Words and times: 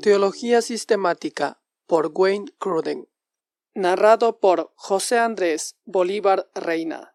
Teología 0.00 0.62
Sistemática 0.62 1.60
por 1.86 2.10
Wayne 2.14 2.50
Cruden. 2.58 3.06
Narrado 3.74 4.38
por 4.38 4.72
José 4.74 5.18
Andrés 5.18 5.76
Bolívar 5.84 6.48
Reina. 6.54 7.14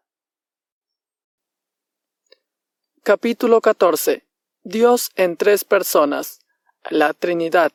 Capítulo 3.02 3.60
14. 3.60 4.24
Dios 4.62 5.10
en 5.16 5.36
tres 5.36 5.64
personas. 5.64 6.38
La 6.88 7.12
Trinidad. 7.12 7.72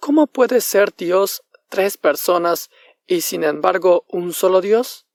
¿Cómo 0.00 0.26
puede 0.26 0.62
ser 0.62 0.96
Dios 0.96 1.44
tres 1.68 1.98
personas 1.98 2.70
y 3.06 3.20
sin 3.20 3.44
embargo 3.44 4.06
un 4.08 4.32
solo 4.32 4.62
Dios? 4.62 5.06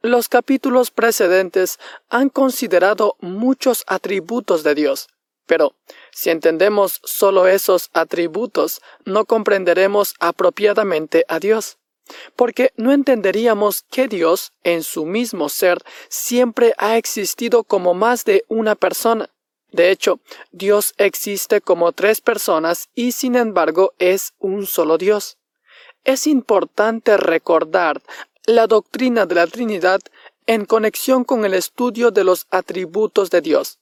Los 0.00 0.28
capítulos 0.28 0.92
precedentes 0.92 1.80
han 2.08 2.28
considerado 2.28 3.16
muchos 3.18 3.82
atributos 3.88 4.62
de 4.62 4.76
Dios, 4.76 5.08
pero 5.50 5.74
si 6.12 6.30
entendemos 6.30 7.00
solo 7.02 7.48
esos 7.48 7.90
atributos, 7.92 8.80
no 9.04 9.24
comprenderemos 9.24 10.14
apropiadamente 10.20 11.24
a 11.26 11.40
Dios, 11.40 11.78
porque 12.36 12.72
no 12.76 12.92
entenderíamos 12.92 13.82
que 13.90 14.06
Dios, 14.06 14.52
en 14.62 14.84
su 14.84 15.06
mismo 15.06 15.48
ser, 15.48 15.78
siempre 16.08 16.72
ha 16.78 16.96
existido 16.96 17.64
como 17.64 17.94
más 17.94 18.24
de 18.24 18.44
una 18.46 18.76
persona. 18.76 19.28
De 19.72 19.90
hecho, 19.90 20.20
Dios 20.52 20.94
existe 20.98 21.60
como 21.60 21.90
tres 21.90 22.20
personas 22.20 22.88
y 22.94 23.10
sin 23.10 23.34
embargo 23.34 23.92
es 23.98 24.34
un 24.38 24.68
solo 24.68 24.98
Dios. 24.98 25.36
Es 26.04 26.28
importante 26.28 27.16
recordar 27.16 28.00
la 28.46 28.68
doctrina 28.68 29.26
de 29.26 29.34
la 29.34 29.48
Trinidad 29.48 30.00
en 30.46 30.64
conexión 30.64 31.24
con 31.24 31.44
el 31.44 31.54
estudio 31.54 32.12
de 32.12 32.22
los 32.22 32.46
atributos 32.52 33.32
de 33.32 33.40
Dios. 33.40 33.79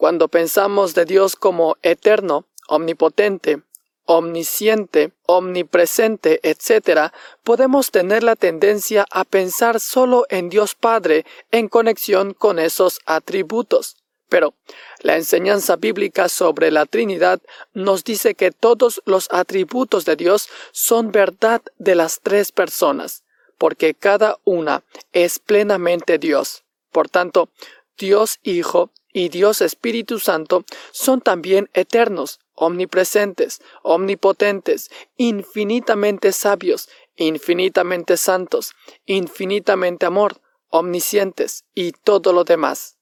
Cuando 0.00 0.28
pensamos 0.28 0.94
de 0.94 1.04
Dios 1.04 1.36
como 1.36 1.76
eterno, 1.82 2.46
omnipotente, 2.68 3.60
omnisciente, 4.06 5.12
omnipresente, 5.26 6.40
etc., 6.42 7.12
podemos 7.44 7.90
tener 7.90 8.22
la 8.22 8.34
tendencia 8.34 9.04
a 9.10 9.24
pensar 9.24 9.78
solo 9.78 10.24
en 10.30 10.48
Dios 10.48 10.74
Padre 10.74 11.26
en 11.50 11.68
conexión 11.68 12.32
con 12.32 12.58
esos 12.58 13.00
atributos. 13.04 13.98
Pero 14.30 14.54
la 15.00 15.16
enseñanza 15.16 15.76
bíblica 15.76 16.30
sobre 16.30 16.70
la 16.70 16.86
Trinidad 16.86 17.42
nos 17.74 18.02
dice 18.02 18.34
que 18.34 18.52
todos 18.52 19.02
los 19.04 19.28
atributos 19.30 20.06
de 20.06 20.16
Dios 20.16 20.48
son 20.72 21.12
verdad 21.12 21.60
de 21.76 21.94
las 21.94 22.20
tres 22.22 22.52
personas, 22.52 23.22
porque 23.58 23.92
cada 23.92 24.38
una 24.44 24.82
es 25.12 25.38
plenamente 25.38 26.16
Dios. 26.16 26.64
Por 26.90 27.10
tanto, 27.10 27.50
Dios 27.98 28.38
Hijo 28.42 28.90
y 29.12 29.28
Dios 29.28 29.60
Espíritu 29.60 30.18
Santo 30.18 30.64
son 30.92 31.20
también 31.20 31.68
eternos, 31.74 32.40
omnipresentes, 32.54 33.60
omnipotentes, 33.82 34.90
infinitamente 35.16 36.32
sabios, 36.32 36.88
infinitamente 37.16 38.16
santos, 38.16 38.74
infinitamente 39.06 40.06
amor, 40.06 40.40
omniscientes 40.68 41.64
y 41.74 41.92
todo 41.92 42.32
lo 42.32 42.44
demás. 42.44 42.96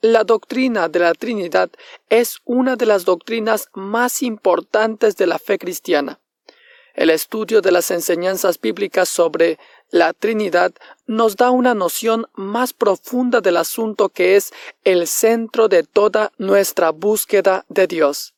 La 0.00 0.22
doctrina 0.22 0.88
de 0.88 1.00
la 1.00 1.14
Trinidad 1.14 1.70
es 2.08 2.38
una 2.44 2.76
de 2.76 2.86
las 2.86 3.04
doctrinas 3.04 3.68
más 3.74 4.22
importantes 4.22 5.16
de 5.16 5.26
la 5.26 5.38
fe 5.38 5.58
cristiana. 5.58 6.20
El 6.98 7.10
estudio 7.10 7.62
de 7.62 7.70
las 7.70 7.92
enseñanzas 7.92 8.60
bíblicas 8.60 9.08
sobre 9.08 9.60
la 9.88 10.12
Trinidad 10.12 10.74
nos 11.06 11.36
da 11.36 11.52
una 11.52 11.72
noción 11.72 12.26
más 12.34 12.72
profunda 12.72 13.40
del 13.40 13.56
asunto 13.56 14.08
que 14.08 14.34
es 14.34 14.52
el 14.82 15.06
centro 15.06 15.68
de 15.68 15.84
toda 15.84 16.32
nuestra 16.38 16.90
búsqueda 16.90 17.64
de 17.68 17.86
Dios. 17.86 18.34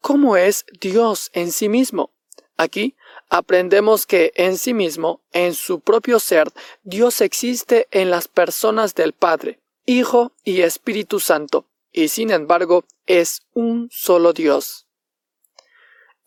¿Cómo 0.00 0.36
es 0.36 0.64
Dios 0.80 1.32
en 1.32 1.50
sí 1.50 1.68
mismo? 1.68 2.12
Aquí 2.56 2.94
aprendemos 3.30 4.06
que 4.06 4.32
en 4.36 4.58
sí 4.58 4.74
mismo, 4.74 5.20
en 5.32 5.52
su 5.52 5.80
propio 5.80 6.20
ser, 6.20 6.52
Dios 6.84 7.20
existe 7.20 7.88
en 7.90 8.10
las 8.10 8.28
personas 8.28 8.94
del 8.94 9.12
Padre, 9.12 9.58
Hijo 9.86 10.30
y 10.44 10.60
Espíritu 10.60 11.18
Santo, 11.18 11.66
y 11.90 12.06
sin 12.06 12.30
embargo 12.30 12.84
es 13.06 13.42
un 13.54 13.88
solo 13.90 14.32
Dios. 14.32 14.83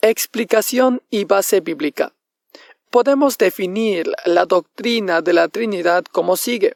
Explicación 0.02 1.02
y 1.10 1.26
base 1.26 1.62
bíblica 1.62 2.14
podemos 2.90 3.38
definir 3.38 4.12
la 4.26 4.46
doctrina 4.46 5.22
de 5.22 5.34
la 5.34 5.48
Trinidad 5.48 6.04
como 6.06 6.38
sigue. 6.38 6.76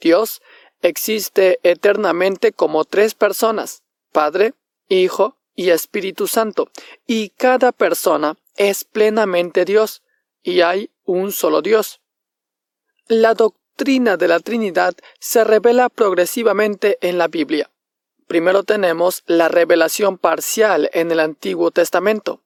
Dios 0.00 0.40
existe 0.82 1.58
eternamente 1.62 2.52
como 2.52 2.84
tres 2.84 3.14
personas, 3.14 3.82
Padre, 4.12 4.54
Hijo 4.88 5.36
y 5.54 5.70
Espíritu 5.70 6.26
Santo, 6.26 6.70
y 7.06 7.30
cada 7.30 7.72
persona 7.72 8.38
es 8.56 8.84
plenamente 8.84 9.64
Dios, 9.64 10.02
y 10.42 10.60
hay 10.60 10.90
un 11.04 11.32
solo 11.32 11.62
Dios. 11.62 12.00
La 13.08 13.34
doctrina 13.34 14.16
de 14.16 14.28
la 14.28 14.40
Trinidad 14.40 14.94
se 15.18 15.44
revela 15.44 15.88
progresivamente 15.88 16.98
en 17.00 17.18
la 17.18 17.28
Biblia. 17.28 17.70
Primero 18.26 18.62
tenemos 18.62 19.24
la 19.26 19.48
revelación 19.48 20.18
parcial 20.18 20.90
en 20.92 21.10
el 21.10 21.20
Antiguo 21.20 21.70
Testamento. 21.70 22.42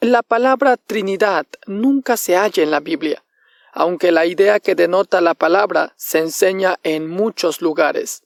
La 0.00 0.22
palabra 0.22 0.76
Trinidad 0.76 1.46
nunca 1.66 2.16
se 2.16 2.36
halla 2.36 2.62
en 2.62 2.70
la 2.70 2.80
Biblia, 2.80 3.24
aunque 3.72 4.12
la 4.12 4.26
idea 4.26 4.60
que 4.60 4.74
denota 4.74 5.20
la 5.20 5.34
palabra 5.34 5.94
se 5.96 6.18
enseña 6.18 6.78
en 6.82 7.08
muchos 7.08 7.62
lugares. 7.62 8.22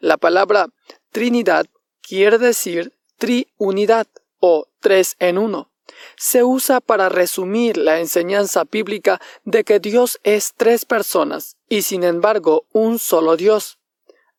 La 0.00 0.16
palabra 0.16 0.68
Trinidad 1.10 1.66
quiere 2.02 2.38
decir 2.38 2.92
triunidad 3.18 4.06
o 4.40 4.68
tres 4.80 5.16
en 5.18 5.38
uno. 5.38 5.70
Se 6.16 6.44
usa 6.44 6.80
para 6.80 7.08
resumir 7.08 7.76
la 7.76 8.00
enseñanza 8.00 8.64
bíblica 8.64 9.20
de 9.44 9.64
que 9.64 9.80
Dios 9.80 10.20
es 10.22 10.54
tres 10.56 10.84
personas 10.84 11.56
y 11.68 11.82
sin 11.82 12.04
embargo 12.04 12.66
un 12.72 12.98
solo 12.98 13.36
Dios. 13.36 13.78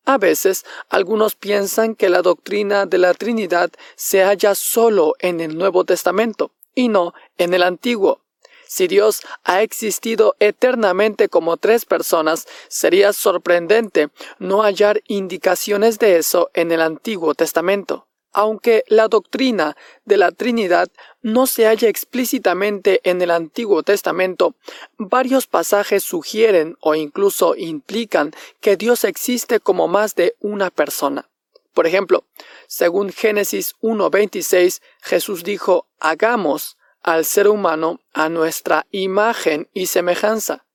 A 0.06 0.18
veces 0.18 0.64
algunos 0.88 1.34
piensan 1.34 1.96
que 1.96 2.08
la 2.08 2.22
doctrina 2.22 2.86
de 2.86 2.96
la 2.96 3.12
Trinidad 3.12 3.70
se 3.96 4.22
halla 4.22 4.54
solo 4.54 5.14
en 5.18 5.40
el 5.40 5.58
Nuevo 5.58 5.84
Testamento 5.84 6.52
y 6.76 6.88
no 6.88 7.12
en 7.38 7.52
el 7.54 7.64
Antiguo. 7.64 8.20
Si 8.68 8.86
Dios 8.86 9.22
ha 9.42 9.62
existido 9.62 10.36
eternamente 10.38 11.28
como 11.28 11.56
tres 11.56 11.84
personas, 11.84 12.46
sería 12.68 13.12
sorprendente 13.12 14.10
no 14.38 14.62
hallar 14.62 15.02
indicaciones 15.08 15.98
de 15.98 16.18
eso 16.18 16.50
en 16.54 16.70
el 16.70 16.82
Antiguo 16.82 17.34
Testamento. 17.34 18.06
Aunque 18.38 18.84
la 18.88 19.08
doctrina 19.08 19.78
de 20.04 20.18
la 20.18 20.30
Trinidad 20.30 20.90
no 21.22 21.46
se 21.46 21.64
halla 21.64 21.88
explícitamente 21.88 23.00
en 23.02 23.22
el 23.22 23.30
Antiguo 23.30 23.82
Testamento, 23.82 24.56
varios 24.98 25.46
pasajes 25.46 26.04
sugieren 26.04 26.76
o 26.80 26.94
incluso 26.94 27.56
implican 27.56 28.34
que 28.60 28.76
Dios 28.76 29.04
existe 29.04 29.58
como 29.58 29.88
más 29.88 30.16
de 30.16 30.36
una 30.40 30.68
persona. 30.68 31.30
Por 31.72 31.86
ejemplo, 31.86 32.24
según 32.66 33.10
Génesis 33.10 33.74
1.26, 33.80 34.82
Jesús 35.00 35.42
dijo, 35.42 35.86
hagamos 35.98 36.76
al 37.02 37.24
ser 37.24 37.48
humano 37.48 38.00
a 38.12 38.28
nuestra 38.28 38.84
imagen 38.90 39.70
y 39.72 39.86
semejanza. 39.86 40.66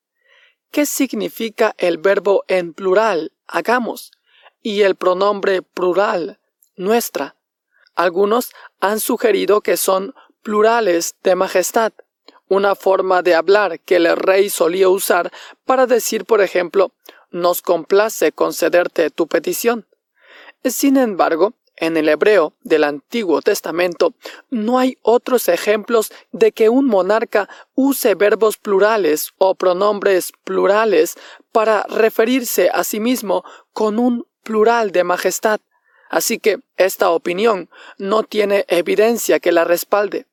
¿Qué 0.72 0.88
significa 0.88 1.76
el 1.78 2.00
verbo 2.00 2.44
en 2.48 2.74
plural, 2.74 3.34
hagamos, 3.46 4.14
y 4.64 4.82
el 4.82 4.96
pronombre 4.96 5.62
plural, 5.62 6.40
nuestra? 6.76 7.36
Algunos 7.96 8.52
han 8.79 9.00
sugerido 9.00 9.62
que 9.62 9.78
son 9.78 10.13
plurales 10.41 11.16
de 11.24 11.35
majestad, 11.35 11.94
una 12.47 12.75
forma 12.75 13.22
de 13.22 13.35
hablar 13.35 13.79
que 13.79 13.97
el 13.97 14.16
rey 14.16 14.50
solía 14.50 14.90
usar 14.90 15.31
para 15.66 15.88
decir, 15.88 16.25
por 16.25 16.41
ejemplo, 16.41 16.91
nos 17.31 17.62
complace 17.62 18.31
concederte 18.31 19.09
tu 19.09 19.28
petición. 19.28 19.88
Sin 20.64 20.97
embargo, 20.97 21.53
en 21.78 21.97
el 21.97 22.09
hebreo 22.09 22.53
del 22.61 22.84
Antiguo 22.84 23.41
Testamento 23.41 24.14
no 24.49 24.78
hay 24.78 24.97
otros 25.02 25.47
ejemplos 25.47 26.11
de 26.32 26.52
que 26.52 26.70
un 26.70 26.85
monarca 26.85 27.49
use 27.73 28.14
verbos 28.14 28.58
plurales 28.58 29.32
o 29.37 29.55
pronombres 29.55 30.32
plurales 30.44 31.17
para 31.52 31.84
referirse 31.84 32.70
a 32.72 32.84
sí 32.84 32.99
mismo 32.99 33.44
con 33.73 33.97
un 33.97 34.28
plural 34.44 34.91
de 34.91 35.03
majestad. 35.03 35.59
Así 36.11 36.40
que 36.40 36.59
esta 36.75 37.09
opinión 37.09 37.69
no 37.97 38.23
tiene 38.23 38.66
evidencia 38.67 39.40
que 39.40 39.53
la 39.53 39.63
respalde. 39.63 40.28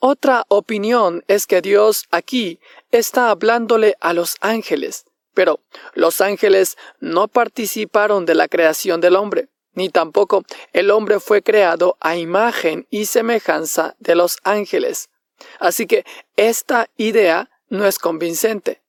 Otra 0.00 0.44
opinión 0.48 1.24
es 1.28 1.46
que 1.46 1.62
Dios 1.62 2.06
aquí 2.10 2.58
está 2.90 3.30
hablándole 3.30 3.96
a 4.00 4.12
los 4.12 4.36
ángeles, 4.40 5.06
pero 5.32 5.60
los 5.94 6.20
ángeles 6.20 6.76
no 6.98 7.28
participaron 7.28 8.26
de 8.26 8.34
la 8.34 8.48
creación 8.48 9.00
del 9.00 9.14
hombre, 9.14 9.48
ni 9.72 9.88
tampoco 9.88 10.44
el 10.72 10.90
hombre 10.90 11.20
fue 11.20 11.42
creado 11.42 11.96
a 12.00 12.16
imagen 12.16 12.88
y 12.90 13.06
semejanza 13.06 13.94
de 14.00 14.16
los 14.16 14.38
ángeles. 14.42 15.10
Así 15.60 15.86
que 15.86 16.04
esta 16.36 16.90
idea 16.96 17.50
no 17.68 17.86
es 17.86 18.00
convincente. 18.00 18.83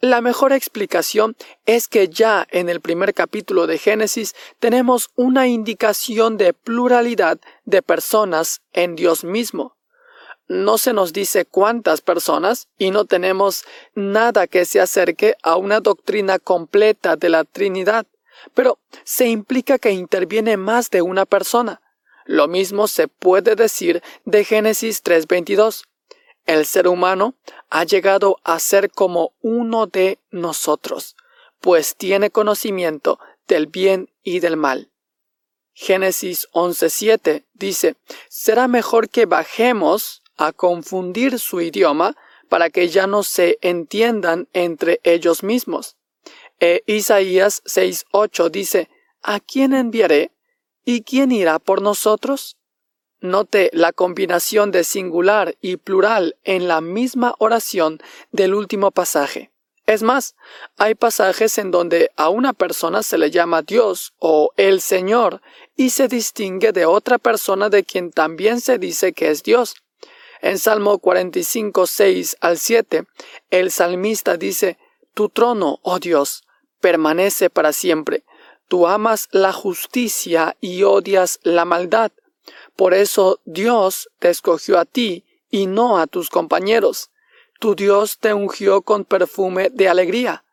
La 0.00 0.20
mejor 0.20 0.52
explicación 0.52 1.34
es 1.66 1.88
que 1.88 2.08
ya 2.08 2.46
en 2.52 2.68
el 2.68 2.80
primer 2.80 3.14
capítulo 3.14 3.66
de 3.66 3.78
Génesis 3.78 4.36
tenemos 4.60 5.10
una 5.16 5.48
indicación 5.48 6.36
de 6.36 6.52
pluralidad 6.52 7.40
de 7.64 7.82
personas 7.82 8.62
en 8.72 8.94
Dios 8.94 9.24
mismo. 9.24 9.76
no 10.46 10.78
se 10.78 10.94
nos 10.94 11.12
dice 11.12 11.44
cuántas 11.44 12.00
personas 12.00 12.68
y 12.78 12.90
no 12.90 13.04
tenemos 13.04 13.64
nada 13.94 14.46
que 14.46 14.64
se 14.64 14.80
acerque 14.80 15.34
a 15.42 15.56
una 15.56 15.80
doctrina 15.80 16.38
completa 16.38 17.16
de 17.16 17.28
la 17.28 17.44
Trinidad, 17.44 18.06
pero 18.54 18.78
se 19.04 19.28
implica 19.28 19.78
que 19.78 19.90
interviene 19.90 20.56
más 20.56 20.88
de 20.88 21.02
una 21.02 21.26
persona. 21.26 21.82
Lo 22.24 22.48
mismo 22.48 22.88
se 22.88 23.08
puede 23.08 23.56
decir 23.56 24.02
de 24.24 24.44
Génesis 24.44 25.02
3:22. 25.02 25.84
El 26.46 26.64
ser 26.64 26.88
humano 26.88 27.34
ha 27.70 27.84
llegado 27.84 28.38
a 28.44 28.58
ser 28.58 28.90
como 28.90 29.32
uno 29.40 29.86
de 29.86 30.18
nosotros, 30.30 31.16
pues 31.60 31.96
tiene 31.96 32.30
conocimiento 32.30 33.18
del 33.46 33.66
bien 33.66 34.10
y 34.22 34.40
del 34.40 34.56
mal. 34.56 34.90
Génesis 35.72 36.48
11:7 36.52 37.44
dice, 37.54 37.96
será 38.28 38.68
mejor 38.68 39.08
que 39.08 39.26
bajemos 39.26 40.22
a 40.36 40.52
confundir 40.52 41.38
su 41.38 41.60
idioma 41.60 42.16
para 42.48 42.70
que 42.70 42.88
ya 42.88 43.06
no 43.06 43.22
se 43.22 43.58
entiendan 43.60 44.48
entre 44.52 45.00
ellos 45.04 45.42
mismos. 45.42 45.96
E 46.60 46.82
Isaías 46.86 47.62
6:8 47.64 48.50
dice, 48.50 48.88
¿A 49.22 49.40
quién 49.40 49.72
enviaré? 49.72 50.32
¿Y 50.84 51.02
quién 51.02 51.32
irá 51.32 51.58
por 51.58 51.82
nosotros? 51.82 52.57
Note 53.20 53.70
la 53.72 53.92
combinación 53.92 54.70
de 54.70 54.84
singular 54.84 55.56
y 55.60 55.76
plural 55.76 56.36
en 56.44 56.68
la 56.68 56.80
misma 56.80 57.34
oración 57.38 58.00
del 58.30 58.54
último 58.54 58.92
pasaje. 58.92 59.50
Es 59.86 60.02
más, 60.02 60.36
hay 60.76 60.94
pasajes 60.94 61.56
en 61.58 61.70
donde 61.70 62.10
a 62.16 62.28
una 62.28 62.52
persona 62.52 63.02
se 63.02 63.18
le 63.18 63.30
llama 63.30 63.62
Dios 63.62 64.12
o 64.18 64.52
el 64.56 64.80
Señor 64.80 65.40
y 65.76 65.90
se 65.90 66.06
distingue 66.08 66.72
de 66.72 66.84
otra 66.84 67.18
persona 67.18 67.70
de 67.70 67.84
quien 67.84 68.12
también 68.12 68.60
se 68.60 68.78
dice 68.78 69.12
que 69.12 69.30
es 69.30 69.42
Dios. 69.42 69.76
En 70.40 70.58
Salmo 70.58 70.98
45, 70.98 71.86
6 71.86 72.36
al 72.40 72.58
7, 72.58 73.04
el 73.50 73.70
salmista 73.70 74.36
dice, 74.36 74.78
Tu 75.14 75.28
trono, 75.30 75.80
oh 75.82 75.98
Dios, 75.98 76.44
permanece 76.80 77.50
para 77.50 77.72
siempre. 77.72 78.24
Tú 78.68 78.86
amas 78.86 79.28
la 79.32 79.52
justicia 79.52 80.56
y 80.60 80.82
odias 80.82 81.40
la 81.42 81.64
maldad. 81.64 82.12
Por 82.78 82.94
eso 82.94 83.40
Dios 83.44 84.08
te 84.20 84.30
escogió 84.30 84.78
a 84.78 84.84
ti 84.84 85.24
y 85.50 85.66
no 85.66 85.98
a 85.98 86.06
tus 86.06 86.30
compañeros. 86.30 87.10
Tu 87.58 87.74
Dios 87.74 88.18
te 88.20 88.32
ungió 88.32 88.82
con 88.82 89.04
perfume 89.04 89.68
de 89.70 89.88
alegría. 89.88 90.44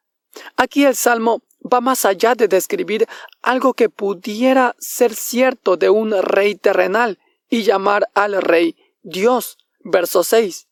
Aquí 0.56 0.86
el 0.86 0.95
Salmo 0.95 1.44
va 1.72 1.81
más 1.81 2.04
allá 2.04 2.33
de 2.33 2.48
describir 2.48 3.07
algo 3.44 3.75
que 3.75 3.89
pudiera 3.89 4.75
ser 4.80 5.13
cierto 5.13 5.77
de 5.77 5.92
un 5.92 6.19
rey 6.19 6.56
terrenal 6.56 7.19
y 7.48 7.62
llamar 7.62 8.10
al 8.16 8.42
rey 8.42 8.75
Dios 9.04 9.60
verso 9.83 10.24
6, 10.24 10.68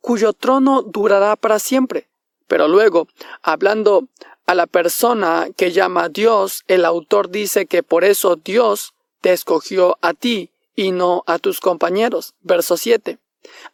cuyo 0.00 0.32
trono 0.32 0.82
durará 0.82 1.34
para 1.34 1.58
siempre. 1.58 2.06
Pero 2.46 2.68
luego, 2.68 3.08
hablando 3.42 4.06
a 4.46 4.54
la 4.54 4.68
persona 4.68 5.48
que 5.56 5.72
llama 5.72 6.10
Dios, 6.10 6.62
el 6.68 6.84
autor 6.84 7.28
dice 7.28 7.66
que 7.66 7.82
por 7.82 8.04
eso 8.04 8.36
Dios 8.36 8.94
te 9.20 9.32
escogió 9.32 9.98
a 10.00 10.14
ti 10.14 10.51
y 10.74 10.92
no 10.92 11.24
a 11.26 11.38
tus 11.38 11.60
compañeros. 11.60 12.34
Verso 12.40 12.76
7. 12.76 13.18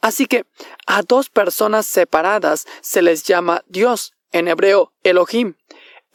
Así 0.01 0.27
que 0.27 0.45
a 0.87 1.03
dos 1.03 1.29
personas 1.29 1.87
separadas 1.87 2.67
se 2.81 3.03
les 3.03 3.25
llama 3.25 3.65
Dios, 3.69 4.15
en 4.33 4.49
hebreo 4.49 4.93
Elohim. 5.03 5.55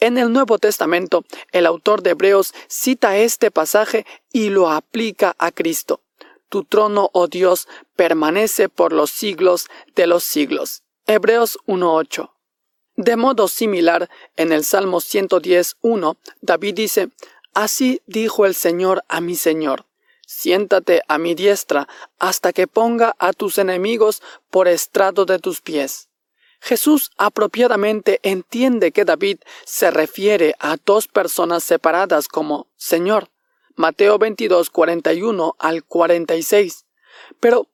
En 0.00 0.18
el 0.18 0.32
Nuevo 0.32 0.58
Testamento, 0.58 1.24
el 1.52 1.66
autor 1.66 2.02
de 2.02 2.10
Hebreos 2.10 2.52
cita 2.68 3.16
este 3.16 3.50
pasaje 3.50 4.06
y 4.32 4.50
lo 4.50 4.70
aplica 4.70 5.34
a 5.38 5.52
Cristo 5.52 6.00
tu 6.54 6.62
trono, 6.62 7.10
oh 7.12 7.26
Dios, 7.26 7.66
permanece 7.96 8.68
por 8.68 8.92
los 8.92 9.10
siglos 9.10 9.66
de 9.96 10.06
los 10.06 10.22
siglos. 10.22 10.84
Hebreos 11.04 11.58
1.8. 11.66 12.30
De 12.94 13.16
modo 13.16 13.48
similar, 13.48 14.08
en 14.36 14.52
el 14.52 14.64
Salmo 14.64 15.00
110.1, 15.00 16.16
David 16.42 16.74
dice, 16.74 17.08
Así 17.54 18.02
dijo 18.06 18.46
el 18.46 18.54
Señor 18.54 19.02
a 19.08 19.20
mi 19.20 19.34
Señor, 19.34 19.86
siéntate 20.34 21.02
a 21.08 21.18
mi 21.18 21.34
diestra 21.34 21.88
hasta 22.18 22.52
que 22.52 22.66
ponga 22.66 23.14
a 23.18 23.32
tus 23.32 23.58
enemigos 23.58 24.22
por 24.50 24.68
estrado 24.68 25.24
de 25.24 25.38
tus 25.38 25.60
pies. 25.60 26.08
Jesús 26.60 27.10
apropiadamente 27.18 28.20
entiende 28.22 28.90
que 28.90 29.04
David 29.04 29.38
se 29.64 29.90
refiere 29.90 30.54
a 30.58 30.76
dos 30.82 31.08
personas 31.08 31.62
separadas 31.62 32.26
como 32.26 32.68
Señor. 32.76 33.28
Mateo 33.76 34.18
22, 34.18 34.70
41 34.70 35.56
al 35.58 35.84
46. 35.84 36.86
Pero, 37.38 37.68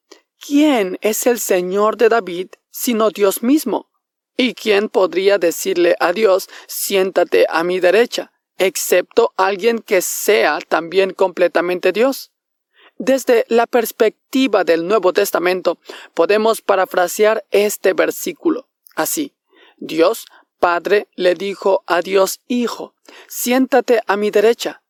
¿quién 0.45 0.99
es 1.03 1.27
el 1.27 1.39
Señor 1.39 1.97
de 1.97 2.09
David 2.09 2.49
sino 2.71 3.11
Dios 3.11 3.43
mismo? 3.43 3.91
¿Y 4.37 4.55
quién 4.55 4.89
podría 4.89 5.39
decirle 5.39 5.95
a 6.01 6.13
Dios, 6.13 6.49
siéntate 6.67 7.47
a 7.49 7.63
mi 7.63 7.79
derecha, 7.79 8.33
excepto 8.59 9.33
alguien 9.37 9.79
que 9.79 10.03
sea 10.03 10.59
también 10.67 11.13
completamente 11.13 11.93
Dios? 11.93 12.33
Desde 13.01 13.47
la 13.49 13.67
perspectiva 13.67 14.63
del 14.63 14.87
Nuevo 14.87 15.15
Testamento, 15.15 15.79
podemos 16.13 16.61
parafrasear 16.61 17.47
este 17.51 17.95
versículo 17.95 18.69
así. 18.95 19.33
Dios 19.79 20.27
Padre 20.59 21.09
le 21.15 21.35
dijo 21.35 21.83
a 21.87 22.03
Dios 22.03 22.41
Hijo, 22.47 22.93
siéntate 23.27 24.03
a 24.07 24.19
mi 24.19 24.31
derecha, 24.31 24.83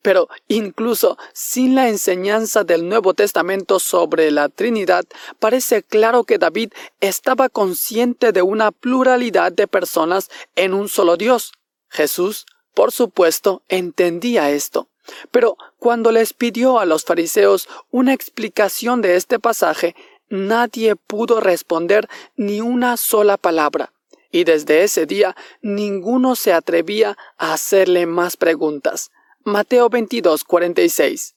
pero 0.00 0.30
incluso 0.48 1.18
sin 1.34 1.74
la 1.74 1.90
enseñanza 1.90 2.64
del 2.64 2.88
Nuevo 2.88 3.12
Testamento 3.12 3.78
sobre 3.78 4.30
la 4.30 4.48
Trinidad, 4.48 5.04
parece 5.38 5.82
claro 5.82 6.24
que 6.24 6.38
David 6.38 6.72
estaba 7.00 7.50
consciente 7.50 8.32
de 8.32 8.40
una 8.40 8.72
pluralidad 8.72 9.52
de 9.52 9.68
personas 9.68 10.30
en 10.56 10.72
un 10.72 10.88
solo 10.88 11.18
Dios. 11.18 11.52
Jesús, 11.90 12.46
por 12.72 12.90
supuesto, 12.90 13.62
entendía 13.68 14.50
esto. 14.50 14.89
Pero 15.30 15.56
cuando 15.78 16.12
les 16.12 16.32
pidió 16.32 16.78
a 16.78 16.84
los 16.84 17.04
fariseos 17.04 17.68
una 17.90 18.12
explicación 18.12 19.02
de 19.02 19.16
este 19.16 19.38
pasaje, 19.38 19.94
nadie 20.28 20.96
pudo 20.96 21.40
responder 21.40 22.08
ni 22.36 22.60
una 22.60 22.96
sola 22.96 23.36
palabra. 23.36 23.92
Y 24.32 24.44
desde 24.44 24.84
ese 24.84 25.06
día 25.06 25.36
ninguno 25.60 26.36
se 26.36 26.52
atrevía 26.52 27.16
a 27.36 27.52
hacerle 27.52 28.06
más 28.06 28.36
preguntas. 28.36 29.10
Mateo 29.42 29.88
22, 29.88 30.44
46. 30.44 31.34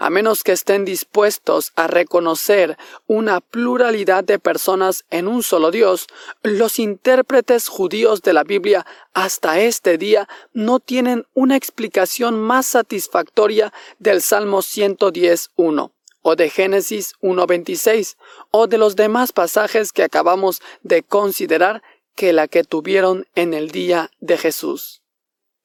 A 0.00 0.10
menos 0.10 0.44
que 0.44 0.52
estén 0.52 0.84
dispuestos 0.84 1.72
a 1.74 1.88
reconocer 1.88 2.78
una 3.08 3.40
pluralidad 3.40 4.22
de 4.22 4.38
personas 4.38 5.04
en 5.10 5.26
un 5.26 5.42
solo 5.42 5.72
Dios, 5.72 6.06
los 6.44 6.78
intérpretes 6.78 7.66
judíos 7.66 8.22
de 8.22 8.32
la 8.32 8.44
Biblia 8.44 8.86
hasta 9.12 9.58
este 9.58 9.98
día 9.98 10.28
no 10.52 10.78
tienen 10.78 11.26
una 11.34 11.56
explicación 11.56 12.40
más 12.40 12.66
satisfactoria 12.66 13.72
del 13.98 14.22
Salmo 14.22 14.58
110.1 14.58 15.90
o 16.22 16.36
de 16.36 16.48
Génesis 16.48 17.14
1.26 17.20 18.16
o 18.52 18.68
de 18.68 18.78
los 18.78 18.94
demás 18.94 19.32
pasajes 19.32 19.90
que 19.90 20.04
acabamos 20.04 20.62
de 20.82 21.02
considerar 21.02 21.82
que 22.14 22.32
la 22.32 22.46
que 22.46 22.62
tuvieron 22.62 23.26
en 23.34 23.52
el 23.52 23.72
día 23.72 24.12
de 24.20 24.38
Jesús. 24.38 25.02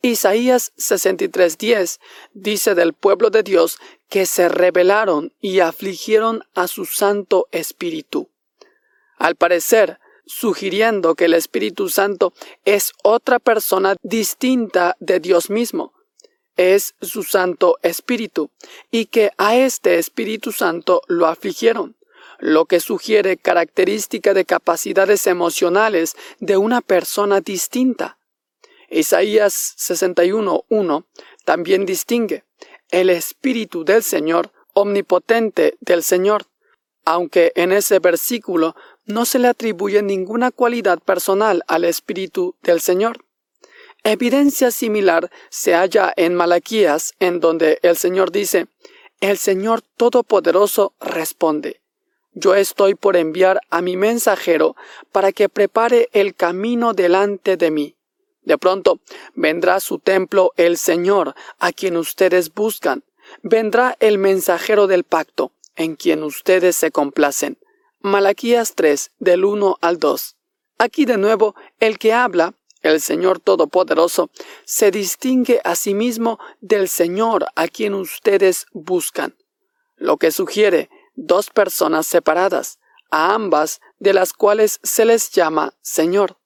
Isaías 0.05 0.73
63:10 0.77 2.01
dice 2.33 2.75
del 2.75 2.91
pueblo 2.91 3.29
de 3.29 3.41
Dios 3.41 3.77
que 4.13 4.27
se 4.27 4.47
rebelaron 4.47 5.33
y 5.41 5.61
afligieron 5.61 6.43
a 6.53 6.67
su 6.67 6.85
Santo 6.85 7.47
Espíritu. 7.51 8.29
Al 9.17 9.35
parecer, 9.35 9.97
sugiriendo 10.27 11.15
que 11.15 11.25
el 11.25 11.33
Espíritu 11.33 11.89
Santo 11.89 12.31
es 12.63 12.93
otra 13.01 13.39
persona 13.39 13.95
distinta 14.03 14.95
de 14.99 15.19
Dios 15.19 15.49
mismo, 15.49 15.93
es 16.57 16.93
su 17.01 17.23
Santo 17.23 17.79
Espíritu, 17.81 18.51
y 18.91 19.07
que 19.07 19.31
a 19.39 19.55
este 19.55 19.97
Espíritu 19.97 20.51
Santo 20.51 21.01
lo 21.07 21.25
afligieron, 21.25 21.95
lo 22.37 22.65
que 22.65 22.81
sugiere 22.81 23.37
característica 23.37 24.35
de 24.35 24.45
capacidades 24.45 25.25
emocionales 25.25 26.15
de 26.39 26.57
una 26.57 26.81
persona 26.81 27.41
distinta. 27.41 28.19
Isaías 28.91 29.73
61.1 29.79 31.03
también 31.45 31.87
distingue 31.87 32.43
el 32.93 33.09
Espíritu 33.09 33.83
del 33.83 34.03
Señor, 34.03 34.51
omnipotente 34.73 35.77
del 35.81 36.03
Señor, 36.03 36.45
aunque 37.05 37.51
en 37.55 37.71
ese 37.71 37.97
versículo 37.97 38.75
no 39.05 39.25
se 39.25 39.39
le 39.39 39.47
atribuye 39.47 40.03
ninguna 40.03 40.51
cualidad 40.51 40.99
personal 40.99 41.63
al 41.67 41.85
Espíritu 41.85 42.55
del 42.61 42.81
Señor. 42.81 43.25
Evidencia 44.03 44.69
similar 44.69 45.31
se 45.49 45.73
halla 45.73 46.13
en 46.15 46.35
Malaquías, 46.35 47.15
en 47.19 47.39
donde 47.39 47.79
el 47.81 47.97
Señor 47.97 48.31
dice, 48.31 48.67
El 49.21 49.39
Señor 49.39 49.81
Todopoderoso 49.81 50.93
responde, 50.99 51.81
Yo 52.33 52.53
estoy 52.53 52.93
por 52.93 53.17
enviar 53.17 53.59
a 53.71 53.81
mi 53.81 53.97
mensajero 53.97 54.75
para 55.11 55.31
que 55.31 55.49
prepare 55.49 56.09
el 56.13 56.35
camino 56.35 56.93
delante 56.93 57.57
de 57.57 57.71
mí. 57.71 57.95
De 58.45 58.57
pronto 58.57 58.99
vendrá 59.35 59.79
su 59.79 59.99
templo 59.99 60.51
el 60.57 60.77
Señor, 60.77 61.35
a 61.59 61.71
quien 61.71 61.97
ustedes 61.97 62.53
buscan. 62.53 63.03
Vendrá 63.41 63.95
el 63.99 64.17
mensajero 64.17 64.87
del 64.87 65.03
pacto, 65.03 65.51
en 65.75 65.95
quien 65.95 66.23
ustedes 66.23 66.75
se 66.75 66.91
complacen. 66.91 67.57
Malaquías 68.01 68.75
3, 68.75 69.11
del 69.19 69.45
1 69.45 69.77
al 69.79 69.97
2. 69.97 70.35
Aquí 70.77 71.05
de 71.05 71.17
nuevo, 71.17 71.55
el 71.79 71.97
que 71.97 72.11
habla, 72.11 72.53
el 72.81 72.99
Señor 72.99 73.39
Todopoderoso, 73.39 74.29
se 74.65 74.91
distingue 74.91 75.61
a 75.63 75.75
sí 75.75 75.93
mismo 75.93 76.37
del 76.59 76.89
Señor 76.89 77.47
a 77.55 77.67
quien 77.69 77.93
ustedes 77.93 78.67
buscan, 78.73 79.37
lo 79.95 80.17
que 80.17 80.31
sugiere 80.31 80.89
dos 81.15 81.49
personas 81.49 82.07
separadas, 82.07 82.79
a 83.09 83.33
ambas 83.33 83.79
de 83.99 84.13
las 84.13 84.33
cuales 84.33 84.79
se 84.83 85.05
les 85.05 85.29
llama 85.31 85.73
Señor. 85.81 86.37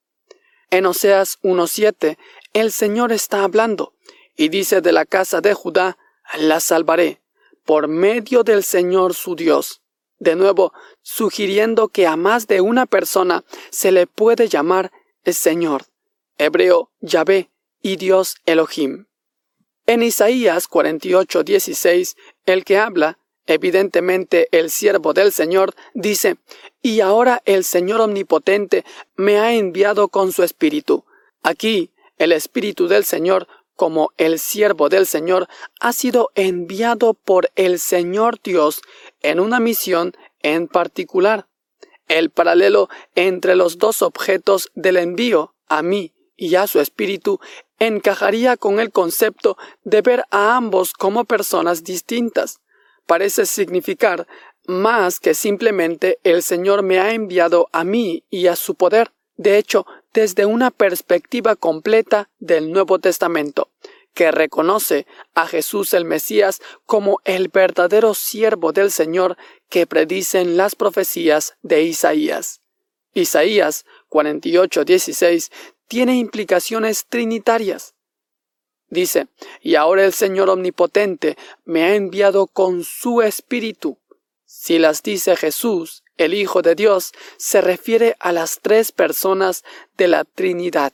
En 0.69 0.85
Oseas 0.85 1.39
1.7, 1.43 2.17
el 2.53 2.71
Señor 2.71 3.11
está 3.11 3.43
hablando 3.43 3.93
y 4.35 4.49
dice 4.49 4.81
de 4.81 4.91
la 4.91 5.05
casa 5.05 5.41
de 5.41 5.53
Judá, 5.53 5.97
la 6.37 6.59
salvaré, 6.59 7.21
por 7.65 7.87
medio 7.87 8.43
del 8.43 8.63
Señor 8.63 9.13
su 9.13 9.35
Dios. 9.35 9.81
De 10.19 10.35
nuevo, 10.35 10.73
sugiriendo 11.01 11.89
que 11.89 12.07
a 12.07 12.15
más 12.15 12.47
de 12.47 12.61
una 12.61 12.85
persona 12.85 13.43
se 13.69 13.91
le 13.91 14.07
puede 14.07 14.49
llamar 14.49 14.91
el 15.23 15.33
Señor, 15.33 15.85
hebreo 16.37 16.91
Yahvé 16.99 17.49
y 17.81 17.95
Dios 17.95 18.35
Elohim. 18.45 19.05
En 19.85 20.03
Isaías 20.03 20.67
48:16, 20.67 22.17
el 22.45 22.65
que 22.65 22.77
habla, 22.77 23.19
evidentemente 23.47 24.47
el 24.51 24.69
siervo 24.69 25.13
del 25.13 25.31
Señor, 25.31 25.73
dice, 25.93 26.37
Y 26.81 26.99
ahora 27.01 27.41
el 27.45 27.63
Señor 27.63 28.01
Omnipotente 28.01 28.85
me 29.15 29.39
ha 29.39 29.53
enviado 29.53 30.09
con 30.09 30.31
su 30.31 30.43
Espíritu. 30.43 31.05
Aquí, 31.41 31.91
el 32.17 32.31
Espíritu 32.31 32.87
del 32.87 33.03
Señor, 33.03 33.47
como 33.75 34.11
el 34.17 34.39
siervo 34.39 34.89
del 34.89 35.05
Señor, 35.05 35.47
ha 35.79 35.93
sido 35.93 36.29
enviado 36.35 37.13
por 37.13 37.51
el 37.55 37.79
Señor 37.79 38.39
Dios 38.43 38.81
en 39.21 39.39
una 39.39 39.59
misión 39.59 40.13
en 40.41 40.67
particular. 40.67 41.47
El 42.07 42.29
paralelo 42.29 42.89
entre 43.15 43.55
los 43.55 43.77
dos 43.77 44.01
objetos 44.01 44.71
del 44.75 44.97
envío, 44.97 45.53
a 45.67 45.83
mí 45.83 46.13
y 46.35 46.55
a 46.55 46.67
su 46.67 46.79
espíritu, 46.79 47.39
encajaría 47.79 48.57
con 48.57 48.79
el 48.79 48.91
concepto 48.91 49.57
de 49.83 50.01
ver 50.01 50.23
a 50.31 50.55
ambos 50.55 50.93
como 50.93 51.25
personas 51.25 51.83
distintas. 51.83 52.59
Parece 53.07 53.47
significar 53.47 54.27
más 54.67 55.19
que 55.19 55.33
simplemente 55.33 56.19
el 56.23 56.43
Señor 56.43 56.83
me 56.83 56.99
ha 56.99 57.13
enviado 57.13 57.69
a 57.71 57.83
mí 57.83 58.23
y 58.29 58.47
a 58.47 58.55
su 58.55 58.75
poder. 58.75 59.11
De 59.37 59.57
hecho, 59.57 59.85
desde 60.13 60.45
una 60.45 60.71
perspectiva 60.71 61.55
completa 61.55 62.29
del 62.37 62.71
Nuevo 62.71 62.99
Testamento, 62.99 63.69
que 64.13 64.31
reconoce 64.31 65.05
a 65.35 65.47
Jesús 65.47 65.93
el 65.93 66.03
Mesías 66.03 66.59
como 66.85 67.19
el 67.23 67.49
verdadero 67.49 68.13
siervo 68.13 68.73
del 68.73 68.91
Señor 68.91 69.37
que 69.69 69.85
predicen 69.85 70.57
las 70.57 70.75
profecías 70.75 71.55
de 71.61 71.83
Isaías. 71.83 72.61
Isaías 73.13 73.85
48:16 74.09 75.51
tiene 75.87 76.17
implicaciones 76.17 77.05
trinitarias. 77.07 77.93
Dice, 78.89 79.27
y 79.61 79.75
ahora 79.75 80.05
el 80.05 80.13
Señor 80.13 80.49
Omnipotente 80.49 81.37
me 81.65 81.83
ha 81.83 81.95
enviado 81.95 82.47
con 82.47 82.83
su 82.83 83.21
Espíritu. 83.21 83.97
Si 84.45 84.79
las 84.79 85.03
dice 85.03 85.35
Jesús, 85.35 86.03
el 86.15 86.33
Hijo 86.33 86.61
de 86.61 86.75
Dios, 86.75 87.11
se 87.37 87.61
refiere 87.61 88.15
a 88.19 88.31
las 88.31 88.59
tres 88.61 88.91
personas 88.91 89.63
de 89.97 90.07
la 90.07 90.23
Trinidad. 90.23 90.93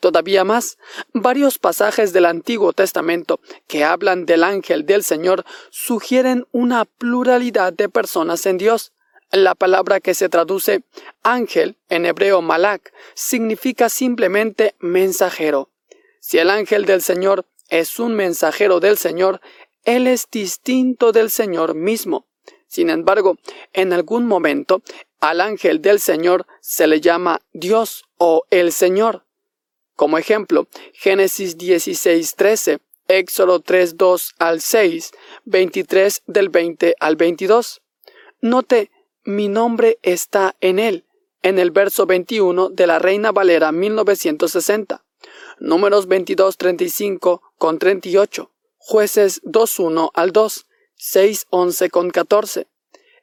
Todavía 0.00 0.44
más, 0.44 0.78
varios 1.14 1.58
pasajes 1.58 2.12
del 2.12 2.26
Antiguo 2.26 2.72
Testamento 2.72 3.40
que 3.66 3.82
hablan 3.82 4.26
del 4.26 4.44
ángel 4.44 4.86
del 4.86 5.02
Señor 5.02 5.44
sugieren 5.70 6.46
una 6.52 6.84
pluralidad 6.84 7.72
de 7.72 7.88
personas 7.88 8.46
en 8.46 8.58
Dios. 8.58 8.92
La 9.32 9.54
palabra 9.54 9.98
que 9.98 10.14
se 10.14 10.28
traduce 10.28 10.84
ángel 11.22 11.76
en 11.88 12.06
hebreo 12.06 12.42
malak 12.42 12.92
significa 13.14 13.88
simplemente 13.88 14.76
mensajero. 14.78 15.70
Si 16.28 16.38
el 16.38 16.50
ángel 16.50 16.86
del 16.86 17.02
Señor 17.02 17.46
es 17.68 18.00
un 18.00 18.14
mensajero 18.16 18.80
del 18.80 18.98
Señor, 18.98 19.40
él 19.84 20.08
es 20.08 20.26
distinto 20.28 21.12
del 21.12 21.30
Señor 21.30 21.76
mismo. 21.76 22.26
Sin 22.66 22.90
embargo, 22.90 23.36
en 23.72 23.92
algún 23.92 24.26
momento 24.26 24.82
al 25.20 25.40
ángel 25.40 25.80
del 25.80 26.00
Señor 26.00 26.44
se 26.60 26.88
le 26.88 27.00
llama 27.00 27.42
Dios 27.52 28.06
o 28.18 28.42
el 28.50 28.72
Señor. 28.72 29.24
Como 29.94 30.18
ejemplo, 30.18 30.66
Génesis 30.94 31.56
16:13, 31.58 32.80
Éxodo 33.06 33.60
3:2 33.60 34.34
al 34.40 34.60
6, 34.60 35.12
23 35.44 36.24
del 36.26 36.48
20 36.48 36.96
al 36.98 37.14
22. 37.14 37.82
Note, 38.40 38.90
mi 39.22 39.46
nombre 39.46 40.00
está 40.02 40.56
en 40.60 40.80
él, 40.80 41.04
en 41.42 41.60
el 41.60 41.70
verso 41.70 42.04
21 42.04 42.68
de 42.70 42.88
la 42.88 42.98
Reina 42.98 43.30
Valera 43.30 43.70
1960. 43.70 45.05
Números 45.58 46.08
22:35 46.08 47.40
con 47.58 47.78
38. 47.78 48.50
Jueces 48.78 49.40
2:1 49.44 50.10
al 50.14 50.32
2, 50.32 50.66
6:11 50.96 51.90
con 51.90 52.10
14. 52.10 52.66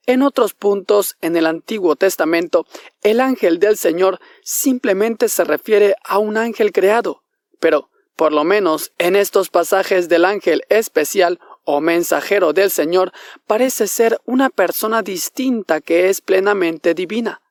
En 0.06 0.22
otros 0.22 0.54
puntos 0.54 1.16
en 1.22 1.38
el 1.38 1.46
Antiguo 1.46 1.96
Testamento, 1.96 2.66
el 3.04 3.22
ángel 3.22 3.60
del 3.60 3.78
Señor 3.78 4.20
simplemente 4.42 5.30
se 5.30 5.46
refiere 5.46 5.96
a 6.04 6.18
un 6.18 6.36
ángel 6.36 6.74
creado, 6.74 7.24
pero, 7.62 7.90
por 8.18 8.34
lo 8.34 8.44
menos 8.44 8.92
en 8.98 9.16
estos 9.16 9.50
pasajes 9.50 10.10
del 10.10 10.26
ángel 10.26 10.64
especial 10.68 11.40
o 11.64 11.80
mensajero 11.80 12.52
del 12.52 12.70
Señor, 12.70 13.14
parece 13.48 13.88
ser 13.88 14.20
una 14.26 14.50
persona 14.50 15.04
distinta 15.04 15.80
que 15.80 16.10
es 16.10 16.20
plenamente 16.20 16.94
divina. 16.94 17.43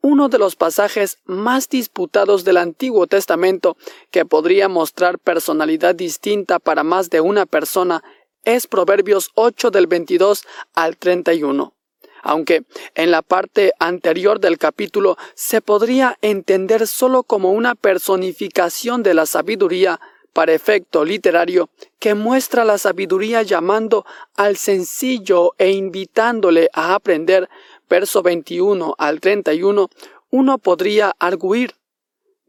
Uno 0.00 0.28
de 0.28 0.38
los 0.38 0.54
pasajes 0.54 1.18
más 1.24 1.68
disputados 1.68 2.44
del 2.44 2.56
Antiguo 2.56 3.08
Testamento 3.08 3.76
que 4.10 4.24
podría 4.24 4.68
mostrar 4.68 5.18
personalidad 5.18 5.94
distinta 5.94 6.60
para 6.60 6.84
más 6.84 7.10
de 7.10 7.20
una 7.20 7.46
persona 7.46 8.04
es 8.44 8.68
Proverbios 8.68 9.30
8 9.34 9.72
del 9.72 9.88
22 9.88 10.44
al 10.74 10.96
31. 10.96 11.74
Aunque 12.22 12.64
en 12.94 13.10
la 13.10 13.22
parte 13.22 13.72
anterior 13.80 14.38
del 14.38 14.58
capítulo 14.58 15.16
se 15.34 15.60
podría 15.60 16.16
entender 16.22 16.86
solo 16.86 17.24
como 17.24 17.50
una 17.52 17.74
personificación 17.74 19.02
de 19.02 19.14
la 19.14 19.26
sabiduría 19.26 20.00
para 20.32 20.52
efecto 20.52 21.04
literario 21.04 21.68
que 21.98 22.14
muestra 22.14 22.64
la 22.64 22.78
sabiduría 22.78 23.42
llamando 23.42 24.06
al 24.36 24.56
sencillo 24.56 25.54
e 25.58 25.72
invitándole 25.72 26.68
a 26.72 26.94
aprender, 26.94 27.48
verso 27.88 28.22
21 28.22 28.94
al 28.98 29.20
31, 29.20 29.88
uno 30.30 30.58
podría 30.58 31.14
arguir 31.18 31.74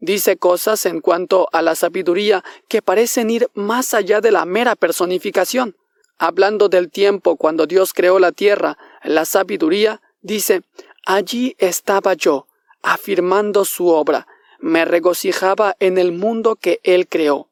Dice 0.00 0.38
cosas 0.38 0.86
en 0.86 1.02
cuanto 1.02 1.48
a 1.52 1.60
la 1.60 1.74
sabiduría 1.74 2.42
que 2.68 2.80
parecen 2.80 3.28
ir 3.28 3.50
más 3.52 3.92
allá 3.92 4.22
de 4.22 4.30
la 4.30 4.46
mera 4.46 4.74
personificación. 4.74 5.76
Hablando 6.16 6.70
del 6.70 6.90
tiempo 6.90 7.36
cuando 7.36 7.66
Dios 7.66 7.92
creó 7.92 8.18
la 8.18 8.32
tierra, 8.32 8.78
la 9.04 9.26
sabiduría, 9.26 10.00
dice, 10.22 10.62
allí 11.04 11.54
estaba 11.58 12.14
yo, 12.14 12.46
afirmando 12.82 13.66
su 13.66 13.88
obra, 13.88 14.26
me 14.58 14.86
regocijaba 14.86 15.76
en 15.80 15.98
el 15.98 16.12
mundo 16.12 16.56
que 16.56 16.80
Él 16.82 17.06
creó. 17.06 17.48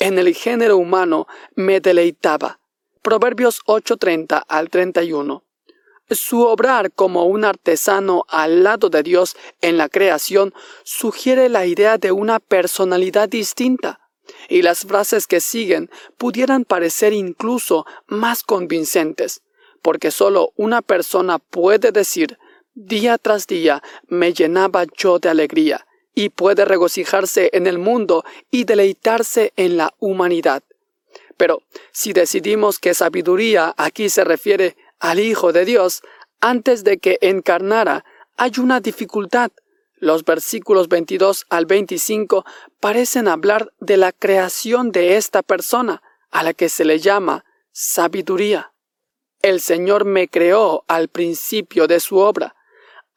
En 0.00 0.18
el 0.18 0.34
género 0.34 0.76
humano 0.76 1.28
me 1.54 1.78
deleitaba. 1.80 2.58
Proverbios 3.02 3.60
8:30 3.66 4.42
al 4.48 4.68
31. 4.68 5.44
Su 6.10 6.42
obrar 6.42 6.92
como 6.92 7.24
un 7.24 7.44
artesano 7.44 8.24
al 8.28 8.62
lado 8.62 8.90
de 8.90 9.02
Dios 9.02 9.36
en 9.62 9.78
la 9.78 9.88
creación 9.88 10.52
sugiere 10.82 11.48
la 11.48 11.64
idea 11.66 11.96
de 11.96 12.12
una 12.12 12.40
personalidad 12.40 13.28
distinta 13.28 14.00
y 14.48 14.62
las 14.62 14.80
frases 14.80 15.26
que 15.26 15.40
siguen 15.40 15.90
pudieran 16.18 16.64
parecer 16.64 17.12
incluso 17.12 17.86
más 18.06 18.42
convincentes, 18.42 19.42
porque 19.82 20.10
solo 20.10 20.52
una 20.56 20.82
persona 20.82 21.38
puede 21.38 21.90
decir 21.90 22.38
día 22.74 23.18
tras 23.18 23.46
día 23.46 23.82
me 24.06 24.32
llenaba 24.32 24.84
yo 24.96 25.18
de 25.18 25.28
alegría, 25.28 25.86
y 26.14 26.28
puede 26.28 26.64
regocijarse 26.64 27.50
en 27.52 27.66
el 27.66 27.78
mundo 27.78 28.24
y 28.50 28.64
deleitarse 28.64 29.52
en 29.56 29.76
la 29.76 29.94
humanidad. 29.98 30.62
Pero 31.36 31.62
si 31.92 32.12
decidimos 32.12 32.78
que 32.78 32.94
sabiduría 32.94 33.74
aquí 33.76 34.08
se 34.08 34.22
refiere 34.22 34.76
al 35.04 35.20
Hijo 35.20 35.52
de 35.52 35.66
Dios, 35.66 36.00
antes 36.40 36.82
de 36.82 36.96
que 36.96 37.18
encarnara, 37.20 38.06
hay 38.38 38.52
una 38.58 38.80
dificultad, 38.80 39.50
los 39.96 40.24
versículos 40.24 40.88
22 40.88 41.44
al 41.50 41.66
25 41.66 42.46
parecen 42.80 43.28
hablar 43.28 43.70
de 43.80 43.98
la 43.98 44.12
creación 44.12 44.92
de 44.92 45.18
esta 45.18 45.42
persona, 45.42 46.02
a 46.30 46.42
la 46.42 46.54
que 46.54 46.70
se 46.70 46.86
le 46.86 47.00
llama 47.00 47.44
sabiduría. 47.70 48.72
El 49.42 49.60
Señor 49.60 50.06
me 50.06 50.26
creó 50.26 50.84
al 50.88 51.08
principio 51.08 51.86
de 51.86 52.00
su 52.00 52.16
obra, 52.16 52.56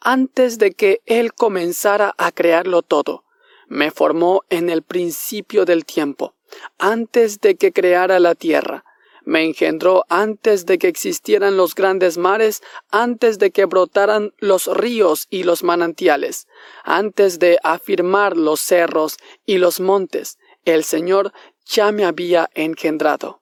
antes 0.02 0.58
de 0.58 0.74
que 0.74 1.02
Él 1.06 1.34
comenzara 1.34 2.14
a 2.18 2.34
crearlo 2.34 2.82
todo. 2.82 3.24
Me 3.70 3.92
formó 3.92 4.44
en 4.50 4.70
el 4.70 4.82
principio 4.82 5.64
del 5.64 5.86
tiempo, 5.86 6.36
antes 6.80 7.40
de 7.40 7.56
que 7.56 7.72
creara 7.72 8.20
la 8.20 8.36
tierra. 8.36 8.84
Me 9.28 9.44
engendró 9.44 10.06
antes 10.08 10.66
de 10.66 10.78
que 10.78 10.88
existieran 10.88 11.58
los 11.58 11.76
grandes 11.76 12.18
mares, 12.18 12.64
antes 12.92 13.40
de 13.40 13.52
que 13.52 13.66
brotaran 13.66 14.34
los 14.38 14.68
ríos 14.68 15.28
y 15.30 15.44
los 15.44 15.66
manantiales, 15.66 16.48
antes 16.86 17.38
de 17.38 17.60
afirmar 17.62 18.38
los 18.38 18.62
cerros 18.62 19.18
y 19.46 19.58
los 19.58 19.82
montes, 19.82 20.40
el 20.64 20.86
Señor 20.86 21.34
ya 21.66 21.92
me 21.92 22.06
había 22.06 22.50
engendrado. 22.54 23.42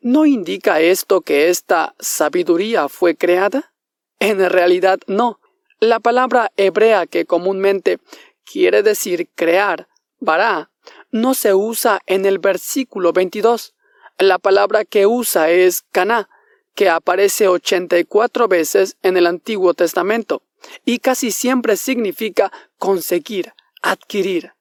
¿No 0.00 0.26
indica 0.26 0.80
esto 0.80 1.22
que 1.22 1.48
esta 1.48 1.96
sabiduría 1.98 2.88
fue 2.88 3.16
creada? 3.16 3.74
En 4.20 4.38
realidad 4.48 5.00
no. 5.08 5.40
La 5.80 5.98
palabra 5.98 6.52
hebrea 6.56 7.06
que 7.06 7.24
comúnmente 7.24 7.98
quiere 8.44 8.84
decir 8.84 9.28
crear, 9.34 9.88
vará, 10.20 10.70
no 11.10 11.34
se 11.34 11.52
usa 11.52 12.00
en 12.06 12.26
el 12.26 12.38
versículo 12.38 13.12
22. 13.12 13.74
La 14.20 14.38
palabra 14.38 14.84
que 14.84 15.06
usa 15.06 15.48
es 15.48 15.82
caná, 15.92 16.28
que 16.74 16.90
aparece 16.90 17.48
84 17.48 18.48
veces 18.48 18.98
en 19.02 19.16
el 19.16 19.26
Antiguo 19.26 19.72
Testamento 19.72 20.42
y 20.84 20.98
casi 20.98 21.30
siempre 21.30 21.78
significa 21.78 22.52
conseguir, 22.76 23.54
adquirir. 23.80 24.52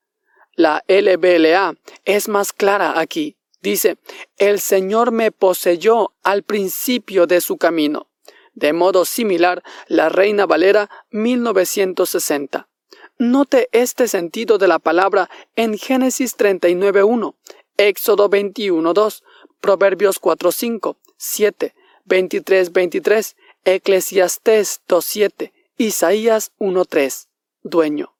La 0.55 0.85
LBLA 0.87 1.75
es 2.05 2.29
más 2.29 2.53
clara 2.53 3.01
aquí. 3.01 3.35
Dice, 3.61 3.97
el 4.37 4.61
Señor 4.61 5.11
me 5.11 5.33
poseyó 5.33 6.13
al 6.23 6.43
principio 6.43 7.27
de 7.27 7.41
su 7.41 7.57
camino. 7.57 8.07
De 8.53 8.71
modo 8.71 9.03
similar, 9.03 9.61
la 9.87 10.07
Reina 10.07 10.45
Valera 10.45 10.89
1960. 11.11 12.69
Note 13.17 13.67
este 13.73 14.07
sentido 14.07 14.57
de 14.57 14.69
la 14.69 14.79
palabra 14.79 15.29
en 15.57 15.77
Génesis 15.77 16.37
39.1, 16.37 17.35
Éxodo 17.75 18.29
21.2, 18.29 19.23
Proverbios 19.61 20.21
4.5, 20.21 20.97
7, 21.17 21.75
23.23, 22.07 23.35
Eclesiastés 23.65 24.81
2.7, 24.87 25.51
Isaías 25.77 26.51
1.3, 26.59 27.27
dueño. 27.63 28.15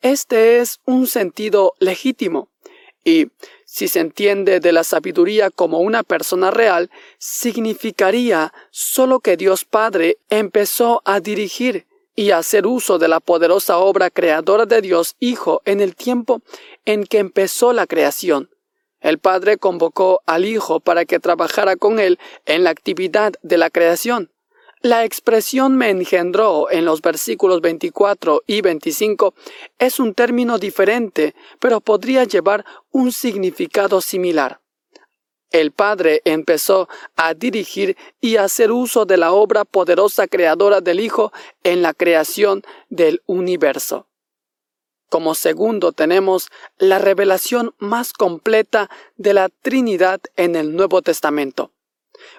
Este 0.00 0.58
es 0.58 0.80
un 0.86 1.06
sentido 1.06 1.74
legítimo 1.78 2.48
y, 3.04 3.28
si 3.64 3.88
se 3.88 4.00
entiende 4.00 4.60
de 4.60 4.72
la 4.72 4.84
sabiduría 4.84 5.50
como 5.50 5.80
una 5.80 6.02
persona 6.02 6.50
real, 6.50 6.90
significaría 7.18 8.52
solo 8.70 9.20
que 9.20 9.36
Dios 9.36 9.64
Padre 9.64 10.18
empezó 10.28 11.02
a 11.04 11.20
dirigir 11.20 11.86
y 12.16 12.32
a 12.32 12.38
hacer 12.38 12.66
uso 12.66 12.98
de 12.98 13.08
la 13.08 13.20
poderosa 13.20 13.78
obra 13.78 14.10
creadora 14.10 14.66
de 14.66 14.80
Dios 14.80 15.16
Hijo 15.20 15.62
en 15.64 15.80
el 15.80 15.94
tiempo 15.94 16.42
en 16.84 17.04
que 17.04 17.18
empezó 17.18 17.72
la 17.72 17.86
creación. 17.86 18.50
El 19.00 19.18
Padre 19.18 19.56
convocó 19.56 20.20
al 20.26 20.44
Hijo 20.44 20.80
para 20.80 21.04
que 21.04 21.20
trabajara 21.20 21.76
con 21.76 21.98
él 21.98 22.18
en 22.44 22.64
la 22.64 22.70
actividad 22.70 23.32
de 23.42 23.58
la 23.58 23.70
creación. 23.70 24.30
La 24.82 25.04
expresión 25.04 25.76
me 25.76 25.90
engendró 25.90 26.70
en 26.70 26.86
los 26.86 27.02
versículos 27.02 27.60
24 27.60 28.42
y 28.46 28.62
25 28.62 29.34
es 29.78 30.00
un 30.00 30.14
término 30.14 30.58
diferente, 30.58 31.34
pero 31.58 31.80
podría 31.80 32.24
llevar 32.24 32.64
un 32.90 33.12
significado 33.12 34.00
similar. 34.00 34.60
El 35.50 35.72
Padre 35.72 36.22
empezó 36.24 36.88
a 37.16 37.34
dirigir 37.34 37.96
y 38.20 38.36
hacer 38.36 38.70
uso 38.70 39.04
de 39.04 39.16
la 39.16 39.32
obra 39.32 39.64
poderosa 39.64 40.28
creadora 40.28 40.80
del 40.80 41.00
Hijo 41.00 41.32
en 41.64 41.82
la 41.82 41.92
creación 41.92 42.62
del 42.88 43.20
universo. 43.26 44.09
Como 45.10 45.34
segundo 45.34 45.90
tenemos 45.90 46.50
la 46.78 47.00
revelación 47.00 47.74
más 47.78 48.12
completa 48.12 48.88
de 49.16 49.34
la 49.34 49.48
Trinidad 49.48 50.20
en 50.36 50.54
el 50.54 50.76
Nuevo 50.76 51.02
Testamento. 51.02 51.72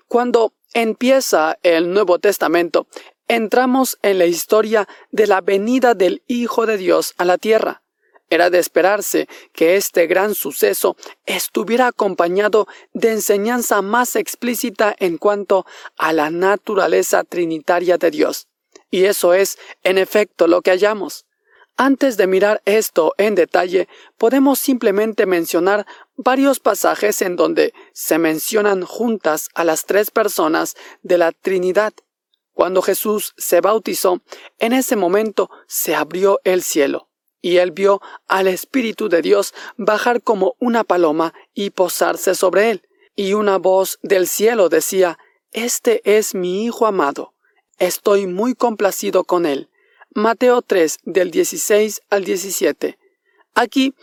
Cuando 0.08 0.54
empieza 0.74 1.57
el 1.64 1.92
Nuevo 1.92 2.20
Testamento, 2.20 2.88
entramos 3.27 3.98
en 4.03 4.20
la 4.20 4.25
historia 4.25 4.88
de 5.12 5.27
la 5.27 5.42
venida 5.42 5.96
del 5.96 6.24
Hijo 6.27 6.66
de 6.66 6.77
Dios 6.77 7.14
a 7.18 7.25
la 7.25 7.38
tierra. 7.38 7.84
Era 8.29 8.50
de 8.50 8.60
esperarse 8.60 9.27
que 9.51 9.75
este 9.75 10.07
gran 10.07 10.34
suceso 10.34 10.96
estuviera 11.25 11.88
acompañado 11.88 12.70
de 12.94 13.12
enseñanza 13.12 13.81
más 13.81 14.16
explícita 14.16 14.96
en 14.98 15.18
cuanto 15.18 15.66
a 15.98 16.14
la 16.14 16.29
naturaleza 16.29 17.25
trinitaria 17.25 17.98
de 17.98 18.12
Dios. 18.12 18.48
Y 18.90 19.03
eso 19.03 19.34
es, 19.34 19.57
en 19.84 19.98
efecto, 19.98 20.48
lo 20.48 20.62
que 20.62 20.72
hallamos. 20.72 21.25
Antes 21.83 22.15
de 22.15 22.27
mirar 22.27 22.61
esto 22.65 23.15
en 23.17 23.33
detalle, 23.33 23.87
podemos 24.20 24.59
simplemente 24.59 25.25
mencionar 25.25 25.87
varios 26.15 26.59
pasajes 26.59 27.24
en 27.24 27.35
donde 27.35 27.74
se 27.91 28.20
mencionan 28.20 28.83
juntas 28.83 29.50
a 29.55 29.63
las 29.63 29.87
tres 29.87 30.11
personas 30.11 30.75
de 31.01 31.17
la 31.17 31.31
Trinidad. 31.31 31.91
Cuando 32.53 32.83
Jesús 32.83 33.33
se 33.35 33.61
bautizó, 33.61 34.22
en 34.59 34.74
ese 34.74 34.96
momento 34.96 35.50
se 35.65 35.96
abrió 35.96 36.39
el 36.44 36.61
cielo, 36.61 37.09
y 37.41 37.57
él 37.57 37.72
vio 37.72 38.00
al 38.27 38.48
Espíritu 38.48 39.09
de 39.09 39.24
Dios 39.24 39.55
bajar 39.75 40.22
como 40.22 40.53
una 40.59 40.83
paloma 40.83 41.33
y 41.55 41.72
posarse 41.72 42.35
sobre 42.35 42.70
él, 42.70 42.87
y 43.15 43.33
una 43.33 43.57
voz 43.57 43.98
del 44.03 44.27
cielo 44.27 44.70
decía, 44.70 45.17
Este 45.51 46.03
es 46.03 46.35
mi 46.35 46.63
Hijo 46.63 46.85
amado, 46.85 47.33
estoy 47.79 48.27
muy 48.27 48.53
complacido 48.53 49.24
con 49.24 49.48
él. 49.48 49.71
Mateo 50.14 50.62
3 50.62 51.00
del 51.06 51.32
16 51.32 52.02
al 52.10 52.26
17. 52.26 52.98
Aquí, 53.56 53.94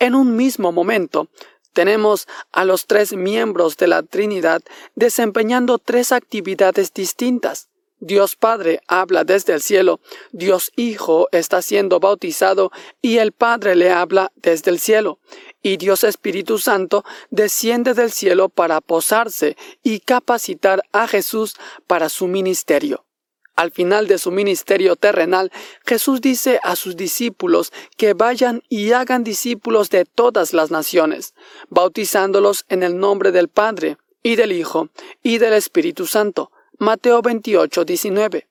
en 0.00 0.16
un 0.16 0.34
mismo 0.34 0.72
momento, 0.72 1.28
tenemos 1.72 2.26
a 2.50 2.64
los 2.64 2.86
tres 2.86 3.12
miembros 3.12 3.76
de 3.76 3.86
la 3.86 4.02
Trinidad 4.02 4.62
desempeñando 4.96 5.78
tres 5.78 6.10
actividades 6.10 6.92
distintas. 6.92 7.68
Dios 8.00 8.34
Padre 8.34 8.80
habla 8.88 9.22
desde 9.22 9.52
el 9.52 9.62
cielo, 9.62 10.00
Dios 10.32 10.72
Hijo 10.74 11.28
está 11.30 11.62
siendo 11.62 12.00
bautizado 12.00 12.72
y 13.00 13.18
el 13.18 13.30
Padre 13.30 13.76
le 13.76 13.92
habla 13.92 14.32
desde 14.34 14.72
el 14.72 14.80
cielo, 14.80 15.20
y 15.62 15.76
Dios 15.76 16.02
Espíritu 16.02 16.58
Santo 16.58 17.04
desciende 17.30 17.94
del 17.94 18.10
cielo 18.10 18.48
para 18.48 18.80
posarse 18.80 19.56
y 19.84 20.00
capacitar 20.00 20.82
a 20.90 21.06
Jesús 21.06 21.54
para 21.86 22.08
su 22.08 22.26
ministerio. 22.26 23.04
Al 23.54 23.70
final 23.70 24.08
de 24.08 24.18
su 24.18 24.30
ministerio 24.30 24.96
terrenal, 24.96 25.52
Jesús 25.84 26.20
dice 26.20 26.58
a 26.62 26.74
sus 26.74 26.96
discípulos 26.96 27.72
que 27.96 28.14
vayan 28.14 28.62
y 28.68 28.92
hagan 28.92 29.24
discípulos 29.24 29.90
de 29.90 30.04
todas 30.04 30.52
las 30.52 30.70
naciones, 30.70 31.34
bautizándolos 31.68 32.64
en 32.68 32.82
el 32.82 32.98
nombre 32.98 33.30
del 33.30 33.48
Padre, 33.48 33.98
y 34.22 34.36
del 34.36 34.52
Hijo, 34.52 34.88
y 35.22 35.38
del 35.38 35.54
Espíritu 35.54 36.06
Santo. 36.06 36.50
Mateo 36.78 37.22
28, 37.22 37.84
19. 37.84 38.48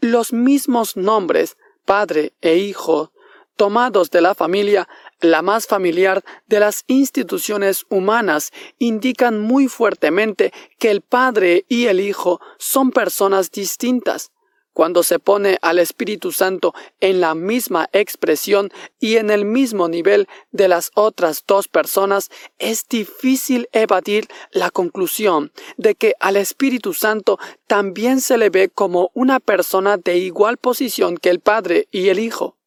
Los 0.00 0.32
mismos 0.32 0.96
nombres, 0.96 1.56
Padre 1.84 2.32
e 2.40 2.56
Hijo, 2.56 3.12
tomados 3.56 4.10
de 4.10 4.20
la 4.20 4.34
familia, 4.34 4.88
la 5.20 5.42
más 5.42 5.66
familiar 5.66 6.22
de 6.46 6.60
las 6.60 6.84
instituciones 6.86 7.84
humanas, 7.88 8.52
indican 8.78 9.40
muy 9.40 9.68
fuertemente 9.68 10.52
que 10.78 10.90
el 10.90 11.00
Padre 11.00 11.64
y 11.68 11.86
el 11.86 12.00
Hijo 12.00 12.40
son 12.58 12.90
personas 12.90 13.50
distintas, 13.50 14.32
cuando 14.74 15.02
se 15.02 15.18
pone 15.18 15.56
al 15.62 15.78
Espíritu 15.78 16.32
Santo 16.32 16.74
en 17.00 17.22
la 17.22 17.34
misma 17.34 17.88
expresión 17.92 18.70
y 19.00 19.16
en 19.16 19.30
el 19.30 19.46
mismo 19.46 19.88
nivel 19.88 20.28
de 20.52 20.68
las 20.68 20.90
otras 20.94 21.44
dos 21.46 21.68
personas, 21.68 22.30
es 22.58 22.86
difícil 22.86 23.68
evadir 23.72 24.28
la 24.52 24.70
conclusión 24.70 25.52
de 25.78 25.94
que 25.94 26.14
al 26.20 26.36
Espíritu 26.36 26.92
Santo 26.92 27.38
también 27.66 28.20
se 28.20 28.36
le 28.36 28.50
ve 28.50 28.68
como 28.68 29.10
una 29.14 29.40
persona 29.40 29.96
de 29.96 30.18
igual 30.18 30.58
posición 30.58 31.16
que 31.16 31.30
el 31.30 31.40
Padre 31.40 31.88
y 31.90 32.08
el 32.10 32.18
Hijo 32.18 32.58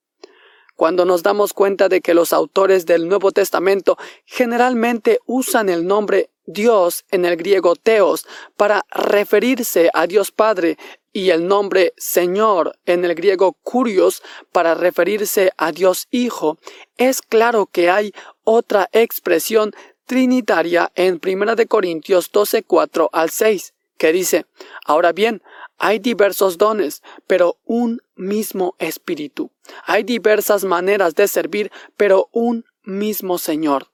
cuando 0.78 1.04
nos 1.04 1.24
damos 1.24 1.52
cuenta 1.52 1.90
de 1.90 2.00
que 2.00 2.14
los 2.14 2.32
autores 2.32 2.86
del 2.86 3.10
Nuevo 3.10 3.34
Testamento 3.34 3.98
generalmente 4.26 5.20
usan 5.26 5.68
el 5.68 5.86
nombre 5.86 6.30
Dios 6.46 7.04
en 7.12 7.26
el 7.26 7.36
griego 7.36 7.76
Teos 7.76 8.26
para 8.56 8.86
referirse 8.92 9.90
a 9.94 10.08
Dios 10.08 10.32
Padre 10.32 10.78
y 11.12 11.32
el 11.32 11.48
nombre 11.48 11.94
Señor 11.98 12.78
en 12.86 13.04
el 13.04 13.16
griego 13.16 13.58
Curios 13.64 14.22
para 14.52 14.76
referirse 14.76 15.52
a 15.58 15.72
Dios 15.72 16.08
Hijo, 16.12 16.60
es 16.96 17.24
claro 17.24 17.66
que 17.66 17.90
hay 17.90 18.14
otra 18.44 18.88
expresión 18.92 19.74
trinitaria 20.06 20.92
en 20.94 21.20
1 21.22 21.56
Corintios 21.68 22.32
12, 22.32 22.64
4 22.64 23.10
al 23.12 23.32
6, 23.32 23.74
que 23.98 24.14
dice, 24.14 24.46
ahora 24.86 25.12
bien, 25.12 25.42
hay 25.78 26.00
diversos 26.00 26.58
dones, 26.58 27.04
pero 27.28 27.58
un 27.66 28.02
mismo 28.16 28.76
espíritu. 28.80 29.52
Hay 29.86 30.04
diversas 30.04 30.64
maneras 30.64 31.16
de 31.16 31.28
servir, 31.28 31.72
pero 31.96 32.30
un 32.32 32.66
mismo 32.84 33.38
Señor. 33.38 33.88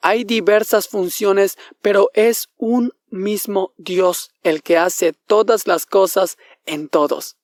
Hay 0.00 0.24
diversas 0.24 0.88
funciones, 0.88 1.58
pero 1.80 2.10
es 2.14 2.48
un 2.56 2.92
mismo 3.10 3.72
Dios 3.76 4.32
el 4.42 4.62
que 4.62 4.76
hace 4.76 5.12
todas 5.12 5.66
las 5.66 5.86
cosas 5.86 6.38
en 6.66 6.88
todos. 6.88 7.36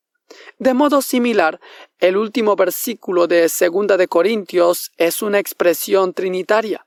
De 0.59 0.75
modo 0.75 1.03
similar, 1.03 1.61
el 2.01 2.17
último 2.17 2.57
versículo 2.57 3.27
de 3.27 3.43
2 3.43 3.99
de 3.99 4.09
Corintios 4.09 4.93
es 4.97 5.23
una 5.23 5.39
expresión 5.39 6.15
trinitaria, 6.15 6.87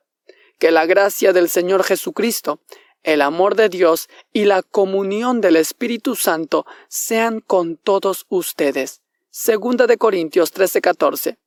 que 0.60 0.72
la 0.72 0.86
gracia 0.86 1.34
del 1.34 1.50
Señor 1.50 1.84
Jesucristo, 1.84 2.60
el 3.08 3.22
amor 3.22 3.56
de 3.56 3.70
Dios 3.70 4.10
y 4.34 4.44
la 4.44 4.62
comunión 4.62 5.40
del 5.40 5.56
Espíritu 5.56 6.18
Santo 6.18 6.66
sean 6.90 7.40
con 7.40 7.78
todos 7.78 8.26
ustedes. 8.28 9.02
Segunda 9.30 9.88
de 9.88 9.98
Corintios 9.98 10.54
13:14. 10.54 11.38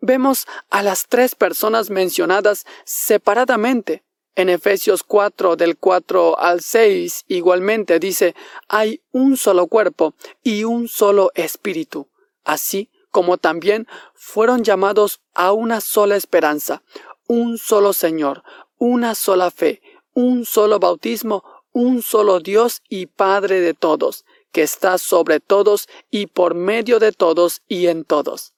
Vemos 0.00 0.48
a 0.68 0.82
las 0.82 1.06
tres 1.06 1.36
personas 1.36 1.90
mencionadas 1.90 2.66
separadamente. 2.84 4.02
En 4.34 4.48
Efesios 4.48 5.04
4 5.04 5.54
del 5.54 5.78
4 5.78 6.40
al 6.40 6.60
6 6.60 7.24
igualmente 7.28 8.00
dice, 8.00 8.34
hay 8.68 9.00
un 9.12 9.36
solo 9.36 9.68
cuerpo 9.68 10.14
y 10.42 10.64
un 10.64 10.88
solo 10.88 11.30
espíritu, 11.36 12.08
así 12.42 12.90
como 13.12 13.38
también 13.38 13.86
fueron 14.12 14.64
llamados 14.64 15.20
a 15.34 15.52
una 15.52 15.80
sola 15.80 16.16
esperanza, 16.16 16.82
un 17.28 17.58
solo 17.58 17.92
Señor, 17.92 18.42
una 18.78 19.14
sola 19.14 19.50
fe, 19.50 19.80
un 20.16 20.46
solo 20.46 20.80
bautismo, 20.80 21.44
un 21.72 22.00
solo 22.00 22.40
Dios 22.40 22.82
y 22.88 23.04
Padre 23.04 23.60
de 23.60 23.74
todos, 23.74 24.24
que 24.50 24.62
está 24.62 24.96
sobre 24.96 25.40
todos 25.40 25.90
y 26.10 26.26
por 26.26 26.54
medio 26.54 26.98
de 26.98 27.12
todos 27.12 27.60
y 27.68 27.88
en 27.88 28.02
todos. 28.04 28.54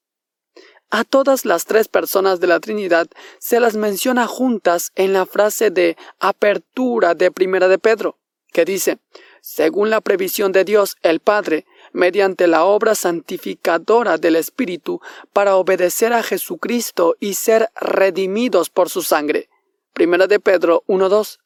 A 0.91 1.03
todas 1.03 1.45
las 1.45 1.65
tres 1.65 1.89
personas 1.89 2.39
de 2.39 2.47
la 2.47 2.61
Trinidad 2.61 3.09
se 3.41 3.59
las 3.59 3.75
menciona 3.75 4.29
juntas 4.29 4.93
en 4.95 5.13
la 5.13 5.27
frase 5.27 5.71
de 5.73 5.97
apertura 6.21 7.17
de 7.17 7.33
Primera 7.33 7.67
de 7.67 7.81
Pedro, 7.81 8.19
que 8.53 8.65
dice, 8.65 8.99
según 9.41 9.91
la 9.91 10.01
previsión 10.01 10.53
de 10.53 10.63
Dios 10.63 10.97
el 11.03 11.19
Padre, 11.19 11.67
mediante 11.93 12.47
la 12.47 12.65
obra 12.67 12.95
santificadora 12.95 14.17
del 14.17 14.37
Espíritu, 14.37 15.01
para 15.33 15.57
obedecer 15.57 16.13
a 16.13 16.23
Jesucristo 16.23 17.17
y 17.19 17.35
ser 17.35 17.69
redimidos 17.75 18.71
por 18.71 18.91
su 18.91 19.03
sangre. 19.03 19.51
Primera 19.93 20.29
de 20.29 20.39
Pedro 20.39 20.85
1.2. 20.87 21.41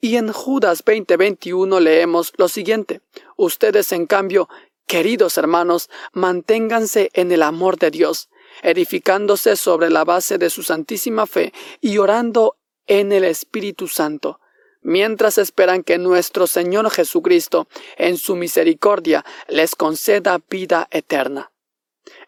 Y 0.00 0.16
en 0.16 0.32
Judas 0.32 0.84
20:21 0.84 1.80
leemos 1.80 2.32
lo 2.36 2.48
siguiente. 2.48 3.00
Ustedes, 3.36 3.92
en 3.92 4.06
cambio, 4.06 4.48
queridos 4.86 5.38
hermanos, 5.38 5.88
manténganse 6.12 7.10
en 7.14 7.32
el 7.32 7.42
amor 7.42 7.78
de 7.78 7.90
Dios, 7.90 8.28
edificándose 8.62 9.56
sobre 9.56 9.90
la 9.90 10.04
base 10.04 10.38
de 10.38 10.50
su 10.50 10.62
santísima 10.62 11.26
fe 11.26 11.52
y 11.80 11.98
orando 11.98 12.56
en 12.86 13.12
el 13.12 13.24
Espíritu 13.24 13.88
Santo, 13.88 14.40
mientras 14.82 15.38
esperan 15.38 15.82
que 15.82 15.98
nuestro 15.98 16.46
Señor 16.46 16.90
Jesucristo, 16.90 17.66
en 17.96 18.18
su 18.18 18.36
misericordia, 18.36 19.24
les 19.48 19.74
conceda 19.74 20.40
vida 20.50 20.86
eterna. 20.90 21.53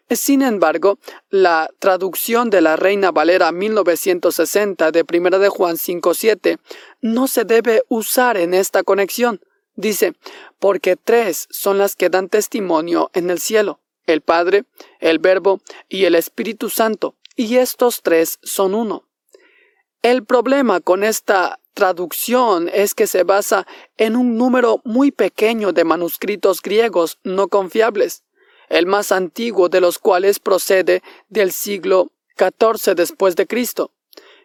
Sin 0.09 0.41
embargo, 0.41 0.99
la 1.29 1.69
traducción 1.79 2.49
de 2.49 2.61
la 2.61 2.77
Reina 2.77 3.11
Valera 3.11 3.51
1960 3.51 4.91
de 4.91 5.03
1 5.03 5.39
de 5.39 5.49
Juan 5.49 5.75
5.7 5.75 6.59
no 7.01 7.27
se 7.27 7.43
debe 7.43 7.83
usar 7.89 8.37
en 8.37 8.53
esta 8.53 8.83
conexión. 8.83 9.41
Dice, 9.75 10.13
porque 10.59 10.95
tres 10.95 11.47
son 11.51 11.77
las 11.77 11.95
que 11.95 12.09
dan 12.09 12.29
testimonio 12.29 13.11
en 13.13 13.29
el 13.29 13.39
cielo, 13.39 13.81
el 14.05 14.21
Padre, 14.21 14.63
el 15.01 15.19
Verbo 15.19 15.59
y 15.89 16.05
el 16.05 16.15
Espíritu 16.15 16.69
Santo, 16.69 17.15
y 17.35 17.57
estos 17.57 18.01
tres 18.01 18.39
son 18.41 18.75
uno. 18.75 19.03
El 20.01 20.23
problema 20.23 20.79
con 20.79 21.03
esta 21.03 21.59
traducción 21.73 22.69
es 22.73 22.95
que 22.95 23.07
se 23.07 23.23
basa 23.23 23.67
en 23.97 24.15
un 24.15 24.37
número 24.37 24.81
muy 24.85 25.11
pequeño 25.11 25.73
de 25.73 25.83
manuscritos 25.83 26.61
griegos 26.61 27.19
no 27.23 27.49
confiables 27.49 28.23
el 28.69 28.85
más 28.85 29.11
antiguo 29.11 29.69
de 29.69 29.81
los 29.81 29.99
cuales 29.99 30.39
procede 30.39 31.01
del 31.29 31.51
siglo 31.51 32.11
XIV 32.37 32.95
después 32.95 33.35
de 33.35 33.47
Cristo. 33.47 33.91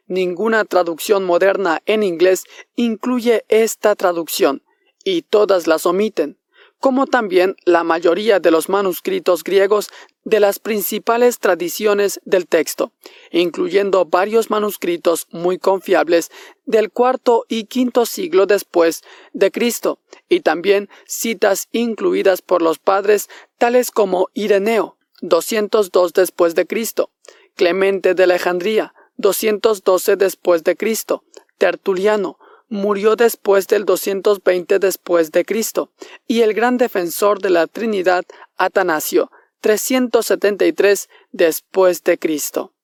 Ninguna 0.06 0.64
traducción 0.64 1.24
moderna 1.24 1.80
en 1.86 2.02
inglés 2.02 2.44
incluye 2.76 3.44
esta 3.48 3.94
traducción, 3.94 4.62
y 5.04 5.22
todas 5.22 5.66
las 5.66 5.86
omiten 5.86 6.38
como 6.82 7.06
también 7.06 7.54
la 7.64 7.84
mayoría 7.84 8.40
de 8.40 8.50
los 8.50 8.68
manuscritos 8.68 9.44
griegos 9.44 9.88
de 10.24 10.40
las 10.40 10.58
principales 10.58 11.38
tradiciones 11.38 12.20
del 12.24 12.46
texto, 12.46 12.92
incluyendo 13.30 14.04
varios 14.04 14.50
manuscritos 14.50 15.26
muy 15.30 15.58
confiables 15.58 16.30
del 16.64 16.90
cuarto 16.90 17.44
y 17.48 17.64
quinto 17.64 18.06
siglo 18.06 18.46
después 18.46 19.02
de 19.32 19.50
Cristo, 19.50 19.98
y 20.28 20.40
también 20.40 20.88
citas 21.06 21.68
incluidas 21.72 22.42
por 22.42 22.62
los 22.62 22.78
padres 22.78 23.28
tales 23.58 23.90
como 23.90 24.28
Ireneo, 24.34 24.96
202 25.22 26.12
después 26.12 26.54
de 26.54 26.66
Cristo, 26.66 27.10
Clemente 27.54 28.14
de 28.14 28.24
Alejandría, 28.24 28.94
212 29.16 30.16
después 30.16 30.64
de 30.64 30.76
Cristo, 30.76 31.24
Tertuliano, 31.58 32.38
murió 32.68 33.16
después 33.16 33.66
del 33.68 33.84
220 33.84 34.78
después 34.78 35.30
de 35.30 35.44
Cristo, 35.44 35.90
y 36.26 36.40
el 36.40 36.54
gran 36.54 36.78
defensor 36.78 37.40
de 37.40 37.50
la 37.50 37.66
Trinidad, 37.66 38.24
Atanasio, 38.56 39.30
373 39.62 41.08
después 41.30 42.04
de 42.04 42.18
Cristo. 42.18 42.74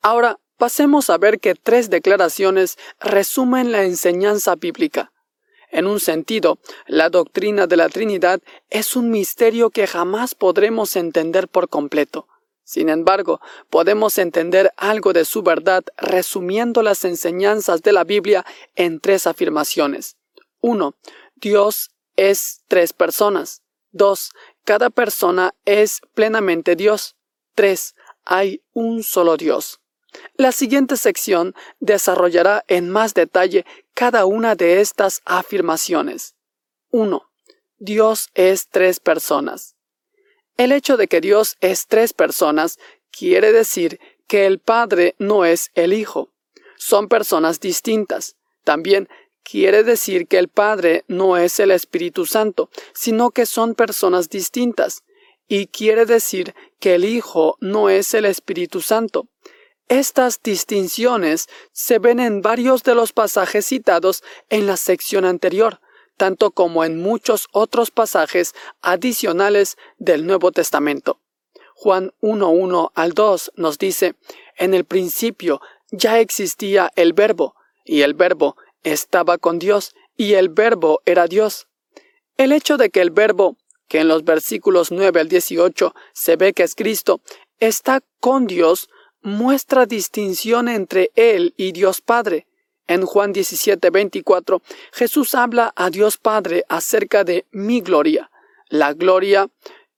Ahora 0.00 0.38
pasemos 0.56 1.10
a 1.10 1.18
ver 1.18 1.40
que 1.40 1.54
tres 1.56 1.90
declaraciones 1.90 2.78
resumen 3.00 3.72
la 3.72 3.82
enseñanza 3.82 4.54
bíblica. 4.54 5.12
En 5.70 5.86
un 5.86 6.00
sentido, 6.00 6.58
la 6.86 7.10
doctrina 7.10 7.66
de 7.66 7.76
la 7.76 7.88
Trinidad 7.88 8.40
es 8.70 8.94
un 8.94 9.10
misterio 9.10 9.70
que 9.70 9.86
jamás 9.86 10.34
podremos 10.34 10.96
entender 10.96 11.48
por 11.48 11.68
completo. 11.68 12.28
Sin 12.64 12.90
embargo, 12.90 13.40
podemos 13.70 14.18
entender 14.18 14.72
algo 14.76 15.14
de 15.14 15.24
su 15.24 15.42
verdad 15.42 15.84
resumiendo 15.96 16.82
las 16.82 17.04
enseñanzas 17.04 17.82
de 17.82 17.92
la 17.92 18.04
Biblia 18.04 18.44
en 18.76 19.00
tres 19.00 19.26
afirmaciones. 19.26 20.16
1. 20.60 20.94
Dios 21.36 21.90
es 22.16 22.62
tres 22.68 22.92
personas. 22.92 23.62
2. 23.92 24.32
Cada 24.68 24.90
persona 24.90 25.54
es 25.64 26.02
plenamente 26.12 26.76
Dios. 26.76 27.16
3. 27.54 27.94
Hay 28.26 28.62
un 28.74 29.02
solo 29.02 29.38
Dios. 29.38 29.80
La 30.34 30.52
siguiente 30.52 30.98
sección 30.98 31.54
desarrollará 31.80 32.66
en 32.68 32.90
más 32.90 33.14
detalle 33.14 33.64
cada 33.94 34.26
una 34.26 34.56
de 34.56 34.82
estas 34.82 35.22
afirmaciones. 35.24 36.34
1. 36.90 37.30
Dios 37.78 38.28
es 38.34 38.68
tres 38.68 39.00
personas. 39.00 39.74
El 40.58 40.72
hecho 40.72 40.98
de 40.98 41.08
que 41.08 41.22
Dios 41.22 41.56
es 41.62 41.86
tres 41.86 42.12
personas 42.12 42.78
quiere 43.10 43.52
decir 43.52 43.98
que 44.26 44.44
el 44.44 44.58
Padre 44.58 45.14
no 45.18 45.46
es 45.46 45.70
el 45.76 45.94
Hijo. 45.94 46.34
Son 46.76 47.08
personas 47.08 47.58
distintas. 47.58 48.36
También 48.64 49.08
quiere 49.42 49.84
decir 49.84 50.26
que 50.26 50.38
el 50.38 50.48
Padre 50.48 51.04
no 51.08 51.36
es 51.36 51.60
el 51.60 51.70
Espíritu 51.70 52.26
Santo, 52.26 52.70
sino 52.92 53.30
que 53.30 53.46
son 53.46 53.74
personas 53.74 54.28
distintas. 54.28 55.02
Y 55.46 55.68
quiere 55.68 56.04
decir 56.04 56.54
que 56.78 56.94
el 56.94 57.04
Hijo 57.04 57.56
no 57.60 57.88
es 57.88 58.12
el 58.14 58.24
Espíritu 58.24 58.80
Santo. 58.80 59.28
Estas 59.88 60.42
distinciones 60.42 61.48
se 61.72 61.98
ven 61.98 62.20
en 62.20 62.42
varios 62.42 62.82
de 62.82 62.94
los 62.94 63.14
pasajes 63.14 63.64
citados 63.64 64.22
en 64.50 64.66
la 64.66 64.76
sección 64.76 65.24
anterior, 65.24 65.80
tanto 66.18 66.50
como 66.50 66.84
en 66.84 67.00
muchos 67.00 67.48
otros 67.52 67.90
pasajes 67.90 68.54
adicionales 68.82 69.78
del 69.96 70.26
Nuevo 70.26 70.52
Testamento. 70.52 71.20
Juan 71.74 72.12
1.1 72.20 72.90
al 72.94 73.12
2 73.12 73.52
nos 73.54 73.78
dice, 73.78 74.16
en 74.58 74.74
el 74.74 74.84
principio 74.84 75.62
ya 75.90 76.18
existía 76.18 76.92
el 76.96 77.14
verbo, 77.14 77.54
y 77.84 78.02
el 78.02 78.12
verbo 78.12 78.56
estaba 78.92 79.38
con 79.38 79.58
Dios, 79.58 79.94
y 80.16 80.34
el 80.34 80.48
verbo 80.48 81.00
era 81.06 81.26
Dios. 81.26 81.68
El 82.36 82.52
hecho 82.52 82.76
de 82.76 82.90
que 82.90 83.00
el 83.00 83.10
verbo, 83.10 83.56
que 83.88 84.00
en 84.00 84.08
los 84.08 84.24
versículos 84.24 84.90
9 84.90 85.20
al 85.20 85.28
18 85.28 85.94
se 86.12 86.36
ve 86.36 86.52
que 86.52 86.62
es 86.62 86.74
Cristo, 86.74 87.20
está 87.58 88.00
con 88.20 88.46
Dios, 88.46 88.88
muestra 89.22 89.86
distinción 89.86 90.68
entre 90.68 91.10
Él 91.14 91.54
y 91.56 91.72
Dios 91.72 92.00
Padre, 92.00 92.46
en 92.86 93.04
Juan 93.04 93.32
17, 93.32 93.90
24, 93.90 94.62
Jesús 94.92 95.34
habla 95.34 95.72
a 95.76 95.90
Dios 95.90 96.16
Padre 96.16 96.64
acerca 96.68 97.22
de 97.22 97.46
mi 97.50 97.80
gloria, 97.80 98.30
la 98.68 98.94
gloria 98.94 99.48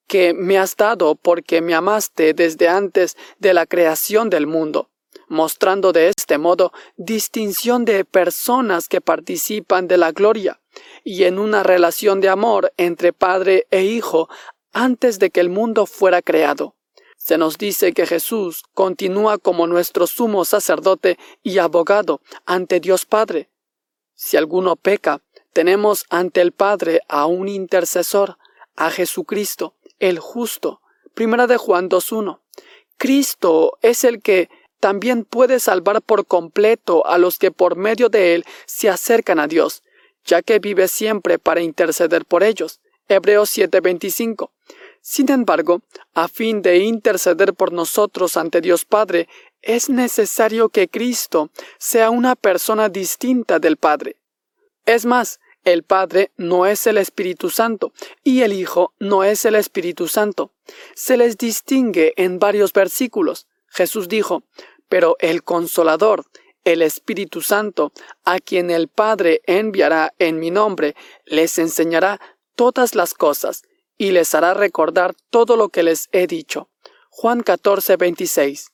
que 0.06 0.34
me 0.34 0.58
has 0.58 0.76
dado 0.76 1.14
porque 1.14 1.60
me 1.60 1.72
amaste 1.72 2.34
desde 2.34 2.68
antes 2.68 3.16
de 3.38 3.54
la 3.54 3.64
creación 3.64 4.28
del 4.28 4.48
mundo, 4.48 4.90
mostrando 5.30 5.92
de 5.92 6.08
este 6.08 6.38
modo 6.38 6.72
distinción 6.96 7.84
de 7.84 8.04
personas 8.04 8.88
que 8.88 9.00
participan 9.00 9.86
de 9.86 9.96
la 9.96 10.10
gloria 10.10 10.60
y 11.04 11.24
en 11.24 11.38
una 11.38 11.62
relación 11.62 12.20
de 12.20 12.28
amor 12.28 12.72
entre 12.76 13.12
Padre 13.12 13.66
e 13.70 13.84
Hijo 13.84 14.28
antes 14.72 15.18
de 15.20 15.30
que 15.30 15.40
el 15.40 15.48
mundo 15.48 15.86
fuera 15.86 16.20
creado. 16.20 16.74
Se 17.16 17.38
nos 17.38 17.58
dice 17.58 17.92
que 17.92 18.06
Jesús 18.06 18.64
continúa 18.74 19.38
como 19.38 19.66
nuestro 19.66 20.06
sumo 20.08 20.44
sacerdote 20.44 21.16
y 21.42 21.58
abogado 21.58 22.20
ante 22.44 22.80
Dios 22.80 23.06
Padre. 23.06 23.48
Si 24.14 24.36
alguno 24.36 24.74
peca, 24.74 25.22
tenemos 25.52 26.06
ante 26.10 26.40
el 26.40 26.50
Padre 26.50 27.02
a 27.08 27.26
un 27.26 27.48
intercesor, 27.48 28.36
a 28.74 28.90
Jesucristo, 28.90 29.74
el 30.00 30.18
justo. 30.18 30.80
Primera 31.14 31.46
de 31.46 31.56
Juan 31.56 31.88
2.1. 31.88 32.40
Cristo 32.96 33.78
es 33.80 34.04
el 34.04 34.20
que 34.22 34.50
también 34.80 35.24
puede 35.24 35.60
salvar 35.60 36.02
por 36.02 36.26
completo 36.26 37.06
a 37.06 37.18
los 37.18 37.38
que 37.38 37.50
por 37.50 37.76
medio 37.76 38.08
de 38.08 38.34
Él 38.34 38.44
se 38.66 38.88
acercan 38.88 39.38
a 39.38 39.46
Dios, 39.46 39.82
ya 40.24 40.42
que 40.42 40.58
vive 40.58 40.88
siempre 40.88 41.38
para 41.38 41.60
interceder 41.60 42.24
por 42.24 42.42
ellos. 42.42 42.80
Hebreos 43.08 43.50
7:25. 43.50 44.50
Sin 45.02 45.30
embargo, 45.30 45.82
a 46.14 46.28
fin 46.28 46.62
de 46.62 46.78
interceder 46.78 47.54
por 47.54 47.72
nosotros 47.72 48.36
ante 48.36 48.60
Dios 48.60 48.84
Padre, 48.84 49.28
es 49.62 49.88
necesario 49.88 50.68
que 50.68 50.88
Cristo 50.88 51.50
sea 51.78 52.10
una 52.10 52.36
persona 52.36 52.88
distinta 52.88 53.58
del 53.58 53.76
Padre. 53.76 54.16
Es 54.86 55.06
más, 55.06 55.40
el 55.64 55.82
Padre 55.82 56.30
no 56.36 56.66
es 56.66 56.86
el 56.86 56.96
Espíritu 56.96 57.50
Santo 57.50 57.92
y 58.24 58.42
el 58.42 58.52
Hijo 58.52 58.94
no 58.98 59.24
es 59.24 59.44
el 59.44 59.54
Espíritu 59.54 60.08
Santo. 60.08 60.52
Se 60.94 61.16
les 61.16 61.36
distingue 61.36 62.14
en 62.16 62.38
varios 62.38 62.72
versículos. 62.72 63.46
Jesús 63.68 64.08
dijo, 64.08 64.42
pero 64.90 65.16
el 65.20 65.42
Consolador, 65.42 66.26
el 66.64 66.82
Espíritu 66.82 67.40
Santo, 67.40 67.92
a 68.24 68.38
quien 68.40 68.70
el 68.70 68.88
Padre 68.88 69.40
enviará 69.46 70.12
en 70.18 70.38
mi 70.38 70.50
nombre, 70.50 70.94
les 71.24 71.58
enseñará 71.58 72.20
todas 72.54 72.94
las 72.94 73.14
cosas 73.14 73.62
y 73.96 74.10
les 74.10 74.34
hará 74.34 74.52
recordar 74.52 75.14
todo 75.30 75.56
lo 75.56 75.70
que 75.70 75.82
les 75.82 76.10
he 76.12 76.26
dicho. 76.26 76.68
Juan 77.08 77.42
14, 77.42 77.96
26. 77.96 78.72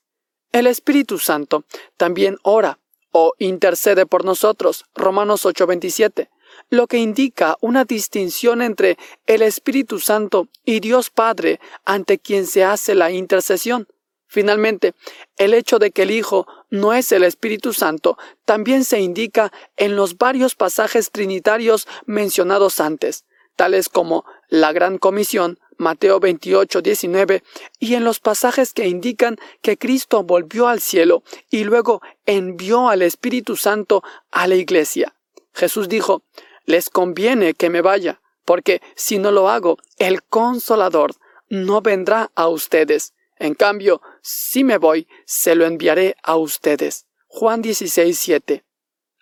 El 0.51 0.67
Espíritu 0.67 1.19
Santo 1.19 1.65
también 1.97 2.39
ora 2.43 2.81
o 3.13 3.35
intercede 3.39 4.07
por 4.07 4.25
nosotros. 4.25 4.85
Romanos 4.95 5.47
8, 5.47 5.67
27 5.67 6.31
lo 6.71 6.87
que 6.87 6.99
indica 6.99 7.57
una 7.61 7.85
distinción 7.85 8.63
entre 8.63 8.97
el 9.27 9.43
Espíritu 9.43 9.99
Santo 9.99 10.49
y 10.65 10.81
Dios 10.81 11.11
Padre 11.11 11.61
ante 11.85 12.19
quien 12.19 12.47
se 12.47 12.65
hace 12.65 12.95
la 12.95 13.11
intercesión. 13.11 13.87
Finalmente, 14.27 14.95
el 15.37 15.55
hecho 15.55 15.79
de 15.79 15.91
que 15.91 16.03
el 16.03 16.11
Hijo 16.11 16.47
no 16.71 16.93
es 16.93 17.13
el 17.13 17.23
Espíritu 17.23 17.73
Santo 17.73 18.19
también 18.45 18.85
se 18.85 19.01
indica 19.01 19.53
en 19.77 19.97
los 19.97 20.19
varios 20.19 20.55
pasajes 20.55 21.11
trinitarios 21.11 21.87
mencionados 22.07 22.81
antes, 22.81 23.25
tales 23.55 23.89
como 23.89 24.25
la 24.49 24.73
Gran 24.73 24.99
Comisión, 24.99 25.59
Mateo 25.79 26.21
28, 26.21 26.83
19, 26.83 27.43
y 27.79 27.95
en 27.95 28.05
los 28.05 28.21
pasajes 28.21 28.73
que 28.73 28.89
indican 28.89 29.37
que 29.63 29.77
Cristo 29.77 30.23
volvió 30.23 30.69
al 30.69 30.81
cielo 30.81 31.23
y 31.51 31.65
luego 31.65 32.01
envió 32.25 32.89
al 32.89 33.03
Espíritu 33.03 33.57
Santo 33.57 34.03
a 34.31 34.47
la 34.47 34.55
Iglesia. 34.55 35.15
Jesús 35.53 35.89
dijo, 35.89 36.23
les 36.65 36.91
conviene 36.91 37.55
que 37.55 37.71
me 37.71 37.81
vaya, 37.81 38.21
porque 38.45 38.81
si 38.95 39.19
no 39.19 39.31
lo 39.31 39.49
hago, 39.49 39.79
el 39.99 40.23
consolador 40.23 41.15
no 41.49 41.81
vendrá 41.81 42.31
a 42.35 42.49
ustedes. 42.49 43.15
En 43.47 43.55
cambio, 43.55 44.03
si 44.23 44.65
me 44.65 44.77
voy, 44.77 45.07
se 45.25 45.55
lo 45.55 45.67
enviaré 45.67 46.17
a 46.25 46.37
ustedes. 46.37 47.07
Juan 47.29 47.63
16, 47.63 48.19
7. 48.19 48.65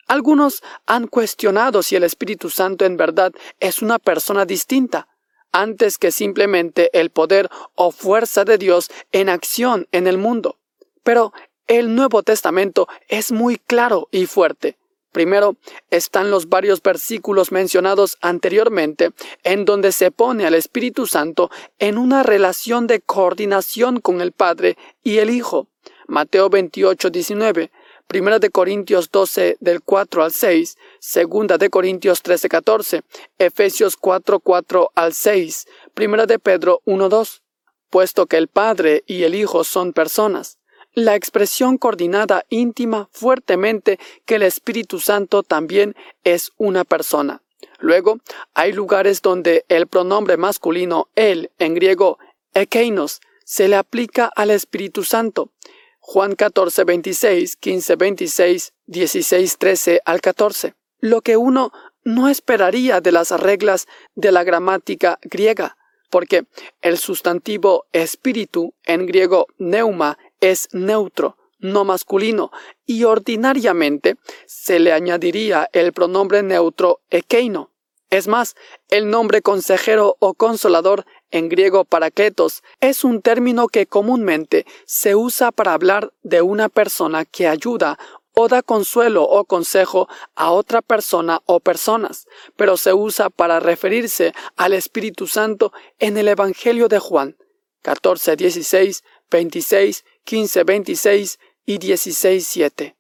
Algunos 0.07 0.63
han 0.87 1.09
cuestionado 1.09 1.83
si 1.83 1.95
el 1.95 2.05
Espíritu 2.05 2.49
Santo 2.49 2.87
en 2.87 2.97
verdad 2.97 3.33
es 3.61 3.83
una 3.83 3.99
persona 3.99 4.47
distinta, 4.47 5.09
antes 5.53 5.99
que 5.99 6.11
simplemente 6.11 6.89
el 6.99 7.11
poder 7.11 7.51
o 7.75 7.91
fuerza 7.91 8.47
de 8.47 8.57
Dios 8.57 8.91
en 9.13 9.29
acción 9.29 9.89
en 9.93 10.07
el 10.07 10.17
mundo. 10.17 10.59
Pero 11.03 11.35
el 11.67 11.95
Nuevo 11.95 12.23
Testamento 12.23 12.89
es 13.09 13.31
muy 13.31 13.59
claro 13.59 14.09
y 14.11 14.25
fuerte. 14.25 14.79
Primero 15.15 15.57
están 15.91 16.33
los 16.33 16.49
varios 16.49 16.83
versículos 16.83 17.53
mencionados 17.53 18.19
anteriormente, 18.21 19.13
en 19.45 19.65
donde 19.65 19.93
se 19.93 20.11
pone 20.11 20.45
al 20.45 20.57
Espíritu 20.57 21.07
Santo 21.07 21.53
en 21.79 21.99
una 21.99 22.25
relación 22.25 22.89
de 22.89 23.01
coordinación 23.01 24.01
con 24.01 24.21
el 24.21 24.33
Padre 24.33 24.77
y 25.05 25.19
el 25.19 25.31
Hijo. 25.31 25.69
Mateo 26.09 26.51
28, 26.51 27.11
19, 27.11 27.71
Primera 28.09 28.41
de 28.41 28.51
Corintios 28.51 29.13
12 29.13 29.57
del 29.61 29.83
4 29.83 30.25
al 30.25 30.33
6, 30.33 30.77
Segunda 30.99 31.59
de 31.59 31.71
Corintios 31.71 32.21
13, 32.21 32.49
14, 32.49 33.03
Efesios 33.39 33.97
4, 33.97 34.41
4 34.41 34.91
al 34.97 35.15
6, 35.15 35.67
Primera 35.95 36.27
de 36.27 36.41
Pedro 36.41 36.81
1, 36.87 37.09
2. 37.09 37.43
Puesto 37.89 38.27
que 38.27 38.37
el 38.37 38.49
Padre 38.49 39.05
y 39.07 39.23
el 39.23 39.37
Hijo 39.37 39.63
son 39.63 39.93
personas, 39.93 40.59
la 40.95 41.17
expresión 41.17 41.77
coordinada 41.77 42.45
íntima 42.49 43.09
fuertemente 43.13 43.99
que 44.25 44.37
el 44.37 44.43
Espíritu 44.43 45.01
Santo 45.01 45.43
también 45.43 45.95
es 46.23 46.53
una 46.57 46.85
persona. 46.85 47.43
Luego, 47.81 48.19
hay 48.55 48.73
lugares 48.73 49.21
donde 49.21 49.65
el 49.69 49.87
pronombre 49.87 50.37
masculino 50.37 51.09
él, 51.17 51.51
en 51.59 51.75
griego 51.75 52.19
ekeinos, 52.55 53.21
se 53.45 53.69
le 53.69 53.77
aplica 53.77 54.31
al 54.35 54.51
Espíritu 54.51 55.03
Santo. 55.03 55.51
Juan 55.99 56.35
14, 56.35 56.85
26, 56.85 57.57
15, 57.57 57.97
26, 57.97 58.73
16, 58.87 59.59
13 59.59 60.01
al 60.05 60.21
14. 60.21 60.75
Lo 61.01 61.21
que 61.23 61.37
uno 61.37 61.73
no 62.05 62.29
esperaría 62.29 63.01
de 63.01 63.13
las 63.13 63.31
reglas 63.31 63.87
de 64.15 64.31
la 64.31 64.45
gramática 64.45 65.19
griega, 65.23 65.77
porque 66.11 66.45
el 66.83 66.99
sustantivo 66.99 67.87
espíritu, 67.93 68.75
en 68.85 69.07
griego 69.07 69.47
neuma, 69.59 70.19
es 70.51 70.69
neutro, 70.73 71.39
no 71.59 71.85
masculino, 71.85 72.51
y 72.85 73.05
ordinariamente 73.05 74.17
se 74.47 74.79
le 74.79 74.93
añadiría 74.93 75.71
el 75.73 75.93
pronombre 75.93 76.43
neutro 76.43 77.01
ekeino. 77.11 77.71
Es 78.11 78.29
más, 78.29 78.55
el 78.91 79.09
nombre 79.09 79.41
consejero 79.41 80.17
o 80.21 80.35
consolador 80.35 81.07
en 81.31 81.49
griego 81.49 81.85
paraketos 81.85 82.63
es 82.81 83.03
un 83.03 83.23
término 83.23 83.69
que 83.69 83.87
comúnmente 83.87 84.67
se 84.85 85.17
usa 85.17 85.51
para 85.51 85.73
hablar 85.73 86.13
de 86.23 86.43
una 86.43 86.69
persona 86.69 87.25
que 87.25 87.49
ayuda 87.49 87.99
o 88.35 88.49
da 88.49 88.63
consuelo 88.63 89.25
o 89.25 89.45
consejo 89.45 90.09
a 90.35 90.51
otra 90.51 90.83
persona 90.83 91.41
o 91.47 91.61
personas, 91.61 92.27
pero 92.57 92.77
se 92.77 92.93
usa 92.93 93.31
para 93.31 93.61
referirse 93.61 94.35
al 94.57 94.75
Espíritu 94.75 95.27
Santo 95.27 95.73
en 95.99 96.19
el 96.19 96.29
Evangelio 96.29 96.89
de 96.89 96.99
Juan 96.99 97.37
14, 97.83 98.37
16, 98.37 99.05
26 99.31 100.05
15, 100.25 100.65
26 100.65 101.39
y 101.67 101.79
16, 101.79 102.47
7. 102.47 102.97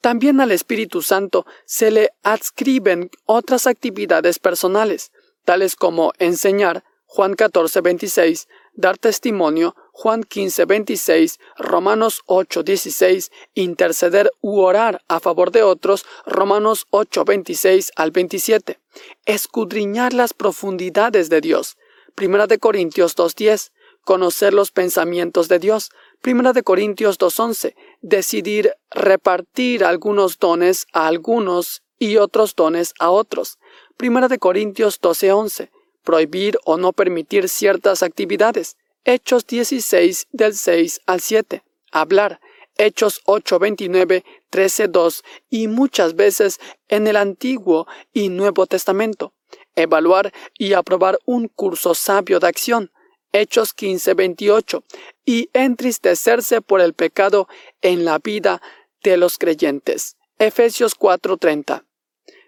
También 0.00 0.40
al 0.40 0.50
Espíritu 0.52 1.02
Santo 1.02 1.44
se 1.66 1.90
le 1.90 2.10
adscriben 2.22 3.10
otras 3.26 3.66
actividades 3.66 4.38
personales, 4.38 5.12
tales 5.44 5.76
como 5.76 6.12
enseñar, 6.18 6.84
Juan 7.04 7.34
14, 7.34 7.80
26, 7.80 8.48
dar 8.74 8.96
testimonio, 8.96 9.74
Juan 9.90 10.22
15, 10.22 10.64
26, 10.64 11.40
Romanos 11.58 12.22
8, 12.26 12.62
16, 12.62 13.32
interceder 13.54 14.30
u 14.40 14.60
orar 14.60 15.02
a 15.08 15.18
favor 15.18 15.50
de 15.50 15.64
otros, 15.64 16.06
Romanos 16.24 16.86
8, 16.90 17.24
26 17.24 17.90
al 17.96 18.12
27, 18.12 18.78
escudriñar 19.26 20.14
las 20.14 20.32
profundidades 20.34 21.28
de 21.30 21.40
Dios, 21.40 21.76
Primera 22.14 22.46
de 22.46 22.58
Corintios 22.58 23.16
2, 23.16 23.34
10, 23.34 23.72
conocer 24.10 24.52
los 24.52 24.72
pensamientos 24.72 25.46
de 25.46 25.60
Dios, 25.60 25.92
Primera 26.20 26.52
de 26.52 26.64
Corintios 26.64 27.16
2.11, 27.16 27.76
decidir 28.00 28.72
repartir 28.90 29.84
algunos 29.84 30.40
dones 30.40 30.88
a 30.92 31.06
algunos 31.06 31.84
y 31.96 32.16
otros 32.16 32.56
dones 32.56 32.92
a 32.98 33.10
otros. 33.10 33.60
Primera 33.96 34.26
de 34.26 34.40
Corintios 34.40 35.00
12.11, 35.00 35.70
prohibir 36.02 36.58
o 36.64 36.76
no 36.76 36.92
permitir 36.92 37.48
ciertas 37.48 38.02
actividades. 38.02 38.76
Hechos 39.04 39.46
16 39.46 40.26
del 40.32 40.54
6 40.54 41.02
al 41.06 41.20
7, 41.20 41.62
hablar. 41.92 42.40
Hechos 42.78 43.22
8.29, 43.26 44.24
13.2 44.50 45.22
y 45.50 45.68
muchas 45.68 46.16
veces 46.16 46.58
en 46.88 47.06
el 47.06 47.14
Antiguo 47.14 47.86
y 48.12 48.28
Nuevo 48.28 48.66
Testamento. 48.66 49.34
Evaluar 49.76 50.32
y 50.58 50.72
aprobar 50.72 51.20
un 51.26 51.46
curso 51.46 51.94
sabio 51.94 52.40
de 52.40 52.48
acción. 52.48 52.90
Hechos 53.32 53.74
15:28, 53.74 54.82
y 55.24 55.50
entristecerse 55.52 56.60
por 56.60 56.80
el 56.80 56.94
pecado 56.94 57.48
en 57.82 58.04
la 58.04 58.18
vida 58.18 58.60
de 59.02 59.16
los 59.16 59.38
creyentes. 59.38 60.16
Efesios 60.38 60.94
4:30. 60.94 61.84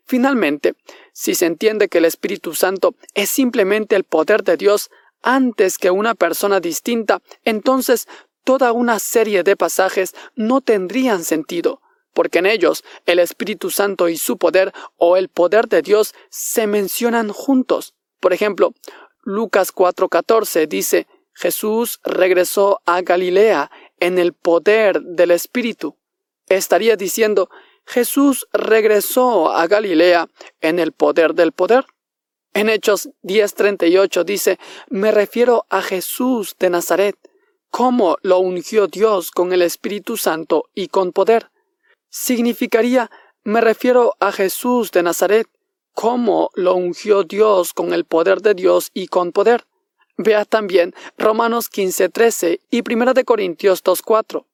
Finalmente, 0.04 0.74
si 1.12 1.34
se 1.34 1.46
entiende 1.46 1.88
que 1.88 1.98
el 1.98 2.04
Espíritu 2.04 2.54
Santo 2.54 2.94
es 3.14 3.30
simplemente 3.30 3.96
el 3.96 4.04
poder 4.04 4.42
de 4.42 4.56
Dios 4.56 4.90
antes 5.22 5.78
que 5.78 5.90
una 5.90 6.14
persona 6.14 6.60
distinta, 6.60 7.22
entonces 7.44 8.08
toda 8.44 8.72
una 8.72 8.98
serie 8.98 9.42
de 9.44 9.56
pasajes 9.56 10.14
no 10.34 10.60
tendrían 10.60 11.24
sentido, 11.24 11.80
porque 12.12 12.40
en 12.40 12.46
ellos 12.46 12.82
el 13.06 13.20
Espíritu 13.20 13.70
Santo 13.70 14.08
y 14.08 14.16
su 14.16 14.36
poder 14.36 14.72
o 14.96 15.16
el 15.16 15.28
poder 15.28 15.68
de 15.68 15.82
Dios 15.82 16.14
se 16.28 16.66
mencionan 16.66 17.28
juntos. 17.28 17.94
Por 18.20 18.32
ejemplo, 18.32 18.74
Lucas 19.22 19.72
4:14 19.72 20.66
dice, 20.66 21.06
Jesús 21.32 22.00
regresó 22.04 22.80
a 22.84 23.00
Galilea 23.02 23.70
en 23.98 24.18
el 24.18 24.32
poder 24.32 25.00
del 25.00 25.30
Espíritu. 25.30 25.96
Estaría 26.48 26.96
diciendo, 26.96 27.48
Jesús 27.86 28.46
regresó 28.52 29.50
a 29.52 29.66
Galilea 29.66 30.28
en 30.60 30.78
el 30.78 30.92
poder 30.92 31.34
del 31.34 31.52
poder. 31.52 31.86
En 32.52 32.68
Hechos 32.68 33.08
10:38 33.22 34.24
dice, 34.24 34.58
me 34.88 35.10
refiero 35.10 35.66
a 35.70 35.82
Jesús 35.82 36.56
de 36.58 36.70
Nazaret, 36.70 37.16
cómo 37.70 38.18
lo 38.22 38.38
ungió 38.38 38.88
Dios 38.88 39.30
con 39.30 39.52
el 39.52 39.62
Espíritu 39.62 40.16
Santo 40.16 40.68
y 40.74 40.88
con 40.88 41.12
poder. 41.12 41.50
Significaría, 42.10 43.10
me 43.44 43.60
refiero 43.62 44.14
a 44.20 44.30
Jesús 44.32 44.90
de 44.90 45.02
Nazaret, 45.02 45.48
cómo 45.94 46.50
lo 46.54 46.74
ungió 46.74 47.22
Dios 47.22 47.72
con 47.72 47.92
el 47.92 48.04
poder 48.04 48.40
de 48.42 48.54
Dios 48.54 48.90
y 48.94 49.06
con 49.06 49.32
poder. 49.32 49.64
Vea 50.16 50.44
también 50.44 50.94
Romanos 51.18 51.68
15:13 51.70 52.60
y 52.70 52.82
1 52.82 53.14
de 53.14 53.24
Corintios 53.24 53.82
2:4. 53.82 54.46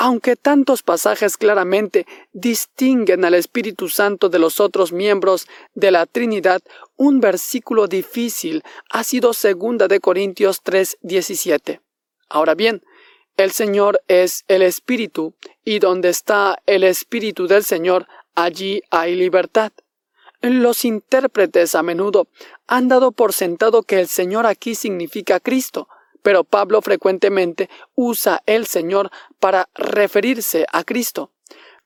Aunque 0.00 0.36
tantos 0.36 0.84
pasajes 0.84 1.36
claramente 1.36 2.06
distinguen 2.32 3.24
al 3.24 3.34
Espíritu 3.34 3.88
Santo 3.88 4.28
de 4.28 4.38
los 4.38 4.60
otros 4.60 4.92
miembros 4.92 5.48
de 5.74 5.90
la 5.90 6.06
Trinidad, 6.06 6.60
un 6.96 7.18
versículo 7.18 7.88
difícil 7.88 8.62
ha 8.90 9.02
sido 9.02 9.32
2 9.32 9.88
de 9.88 9.98
Corintios 9.98 10.62
3:17. 10.62 11.80
Ahora 12.28 12.54
bien, 12.54 12.82
el 13.36 13.50
Señor 13.50 14.00
es 14.06 14.44
el 14.46 14.62
Espíritu, 14.62 15.34
y 15.64 15.80
donde 15.80 16.10
está 16.10 16.62
el 16.66 16.84
Espíritu 16.84 17.48
del 17.48 17.64
Señor, 17.64 18.06
allí 18.34 18.82
hay 18.90 19.16
libertad. 19.16 19.72
Los 20.40 20.84
intérpretes 20.84 21.74
a 21.74 21.82
menudo 21.82 22.28
han 22.68 22.86
dado 22.86 23.10
por 23.10 23.32
sentado 23.32 23.82
que 23.82 23.98
el 23.98 24.06
Señor 24.06 24.46
aquí 24.46 24.76
significa 24.76 25.40
Cristo, 25.40 25.88
pero 26.22 26.44
Pablo 26.44 26.80
frecuentemente 26.80 27.68
usa 27.96 28.42
el 28.46 28.66
Señor 28.66 29.10
para 29.40 29.68
referirse 29.74 30.64
a 30.72 30.84
Cristo. 30.84 31.32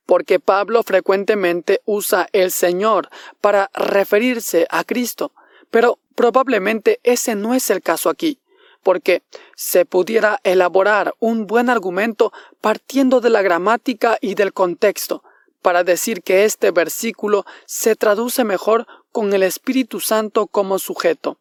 Porque 0.04 0.38
Pablo 0.38 0.82
frecuentemente 0.82 1.80
usa 1.86 2.28
el 2.32 2.50
Señor 2.50 3.08
para 3.40 3.70
referirse 3.72 4.66
a 4.68 4.84
Cristo, 4.84 5.32
pero 5.70 5.98
probablemente 6.14 7.00
ese 7.04 7.34
no 7.34 7.54
es 7.54 7.70
el 7.70 7.80
caso 7.80 8.10
aquí 8.10 8.38
porque 8.82 9.22
se 9.54 9.84
pudiera 9.84 10.40
elaborar 10.42 11.14
un 11.20 11.46
buen 11.46 11.70
argumento 11.70 12.32
partiendo 12.60 13.20
de 13.20 13.30
la 13.30 13.42
gramática 13.42 14.18
y 14.20 14.34
del 14.34 14.52
contexto, 14.52 15.22
para 15.62 15.84
decir 15.84 16.22
que 16.22 16.44
este 16.44 16.70
versículo 16.70 17.44
se 17.66 17.96
traduce 17.96 18.44
mejor 18.44 18.86
con 19.12 19.32
el 19.32 19.42
Espíritu 19.42 20.00
Santo 20.00 20.46
como 20.46 20.78
sujeto. 20.78 21.38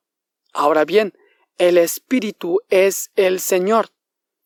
Ahora 0.53 0.85
bien, 0.85 1.13
el 1.57 1.77
Espíritu 1.77 2.59
es 2.69 3.11
el 3.15 3.39
Señor. 3.39 3.89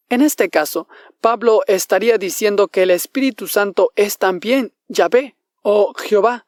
En 0.10 0.22
este 0.22 0.50
caso, 0.50 0.88
Pablo 1.20 1.62
estaría 1.68 2.18
diciendo 2.18 2.68
que 2.68 2.84
el 2.84 2.92
Espíritu 2.92 3.48
Santo 3.48 3.92
es 3.96 4.18
también 4.18 4.74
Yahvé 4.88 5.36
o 5.62 5.94
Jehová, 5.94 6.46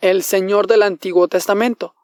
el 0.00 0.22
Señor 0.22 0.66
del 0.66 0.82
Antiguo 0.82 1.28
Testamento. 1.28 1.94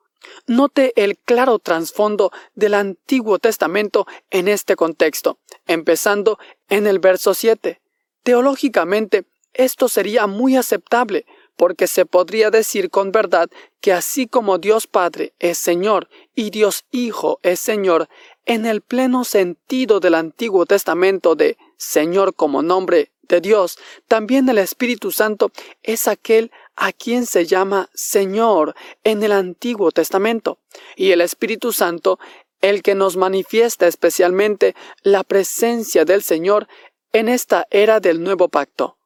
Note 0.46 0.92
el 0.96 1.18
claro 1.18 1.58
trasfondo 1.58 2.32
del 2.54 2.74
Antiguo 2.74 3.38
Testamento 3.38 4.06
en 4.30 4.48
este 4.48 4.74
contexto, 4.74 5.38
empezando 5.66 6.38
en 6.68 6.86
el 6.86 6.98
verso 6.98 7.34
7. 7.34 7.80
Teológicamente, 8.22 9.26
esto 9.54 9.88
sería 9.88 10.26
muy 10.26 10.56
aceptable, 10.56 11.26
porque 11.56 11.86
se 11.86 12.04
podría 12.04 12.50
decir 12.50 12.90
con 12.90 13.12
verdad 13.12 13.48
que 13.80 13.92
así 13.92 14.26
como 14.26 14.58
Dios 14.58 14.86
Padre 14.86 15.34
es 15.38 15.58
Señor 15.58 16.08
y 16.34 16.50
Dios 16.50 16.84
Hijo 16.90 17.38
es 17.42 17.60
Señor, 17.60 18.08
en 18.44 18.66
el 18.66 18.82
pleno 18.82 19.24
sentido 19.24 20.00
del 20.00 20.14
Antiguo 20.14 20.66
Testamento 20.66 21.34
de 21.34 21.56
Señor 21.76 22.34
como 22.34 22.62
nombre 22.62 23.12
de 23.22 23.40
Dios, 23.40 23.78
también 24.08 24.48
el 24.48 24.58
Espíritu 24.58 25.10
Santo 25.10 25.50
es 25.82 26.08
aquel 26.08 26.50
a 26.76 26.92
quien 26.92 27.24
se 27.24 27.46
llama 27.46 27.88
Señor 27.94 28.74
en 29.04 29.22
el 29.22 29.32
Antiguo 29.32 29.92
Testamento, 29.92 30.58
y 30.96 31.12
el 31.12 31.20
Espíritu 31.20 31.72
Santo, 31.72 32.18
el 32.60 32.82
que 32.82 32.94
nos 32.94 33.16
manifiesta 33.16 33.86
especialmente 33.86 34.74
la 35.02 35.22
presencia 35.22 36.04
del 36.04 36.22
Señor 36.22 36.66
en 37.12 37.28
esta 37.28 37.66
era 37.70 38.00
del 38.00 38.22
nuevo 38.22 38.48
pacto. 38.48 38.98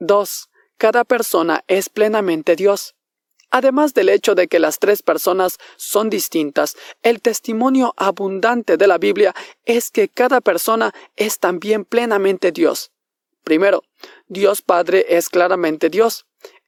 2. 0.00 0.50
Cada 0.76 1.04
persona 1.04 1.62
es 1.68 1.88
plenamente 1.88 2.56
Dios. 2.56 2.94
Además 3.50 3.94
del 3.94 4.08
hecho 4.08 4.34
de 4.34 4.48
que 4.48 4.58
las 4.58 4.78
tres 4.78 5.02
personas 5.02 5.58
son 5.76 6.08
distintas, 6.08 6.76
el 7.02 7.20
testimonio 7.20 7.92
abundante 7.96 8.76
de 8.76 8.86
la 8.86 8.98
Biblia 8.98 9.34
es 9.64 9.90
que 9.90 10.08
cada 10.08 10.40
persona 10.40 10.94
es 11.16 11.38
también 11.38 11.84
plenamente 11.84 12.52
Dios. 12.52 12.92
Primero, 13.44 13.82
Dios 14.28 14.62
Padre 14.62 15.04
es 15.08 15.28
claramente 15.28 15.90
Dios. 15.90 16.26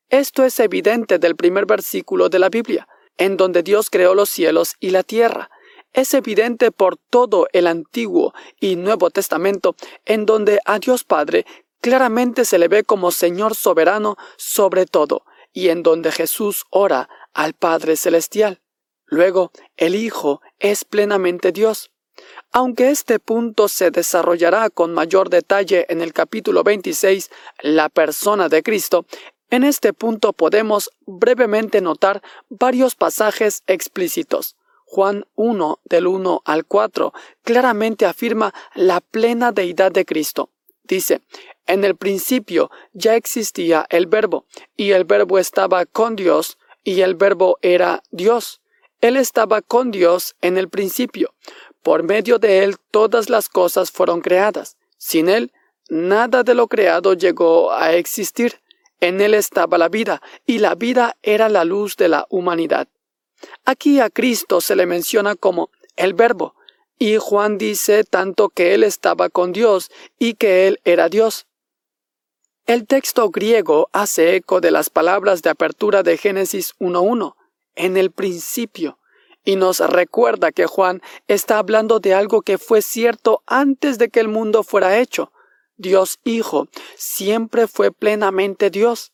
Esto 0.09 0.45
es 0.45 0.59
evidente 0.61 1.19
del 1.19 1.37
primer 1.37 1.67
versículo 1.67 2.29
de 2.29 2.39
la 2.39 2.49
Biblia, 2.49 2.89
en 3.17 3.37
donde 3.37 3.63
Dios 3.63 3.89
creó 3.89 4.15
los 4.15 4.29
cielos 4.29 4.75
y 4.81 4.91
la 4.91 5.05
tierra. 5.05 5.51
Es 5.93 6.15
evidente 6.15 6.73
por 6.73 6.97
todo 6.97 7.47
el 7.53 7.67
Antiguo 7.67 8.35
y 8.59 8.77
Nuevo 8.77 9.11
Testamento, 9.11 9.77
en 10.05 10.27
donde 10.27 10.59
a 10.65 10.79
Dios 10.79 11.05
Padre 11.05 11.47
claramente 11.83 12.47
se 12.47 12.59
le 12.59 12.69
ve 12.69 12.85
como 12.85 13.11
Señor 13.11 13.55
soberano 13.55 14.17
sobre 14.39 14.87
todo, 14.87 15.25
y 15.53 15.69
en 15.69 15.83
donde 15.83 16.13
Jesús 16.13 16.65
ora 16.71 17.11
al 17.35 17.53
Padre 17.53 17.97
Celestial. 17.97 18.63
Luego, 19.05 19.51
el 19.77 19.95
Hijo 19.95 20.41
es 20.59 20.87
plenamente 20.87 21.53
Dios. 21.53 21.91
Aunque 22.53 22.91
este 22.91 23.19
punto 23.19 23.69
se 23.69 23.91
desarrollará 23.91 24.71
con 24.71 24.95
mayor 24.95 25.29
detalle 25.29 25.85
en 25.89 26.01
el 26.01 26.13
capítulo 26.13 26.63
26, 26.63 27.31
la 27.63 27.89
persona 27.89 28.49
de 28.49 28.63
Cristo, 28.63 29.05
en 29.51 29.65
este 29.65 29.93
punto 29.93 30.33
podemos 30.33 30.91
brevemente 31.05 31.81
notar 31.81 32.23
varios 32.49 32.95
pasajes 32.95 33.65
explícitos. 33.67 34.57
Juan 34.85 35.27
1 35.35 35.81
del 35.85 36.07
1 36.07 36.43
al 36.45 36.65
4 36.65 37.13
claramente 37.43 38.07
afirma 38.07 38.55
la 38.75 39.01
plena 39.01 39.53
deidad 39.53 39.91
de 39.91 40.05
Cristo. 40.05 40.51
Dice, 40.85 41.23
en 41.67 41.85
el 41.85 41.97
principio 41.97 42.71
ya 42.93 43.15
existía 43.17 43.87
el 43.91 44.07
verbo, 44.07 44.47
y 44.77 44.93
el 44.93 45.05
verbo 45.05 45.39
estaba 45.39 45.87
con 45.87 46.17
Dios, 46.17 46.59
y 46.85 47.01
el 47.03 47.15
verbo 47.15 47.59
era 47.63 48.03
Dios. 48.11 48.61
Él 49.01 49.17
estaba 49.17 49.63
con 49.63 49.91
Dios 49.91 50.35
en 50.41 50.59
el 50.59 50.69
principio. 50.69 51.35
Por 51.83 52.03
medio 52.03 52.39
de 52.39 52.65
él 52.65 52.77
todas 52.91 53.29
las 53.29 53.49
cosas 53.49 53.91
fueron 53.91 54.21
creadas. 54.21 54.77
Sin 54.97 55.29
él, 55.29 55.53
nada 55.89 56.43
de 56.43 56.55
lo 56.55 56.69
creado 56.69 57.15
llegó 57.15 57.73
a 57.73 57.93
existir. 57.95 58.61
En 59.01 59.21
él 59.21 59.35
estaba 59.35 59.79
la 59.79 59.89
vida, 59.89 60.23
y 60.47 60.59
la 60.59 60.77
vida 60.77 61.17
era 61.23 61.49
la 61.49 61.65
luz 61.65 61.97
de 61.97 62.09
la 62.09 62.27
humanidad. 62.31 62.87
Aquí 63.65 63.99
a 63.99 64.11
Cristo 64.11 64.61
se 64.61 64.77
le 64.77 64.87
menciona 64.87 65.35
como 65.35 65.71
el 65.97 66.15
Verbo, 66.15 66.55
y 66.99 67.17
Juan 67.17 67.59
dice 67.59 68.05
tanto 68.05 68.49
que 68.49 68.75
él 68.75 68.85
estaba 68.85 69.29
con 69.29 69.53
Dios 69.53 69.91
y 70.21 70.35
que 70.35 70.69
él 70.69 70.81
era 70.85 71.09
Dios. 71.09 71.47
El 72.67 72.87
texto 72.87 73.29
griego 73.31 73.89
hace 73.93 74.37
eco 74.37 74.61
de 74.61 74.71
las 74.71 74.89
palabras 74.89 75.43
de 75.43 75.51
apertura 75.51 76.05
de 76.05 76.17
Génesis 76.17 76.75
1.1, 76.79 77.35
en 77.75 77.97
el 77.97 78.13
principio, 78.13 79.01
y 79.45 79.57
nos 79.57 79.81
recuerda 79.81 80.53
que 80.53 80.67
Juan 80.67 81.03
está 81.27 81.59
hablando 81.59 81.99
de 81.99 82.15
algo 82.15 82.43
que 82.43 82.59
fue 82.59 82.81
cierto 82.81 83.43
antes 83.47 83.99
de 83.99 84.11
que 84.11 84.21
el 84.21 84.29
mundo 84.29 84.63
fuera 84.63 85.01
hecho, 85.01 85.33
Dios 85.77 86.21
Hijo, 86.23 86.69
siempre 86.95 87.67
fue 87.67 87.91
plenamente 87.91 88.71
Dios. 88.71 89.13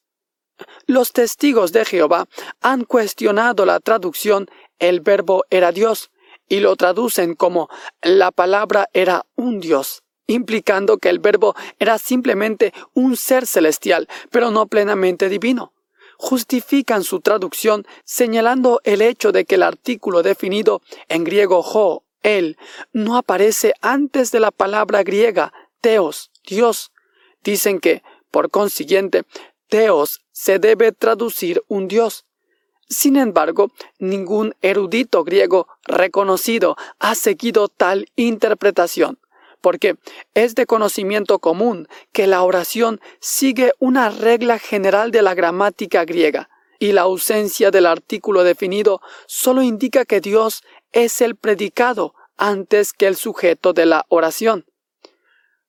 Los 0.87 1.13
testigos 1.13 1.73
de 1.73 1.87
Jehová 1.87 2.29
han 2.61 2.85
cuestionado 2.85 3.65
la 3.65 3.81
traducción 3.81 4.47
el 4.79 5.01
verbo 5.01 5.45
era 5.49 5.73
Dios 5.73 6.11
y 6.49 6.61
lo 6.61 6.77
traducen 6.77 7.35
como 7.35 7.71
la 8.03 8.31
palabra 8.31 8.91
era 8.93 9.25
un 9.37 9.61
Dios, 9.61 10.03
implicando 10.29 10.99
que 10.99 11.09
el 11.09 11.19
verbo 11.19 11.57
era 11.81 11.99
simplemente 11.99 12.73
un 12.95 13.17
ser 13.17 13.47
celestial, 13.47 14.09
pero 14.31 14.53
no 14.53 14.67
plenamente 14.67 15.29
divino. 15.29 15.73
Justifican 16.17 17.03
su 17.03 17.21
traducción 17.21 17.85
señalando 18.05 18.81
el 18.85 19.03
hecho 19.03 19.33
de 19.33 19.45
que 19.45 19.57
el 19.57 19.64
artículo 19.64 20.23
definido 20.23 20.81
en 21.09 21.25
griego 21.25 21.61
ho, 21.64 22.05
él, 22.23 22.57
no 22.93 23.17
aparece 23.17 23.73
antes 23.81 24.31
de 24.31 24.41
la 24.41 24.51
palabra 24.53 25.02
griega 25.02 25.52
teos, 25.81 26.31
Dios. 26.46 26.92
Dicen 27.42 27.81
que, 27.81 28.02
por 28.31 28.50
consiguiente, 28.50 29.25
Teos 29.69 30.25
se 30.33 30.59
debe 30.59 30.92
traducir 30.92 31.63
un 31.69 31.88
Dios. 31.88 32.25
Sin 32.88 33.17
embargo, 33.17 33.71
ningún 33.98 34.55
erudito 34.63 35.23
griego 35.23 35.69
reconocido 35.85 36.77
ha 36.98 37.15
seguido 37.15 37.69
tal 37.69 38.09
interpretación, 38.17 39.19
porque 39.61 39.96
es 40.35 40.54
de 40.54 40.67
conocimiento 40.67 41.38
común 41.38 41.88
que 42.13 42.27
la 42.27 42.42
oración 42.42 43.00
sigue 43.21 43.73
una 43.79 44.11
regla 44.11 44.59
general 44.59 45.11
de 45.11 45.23
la 45.23 45.35
gramática 45.35 46.04
griega, 46.04 46.48
y 46.79 46.92
la 46.92 47.02
ausencia 47.02 47.71
del 47.71 47.87
artículo 47.87 48.44
definido 48.44 49.00
solo 49.27 49.63
indica 49.63 50.04
que 50.04 50.21
Dios 50.21 50.63
es 50.92 51.21
el 51.21 51.37
predicado 51.37 52.15
antes 52.37 52.92
que 52.92 53.06
el 53.06 53.17
sujeto 53.17 53.73
de 53.73 53.87
la 53.87 54.06
oración. 54.09 54.65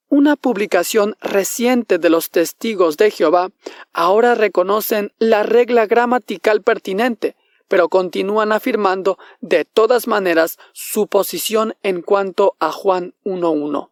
Una 0.08 0.36
publicación 0.36 1.16
reciente 1.22 2.00
de 2.00 2.10
los 2.10 2.32
testigos 2.32 2.98
de 2.98 3.12
Jehová 3.12 3.50
ahora 3.94 4.34
reconocen 4.34 5.14
la 5.20 5.44
regla 5.44 5.86
gramatical 5.86 6.64
pertinente, 6.64 7.36
pero 7.70 7.88
continúan 7.88 8.52
afirmando 8.52 9.18
de 9.40 9.64
todas 9.64 10.08
maneras 10.08 10.60
su 10.74 11.08
posición 11.08 11.76
en 11.82 12.02
cuanto 12.02 12.56
a 12.60 12.74
Juan 12.74 13.14
1.1. 13.24 13.92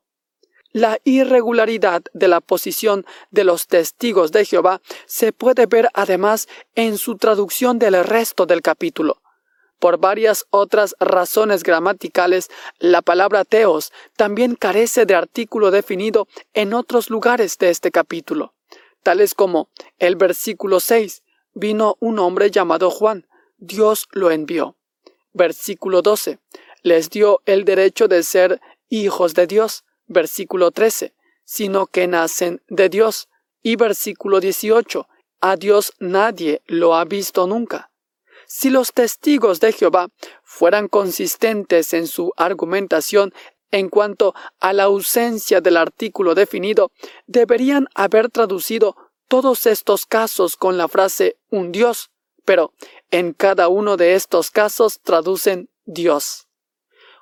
La 0.73 0.99
irregularidad 1.05 2.03
de 2.13 2.27
la 2.27 2.41
posición 2.41 3.05
de 3.31 3.45
los 3.45 3.67
testigos 3.67 4.31
de 4.31 4.43
Jehová 4.43 4.81
se 5.05 5.31
puede 5.31 5.65
ver 5.65 5.89
además 5.93 6.47
en 6.75 6.97
su 6.97 7.17
traducción 7.17 7.79
del 7.79 8.03
resto 8.03 8.45
del 8.45 8.61
capítulo. 8.61 9.21
Por 9.79 9.99
varias 9.99 10.45
otras 10.49 10.95
razones 10.99 11.63
gramaticales, 11.63 12.49
la 12.79 13.03
palabra 13.03 13.45
teos 13.45 13.93
también 14.15 14.55
carece 14.55 15.05
de 15.05 15.15
artículo 15.15 15.69
definido 15.69 16.27
en 16.53 16.73
otros 16.73 17.11
lugares 17.11 17.57
de 17.59 17.69
este 17.69 17.91
capítulo, 17.91 18.53
tales 19.03 19.35
como 19.35 19.69
el 19.99 20.15
versículo 20.15 20.79
6, 20.79 21.21
vino 21.53 21.95
un 21.99 22.17
hombre 22.17 22.49
llamado 22.49 22.89
Juan, 22.89 23.26
Dios 23.57 24.07
lo 24.11 24.31
envió. 24.31 24.75
Versículo 25.33 26.01
12, 26.01 26.39
les 26.83 27.09
dio 27.09 27.41
el 27.45 27.65
derecho 27.65 28.07
de 28.07 28.23
ser 28.23 28.61
hijos 28.89 29.33
de 29.33 29.47
Dios. 29.47 29.83
Versículo 30.07 30.71
13, 30.71 31.13
sino 31.43 31.85
que 31.87 32.07
nacen 32.07 32.61
de 32.67 32.89
Dios. 32.89 33.29
Y 33.61 33.75
versículo 33.75 34.39
18, 34.39 35.07
a 35.41 35.55
Dios 35.55 35.93
nadie 35.99 36.61
lo 36.65 36.95
ha 36.95 37.05
visto 37.05 37.45
nunca. 37.47 37.91
Si 38.47 38.69
los 38.69 38.93
testigos 38.93 39.59
de 39.59 39.73
Jehová 39.73 40.07
fueran 40.43 40.87
consistentes 40.87 41.93
en 41.93 42.07
su 42.07 42.31
argumentación 42.37 43.33
en 43.71 43.89
cuanto 43.89 44.33
a 44.61 44.71
la 44.71 44.83
ausencia 44.83 45.59
del 45.59 45.75
artículo 45.75 46.33
definido, 46.33 46.91
deberían 47.25 47.87
haber 47.93 48.29
traducido 48.29 48.95
todos 49.27 49.65
estos 49.65 50.05
casos 50.05 50.55
con 50.55 50.77
la 50.77 50.87
frase 50.87 51.37
un 51.49 51.73
Dios, 51.73 52.09
pero 52.47 52.71
en 53.11 53.33
cada 53.33 53.67
uno 53.67 53.97
de 53.97 54.15
estos 54.15 54.51
casos 54.51 55.01
traducen 55.01 55.67
Dios. 55.85 56.47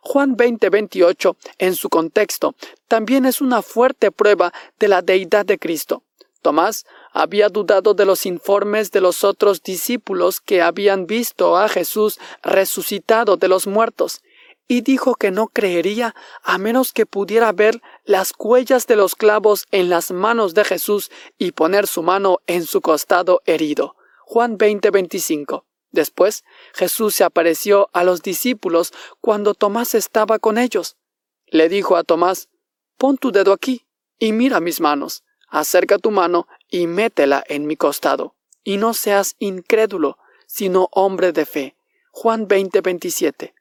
Juan 0.02 0.38
20:28 0.38 1.36
en 1.58 1.74
su 1.74 1.90
contexto 1.90 2.54
también 2.88 3.26
es 3.26 3.42
una 3.42 3.64
fuerte 3.64 4.12
prueba 4.12 4.54
de 4.78 4.88
la 4.88 5.02
deidad 5.02 5.44
de 5.44 5.58
Cristo. 5.58 6.04
Tomás 6.44 6.86
había 7.12 7.50
dudado 7.50 7.96
de 7.96 8.06
los 8.06 8.28
informes 8.28 8.92
de 8.92 9.02
los 9.02 9.24
otros 9.24 9.64
discípulos 9.64 10.40
que 10.40 10.62
habían 10.62 11.08
visto 11.08 11.58
a 11.58 11.70
Jesús 11.70 12.20
resucitado 12.44 13.36
de 13.36 13.48
los 13.48 13.66
muertos, 13.66 14.22
y 14.68 14.82
dijo 14.82 15.16
que 15.16 15.32
no 15.32 15.48
creería 15.48 16.14
a 16.44 16.60
menos 16.60 16.94
que 16.94 17.08
pudiera 17.08 17.52
ver 17.52 17.82
las 18.04 18.32
huellas 18.38 18.86
de 18.86 18.96
los 18.96 19.16
clavos 19.16 19.66
en 19.72 19.90
las 19.90 20.12
manos 20.12 20.54
de 20.54 20.66
Jesús 20.66 21.10
y 21.40 21.52
poner 21.52 21.88
su 21.88 22.04
mano 22.04 22.42
en 22.46 22.64
su 22.68 22.82
costado 22.82 23.42
herido. 23.48 23.96
Juan 24.26 24.58
20:25. 24.58 25.66
Después 25.92 26.44
Jesús 26.74 27.16
se 27.16 27.24
apareció 27.24 27.90
a 27.94 28.04
los 28.04 28.22
discípulos 28.22 28.92
cuando 29.22 29.54
Tomás 29.54 29.96
estaba 29.96 30.40
con 30.40 30.58
ellos. 30.58 30.98
Le 31.46 31.70
dijo 31.70 31.96
a 31.96 32.04
Tomás, 32.04 32.50
Pon 32.98 33.18
tu 33.18 33.32
dedo 33.32 33.54
aquí 33.54 33.86
y 34.18 34.34
mira 34.34 34.60
mis 34.60 34.82
manos 34.82 35.24
acerca 35.48 36.00
tu 36.00 36.12
mano 36.12 36.48
y 36.70 36.88
métela 36.88 37.44
en 37.48 37.68
mi 37.68 37.78
costado. 37.78 38.36
Y 38.64 38.78
no 38.78 38.94
seas 38.94 39.36
incrédulo, 39.38 40.18
sino 40.48 40.90
hombre 40.92 41.32
de 41.32 41.46
fe. 41.46 41.76
Juan 42.12 42.48
20, 42.48 42.82
27. 42.82 43.54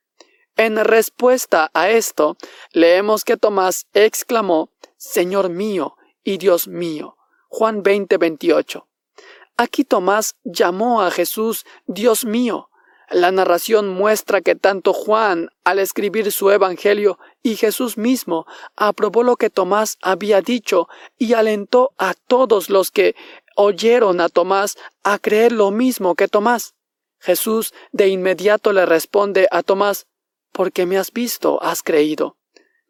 En 0.56 0.82
respuesta 0.82 1.70
a 1.74 1.90
esto, 1.90 2.36
leemos 2.72 3.24
que 3.24 3.36
Tomás 3.36 3.86
exclamó, 3.92 4.70
Señor 4.96 5.50
mío 5.50 5.96
y 6.22 6.38
Dios 6.38 6.68
mío. 6.68 7.16
Juan 7.48 7.82
20, 7.82 8.16
28. 8.16 8.88
Aquí 9.56 9.84
Tomás 9.84 10.34
llamó 10.42 11.02
a 11.02 11.10
Jesús 11.10 11.64
Dios 11.86 12.24
mío, 12.24 12.70
la 13.10 13.30
narración 13.30 13.88
muestra 13.88 14.40
que 14.40 14.56
tanto 14.56 14.92
Juan, 14.92 15.50
al 15.62 15.78
escribir 15.78 16.32
su 16.32 16.50
Evangelio, 16.50 17.18
y 17.42 17.54
Jesús 17.54 17.96
mismo 17.96 18.46
aprobó 18.74 19.22
lo 19.22 19.36
que 19.36 19.50
Tomás 19.50 19.98
había 20.02 20.40
dicho 20.40 20.88
y 21.18 21.34
alentó 21.34 21.92
a 21.98 22.14
todos 22.14 22.70
los 22.70 22.90
que 22.90 23.14
oyeron 23.54 24.20
a 24.20 24.28
Tomás 24.28 24.76
a 25.04 25.18
creer 25.18 25.52
lo 25.52 25.70
mismo 25.70 26.16
que 26.16 26.26
Tomás. 26.26 26.74
Jesús 27.20 27.72
de 27.92 28.08
inmediato 28.08 28.72
le 28.72 28.86
responde 28.86 29.46
a 29.52 29.62
Tomás, 29.62 30.06
porque 30.50 30.84
me 30.86 30.98
has 30.98 31.12
visto, 31.12 31.62
has 31.62 31.82
creído. 31.82 32.36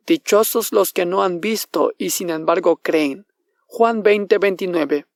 Dichosos 0.07 0.73
los 0.73 0.93
que 0.93 1.05
no 1.05 1.23
han 1.23 1.41
visto 1.41 1.93
y 1.99 2.11
sin 2.11 2.31
embargo 2.31 2.77
creen. 2.77 3.27
Juan 3.67 4.03
20, 4.03 4.39
29. 4.39 5.07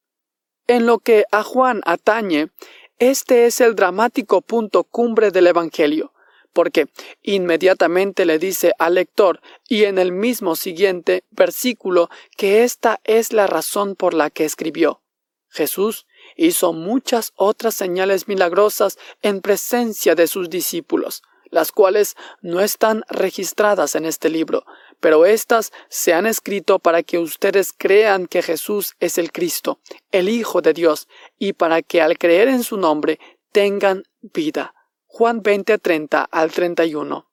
En 0.69 0.85
lo 0.85 0.99
que 0.99 1.25
a 1.33 1.43
Juan 1.43 1.81
atañe, 1.87 2.51
este 2.99 3.47
es 3.47 3.63
el 3.63 3.75
dramático 3.75 4.43
punto 4.43 4.85
cumbre 4.85 5.31
del 5.31 5.47
Evangelio, 5.47 6.13
porque 6.53 6.89
inmediatamente 7.23 8.27
le 8.27 8.39
dice 8.39 8.75
al 8.79 8.97
lector 8.97 9.41
y 9.67 9.85
en 9.85 9.97
el 9.97 10.13
mismo 10.13 10.57
siguiente 10.57 11.25
versículo 11.31 12.11
que 12.37 12.65
esta 12.65 13.01
es 13.05 13.33
la 13.33 13.47
razón 13.47 13.97
por 13.97 14.13
la 14.13 14.29
que 14.29 14.45
escribió. 14.45 15.01
Jesús 15.49 16.07
hizo 16.37 16.75
muchas 16.75 17.33
otras 17.35 17.75
señales 17.75 18.29
milagrosas 18.29 18.99
en 19.23 19.41
presencia 19.41 20.15
de 20.15 20.27
sus 20.27 20.51
discípulos, 20.51 21.23
las 21.51 21.73
cuales 21.73 22.15
no 22.43 22.61
están 22.61 23.05
registradas 23.09 23.95
en 23.95 24.05
este 24.05 24.29
libro, 24.29 24.67
pero 25.01 25.27
éstas 25.27 25.73
se 25.89 26.13
han 26.15 26.27
escrito 26.27 26.79
para 26.79 27.03
que 27.03 27.19
ustedes 27.19 27.73
crean 27.77 28.27
que 28.27 28.43
Jesús 28.43 28.95
es 29.01 29.19
el 29.19 29.33
Cristo, 29.33 29.81
el 30.13 30.29
Hijo 30.29 30.63
de 30.63 30.73
Dios, 30.73 31.09
y 31.39 31.53
para 31.53 31.83
que 31.83 32.01
al 32.01 32.19
creer 32.19 32.49
en 32.49 32.63
su 32.63 32.77
nombre 32.77 33.19
tengan 33.53 34.05
vida. 34.21 34.75
Juan 35.07 35.43
20, 35.43 35.79
30 35.79 36.23
al 36.23 36.53
31. 36.53 37.29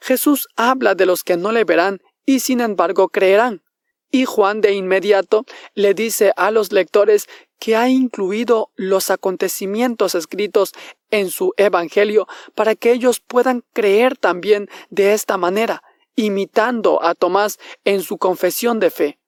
Jesús 0.00 0.48
habla 0.56 0.94
de 0.94 1.06
los 1.06 1.24
que 1.24 1.36
no 1.36 1.52
le 1.52 1.64
verán 1.64 2.00
y 2.26 2.40
sin 2.40 2.60
embargo 2.60 3.08
creerán. 3.08 3.62
Y 4.10 4.24
Juan 4.24 4.60
de 4.60 4.72
inmediato 4.72 5.44
le 5.74 5.94
dice 5.94 6.32
a 6.36 6.50
los 6.50 6.72
lectores 6.72 7.28
que 7.60 7.76
ha 7.76 7.88
incluido 7.88 8.70
los 8.74 9.10
acontecimientos 9.10 10.14
escritos 10.14 10.72
en 11.10 11.30
su 11.30 11.52
Evangelio 11.56 12.26
para 12.54 12.74
que 12.74 12.92
ellos 12.92 13.20
puedan 13.20 13.62
creer 13.72 14.16
también 14.16 14.68
de 14.88 15.12
esta 15.12 15.36
manera, 15.36 15.84
imitando 16.16 17.02
a 17.02 17.14
Tomás 17.14 17.58
en 17.84 18.02
su 18.02 18.18
confesión 18.18 18.80
de 18.80 18.90
fe. 18.90 19.20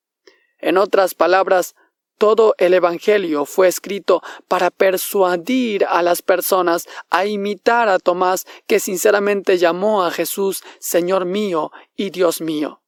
En 0.59 0.79
otras 0.79 1.15
palabras, 1.15 1.75
todo 2.19 2.55
el 2.59 2.73
Evangelio 2.73 3.47
fue 3.47 3.67
escrito 3.67 4.23
para 4.47 4.71
persuadir 4.71 5.85
a 5.89 6.03
las 6.03 6.23
personas 6.23 6.87
a 7.11 7.27
imitar 7.27 7.89
a 7.89 7.99
Tomás, 7.99 8.47
que 8.69 8.79
sinceramente 8.79 9.59
llamó 9.59 10.05
a 10.05 10.13
Jesús 10.13 10.63
Señor 10.79 11.25
mío 11.25 11.73
y 11.97 12.11
Dios 12.11 12.41
mío. 12.41 12.81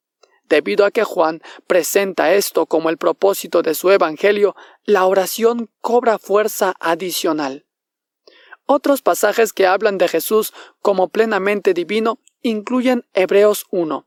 Debido 0.45 0.85
a 0.85 0.93
que 0.93 1.03
Juan 1.03 1.43
presenta 1.67 2.33
esto 2.35 2.67
como 2.67 2.91
el 2.91 2.99
propósito 2.99 3.63
de 3.63 3.75
su 3.75 3.91
Evangelio, 3.91 4.55
la 4.85 5.07
oración 5.07 5.69
cobra 5.81 6.19
fuerza 6.19 6.75
adicional. 6.79 7.64
Otros 8.67 9.03
pasajes 9.03 9.53
que 9.53 9.67
hablan 9.67 9.99
de 9.99 10.09
Jesús 10.09 10.53
como 10.81 11.09
plenamente 11.09 11.75
divino 11.75 12.19
incluyen 12.41 13.07
Hebreos 13.13 13.67
1, 13.71 14.07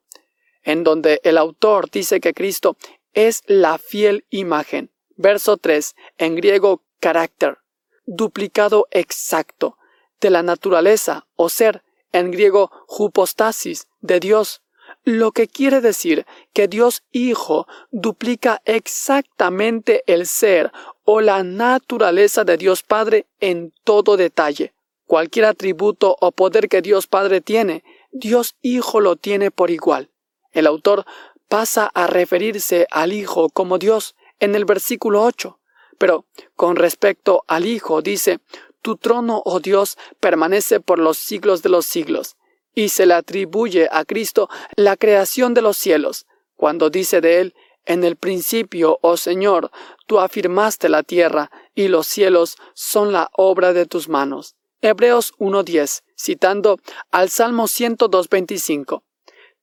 en 0.64 0.84
donde 0.84 1.22
el 1.24 1.38
autor 1.38 1.89
dice 1.91 2.20
que 2.20 2.34
Cristo 2.34 2.78
es 3.14 3.43
la 3.45 3.78
fiel 3.78 4.26
imagen. 4.30 4.91
Verso 5.16 5.58
3, 5.58 5.95
en 6.18 6.36
griego 6.36 6.84
carácter, 6.99 7.58
duplicado 8.05 8.88
exacto, 8.91 9.78
de 10.22 10.30
la 10.30 10.43
naturaleza 10.43 11.28
o 11.36 11.49
ser, 11.49 11.84
en 12.12 12.32
griego 12.32 12.72
hypostasis, 12.88 13.88
de 14.01 14.20
Dios, 14.20 14.62
lo 15.08 15.32
que 15.32 15.47
quiere 15.47 15.80
decir 15.80 16.26
que 16.51 16.68
Dios 16.68 17.01
Hijo 17.14 17.66
duplica 17.91 18.62
exactamente 18.66 20.03
el 20.05 20.28
ser 20.28 20.74
o 21.05 21.22
la 21.22 21.43
naturaleza 21.43 22.43
de 22.43 22.58
Dios 22.58 22.84
Padre 22.84 23.26
en 23.39 23.72
todo 23.86 24.18
detalle. 24.18 24.74
Cualquier 25.05 25.45
atributo 25.45 26.18
o 26.20 26.34
poder 26.34 26.68
que 26.68 26.82
Dios 26.82 27.08
Padre 27.08 27.39
tiene, 27.39 27.86
Dios 28.12 28.58
Hijo 28.62 28.99
lo 28.99 29.16
tiene 29.16 29.49
por 29.49 29.72
igual. 29.72 30.12
El 30.51 30.68
autor 30.68 31.05
pasa 31.47 31.89
a 31.93 32.08
referirse 32.08 32.86
al 32.91 33.14
Hijo 33.14 33.47
como 33.47 33.78
Dios 33.78 34.14
en 34.41 34.55
el 34.55 34.66
versículo 34.66 35.24
8, 35.24 35.58
pero 35.97 36.26
con 36.58 36.76
respecto 36.76 37.45
al 37.47 37.66
Hijo 37.66 38.01
dice, 38.01 38.41
Tu 38.82 38.97
trono, 38.97 39.41
oh 39.45 39.62
Dios, 39.62 39.97
permanece 40.20 40.82
por 40.82 40.99
los 40.99 41.18
siglos 41.18 41.62
de 41.62 41.70
los 41.70 41.86
siglos, 41.86 42.36
y 42.78 42.89
se 42.89 43.07
le 43.07 43.15
atribuye 43.15 43.89
a 43.91 44.05
Cristo 44.05 44.49
la 44.75 44.97
creación 44.97 45.55
de 45.55 45.63
los 45.63 45.78
cielos, 45.78 46.28
cuando 46.55 46.91
dice 46.91 47.21
de 47.21 47.41
él, 47.41 47.55
En 47.86 48.03
el 48.03 48.17
principio, 48.17 48.99
oh 49.01 49.17
Señor, 49.17 49.71
tú 50.05 50.19
afirmaste 50.19 50.88
la 50.88 51.01
tierra, 51.01 51.49
y 51.73 51.88
los 51.88 52.05
cielos 52.05 52.57
son 52.75 53.13
la 53.13 53.32
obra 53.34 53.73
de 53.73 53.88
tus 53.88 54.09
manos. 54.09 54.55
Hebreos 54.82 55.34
1.10, 55.39 56.03
citando 56.15 56.78
al 57.09 57.30
Salmo 57.30 57.63
102.25. 57.63 59.01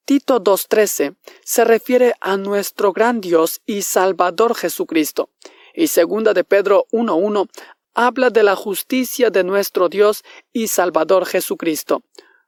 Tito 0.05 0.43
2.13 0.43 1.15
se 1.45 1.65
refiere 1.65 2.15
a 2.21 2.37
nuestro 2.37 2.93
gran 2.93 3.21
Dios 3.21 3.61
y 3.65 3.83
Salvador 3.83 4.57
Jesucristo, 4.57 5.29
y 5.73 5.87
segunda 5.87 6.33
de 6.33 6.43
Pedro 6.43 6.87
1.1 6.91 7.49
habla 7.95 8.31
de 8.31 8.43
la 8.43 8.57
justicia 8.57 9.31
de 9.31 9.45
nuestro 9.45 9.89
Dios 9.89 10.25
y 10.53 10.67
Salvador 10.67 11.27
Jesucristo. 11.27 12.03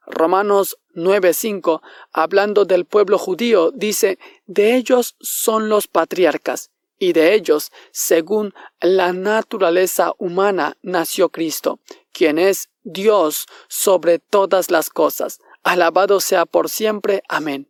Romanos 0.07 0.77
9.5, 0.95 1.81
hablando 2.11 2.65
del 2.65 2.85
pueblo 2.85 3.17
judío, 3.17 3.71
dice, 3.71 4.17
de 4.45 4.75
ellos 4.75 5.15
son 5.19 5.69
los 5.69 5.87
patriarcas, 5.87 6.71
y 6.97 7.13
de 7.13 7.33
ellos, 7.33 7.71
según 7.91 8.53
la 8.81 9.13
naturaleza 9.13 10.13
humana, 10.17 10.77
nació 10.81 11.29
Cristo, 11.29 11.79
quien 12.11 12.39
es 12.39 12.69
Dios 12.83 13.45
sobre 13.67 14.17
todas 14.17 14.71
las 14.71 14.89
cosas. 14.89 15.39
Alabado 15.63 16.19
sea 16.21 16.45
por 16.45 16.69
siempre. 16.69 17.21
Amén. 17.27 17.69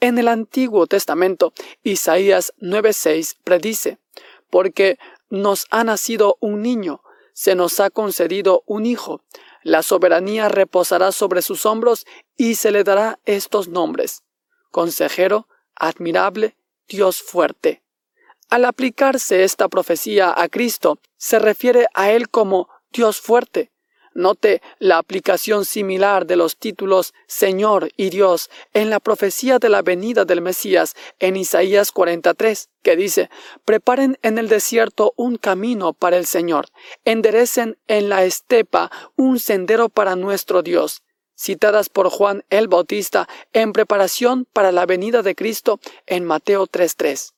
En 0.00 0.18
el 0.18 0.28
Antiguo 0.28 0.86
Testamento, 0.86 1.52
Isaías 1.82 2.52
9:6 2.58 3.36
predice, 3.44 3.98
porque 4.50 4.98
nos 5.28 5.66
ha 5.70 5.84
nacido 5.84 6.36
un 6.40 6.62
niño, 6.62 7.02
se 7.32 7.54
nos 7.54 7.78
ha 7.80 7.90
concedido 7.90 8.62
un 8.66 8.86
hijo, 8.86 9.22
la 9.62 9.82
soberanía 9.82 10.48
reposará 10.48 11.12
sobre 11.12 11.42
sus 11.42 11.66
hombros 11.66 12.06
y 12.36 12.54
se 12.54 12.70
le 12.70 12.84
dará 12.84 13.18
estos 13.24 13.68
nombres. 13.68 14.22
Consejero, 14.70 15.48
admirable, 15.74 16.56
Dios 16.88 17.22
fuerte. 17.22 17.82
Al 18.48 18.64
aplicarse 18.64 19.44
esta 19.44 19.68
profecía 19.68 20.32
a 20.34 20.48
Cristo, 20.48 20.98
se 21.16 21.38
refiere 21.38 21.86
a 21.94 22.10
Él 22.10 22.30
como 22.30 22.68
Dios 22.90 23.20
fuerte. 23.20 23.70
Note 24.14 24.62
la 24.78 24.98
aplicación 24.98 25.64
similar 25.64 26.26
de 26.26 26.36
los 26.36 26.56
títulos 26.56 27.14
Señor 27.26 27.90
y 27.96 28.10
Dios 28.10 28.50
en 28.72 28.90
la 28.90 29.00
profecía 29.00 29.58
de 29.58 29.68
la 29.68 29.82
venida 29.82 30.24
del 30.24 30.40
Mesías 30.40 30.94
en 31.18 31.36
Isaías 31.36 31.92
43, 31.92 32.70
que 32.82 32.96
dice, 32.96 33.30
Preparen 33.64 34.18
en 34.22 34.38
el 34.38 34.48
desierto 34.48 35.12
un 35.16 35.36
camino 35.36 35.92
para 35.92 36.16
el 36.16 36.26
Señor, 36.26 36.66
enderecen 37.04 37.78
en 37.86 38.08
la 38.08 38.24
estepa 38.24 38.90
un 39.16 39.38
sendero 39.38 39.88
para 39.88 40.16
nuestro 40.16 40.62
Dios 40.62 41.02
citadas 41.38 41.88
por 41.88 42.10
Juan 42.10 42.44
el 42.50 42.66
Bautista 42.66 43.28
en 43.52 43.72
preparación 43.72 44.44
para 44.52 44.72
la 44.72 44.86
venida 44.86 45.22
de 45.22 45.36
Cristo 45.36 45.78
en 46.06 46.24
Mateo 46.24 46.66
3.3. 46.66 47.32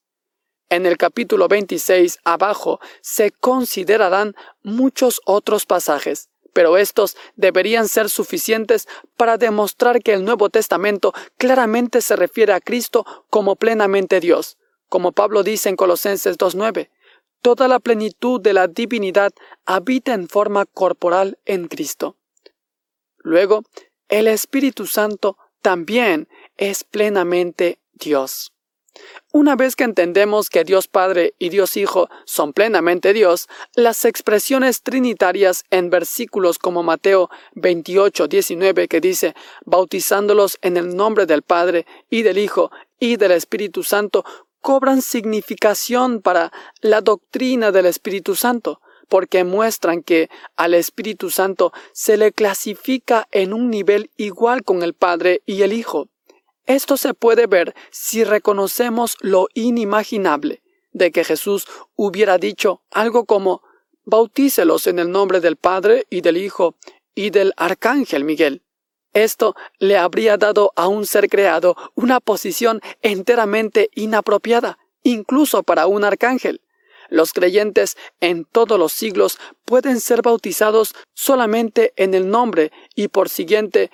En 0.71 0.87
el 0.87 0.97
capítulo 0.97 1.49
26 1.49 2.21
abajo 2.25 2.81
se 3.03 3.31
considerarán 3.31 4.35
muchos 4.63 5.21
otros 5.27 5.67
pasajes, 5.67 6.30
pero 6.53 6.77
estos 6.77 7.17
deberían 7.37 7.89
ser 7.89 8.11
suficientes 8.11 8.89
para 9.17 9.37
demostrar 9.37 10.03
que 10.03 10.13
el 10.13 10.25
Nuevo 10.25 10.51
Testamento 10.51 11.13
claramente 11.37 12.01
se 12.03 12.17
refiere 12.17 12.53
a 12.53 12.61
Cristo 12.61 13.05
como 13.31 13.57
plenamente 13.57 14.21
Dios, 14.21 14.59
como 14.89 15.13
Pablo 15.13 15.43
dice 15.43 15.69
en 15.69 15.77
Colosenses 15.77 16.39
2.9. 16.39 16.91
Toda 17.43 17.69
la 17.69 17.81
plenitud 17.81 18.41
de 18.41 18.53
la 18.53 18.69
divinidad 18.69 19.33
habita 19.65 20.13
en 20.13 20.29
forma 20.29 20.67
corporal 20.67 21.39
en 21.47 21.69
Cristo. 21.69 22.17
Luego, 23.19 23.63
el 24.09 24.27
Espíritu 24.27 24.87
Santo 24.87 25.39
también 25.63 26.29
es 26.57 26.85
plenamente 26.85 27.81
Dios. 27.93 28.53
Una 29.33 29.55
vez 29.55 29.77
que 29.77 29.85
entendemos 29.85 30.51
que 30.51 30.65
Dios 30.65 30.89
Padre 30.89 31.35
y 31.39 31.51
Dios 31.51 31.77
Hijo 31.77 32.09
son 32.25 32.53
plenamente 32.53 33.13
Dios, 33.13 33.47
las 33.77 34.05
expresiones 34.05 34.83
trinitarias 34.83 35.63
en 35.71 35.89
versículos 35.89 36.59
como 36.59 36.83
Mateo 36.83 37.31
28, 37.55 38.27
19 38.27 38.89
que 38.89 39.01
dice, 39.01 39.37
bautizándolos 39.65 40.59
en 40.63 40.77
el 40.77 40.97
nombre 40.97 41.27
del 41.27 41.43
Padre 41.43 41.87
y 42.11 42.23
del 42.23 42.39
Hijo 42.39 42.73
y 42.99 43.19
del 43.19 43.31
Espíritu 43.31 43.85
Santo, 43.85 44.25
cobran 44.61 45.01
significación 45.01 46.23
para 46.23 46.51
la 46.81 47.01
doctrina 47.01 47.71
del 47.71 47.87
Espíritu 47.87 48.35
Santo, 48.35 48.81
porque 49.09 49.45
muestran 49.45 50.03
que 50.03 50.29
al 50.57 50.75
Espíritu 50.75 51.31
Santo 51.31 51.73
se 51.93 52.17
le 52.17 52.33
clasifica 52.33 53.29
en 53.31 53.53
un 53.53 53.71
nivel 53.71 54.11
igual 54.17 54.65
con 54.65 54.83
el 54.83 54.95
Padre 54.95 55.43
y 55.47 55.63
el 55.63 55.73
Hijo. 55.73 56.09
Esto 56.67 56.97
se 56.97 57.15
puede 57.15 57.47
ver 57.47 57.75
si 57.91 58.25
reconocemos 58.25 59.17
lo 59.21 59.49
inimaginable 59.55 60.63
de 60.93 61.11
que 61.11 61.25
Jesús 61.25 61.67
hubiera 61.97 62.39
dicho 62.39 62.83
algo 62.91 63.25
como 63.25 63.63
Bautícelos 64.05 64.87
en 64.87 64.99
el 64.99 65.11
nombre 65.11 65.41
del 65.41 65.57
Padre 65.57 66.07
y 66.11 66.21
del 66.21 66.37
Hijo 66.37 66.75
y 67.15 67.31
del 67.31 67.53
Arcángel 67.57 68.25
Miguel. 68.25 68.63
Esto 69.13 69.55
le 69.79 69.99
habría 69.99 70.37
dado 70.37 70.73
a 70.77 70.89
un 70.89 71.05
ser 71.05 71.29
creado 71.29 71.77
una 71.95 72.19
posición 72.21 72.81
enteramente 73.03 73.91
inapropiada, 73.95 74.79
incluso 75.03 75.63
para 75.63 75.87
un 75.87 76.05
arcángel. 76.05 76.61
Los 77.09 77.33
creyentes 77.33 77.97
en 78.21 78.45
todos 78.45 78.79
los 78.79 78.93
siglos 78.93 79.39
pueden 79.65 80.01
ser 80.01 80.23
bautizados 80.23 80.95
solamente 81.13 81.93
en 81.97 82.15
el 82.15 82.31
nombre 82.31 82.71
y 82.95 83.09
por 83.09 83.29
siguiente 83.29 83.91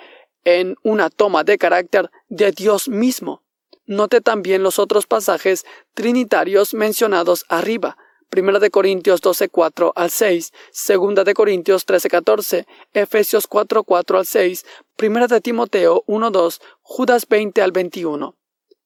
en 0.46 0.76
una 0.84 1.10
toma 1.10 1.42
de 1.42 1.58
carácter 1.58 2.10
de 2.28 2.52
Dios 2.52 2.88
mismo. 2.88 3.42
Note 3.84 4.20
también 4.20 4.62
los 4.62 4.78
otros 4.78 5.06
pasajes 5.06 5.66
trinitarios 5.92 6.72
mencionados 6.72 7.44
arriba. 7.48 7.98
1 8.34 8.60
de 8.60 8.70
Corintios 8.70 9.20
12, 9.20 9.48
4 9.48 9.92
al 9.94 10.10
6, 10.10 10.52
2 10.88 11.24
de 11.24 11.34
Corintios 11.34 11.84
13, 11.84 12.08
14, 12.08 12.66
Efesios 12.92 13.46
4, 13.48 13.82
4 13.82 14.18
al 14.18 14.26
6, 14.26 14.64
1 15.02 15.28
de 15.28 15.40
Timoteo 15.40 16.04
1, 16.06 16.30
2, 16.30 16.60
Judas 16.80 17.26
20 17.28 17.62
al 17.62 17.72
21. 17.72 18.36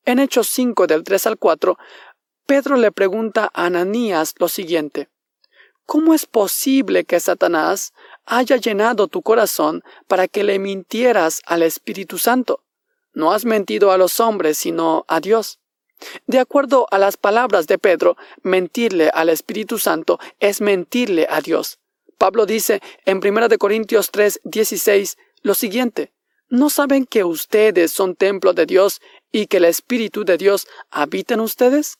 En 0.06 0.18
Hechos 0.18 0.48
5 0.48 0.86
del 0.86 1.04
3 1.04 1.26
al 1.26 1.38
4, 1.38 1.78
Pedro 2.46 2.76
le 2.76 2.90
pregunta 2.90 3.50
a 3.52 3.66
Ananías 3.66 4.34
lo 4.38 4.48
siguiente. 4.48 5.08
¿Cómo 5.86 6.14
es 6.14 6.26
posible 6.26 7.04
que 7.04 7.20
Satanás 7.20 7.92
haya 8.24 8.56
llenado 8.56 9.08
tu 9.08 9.22
corazón 9.22 9.82
para 10.06 10.28
que 10.28 10.44
le 10.44 10.58
mintieras 10.58 11.42
al 11.46 11.62
Espíritu 11.62 12.18
Santo? 12.18 12.62
No 13.12 13.32
has 13.32 13.44
mentido 13.44 13.90
a 13.90 13.98
los 13.98 14.20
hombres, 14.20 14.58
sino 14.58 15.04
a 15.08 15.20
Dios. 15.20 15.58
De 16.26 16.38
acuerdo 16.38 16.86
a 16.90 16.98
las 16.98 17.16
palabras 17.16 17.66
de 17.66 17.78
Pedro, 17.78 18.16
mentirle 18.42 19.10
al 19.12 19.28
Espíritu 19.28 19.78
Santo 19.78 20.18
es 20.38 20.60
mentirle 20.60 21.26
a 21.28 21.40
Dios. 21.40 21.78
Pablo 22.18 22.46
dice 22.46 22.80
en 23.04 23.18
1 23.18 23.48
Corintios 23.58 24.10
3, 24.10 24.40
16 24.44 25.16
lo 25.42 25.54
siguiente, 25.54 26.12
¿no 26.48 26.68
saben 26.68 27.06
que 27.06 27.24
ustedes 27.24 27.92
son 27.92 28.14
templo 28.14 28.52
de 28.52 28.66
Dios 28.66 29.00
y 29.32 29.46
que 29.46 29.56
el 29.56 29.64
Espíritu 29.64 30.24
de 30.24 30.36
Dios 30.36 30.66
habita 30.90 31.34
en 31.34 31.40
ustedes? 31.40 31.98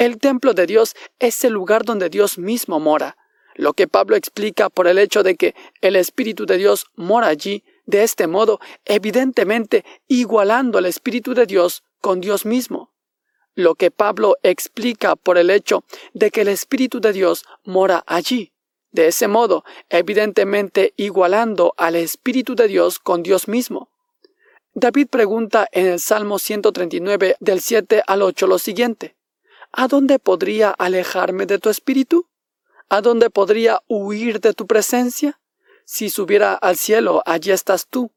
El 0.00 0.16
templo 0.16 0.54
de 0.54 0.64
Dios 0.64 0.96
es 1.18 1.44
el 1.44 1.52
lugar 1.52 1.84
donde 1.84 2.08
Dios 2.08 2.38
mismo 2.38 2.80
mora 2.80 3.18
lo 3.54 3.74
que 3.74 3.86
Pablo 3.86 4.16
explica 4.16 4.70
por 4.70 4.86
el 4.86 4.96
hecho 4.96 5.22
de 5.22 5.36
que 5.36 5.54
el 5.82 5.94
Espíritu 5.94 6.46
de 6.46 6.56
Dios 6.56 6.86
mora 6.96 7.26
allí, 7.26 7.62
de 7.84 8.02
este 8.02 8.26
modo, 8.26 8.60
evidentemente 8.86 9.84
igualando 10.08 10.78
al 10.78 10.86
Espíritu 10.86 11.34
de 11.34 11.44
Dios 11.44 11.82
con 12.00 12.22
Dios 12.22 12.46
mismo. 12.46 12.94
Lo 13.54 13.74
que 13.74 13.90
Pablo 13.90 14.38
explica 14.42 15.14
por 15.16 15.36
el 15.36 15.50
hecho 15.50 15.84
de 16.14 16.30
que 16.30 16.40
el 16.40 16.48
Espíritu 16.48 17.02
de 17.02 17.12
Dios 17.12 17.44
mora 17.64 18.02
allí, 18.06 18.54
de 18.92 19.08
ese 19.08 19.28
modo, 19.28 19.64
evidentemente 19.90 20.94
igualando 20.96 21.74
al 21.76 21.96
Espíritu 21.96 22.54
de 22.54 22.68
Dios 22.68 22.98
con 22.98 23.22
Dios 23.22 23.48
mismo. 23.48 23.90
David 24.72 25.08
pregunta 25.08 25.68
en 25.72 25.84
el 25.84 26.00
Salmo 26.00 26.38
139 26.38 27.36
del 27.40 27.60
7 27.60 28.02
al 28.06 28.22
8 28.22 28.46
lo 28.46 28.58
siguiente, 28.58 29.16
¿A 29.72 29.86
dónde 29.86 30.18
podría 30.18 30.70
alejarme 30.70 31.46
de 31.46 31.58
tu 31.58 31.70
espíritu? 31.70 32.28
¿A 32.88 33.00
dónde 33.00 33.30
podría 33.30 33.80
huir 33.86 34.40
de 34.40 34.52
tu 34.52 34.66
presencia? 34.66 35.40
Si 35.84 36.10
subiera 36.10 36.54
al 36.54 36.76
cielo, 36.76 37.22
allí 37.24 37.52
estás 37.52 37.86
tú. 37.86 38.12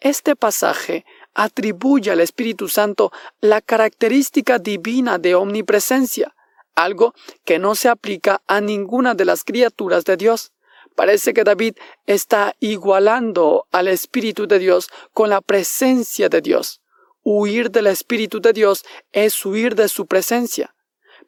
Este 0.00 0.34
pasaje 0.34 1.04
atribuye 1.34 2.10
al 2.10 2.20
Espíritu 2.20 2.68
Santo 2.68 3.12
la 3.40 3.60
característica 3.60 4.58
divina 4.58 5.18
de 5.18 5.36
omnipresencia, 5.36 6.34
algo 6.74 7.14
que 7.44 7.60
no 7.60 7.76
se 7.76 7.88
aplica 7.88 8.42
a 8.48 8.60
ninguna 8.60 9.14
de 9.14 9.24
las 9.24 9.44
criaturas 9.44 10.04
de 10.04 10.16
Dios. 10.16 10.52
Parece 10.96 11.32
que 11.32 11.44
David 11.44 11.76
está 12.06 12.56
igualando 12.58 13.66
al 13.70 13.86
Espíritu 13.86 14.48
de 14.48 14.58
Dios 14.58 14.90
con 15.12 15.30
la 15.30 15.40
presencia 15.40 16.28
de 16.28 16.40
Dios. 16.40 16.81
Huir 17.22 17.70
del 17.70 17.86
Espíritu 17.86 18.40
de 18.40 18.52
Dios 18.52 18.84
es 19.12 19.44
huir 19.44 19.74
de 19.74 19.88
su 19.88 20.06
presencia. 20.06 20.74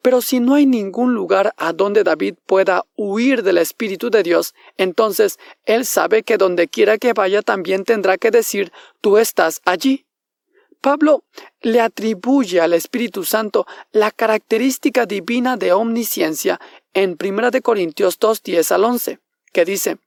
Pero 0.01 0.21
si 0.21 0.39
no 0.39 0.55
hay 0.55 0.65
ningún 0.65 1.13
lugar 1.13 1.53
a 1.57 1.73
donde 1.73 2.03
David 2.03 2.35
pueda 2.45 2.83
huir 2.95 3.43
del 3.43 3.57
Espíritu 3.57 4.09
de 4.09 4.23
Dios, 4.23 4.53
entonces 4.77 5.39
él 5.65 5.85
sabe 5.85 6.23
que 6.23 6.37
donde 6.37 6.67
quiera 6.67 6.97
que 6.97 7.13
vaya 7.13 7.41
también 7.41 7.85
tendrá 7.85 8.17
que 8.17 8.29
decir, 8.29 8.71
tú 9.01 9.17
estás 9.17 9.61
allí. 9.65 10.05
Pablo 10.81 11.23
le 11.61 11.81
atribuye 11.81 12.61
al 12.61 12.73
Espíritu 12.73 13.23
Santo 13.23 13.65
la 13.91 14.11
característica 14.11 15.07
divina 15.07 15.57
de 15.57 15.71
omnisciencia 15.73 16.59
en 16.93 17.17
1 17.19 17.49
Corintios 17.63 18.19
2, 18.19 18.43
10 18.43 18.71
al 18.71 18.83
11, 18.83 19.19
que 19.51 19.65
dice, 19.65 19.97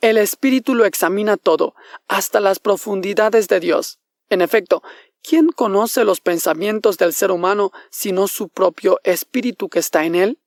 el 0.00 0.16
Espíritu 0.16 0.74
lo 0.74 0.86
examina 0.86 1.36
todo, 1.36 1.74
hasta 2.08 2.40
las 2.40 2.58
profundidades 2.58 3.48
de 3.48 3.60
Dios. 3.60 3.98
En 4.30 4.40
efecto, 4.40 4.82
¿Quién 5.28 5.48
conoce 5.48 6.04
los 6.04 6.20
pensamientos 6.20 6.98
del 6.98 7.12
ser 7.12 7.32
humano 7.32 7.72
sino 7.90 8.28
su 8.28 8.48
propio 8.48 9.00
espíritu 9.02 9.68
que 9.68 9.80
está 9.80 10.04
en 10.04 10.14
él? 10.14 10.38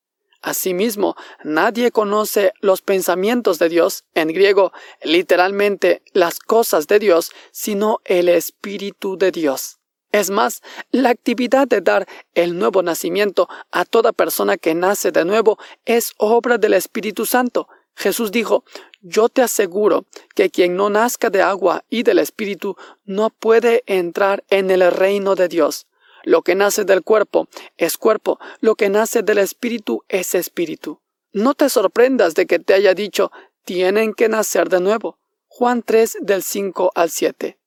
Asimismo, 0.41 1.17
nadie 1.43 1.91
conoce 1.91 2.53
los 2.61 2.81
pensamientos 2.81 3.59
de 3.59 3.67
Dios, 3.67 4.05
en 4.13 4.29
griego, 4.29 4.71
literalmente 5.03 6.01
las 6.13 6.39
cosas 6.39 6.87
de 6.87 6.99
Dios, 6.99 7.31
sino 7.51 7.99
el 8.05 8.29
Espíritu 8.29 9.17
de 9.17 9.31
Dios. 9.31 9.79
Es 10.13 10.29
más, 10.29 10.61
la 10.91 11.09
actividad 11.09 11.67
de 11.67 11.81
dar 11.81 12.07
el 12.33 12.57
nuevo 12.57 12.81
nacimiento 12.81 13.49
a 13.71 13.83
toda 13.83 14.13
persona 14.13 14.55
que 14.55 14.75
nace 14.75 15.11
de 15.11 15.25
nuevo 15.25 15.59
es 15.83 16.13
obra 16.15 16.57
del 16.57 16.73
Espíritu 16.73 17.25
Santo. 17.25 17.67
Jesús 17.99 18.31
dijo, 18.31 18.63
yo 19.01 19.27
te 19.27 19.41
aseguro 19.41 20.05
que 20.33 20.49
quien 20.49 20.77
no 20.77 20.89
nazca 20.89 21.29
de 21.29 21.41
agua 21.41 21.83
y 21.89 22.03
del 22.03 22.19
Espíritu 22.19 22.77
no 23.03 23.29
puede 23.29 23.83
entrar 23.87 24.45
en 24.49 24.71
el 24.71 24.89
reino 24.89 25.35
de 25.35 25.49
Dios. 25.49 25.85
Lo 26.23 26.41
que 26.41 26.55
nace 26.55 26.85
del 26.85 27.03
cuerpo 27.03 27.49
es 27.75 27.97
cuerpo, 27.97 28.39
lo 28.61 28.75
que 28.75 28.87
nace 28.87 29.21
del 29.21 29.39
espíritu 29.39 30.05
es 30.07 30.33
espíritu. 30.33 31.01
No 31.33 31.55
te 31.55 31.67
sorprendas 31.69 32.35
de 32.35 32.45
que 32.45 32.59
te 32.59 32.73
haya 32.73 32.93
dicho 32.93 33.31
tienen 33.65 34.13
que 34.13 34.29
nacer 34.29 34.69
de 34.69 34.79
nuevo. 34.79 35.17
Juan 35.47 35.83
3 35.83 36.19
del 36.21 36.41
5 36.41 36.91
al 36.95 37.09
7. 37.09 37.57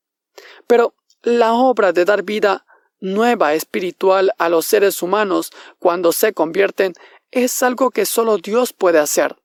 Pero 0.66 0.95
la 1.22 1.53
obra 1.53 1.93
de 1.93 2.07
dar 2.07 2.22
vida 2.22 2.64
nueva 3.01 3.53
espiritual 3.53 4.33
a 4.39 4.49
los 4.49 4.64
seres 4.64 5.03
humanos 5.03 5.51
cuando 5.78 6.12
se 6.12 6.33
convierten 6.33 6.95
es 7.30 7.62
algo 7.62 7.91
que 7.91 8.07
solo 8.07 8.39
Dios 8.39 8.72
puede 8.72 8.99
hacer. 8.99 9.41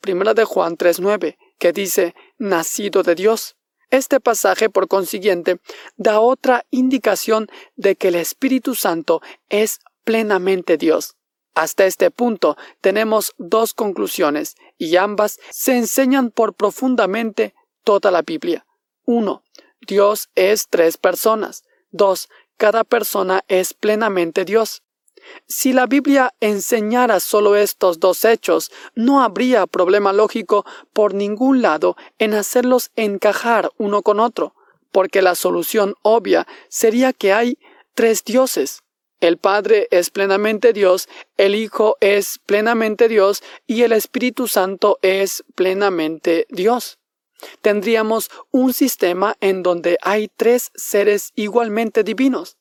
Primera 0.00 0.34
de 0.34 0.44
Juan 0.44 0.76
3.9, 0.76 1.36
que 1.58 1.72
dice, 1.72 2.14
nacido 2.38 3.02
de 3.02 3.14
Dios. 3.14 3.56
Este 3.90 4.20
pasaje, 4.20 4.68
por 4.68 4.86
consiguiente, 4.86 5.60
da 5.96 6.20
otra 6.20 6.64
indicación 6.70 7.48
de 7.76 7.96
que 7.96 8.08
el 8.08 8.16
Espíritu 8.16 8.74
Santo 8.74 9.22
es 9.48 9.80
plenamente 10.04 10.76
Dios. 10.76 11.16
Hasta 11.54 11.86
este 11.86 12.10
punto 12.10 12.56
tenemos 12.80 13.34
dos 13.38 13.74
conclusiones, 13.74 14.56
y 14.76 14.96
ambas 14.96 15.40
se 15.50 15.76
enseñan 15.76 16.30
por 16.30 16.54
profundamente 16.54 17.54
toda 17.82 18.10
la 18.10 18.22
Biblia. 18.22 18.66
1. 19.06 19.42
Dios 19.80 20.28
es 20.34 20.68
tres 20.68 20.98
personas. 20.98 21.64
2. 21.90 22.28
Cada 22.56 22.84
persona 22.84 23.42
es 23.48 23.74
plenamente 23.74 24.44
Dios. 24.44 24.82
Si 25.46 25.72
la 25.72 25.86
Biblia 25.86 26.34
enseñara 26.40 27.20
solo 27.20 27.56
estos 27.56 28.00
dos 28.00 28.24
hechos, 28.24 28.70
no 28.94 29.22
habría 29.22 29.66
problema 29.66 30.12
lógico 30.12 30.64
por 30.92 31.14
ningún 31.14 31.62
lado 31.62 31.96
en 32.18 32.34
hacerlos 32.34 32.90
encajar 32.96 33.70
uno 33.78 34.02
con 34.02 34.20
otro, 34.20 34.54
porque 34.92 35.22
la 35.22 35.34
solución 35.34 35.94
obvia 36.02 36.46
sería 36.68 37.12
que 37.12 37.32
hay 37.32 37.58
tres 37.94 38.24
dioses. 38.24 38.82
El 39.20 39.36
Padre 39.36 39.88
es 39.90 40.10
plenamente 40.10 40.72
Dios, 40.72 41.08
el 41.36 41.56
Hijo 41.56 41.96
es 42.00 42.38
plenamente 42.46 43.08
Dios 43.08 43.42
y 43.66 43.82
el 43.82 43.92
Espíritu 43.92 44.46
Santo 44.46 44.98
es 45.02 45.44
plenamente 45.56 46.46
Dios. 46.50 46.98
Tendríamos 47.62 48.30
un 48.50 48.72
sistema 48.72 49.36
en 49.40 49.62
donde 49.62 49.98
hay 50.02 50.28
tres 50.36 50.70
seres 50.74 51.32
igualmente 51.34 52.04
divinos. 52.04 52.56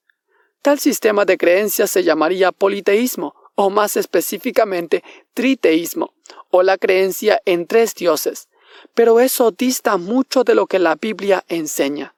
Tal 0.67 0.79
sistema 0.79 1.23
de 1.23 1.37
creencias 1.37 1.89
se 1.89 2.03
llamaría 2.03 2.51
politeísmo, 2.51 3.33
o 3.55 3.69
más 3.69 3.95
específicamente 3.95 5.01
triteísmo, 5.33 6.13
o 6.49 6.61
la 6.61 6.77
creencia 6.77 7.41
en 7.45 7.67
tres 7.67 7.95
dioses. 7.95 8.49
Pero 8.93 9.21
eso 9.21 9.51
dista 9.51 9.95
mucho 9.95 10.43
de 10.43 10.55
lo 10.55 10.67
que 10.67 10.77
la 10.77 10.95
Biblia 10.95 11.45
enseña. 11.47 12.15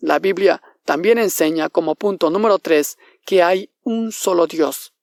La 0.00 0.18
Biblia 0.18 0.62
también 0.86 1.18
enseña 1.18 1.68
como 1.68 1.96
punto 1.96 2.30
número 2.30 2.58
tres 2.58 2.96
que 3.26 3.42
hay 3.42 3.68
un 3.82 4.10
solo 4.10 4.46
Dios. 4.46 4.94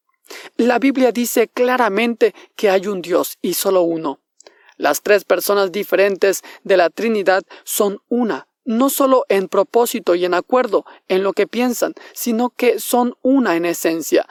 La 0.57 0.79
Biblia 0.79 1.11
dice 1.11 1.47
claramente 1.49 2.33
que 2.55 2.71
hay 2.71 2.87
un 2.87 3.03
Dios 3.03 3.37
y 3.43 3.53
solo 3.53 3.83
uno. 3.83 4.19
Las 4.77 5.03
tres 5.03 5.25
personas 5.25 5.71
diferentes 5.71 6.41
de 6.63 6.77
la 6.77 6.89
Trinidad 6.89 7.43
son 7.65 7.99
una, 8.09 8.47
no 8.65 8.89
solo 8.89 9.25
en 9.29 9.47
propósito 9.47 10.15
y 10.15 10.25
en 10.25 10.33
acuerdo 10.33 10.85
en 11.07 11.23
lo 11.23 11.33
que 11.33 11.47
piensan, 11.47 11.93
sino 12.13 12.49
que 12.49 12.79
son 12.79 13.15
una 13.21 13.55
en 13.55 13.65
esencia, 13.65 14.27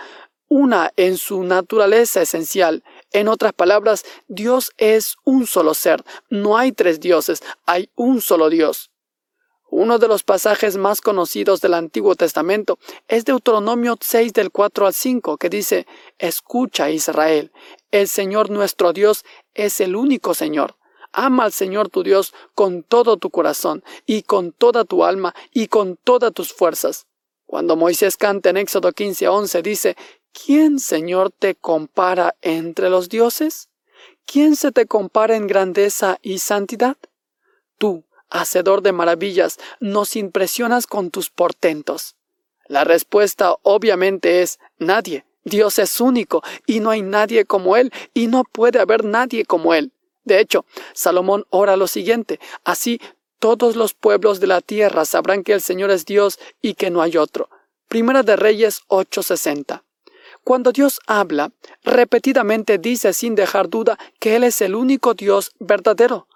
una 0.49 0.93
en 0.97 1.17
su 1.17 1.45
naturaleza 1.45 2.23
esencial. 2.23 2.85
En 3.11 3.29
otras 3.29 3.53
palabras, 3.53 4.05
Dios 4.29 4.73
es 4.77 5.17
un 5.25 5.47
solo 5.47 5.75
ser, 5.75 6.05
no 6.29 6.59
hay 6.59 6.73
tres 6.73 7.01
dioses, 7.01 7.43
hay 7.67 7.91
un 7.95 8.21
solo 8.21 8.51
Dios. 8.51 8.91
Uno 9.75 9.99
de 9.99 10.07
los 10.07 10.23
pasajes 10.23 10.77
más 10.77 11.01
conocidos 11.01 11.63
del 11.63 11.73
Antiguo 11.73 12.15
Testamento 12.15 12.79
es 13.09 13.25
Deuteronomio 13.25 13.97
6 13.99 14.35
del 14.35 14.51
4 14.51 14.87
al 14.87 14.93
5, 14.93 15.39
que 15.39 15.49
dice, 15.49 15.87
Escucha 16.19 16.91
Israel, 16.91 17.53
el 17.91 18.07
Señor 18.07 18.51
nuestro 18.51 18.93
Dios 18.93 19.25
es 19.55 19.81
el 19.81 19.97
único 19.97 20.35
Señor. 20.35 20.77
Ama 21.13 21.45
al 21.45 21.53
Señor 21.53 21.89
tu 21.89 22.03
Dios 22.03 22.35
con 22.55 22.83
todo 22.83 23.17
tu 23.17 23.31
corazón 23.31 23.85
y 24.07 24.23
con 24.23 24.53
toda 24.53 24.85
tu 24.85 25.05
alma 25.05 25.35
y 25.53 25.69
con 25.69 25.97
todas 25.97 26.33
tus 26.33 26.53
fuerzas. 26.53 27.07
Cuando 27.47 27.77
Moisés 27.77 28.17
canta 28.17 28.51
en 28.51 28.57
Éxodo 28.57 28.93
15 28.93 29.27
a 29.27 29.33
11 29.33 29.63
dice, 29.63 29.97
¿quién, 30.33 30.79
Señor, 30.79 31.31
te 31.31 31.55
compara 31.55 32.35
entre 32.41 32.89
los 32.89 33.09
dioses? 33.09 33.69
¿Quién 34.25 34.57
se 34.57 34.73
te 34.73 34.87
compara 34.87 35.37
en 35.37 35.47
grandeza 35.47 36.19
y 36.23 36.39
santidad? 36.39 36.97
Tú, 37.77 38.05
hacedor 38.31 38.81
de 38.83 38.93
maravillas, 38.93 39.59
nos 39.81 40.17
impresionas 40.17 40.87
con 40.87 41.11
tus 41.11 41.29
portentos. 41.29 42.17
La 42.67 42.85
respuesta 42.85 43.57
obviamente 43.63 44.41
es 44.41 44.59
nadie. 44.79 45.27
Dios 45.45 45.79
es 45.79 46.01
único 46.01 46.43
y 46.67 46.81
no 46.81 46.91
hay 46.91 47.03
nadie 47.03 47.45
como 47.45 47.77
Él 47.77 47.93
y 48.15 48.29
no 48.29 48.45
puede 48.45 48.81
haber 48.81 49.05
nadie 49.05 49.45
como 49.45 49.75
Él. 49.75 49.93
De 50.25 50.41
hecho, 50.41 50.65
Salomón 50.95 51.47
ora 51.51 51.77
lo 51.77 51.87
siguiente, 51.87 52.39
así 52.65 53.01
todos 53.39 53.75
los 53.75 53.93
pueblos 53.93 54.39
de 54.39 54.47
la 54.47 54.61
tierra 54.61 55.05
sabrán 55.05 55.43
que 55.43 55.53
el 55.53 55.61
Señor 55.61 55.91
es 55.91 56.05
Dios 56.05 56.39
y 56.61 56.75
que 56.75 56.91
no 56.91 57.03
hay 57.03 57.17
otro. 57.17 57.51
Primera 57.89 58.23
de 58.23 58.37
Reyes 58.37 58.83
8:60. 58.87 59.83
Cuando 60.45 60.73
Dios 60.73 61.01
habla, 61.07 61.51
repetidamente 61.83 62.79
dice 62.79 63.13
sin 63.13 63.35
dejar 63.35 63.69
duda 63.69 63.99
que 64.21 64.37
Él 64.37 64.45
es 64.45 64.61
el 64.61 64.75
único 64.75 65.15
Dios 65.15 65.53
verdadero. 65.59 66.29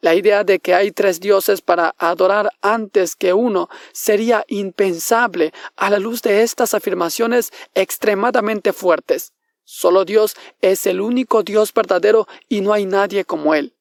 La 0.00 0.14
idea 0.14 0.42
de 0.42 0.58
que 0.58 0.74
hay 0.74 0.90
tres 0.90 1.20
dioses 1.20 1.60
para 1.62 1.94
adorar 1.98 2.50
antes 2.60 3.14
que 3.14 3.32
uno 3.32 3.68
sería 3.92 4.44
impensable 4.48 5.52
a 5.76 5.90
la 5.90 5.98
luz 5.98 6.22
de 6.22 6.42
estas 6.42 6.74
afirmaciones 6.74 7.52
extremadamente 7.74 8.72
fuertes. 8.72 9.32
Solo 9.74 10.04
Dios 10.04 10.36
es 10.60 10.86
el 10.86 11.00
único 11.00 11.42
Dios 11.42 11.72
verdadero 11.72 12.28
y 12.46 12.60
no 12.60 12.74
hay 12.74 12.84
nadie 12.84 13.24
como 13.24 13.54
Él. 13.54 13.74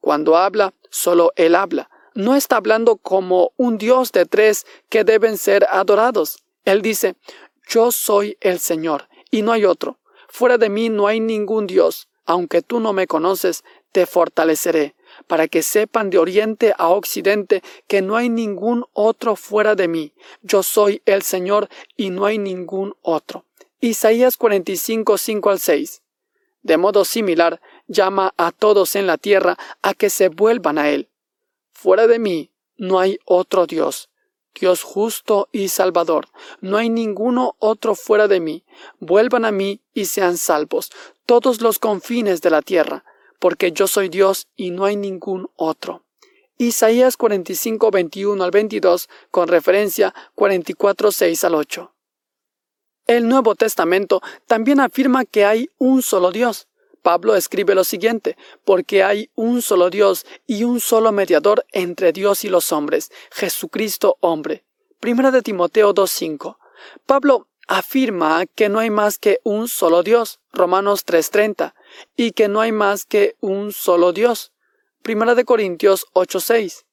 Cuando 0.00 0.36
habla, 0.36 0.72
solo 0.88 1.32
Él 1.34 1.56
habla. 1.56 1.90
No 2.14 2.36
está 2.36 2.58
hablando 2.58 2.96
como 2.96 3.50
un 3.56 3.76
Dios 3.76 4.12
de 4.12 4.24
tres 4.24 4.66
que 4.88 5.02
deben 5.02 5.36
ser 5.36 5.66
adorados. 5.68 6.44
Él 6.64 6.80
dice, 6.80 7.16
Yo 7.68 7.90
soy 7.90 8.38
el 8.40 8.60
Señor, 8.60 9.08
y 9.32 9.42
no 9.42 9.50
hay 9.50 9.64
otro. 9.64 9.98
Fuera 10.28 10.58
de 10.58 10.68
mí 10.68 10.90
no 10.90 11.08
hay 11.08 11.18
ningún 11.18 11.66
Dios. 11.66 12.08
Aunque 12.24 12.62
tú 12.62 12.78
no 12.78 12.92
me 12.92 13.08
conoces, 13.08 13.64
te 13.90 14.06
fortaleceré, 14.06 14.94
para 15.26 15.48
que 15.48 15.62
sepan 15.62 16.08
de 16.10 16.18
oriente 16.18 16.72
a 16.78 16.86
occidente 16.86 17.64
que 17.88 18.00
no 18.00 18.14
hay 18.14 18.28
ningún 18.28 18.84
otro 18.92 19.34
fuera 19.34 19.74
de 19.74 19.88
mí. 19.88 20.14
Yo 20.40 20.62
soy 20.62 21.02
el 21.04 21.22
Señor 21.22 21.68
y 21.96 22.10
no 22.10 22.26
hay 22.26 22.38
ningún 22.38 22.94
otro. 23.02 23.44
Isaías 23.84 24.36
45, 24.36 25.18
5 25.18 25.50
al 25.50 25.58
6. 25.58 26.02
De 26.62 26.76
modo 26.76 27.04
similar, 27.04 27.60
llama 27.88 28.32
a 28.36 28.52
todos 28.52 28.94
en 28.94 29.08
la 29.08 29.18
tierra 29.18 29.58
a 29.82 29.92
que 29.94 30.08
se 30.08 30.28
vuelvan 30.28 30.78
a 30.78 30.88
Él. 30.88 31.08
Fuera 31.72 32.06
de 32.06 32.20
mí 32.20 32.52
no 32.76 33.00
hay 33.00 33.18
otro 33.24 33.66
Dios, 33.66 34.08
Dios 34.54 34.84
justo 34.84 35.48
y 35.50 35.66
salvador. 35.66 36.28
No 36.60 36.76
hay 36.76 36.90
ninguno 36.90 37.56
otro 37.58 37.96
fuera 37.96 38.28
de 38.28 38.38
mí. 38.38 38.64
Vuelvan 39.00 39.44
a 39.44 39.50
mí 39.50 39.80
y 39.92 40.04
sean 40.04 40.36
salvos, 40.36 40.92
todos 41.26 41.60
los 41.60 41.80
confines 41.80 42.40
de 42.40 42.50
la 42.50 42.62
tierra, 42.62 43.04
porque 43.40 43.72
yo 43.72 43.88
soy 43.88 44.08
Dios 44.08 44.46
y 44.54 44.70
no 44.70 44.84
hay 44.84 44.94
ningún 44.94 45.50
otro. 45.56 46.04
Isaías 46.56 47.16
45, 47.16 47.90
21 47.90 48.44
al 48.44 48.52
22, 48.52 49.08
con 49.32 49.48
referencia 49.48 50.14
44, 50.36 51.10
6 51.10 51.42
al 51.42 51.56
8. 51.56 51.92
El 53.12 53.28
Nuevo 53.28 53.54
Testamento 53.54 54.22
también 54.46 54.80
afirma 54.80 55.26
que 55.26 55.44
hay 55.44 55.68
un 55.76 56.00
solo 56.00 56.32
Dios. 56.32 56.66
Pablo 57.02 57.36
escribe 57.36 57.74
lo 57.74 57.84
siguiente, 57.84 58.38
porque 58.64 59.04
hay 59.04 59.28
un 59.34 59.60
solo 59.60 59.90
Dios 59.90 60.24
y 60.46 60.64
un 60.64 60.80
solo 60.80 61.12
mediador 61.12 61.66
entre 61.72 62.12
Dios 62.12 62.42
y 62.44 62.48
los 62.48 62.72
hombres, 62.72 63.12
Jesucristo 63.30 64.16
hombre. 64.20 64.64
Primera 64.98 65.30
de 65.30 65.42
Timoteo 65.42 65.92
2.5. 65.92 66.56
Pablo 67.04 67.48
afirma 67.68 68.46
que 68.46 68.70
no 68.70 68.78
hay 68.78 68.88
más 68.88 69.18
que 69.18 69.40
un 69.44 69.68
solo 69.68 70.02
Dios, 70.02 70.40
Romanos 70.50 71.04
3.30, 71.04 71.74
y 72.16 72.32
que 72.32 72.48
no 72.48 72.62
hay 72.62 72.72
más 72.72 73.04
que 73.04 73.36
un 73.40 73.72
solo 73.72 74.14
Dios, 74.14 74.52
Primera 75.02 75.34
de 75.34 75.44
Corintios 75.44 76.06
8.6. 76.14 76.84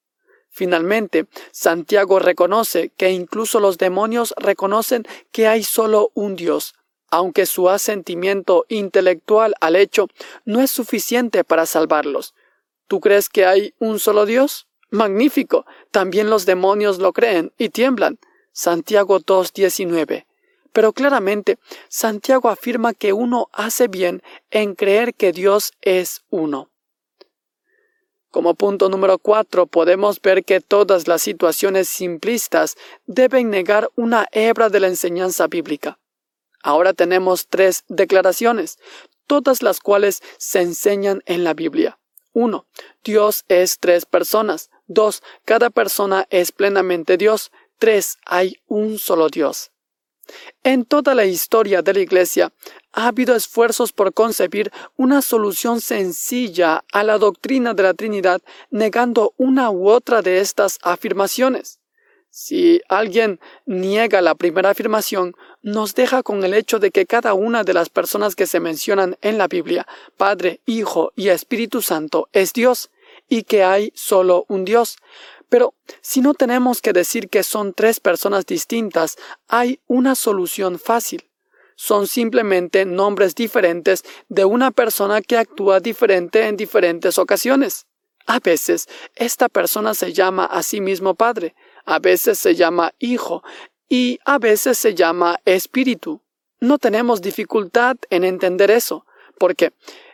Finalmente, 0.50 1.28
Santiago 1.52 2.20
reconoce 2.20 2.92
que 2.98 3.12
incluso 3.12 3.60
los 3.60 3.78
demonios 3.78 4.34
reconocen 4.38 5.06
que 5.32 5.48
hay 5.48 5.64
solo 5.64 6.12
un 6.14 6.36
Dios. 6.36 6.76
aunque 7.12 7.46
su 7.48 7.70
asentimiento 7.70 8.66
intelectual 8.70 9.56
al 9.62 9.76
hecho 9.76 10.08
no 10.46 10.62
es 10.62 10.70
suficiente 10.70 11.44
para 11.44 11.66
salvarlos. 11.66 12.36
¿Tú 12.88 13.00
crees 13.00 13.30
que 13.30 13.46
hay 13.46 13.74
un 13.80 14.00
solo 14.00 14.26
Dios? 14.26 14.68
Magnífico. 14.92 15.66
También 15.92 16.30
los 16.30 16.46
demonios 16.46 17.00
lo 17.00 17.14
creen 17.14 17.52
y 17.58 17.70
tiemblan. 17.70 18.20
Santiago 18.52 19.20
2.19. 19.20 20.26
Pero 20.72 20.94
claramente, 20.94 21.58
Santiago 21.88 22.50
afirma 22.50 22.94
que 22.94 23.14
uno 23.14 23.50
hace 23.54 23.88
bien 23.88 24.22
en 24.52 24.76
creer 24.76 25.14
que 25.14 25.32
Dios 25.32 25.74
es 25.82 26.22
uno. 26.30 26.69
Como 28.32 28.54
punto 28.54 28.90
número 28.90 29.18
cuatro, 29.18 29.66
podemos 29.66 30.22
ver 30.22 30.44
que 30.46 30.62
todas 30.62 31.08
las 31.08 31.24
situaciones 31.24 31.90
simplistas 31.90 32.76
deben 33.08 33.50
negar 33.50 33.90
una 33.96 34.28
hebra 34.32 34.70
de 34.70 34.80
la 34.80 34.88
enseñanza 34.88 35.48
bíblica. 35.48 36.00
Ahora 36.62 36.94
tenemos 36.94 37.48
tres 37.48 37.86
declaraciones, 37.88 38.78
todas 39.26 39.64
las 39.64 39.80
cuales 39.80 40.22
se 40.38 40.62
enseñan 40.62 41.24
en 41.26 41.44
la 41.44 41.54
Biblia. 41.54 42.00
1. 42.34 42.68
Dios 43.04 43.46
es 43.48 43.80
tres 43.80 44.06
personas. 44.06 44.70
2. 44.88 45.24
Cada 45.46 45.72
persona 45.72 46.28
es 46.30 46.52
plenamente 46.52 47.18
Dios. 47.18 47.52
3. 47.80 48.18
Hay 48.26 48.58
un 48.68 49.00
solo 49.00 49.30
Dios. 49.30 49.72
En 50.64 50.86
toda 50.86 51.16
la 51.16 51.26
historia 51.26 51.82
de 51.82 51.94
la 51.94 52.00
Iglesia 52.00 52.52
ha 52.92 53.08
habido 53.08 53.36
esfuerzos 53.36 53.92
por 53.92 54.14
concebir 54.14 54.72
una 54.98 55.22
solución 55.22 55.82
sencilla 55.82 56.84
a 56.92 57.04
la 57.04 57.18
doctrina 57.18 57.74
de 57.74 57.84
la 57.84 57.94
Trinidad 57.94 58.42
negando 58.72 59.34
una 59.38 59.70
u 59.70 59.90
otra 59.90 60.22
de 60.22 60.40
estas 60.40 60.80
afirmaciones. 60.82 61.80
Si 62.32 62.82
alguien 62.90 63.40
niega 63.66 64.22
la 64.22 64.36
primera 64.36 64.70
afirmación, 64.70 65.34
nos 65.64 65.96
deja 65.96 66.22
con 66.22 66.44
el 66.44 66.54
hecho 66.54 66.80
de 66.80 66.92
que 66.92 67.06
cada 67.06 67.34
una 67.34 67.64
de 67.64 67.74
las 67.74 67.90
personas 67.90 68.36
que 68.36 68.46
se 68.46 68.60
mencionan 68.60 69.18
en 69.22 69.38
la 69.38 69.48
Biblia, 69.48 69.88
Padre, 70.16 70.62
Hijo 70.66 71.12
y 71.16 71.30
Espíritu 71.30 71.82
Santo, 71.82 72.30
es 72.32 72.54
Dios, 72.54 72.92
y 73.30 73.44
que 73.44 73.64
hay 73.64 73.92
solo 73.96 74.46
un 74.48 74.66
Dios. 74.66 74.98
Pero 75.50 75.74
si 76.02 76.22
no 76.22 76.34
tenemos 76.34 76.82
que 76.82 76.94
decir 76.94 77.30
que 77.30 77.44
son 77.44 77.74
tres 77.74 78.00
personas 78.00 78.46
distintas, 78.46 79.18
hay 79.48 79.82
una 79.88 80.16
solución 80.16 80.80
fácil. 80.80 81.30
Son 81.76 82.08
simplemente 82.08 82.86
nombres 82.86 83.36
diferentes 83.36 84.04
de 84.28 84.46
una 84.46 84.72
persona 84.72 85.22
que 85.22 85.38
actúa 85.38 85.80
diferente 85.80 86.48
en 86.48 86.56
diferentes 86.56 87.18
ocasiones. 87.18 87.88
A 88.28 88.40
veces 88.40 88.88
esta 89.16 89.50
persona 89.50 89.94
se 89.94 90.14
llama 90.14 90.46
a 90.46 90.62
sí 90.62 90.82
mismo 90.82 91.16
Padre, 91.16 91.56
a 91.86 92.00
veces 92.00 92.38
se 92.38 92.54
llama 92.54 92.94
Hijo 93.00 93.44
y 93.88 94.20
a 94.26 94.38
veces 94.38 94.78
se 94.78 94.94
llama 94.94 95.40
Espíritu. 95.46 96.22
No 96.60 96.78
tenemos 96.78 97.22
dificultad 97.22 97.96
en 98.10 98.24
entender 98.24 98.70
eso, 98.70 99.06
porque 99.40 99.72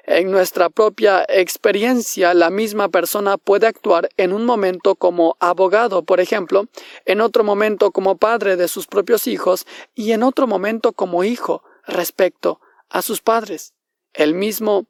en 0.08 0.32
nuestra 0.32 0.70
propia 0.70 1.26
experiencia 1.28 2.34
la 2.34 2.50
misma 2.50 2.90
persona 2.90 3.38
puede 3.38 3.68
actuar 3.68 4.10
en 4.18 4.34
un 4.34 4.46
momento 4.46 4.96
como 4.96 5.36
abogado, 5.40 6.04
por 6.04 6.20
ejemplo, 6.20 6.68
en 7.06 7.22
otro 7.22 7.44
momento 7.44 7.92
como 7.92 8.18
padre 8.18 8.56
de 8.56 8.68
sus 8.68 8.88
propios 8.88 9.28
hijos 9.28 9.66
y 9.96 10.12
en 10.12 10.24
otro 10.24 10.48
momento 10.48 10.94
como 10.94 11.24
hijo 11.24 11.64
respecto 11.88 12.60
a 12.90 13.02
sus 13.02 13.22
padres. 13.22 13.74
El 14.14 14.34
mismo 14.34 14.86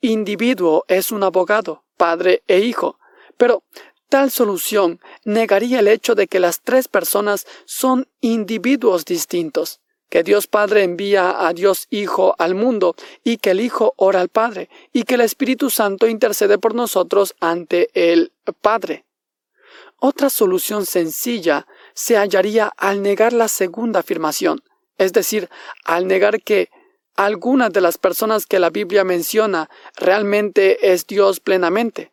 individuo 0.00 0.84
es 0.88 1.12
un 1.12 1.22
abogado, 1.22 1.84
padre 1.96 2.42
e 2.46 2.60
hijo. 2.60 2.98
Pero 3.36 3.62
tal 4.08 4.30
solución 4.30 5.00
negaría 5.24 5.80
el 5.80 5.88
hecho 5.88 6.14
de 6.14 6.26
que 6.26 6.40
las 6.40 6.62
tres 6.62 6.88
personas 6.88 7.46
son 7.66 8.08
individuos 8.20 9.04
distintos, 9.04 9.80
que 10.08 10.22
Dios 10.22 10.46
Padre 10.46 10.84
envía 10.84 11.46
a 11.46 11.52
Dios 11.52 11.86
Hijo 11.90 12.34
al 12.38 12.54
mundo 12.54 12.94
y 13.24 13.38
que 13.38 13.50
el 13.50 13.60
Hijo 13.60 13.94
ora 13.96 14.20
al 14.20 14.28
Padre 14.28 14.68
y 14.92 15.02
que 15.02 15.14
el 15.14 15.20
Espíritu 15.20 15.70
Santo 15.70 16.06
intercede 16.06 16.58
por 16.58 16.74
nosotros 16.74 17.34
ante 17.40 17.90
el 17.94 18.32
Padre. 18.60 19.04
Otra 20.00 20.30
solución 20.30 20.86
sencilla 20.86 21.66
se 21.94 22.16
hallaría 22.16 22.72
al 22.76 23.02
negar 23.02 23.32
la 23.32 23.48
segunda 23.48 24.00
afirmación, 24.00 24.62
es 24.96 25.12
decir, 25.12 25.48
al 25.84 26.06
negar 26.06 26.40
que 26.40 26.70
alguna 27.16 27.68
de 27.68 27.80
las 27.80 27.98
personas 27.98 28.46
que 28.46 28.60
la 28.60 28.70
Biblia 28.70 29.02
menciona 29.02 29.68
realmente 29.96 30.92
es 30.92 31.04
Dios 31.06 31.40
plenamente. 31.40 32.12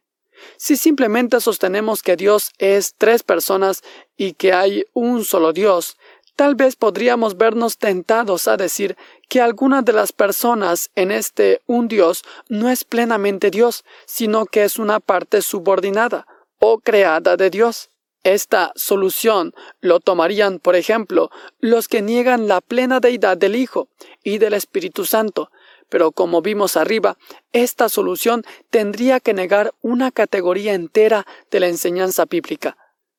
Si 0.58 0.78
simplemente 0.78 1.40
sostenemos 1.40 2.02
que 2.02 2.16
Dios 2.16 2.52
es 2.58 2.96
tres 2.98 3.24
personas 3.24 3.84
y 4.18 4.34
que 4.34 4.54
hay 4.54 4.84
un 4.94 5.24
solo 5.24 5.54
Dios, 5.54 5.98
tal 6.36 6.56
vez 6.56 6.76
podríamos 6.76 7.38
vernos 7.38 7.78
tentados 7.78 8.48
a 8.48 8.58
decir 8.58 8.98
que 9.30 9.42
alguna 9.42 9.82
de 9.82 9.94
las 9.94 10.12
personas 10.12 10.92
en 10.96 11.12
este 11.12 11.62
un 11.66 11.88
Dios 11.88 12.24
no 12.50 12.70
es 12.70 12.84
plenamente 12.84 13.52
Dios, 13.52 13.84
sino 14.06 14.46
que 14.46 14.64
es 14.64 14.78
una 14.78 15.00
parte 15.00 15.42
subordinada 15.42 16.28
o 16.60 16.80
creada 16.80 17.38
de 17.38 17.50
Dios. 17.50 17.90
Esta 18.24 18.72
solución 18.76 19.54
lo 19.82 20.00
tomarían, 20.00 20.58
por 20.60 20.76
ejemplo, 20.76 21.30
los 21.60 21.88
que 21.88 22.02
niegan 22.02 22.48
la 22.48 22.60
plena 22.60 23.00
deidad 23.00 23.38
del 23.38 23.56
Hijo 23.56 23.88
y 24.24 24.40
del 24.40 24.56
Espíritu 24.56 25.06
Santo, 25.06 25.52
pero 25.90 26.12
como 26.12 26.42
vimos 26.42 26.76
arriba, 26.76 27.18
esta 27.52 27.88
solución 27.88 28.44
tendría 28.72 29.20
que 29.20 29.36
negar 29.36 29.74
una 29.82 30.12
categoría 30.12 30.74
entera 30.74 31.26
de 31.52 31.60
la 31.60 31.68
enseñanza 31.68 32.26
bíblica. 32.26 32.76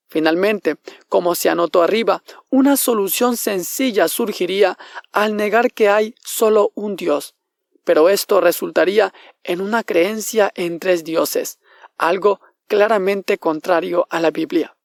Finalmente, 0.09 0.77
como 1.09 1.35
se 1.35 1.49
anotó 1.49 1.83
arriba, 1.83 2.23
una 2.49 2.77
solución 2.77 3.37
sencilla 3.37 4.09
surgiría 4.09 4.79
al 5.13 5.37
negar 5.37 5.73
que 5.73 5.89
hay 5.89 6.15
solo 6.25 6.71
un 6.75 6.95
Dios, 6.97 7.35
pero 7.85 8.09
esto 8.09 8.41
resultaría 8.41 9.13
en 9.43 9.61
una 9.61 9.83
creencia 9.83 10.53
en 10.55 10.79
tres 10.79 11.03
dioses, 11.03 11.59
algo 11.99 12.41
claramente 12.69 13.39
contrario 13.39 14.07
a 14.11 14.21
la 14.21 14.31
Biblia. 14.31 14.77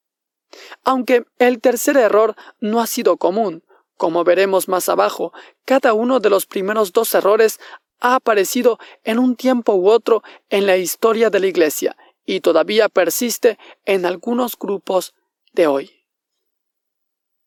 Aunque 0.83 1.25
el 1.37 1.61
tercer 1.61 1.97
error 1.97 2.35
no 2.59 2.81
ha 2.81 2.87
sido 2.87 3.17
común, 3.17 3.63
como 3.97 4.23
veremos 4.23 4.67
más 4.67 4.89
abajo, 4.89 5.33
cada 5.65 5.93
uno 5.93 6.19
de 6.19 6.31
los 6.31 6.47
primeros 6.47 6.91
dos 6.93 7.13
errores 7.13 7.59
ha 7.99 8.15
aparecido 8.15 8.79
en 9.03 9.19
un 9.19 9.35
tiempo 9.35 9.75
u 9.75 9.89
otro 9.89 10.23
en 10.49 10.65
la 10.65 10.77
historia 10.77 11.29
de 11.29 11.39
la 11.39 11.47
Iglesia 11.47 11.95
y 12.31 12.39
todavía 12.39 12.87
persiste 12.87 13.59
en 13.83 14.05
algunos 14.05 14.57
grupos 14.57 15.13
de 15.51 15.67
hoy. 15.67 15.91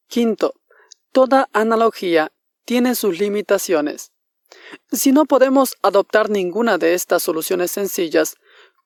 Quinto, 0.09 0.57
toda 1.11 1.49
analogía 1.55 2.33
tiene 2.67 2.95
sus 2.95 3.19
limitaciones. 3.19 4.13
Si 4.93 5.11
no 5.11 5.25
podemos 5.25 5.77
adoptar 5.81 6.29
ninguna 6.29 6.77
de 6.77 6.93
estas 6.93 7.23
soluciones 7.23 7.71
sencillas, 7.71 8.37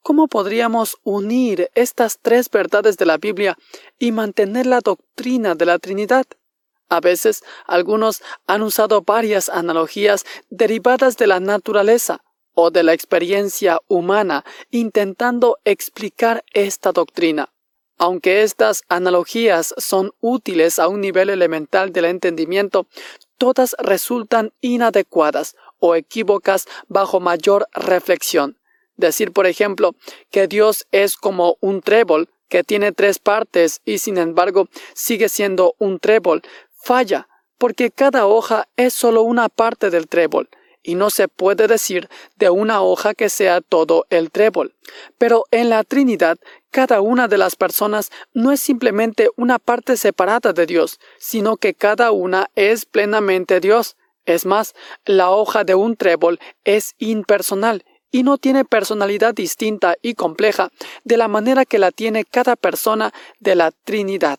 ¿Cómo 0.00 0.28
podríamos 0.28 0.96
unir 1.02 1.70
estas 1.74 2.20
tres 2.22 2.48
verdades 2.48 2.96
de 2.96 3.04
la 3.04 3.18
Biblia 3.18 3.58
y 3.98 4.12
mantener 4.12 4.64
la 4.64 4.80
doctrina 4.80 5.56
de 5.56 5.66
la 5.66 5.80
Trinidad? 5.80 6.24
A 6.88 7.00
veces 7.00 7.42
algunos 7.66 8.22
han 8.46 8.62
usado 8.62 9.02
varias 9.02 9.48
analogías 9.48 10.24
derivadas 10.50 11.16
de 11.16 11.26
la 11.26 11.40
naturaleza 11.40 12.22
o 12.60 12.72
de 12.72 12.82
la 12.82 12.92
experiencia 12.92 13.78
humana 13.86 14.44
intentando 14.72 15.58
explicar 15.64 16.44
esta 16.52 16.90
doctrina. 16.90 17.52
Aunque 17.98 18.42
estas 18.42 18.82
analogías 18.88 19.72
son 19.76 20.10
útiles 20.20 20.80
a 20.80 20.88
un 20.88 21.00
nivel 21.00 21.30
elemental 21.30 21.92
del 21.92 22.06
entendimiento, 22.06 22.88
todas 23.36 23.76
resultan 23.78 24.52
inadecuadas 24.60 25.54
o 25.78 25.94
equívocas 25.94 26.66
bajo 26.88 27.20
mayor 27.20 27.68
reflexión. 27.74 28.58
Decir, 28.96 29.30
por 29.30 29.46
ejemplo, 29.46 29.94
que 30.32 30.48
Dios 30.48 30.88
es 30.90 31.16
como 31.16 31.58
un 31.60 31.80
trébol 31.80 32.28
que 32.48 32.64
tiene 32.64 32.90
tres 32.90 33.20
partes 33.20 33.82
y 33.84 33.98
sin 33.98 34.18
embargo 34.18 34.66
sigue 34.94 35.28
siendo 35.28 35.76
un 35.78 36.00
trébol, 36.00 36.42
falla, 36.72 37.28
porque 37.56 37.92
cada 37.92 38.26
hoja 38.26 38.66
es 38.76 38.94
solo 38.94 39.22
una 39.22 39.48
parte 39.48 39.90
del 39.90 40.08
trébol, 40.08 40.48
y 40.88 40.94
no 40.94 41.10
se 41.10 41.28
puede 41.28 41.66
decir 41.66 42.08
de 42.36 42.48
una 42.48 42.80
hoja 42.80 43.12
que 43.12 43.28
sea 43.28 43.60
todo 43.60 44.06
el 44.08 44.30
trébol. 44.30 44.74
Pero 45.18 45.44
en 45.50 45.68
la 45.68 45.84
Trinidad, 45.84 46.38
cada 46.70 47.02
una 47.02 47.28
de 47.28 47.36
las 47.36 47.56
personas 47.56 48.10
no 48.32 48.52
es 48.52 48.60
simplemente 48.62 49.28
una 49.36 49.58
parte 49.58 49.98
separada 49.98 50.54
de 50.54 50.64
Dios, 50.64 50.98
sino 51.18 51.58
que 51.58 51.74
cada 51.74 52.10
una 52.10 52.46
es 52.54 52.86
plenamente 52.86 53.60
Dios. 53.60 53.98
Es 54.24 54.46
más, 54.46 54.74
la 55.04 55.28
hoja 55.30 55.62
de 55.62 55.74
un 55.74 55.94
trébol 55.94 56.40
es 56.64 56.94
impersonal 56.96 57.84
y 58.10 58.22
no 58.22 58.38
tiene 58.38 58.64
personalidad 58.64 59.34
distinta 59.34 59.96
y 60.00 60.14
compleja 60.14 60.70
de 61.04 61.18
la 61.18 61.28
manera 61.28 61.66
que 61.66 61.78
la 61.78 61.90
tiene 61.90 62.24
cada 62.24 62.56
persona 62.56 63.12
de 63.40 63.56
la 63.56 63.72
Trinidad. 63.84 64.38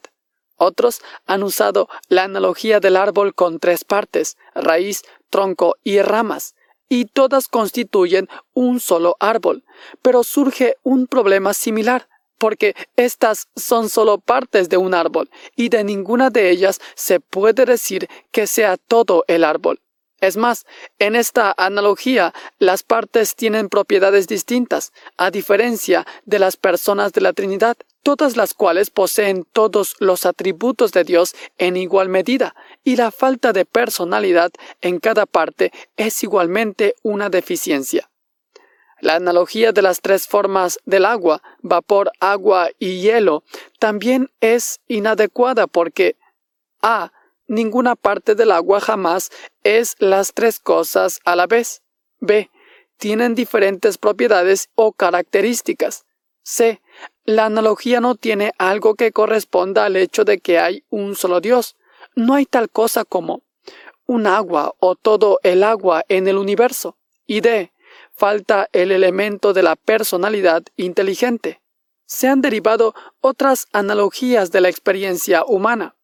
Otros 0.60 1.02
han 1.26 1.42
usado 1.42 1.88
la 2.10 2.26
analogía 2.26 2.82
del 2.82 2.98
árbol 2.98 3.34
con 3.34 3.60
tres 3.60 3.86
partes, 3.86 4.38
raíz, 4.54 5.04
tronco 5.30 5.78
y 5.84 6.02
ramas, 6.02 6.54
y 6.90 7.06
todas 7.06 7.48
constituyen 7.48 8.28
un 8.54 8.82
solo 8.82 9.16
árbol. 9.22 9.64
Pero 10.02 10.24
surge 10.24 10.76
un 10.84 11.08
problema 11.08 11.54
similar, 11.54 12.10
porque 12.38 12.76
estas 12.98 13.48
son 13.56 13.88
solo 13.88 14.18
partes 14.18 14.68
de 14.68 14.76
un 14.76 14.94
árbol, 14.94 15.30
y 15.56 15.70
de 15.70 15.86
ninguna 15.86 16.30
de 16.30 16.50
ellas 16.50 16.82
se 16.94 17.22
puede 17.22 17.64
decir 17.64 18.10
que 18.32 18.46
sea 18.46 18.76
todo 18.76 19.24
el 19.28 19.46
árbol. 19.46 19.80
Es 20.20 20.36
más, 20.36 20.66
en 20.98 21.16
esta 21.16 21.54
analogía, 21.58 22.34
las 22.58 22.84
partes 22.84 23.36
tienen 23.36 23.70
propiedades 23.70 24.28
distintas, 24.28 24.92
a 25.16 25.32
diferencia 25.32 26.06
de 26.26 26.40
las 26.40 26.58
personas 26.58 27.14
de 27.14 27.22
la 27.22 27.32
Trinidad, 27.32 27.78
todas 28.10 28.36
las 28.36 28.56
cuales 28.56 28.90
poseen 28.90 29.46
todos 29.54 29.96
los 30.00 30.26
atributos 30.26 30.92
de 30.94 31.04
Dios 31.04 31.36
en 31.60 31.78
igual 31.78 32.10
medida, 32.10 32.56
y 32.84 32.96
la 32.96 33.12
falta 33.12 33.54
de 33.54 33.66
personalidad 33.66 34.50
en 34.82 34.98
cada 34.98 35.28
parte 35.28 35.72
es 35.96 36.24
igualmente 36.24 36.96
una 37.04 37.30
deficiencia. 37.30 38.10
La 39.00 39.14
analogía 39.14 39.74
de 39.74 39.84
las 39.84 40.02
tres 40.02 40.28
formas 40.28 40.80
del 40.86 41.06
agua, 41.06 41.44
vapor, 41.62 42.12
agua 42.20 42.70
y 42.80 43.00
hielo, 43.00 43.44
también 43.78 44.32
es 44.42 44.80
inadecuada 44.88 45.68
porque 45.68 46.16
A 46.82 47.12
ninguna 47.48 47.96
parte 47.96 48.34
del 48.34 48.52
agua 48.52 48.80
jamás 48.80 49.30
es 49.64 49.96
las 50.00 50.34
tres 50.34 50.58
cosas 50.60 51.20
a 51.26 51.36
la 51.36 51.46
vez. 51.46 51.84
B. 52.20 52.50
Tienen 52.98 53.36
diferentes 53.36 54.00
propiedades 54.00 54.70
o 54.74 54.94
características. 54.94 56.06
C. 56.42 56.82
La 57.30 57.46
analogía 57.46 58.02
no 58.02 58.16
tiene 58.16 58.54
algo 58.58 58.96
que 58.96 59.12
corresponda 59.12 59.86
al 59.86 59.98
hecho 59.98 60.26
de 60.26 60.40
que 60.40 60.58
hay 60.58 60.84
un 60.90 61.16
solo 61.16 61.42
Dios. 61.42 61.76
No 62.16 62.34
hay 62.34 62.48
tal 62.48 62.72
cosa 62.72 63.06
como 63.06 63.44
un 64.08 64.26
agua 64.26 64.74
o 64.80 64.96
todo 64.96 65.40
el 65.44 65.62
agua 65.64 66.04
en 66.10 66.28
el 66.28 66.40
universo. 66.40 66.98
Y 67.28 67.42
D. 67.42 67.72
Falta 68.16 68.68
el 68.74 68.92
elemento 68.92 69.54
de 69.54 69.62
la 69.62 69.76
personalidad 69.76 70.64
inteligente. 70.76 71.62
Se 72.08 72.28
han 72.28 72.42
derivado 72.42 72.96
otras 73.22 73.68
analogías 73.74 74.52
de 74.52 74.62
la 74.62 74.70
experiencia 74.70 75.44
humana 75.46 75.96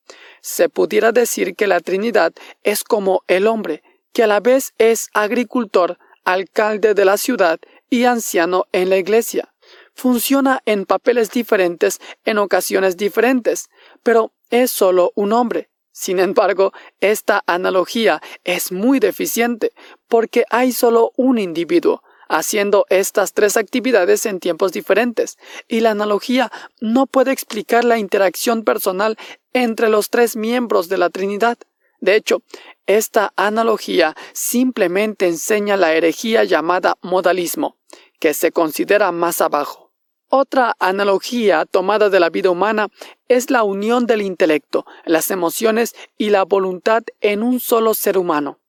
se 0.46 0.70
pudiera 0.70 1.12
decir 1.12 1.56
que 1.56 1.66
la 1.66 1.80
Trinidad 1.80 2.32
es 2.62 2.84
como 2.84 3.24
el 3.28 3.48
hombre, 3.48 3.82
que 4.14 4.22
a 4.22 4.28
la 4.28 4.42
vez 4.42 4.76
es 4.78 5.10
agricultor, 5.16 5.98
alcalde 6.24 6.94
de 6.94 7.04
la 7.04 7.18
ciudad 7.18 7.60
y 7.90 8.04
anciano 8.04 8.68
en 8.72 8.92
la 8.92 8.98
iglesia. 8.98 9.55
Funciona 9.96 10.62
en 10.66 10.86
papeles 10.86 11.32
diferentes 11.32 12.02
en 12.26 12.38
ocasiones 12.38 12.98
diferentes, 12.98 13.70
pero 14.04 14.34
es 14.50 14.70
solo 14.70 15.14
un 15.16 15.32
hombre. 15.32 15.70
Sin 15.94 16.20
embargo, 16.20 16.74
esta 17.00 17.42
analogía 17.48 18.22
es 18.44 18.74
muy 18.74 19.00
deficiente, 19.00 19.72
porque 20.10 20.44
hay 20.50 20.74
solo 20.74 21.14
un 21.16 21.40
individuo, 21.40 22.04
haciendo 22.28 22.86
estas 22.90 23.32
tres 23.32 23.56
actividades 23.56 24.26
en 24.26 24.42
tiempos 24.42 24.74
diferentes, 24.74 25.38
y 25.70 25.80
la 25.80 25.92
analogía 25.92 26.52
no 26.82 27.08
puede 27.08 27.32
explicar 27.32 27.86
la 27.86 27.98
interacción 27.98 28.64
personal 28.66 29.18
entre 29.54 29.88
los 29.88 30.10
tres 30.10 30.36
miembros 30.36 30.90
de 30.90 30.98
la 30.98 31.10
Trinidad. 31.10 31.58
De 32.02 32.18
hecho, 32.18 32.42
esta 32.86 33.32
analogía 33.38 34.14
simplemente 34.34 35.28
enseña 35.28 35.78
la 35.78 35.94
herejía 35.94 36.44
llamada 36.44 36.98
modalismo, 37.02 37.78
que 38.20 38.34
se 38.34 38.52
considera 38.52 39.14
más 39.14 39.40
abajo. 39.40 39.85
Otra 40.30 40.76
analogía 40.80 41.66
tomada 41.66 42.10
de 42.10 42.20
la 42.20 42.30
vida 42.30 42.50
humana 42.50 42.88
es 43.28 43.52
la 43.52 43.64
unión 43.64 44.06
del 44.08 44.22
intelecto, 44.22 44.86
las 45.06 45.30
emociones 45.30 45.96
y 46.18 46.32
la 46.32 46.44
voluntad 46.44 47.04
en 47.22 47.44
un 47.44 47.60
solo 47.60 47.94
ser 47.94 48.18
humano. 48.18 48.60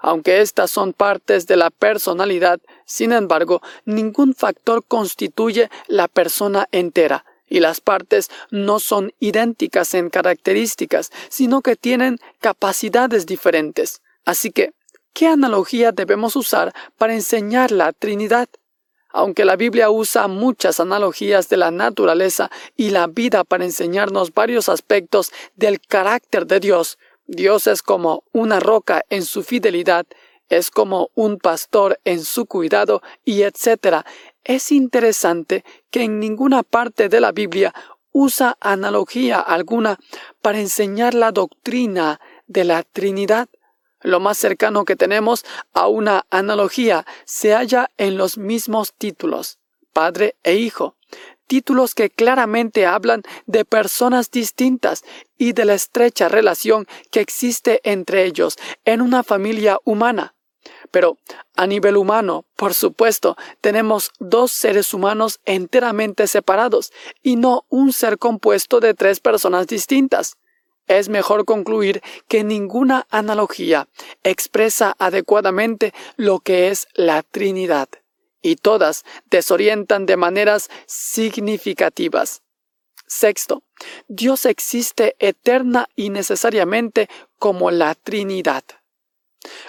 Aunque 0.00 0.40
estas 0.40 0.70
son 0.70 0.92
partes 0.92 1.46
de 1.46 1.56
la 1.56 1.70
personalidad, 1.70 2.60
sin 2.86 3.12
embargo, 3.12 3.60
ningún 3.84 4.34
factor 4.34 4.84
constituye 4.86 5.70
la 5.88 6.08
persona 6.08 6.68
entera, 6.70 7.24
y 7.48 7.60
las 7.60 7.80
partes 7.80 8.30
no 8.50 8.78
son 8.78 9.12
idénticas 9.18 9.94
en 9.94 10.10
características, 10.10 11.10
sino 11.28 11.62
que 11.62 11.76
tienen 11.76 12.18
capacidades 12.40 13.26
diferentes. 13.26 14.02
Así 14.24 14.50
que, 14.50 14.72
¿qué 15.12 15.26
analogía 15.26 15.92
debemos 15.92 16.36
usar 16.36 16.74
para 16.96 17.14
enseñar 17.14 17.72
la 17.72 17.92
Trinidad? 17.92 18.48
Aunque 19.10 19.44
la 19.44 19.56
Biblia 19.56 19.90
usa 19.90 20.28
muchas 20.28 20.80
analogías 20.80 21.48
de 21.48 21.56
la 21.56 21.70
naturaleza 21.70 22.50
y 22.76 22.90
la 22.90 23.06
vida 23.06 23.44
para 23.44 23.64
enseñarnos 23.64 24.34
varios 24.34 24.68
aspectos 24.68 25.32
del 25.56 25.80
carácter 25.80 26.46
de 26.46 26.60
Dios, 26.60 26.98
Dios 27.26 27.66
es 27.66 27.82
como 27.82 28.24
una 28.32 28.60
roca 28.60 29.04
en 29.10 29.22
su 29.22 29.42
fidelidad, 29.42 30.06
es 30.48 30.70
como 30.70 31.10
un 31.14 31.38
pastor 31.38 32.00
en 32.04 32.24
su 32.24 32.46
cuidado 32.46 33.02
y 33.24 33.42
etc. 33.42 34.04
Es 34.44 34.72
interesante 34.72 35.64
que 35.90 36.04
en 36.04 36.20
ninguna 36.20 36.62
parte 36.62 37.08
de 37.08 37.20
la 37.20 37.32
Biblia 37.32 37.74
usa 38.12 38.56
analogía 38.60 39.40
alguna 39.40 39.98
para 40.42 40.58
enseñar 40.58 41.14
la 41.14 41.32
doctrina 41.32 42.20
de 42.46 42.64
la 42.64 42.82
Trinidad. 42.82 43.48
Lo 44.00 44.20
más 44.20 44.38
cercano 44.38 44.84
que 44.84 44.96
tenemos 44.96 45.44
a 45.72 45.88
una 45.88 46.26
analogía 46.30 47.04
se 47.24 47.54
halla 47.54 47.90
en 47.96 48.16
los 48.16 48.38
mismos 48.38 48.94
títulos, 48.94 49.58
Padre 49.92 50.36
e 50.42 50.56
Hijo 50.56 50.98
títulos 51.48 51.94
que 51.94 52.10
claramente 52.10 52.86
hablan 52.86 53.22
de 53.46 53.64
personas 53.64 54.30
distintas 54.30 55.02
y 55.36 55.54
de 55.54 55.64
la 55.64 55.74
estrecha 55.74 56.28
relación 56.28 56.86
que 57.10 57.20
existe 57.20 57.80
entre 57.82 58.24
ellos 58.24 58.56
en 58.84 59.00
una 59.00 59.24
familia 59.24 59.78
humana. 59.84 60.34
Pero 60.90 61.16
a 61.56 61.66
nivel 61.66 61.96
humano, 61.96 62.44
por 62.54 62.74
supuesto, 62.74 63.36
tenemos 63.60 64.12
dos 64.18 64.52
seres 64.52 64.94
humanos 64.94 65.40
enteramente 65.44 66.26
separados 66.26 66.92
y 67.22 67.36
no 67.36 67.64
un 67.68 67.92
ser 67.92 68.18
compuesto 68.18 68.80
de 68.80 68.94
tres 68.94 69.18
personas 69.20 69.66
distintas. 69.66 70.36
Es 70.88 71.08
mejor 71.08 71.44
concluir 71.44 72.02
que 72.28 72.44
ninguna 72.44 73.06
analogía 73.10 73.88
expresa 74.24 74.96
adecuadamente 74.98 75.94
lo 76.16 76.40
que 76.40 76.68
es 76.68 76.88
la 76.94 77.22
Trinidad 77.22 77.88
y 78.42 78.56
todas 78.56 79.04
desorientan 79.30 80.06
de 80.06 80.16
maneras 80.16 80.70
significativas. 80.86 82.42
Sexto, 83.06 83.62
Dios 84.08 84.44
existe 84.46 85.16
eterna 85.18 85.88
y 85.96 86.10
necesariamente 86.10 87.08
como 87.38 87.70
la 87.70 87.94
Trinidad. 87.94 88.64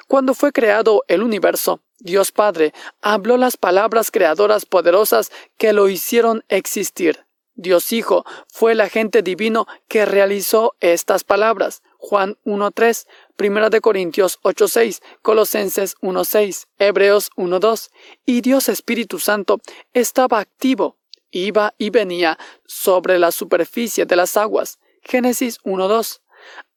Cuando 0.07 0.33
fue 0.33 0.51
creado 0.51 1.03
el 1.07 1.23
universo, 1.23 1.81
Dios 1.99 2.31
Padre 2.31 2.73
habló 3.01 3.37
las 3.37 3.57
palabras 3.57 4.11
creadoras 4.11 4.65
poderosas 4.65 5.31
que 5.57 5.73
lo 5.73 5.89
hicieron 5.89 6.43
existir. 6.49 7.25
Dios 7.59 7.91
Hijo 7.91 8.25
fue 8.47 8.71
el 8.71 8.79
agente 8.79 9.21
divino 9.21 9.67
que 9.89 10.05
realizó 10.05 10.75
estas 10.79 11.25
palabras. 11.25 11.83
Juan 11.97 12.37
1.3, 12.45 13.05
Primera 13.35 13.69
de 13.69 13.81
Corintios 13.81 14.39
8.6, 14.43 15.01
Colosenses 15.21 15.97
1.6, 15.97 16.67
Hebreos 16.77 17.31
1.2, 17.35 17.89
y 18.25 18.39
Dios 18.39 18.69
Espíritu 18.69 19.19
Santo 19.19 19.59
estaba 19.93 20.39
activo, 20.39 20.97
iba 21.31 21.73
y 21.77 21.89
venía 21.89 22.39
sobre 22.65 23.19
la 23.19 23.31
superficie 23.31 24.05
de 24.05 24.15
las 24.15 24.37
aguas. 24.37 24.79
Génesis 25.01 25.59
1.2. 25.65 26.21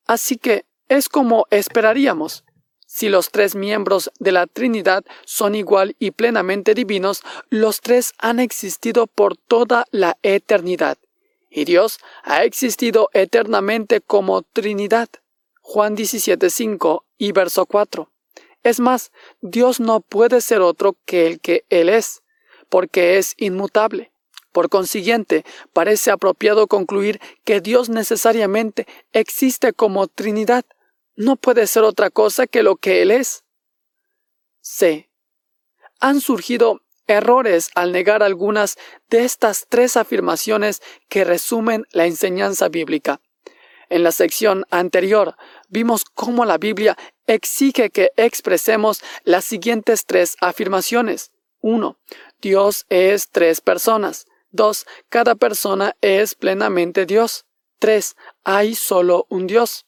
Así 0.06 0.36
que 0.36 0.66
es 0.88 1.08
como 1.08 1.46
esperaríamos. 1.50 2.44
Si 2.94 3.08
los 3.08 3.30
tres 3.30 3.54
miembros 3.54 4.12
de 4.18 4.32
la 4.32 4.46
Trinidad 4.46 5.02
son 5.24 5.54
igual 5.54 5.96
y 5.98 6.10
plenamente 6.10 6.74
divinos, 6.74 7.22
los 7.48 7.80
tres 7.80 8.12
han 8.18 8.38
existido 8.38 9.06
por 9.06 9.38
toda 9.38 9.86
la 9.92 10.18
eternidad 10.22 10.98
y 11.48 11.64
Dios 11.64 12.00
ha 12.22 12.44
existido 12.44 13.08
eternamente 13.14 14.02
como 14.02 14.42
Trinidad. 14.42 15.08
Juan 15.62 15.96
17.5 15.96 17.04
y 17.16 17.32
verso 17.32 17.64
4. 17.64 18.10
Es 18.62 18.78
más, 18.78 19.10
Dios 19.40 19.80
no 19.80 20.00
puede 20.02 20.42
ser 20.42 20.60
otro 20.60 20.94
que 21.06 21.26
el 21.26 21.40
que 21.40 21.64
Él 21.70 21.88
es, 21.88 22.22
porque 22.68 23.16
es 23.16 23.32
inmutable. 23.38 24.12
Por 24.52 24.68
consiguiente, 24.68 25.46
parece 25.72 26.10
apropiado 26.10 26.66
concluir 26.66 27.22
que 27.44 27.62
Dios 27.62 27.88
necesariamente 27.88 28.86
existe 29.14 29.72
como 29.72 30.08
Trinidad. 30.08 30.66
No 31.16 31.36
puede 31.36 31.66
ser 31.66 31.82
otra 31.82 32.10
cosa 32.10 32.46
que 32.46 32.62
lo 32.62 32.76
que 32.76 33.02
Él 33.02 33.10
es. 33.10 33.44
C. 34.60 35.10
Han 36.00 36.20
surgido 36.20 36.80
errores 37.06 37.70
al 37.74 37.92
negar 37.92 38.22
algunas 38.22 38.78
de 39.10 39.24
estas 39.24 39.66
tres 39.68 39.96
afirmaciones 39.96 40.80
que 41.08 41.24
resumen 41.24 41.84
la 41.90 42.06
enseñanza 42.06 42.68
bíblica. 42.68 43.20
En 43.88 44.02
la 44.02 44.12
sección 44.12 44.64
anterior 44.70 45.36
vimos 45.68 46.04
cómo 46.04 46.44
la 46.46 46.56
Biblia 46.56 46.96
exige 47.26 47.90
que 47.90 48.10
expresemos 48.16 49.02
las 49.24 49.44
siguientes 49.44 50.06
tres 50.06 50.36
afirmaciones. 50.40 51.30
1. 51.60 51.98
Dios 52.40 52.86
es 52.88 53.28
tres 53.30 53.60
personas. 53.60 54.26
2. 54.52 54.86
Cada 55.08 55.34
persona 55.34 55.94
es 56.00 56.34
plenamente 56.34 57.04
Dios. 57.04 57.44
3. 57.80 58.16
Hay 58.44 58.74
solo 58.74 59.26
un 59.28 59.46
Dios. 59.46 59.86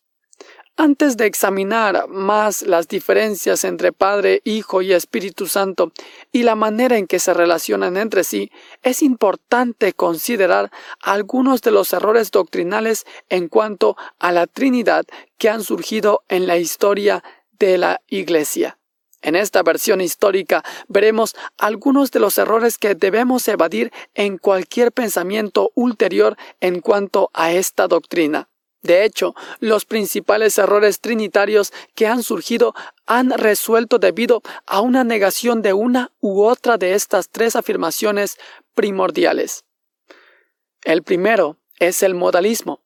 Antes 0.76 1.16
de 1.16 1.26
examinar 1.26 2.08
más 2.08 2.62
las 2.62 2.88
diferencias 2.88 3.62
entre 3.62 3.92
Padre, 3.92 4.42
Hijo 4.42 4.82
y 4.82 4.92
Espíritu 4.92 5.46
Santo 5.46 5.92
y 6.32 6.42
la 6.42 6.56
manera 6.56 6.98
en 6.98 7.06
que 7.06 7.20
se 7.20 7.32
relacionan 7.32 7.96
entre 7.96 8.24
sí, 8.24 8.50
es 8.82 9.00
importante 9.00 9.92
considerar 9.92 10.72
algunos 11.00 11.62
de 11.62 11.70
los 11.70 11.92
errores 11.92 12.32
doctrinales 12.32 13.06
en 13.28 13.46
cuanto 13.46 13.96
a 14.18 14.32
la 14.32 14.48
Trinidad 14.48 15.04
que 15.38 15.48
han 15.48 15.62
surgido 15.62 16.24
en 16.28 16.48
la 16.48 16.58
historia 16.58 17.22
de 17.52 17.78
la 17.78 18.00
Iglesia. 18.08 18.76
En 19.22 19.36
esta 19.36 19.62
versión 19.62 20.00
histórica 20.00 20.64
veremos 20.88 21.36
algunos 21.56 22.10
de 22.10 22.18
los 22.18 22.36
errores 22.36 22.78
que 22.78 22.96
debemos 22.96 23.46
evadir 23.46 23.92
en 24.14 24.38
cualquier 24.38 24.90
pensamiento 24.90 25.70
ulterior 25.76 26.36
en 26.60 26.80
cuanto 26.80 27.30
a 27.32 27.52
esta 27.52 27.86
doctrina. 27.86 28.48
De 28.84 29.04
hecho, 29.04 29.34
los 29.60 29.86
principales 29.86 30.58
errores 30.58 31.00
trinitarios 31.00 31.72
que 31.94 32.06
han 32.06 32.22
surgido 32.22 32.74
han 33.06 33.30
resuelto 33.30 33.98
debido 33.98 34.42
a 34.66 34.82
una 34.82 35.04
negación 35.04 35.62
de 35.62 35.72
una 35.72 36.12
u 36.20 36.42
otra 36.42 36.76
de 36.76 36.92
estas 36.92 37.30
tres 37.30 37.56
afirmaciones 37.56 38.36
primordiales. 38.74 39.64
El 40.82 41.02
primero 41.02 41.56
es 41.78 42.02
el 42.02 42.14
modalismo. 42.14 42.80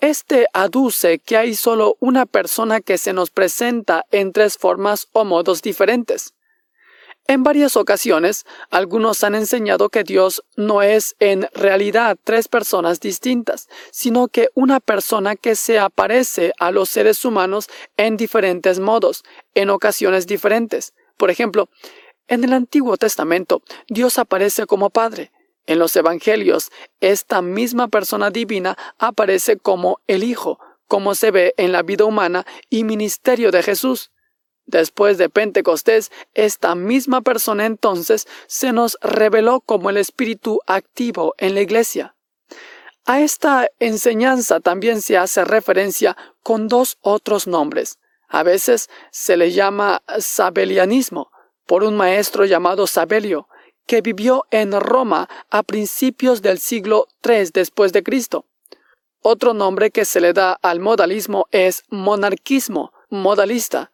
Este 0.00 0.48
aduce 0.52 1.20
que 1.20 1.36
hay 1.36 1.54
solo 1.54 1.96
una 2.00 2.26
persona 2.26 2.80
que 2.80 2.98
se 2.98 3.12
nos 3.12 3.30
presenta 3.30 4.06
en 4.10 4.32
tres 4.32 4.58
formas 4.58 5.06
o 5.12 5.24
modos 5.24 5.62
diferentes. 5.62 6.34
En 7.30 7.44
varias 7.44 7.76
ocasiones, 7.76 8.44
algunos 8.70 9.22
han 9.22 9.36
enseñado 9.36 9.88
que 9.88 10.02
Dios 10.02 10.42
no 10.56 10.82
es 10.82 11.14
en 11.20 11.48
realidad 11.54 12.18
tres 12.24 12.48
personas 12.48 12.98
distintas, 12.98 13.68
sino 13.92 14.26
que 14.26 14.48
una 14.54 14.80
persona 14.80 15.36
que 15.36 15.54
se 15.54 15.78
aparece 15.78 16.52
a 16.58 16.72
los 16.72 16.88
seres 16.88 17.24
humanos 17.24 17.68
en 17.96 18.16
diferentes 18.16 18.80
modos, 18.80 19.22
en 19.54 19.70
ocasiones 19.70 20.26
diferentes. 20.26 20.92
Por 21.16 21.30
ejemplo, 21.30 21.68
en 22.26 22.42
el 22.42 22.52
Antiguo 22.52 22.96
Testamento, 22.96 23.62
Dios 23.86 24.18
aparece 24.18 24.66
como 24.66 24.90
Padre, 24.90 25.30
en 25.66 25.78
los 25.78 25.94
Evangelios, 25.94 26.72
esta 26.98 27.42
misma 27.42 27.86
persona 27.86 28.30
divina 28.32 28.76
aparece 28.98 29.56
como 29.56 30.00
el 30.08 30.24
Hijo, 30.24 30.58
como 30.88 31.14
se 31.14 31.30
ve 31.30 31.54
en 31.58 31.70
la 31.70 31.84
vida 31.84 32.06
humana 32.06 32.44
y 32.70 32.82
ministerio 32.82 33.52
de 33.52 33.62
Jesús. 33.62 34.10
Después 34.70 35.18
de 35.18 35.28
Pentecostés, 35.28 36.12
esta 36.34 36.76
misma 36.76 37.22
persona 37.22 37.66
entonces 37.66 38.28
se 38.46 38.72
nos 38.72 38.96
reveló 39.02 39.60
como 39.60 39.90
el 39.90 39.96
Espíritu 39.96 40.60
activo 40.66 41.34
en 41.38 41.54
la 41.54 41.60
Iglesia. 41.60 42.14
A 43.04 43.20
esta 43.20 43.68
enseñanza 43.80 44.60
también 44.60 45.02
se 45.02 45.18
hace 45.18 45.44
referencia 45.44 46.16
con 46.44 46.68
dos 46.68 46.98
otros 47.00 47.48
nombres. 47.48 47.98
A 48.28 48.44
veces 48.44 48.88
se 49.10 49.36
le 49.36 49.50
llama 49.50 50.02
sabelianismo, 50.18 51.32
por 51.66 51.82
un 51.82 51.96
maestro 51.96 52.44
llamado 52.44 52.86
Sabelio, 52.86 53.48
que 53.86 54.02
vivió 54.02 54.44
en 54.52 54.78
Roma 54.78 55.28
a 55.50 55.64
principios 55.64 56.42
del 56.42 56.60
siglo 56.60 57.08
III 57.24 57.50
después 57.52 57.92
de 57.92 58.04
Cristo. 58.04 58.46
Otro 59.20 59.52
nombre 59.52 59.90
que 59.90 60.04
se 60.04 60.20
le 60.20 60.32
da 60.32 60.52
al 60.62 60.78
modalismo 60.78 61.46
es 61.50 61.82
monarquismo, 61.88 62.92
modalista, 63.08 63.90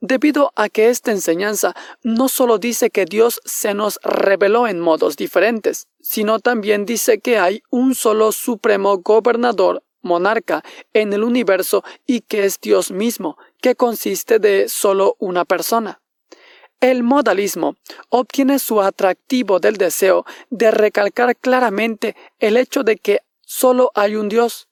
debido 0.00 0.52
a 0.56 0.68
que 0.68 0.88
esta 0.88 1.10
enseñanza 1.10 1.74
no 2.02 2.28
solo 2.28 2.58
dice 2.58 2.90
que 2.90 3.04
Dios 3.04 3.40
se 3.44 3.74
nos 3.74 3.98
reveló 4.02 4.66
en 4.66 4.80
modos 4.80 5.16
diferentes, 5.16 5.86
sino 6.00 6.38
también 6.38 6.86
dice 6.86 7.18
que 7.18 7.38
hay 7.38 7.62
un 7.70 7.94
solo 7.94 8.32
supremo 8.32 8.98
gobernador, 8.98 9.82
monarca, 10.02 10.62
en 10.92 11.12
el 11.12 11.24
universo 11.24 11.82
y 12.06 12.20
que 12.20 12.44
es 12.44 12.60
Dios 12.60 12.90
mismo, 12.90 13.36
que 13.60 13.74
consiste 13.74 14.38
de 14.38 14.68
solo 14.68 15.16
una 15.18 15.44
persona. 15.44 16.00
El 16.80 17.02
modalismo 17.02 17.74
obtiene 18.08 18.60
su 18.60 18.80
atractivo 18.80 19.58
del 19.58 19.76
deseo 19.76 20.24
de 20.50 20.70
recalcar 20.70 21.34
claramente 21.34 22.14
el 22.38 22.56
hecho 22.56 22.84
de 22.84 22.96
que 22.96 23.22
solo 23.44 23.90
hay 23.96 24.14
un 24.14 24.28
Dios. 24.28 24.67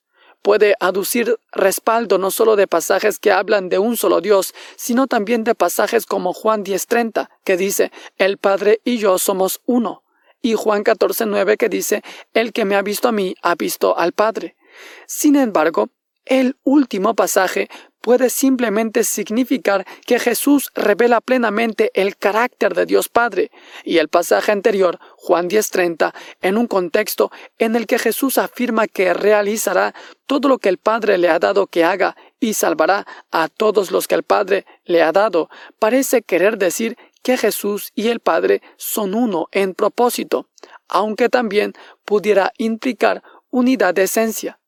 Puede 0.47 0.75
aducir 0.79 1.37
respaldo 1.51 2.17
no 2.17 2.31
solo 2.31 2.55
de 2.55 2.67
pasajes 2.67 3.19
que 3.19 3.33
hablan 3.33 3.67
de 3.67 3.79
un 3.79 3.97
solo 3.97 4.21
Dios, 4.21 4.53
sino 4.77 5.05
también 5.05 5.43
de 5.43 5.55
pasajes 5.55 6.05
como 6.05 6.31
Juan 6.31 6.63
10:30, 6.63 7.29
que 7.43 7.57
dice, 7.57 7.91
El 8.15 8.37
Padre 8.37 8.79
y 8.85 8.97
yo 8.97 9.17
somos 9.17 9.59
uno, 9.65 10.03
y 10.41 10.53
Juan 10.53 10.85
14:9 10.85 11.57
que 11.57 11.67
dice, 11.67 12.01
El 12.33 12.53
que 12.53 12.63
me 12.63 12.77
ha 12.77 12.81
visto 12.81 13.09
a 13.09 13.11
mí 13.11 13.35
ha 13.41 13.55
visto 13.55 13.97
al 13.97 14.13
Padre. 14.13 14.55
Sin 15.05 15.35
embargo, 15.35 15.89
el 16.29 16.57
último 16.63 17.15
pasaje 17.15 17.69
puede 18.01 18.29
simplemente 18.29 19.03
significar 19.03 19.85
que 20.05 20.17
Jesús 20.17 20.71
revela 20.75 21.19
plenamente 21.19 21.91
el 21.93 22.15
carácter 22.15 22.73
de 22.73 22.85
Dios 22.85 23.09
Padre, 23.09 23.51
y 23.83 23.97
el 23.97 24.07
pasaje 24.07 24.53
anterior, 24.53 24.97
Juan 25.17 25.49
10:30, 25.49 26.13
en 26.41 26.57
un 26.57 26.67
contexto 26.67 27.31
en 27.57 27.75
el 27.75 27.85
que 27.85 27.99
Jesús 27.99 28.37
afirma 28.37 28.87
que 28.87 29.13
realizará 29.13 29.93
todo 30.25 30.47
lo 30.47 30.57
que 30.57 30.69
el 30.69 30.77
Padre 30.77 31.17
le 31.17 31.27
ha 31.27 31.39
dado 31.39 31.67
que 31.67 31.83
haga 31.83 32.15
y 32.39 32.53
salvará 32.53 33.05
a 33.31 33.49
todos 33.49 33.91
los 33.91 34.07
que 34.07 34.15
el 34.15 34.23
Padre 34.23 34.65
le 34.85 35.01
ha 35.01 35.11
dado, 35.11 35.49
parece 35.77 36.21
querer 36.21 36.57
decir 36.57 36.95
que 37.23 37.35
Jesús 37.35 37.91
y 37.93 38.07
el 38.07 38.21
Padre 38.21 38.61
son 38.77 39.15
uno 39.15 39.47
en 39.51 39.73
propósito, 39.73 40.47
aunque 40.87 41.27
también 41.27 41.73
pudiera 42.05 42.53
implicar 42.57 43.21
unidad 43.49 43.93
de 43.93 44.03
esencia. 44.03 44.59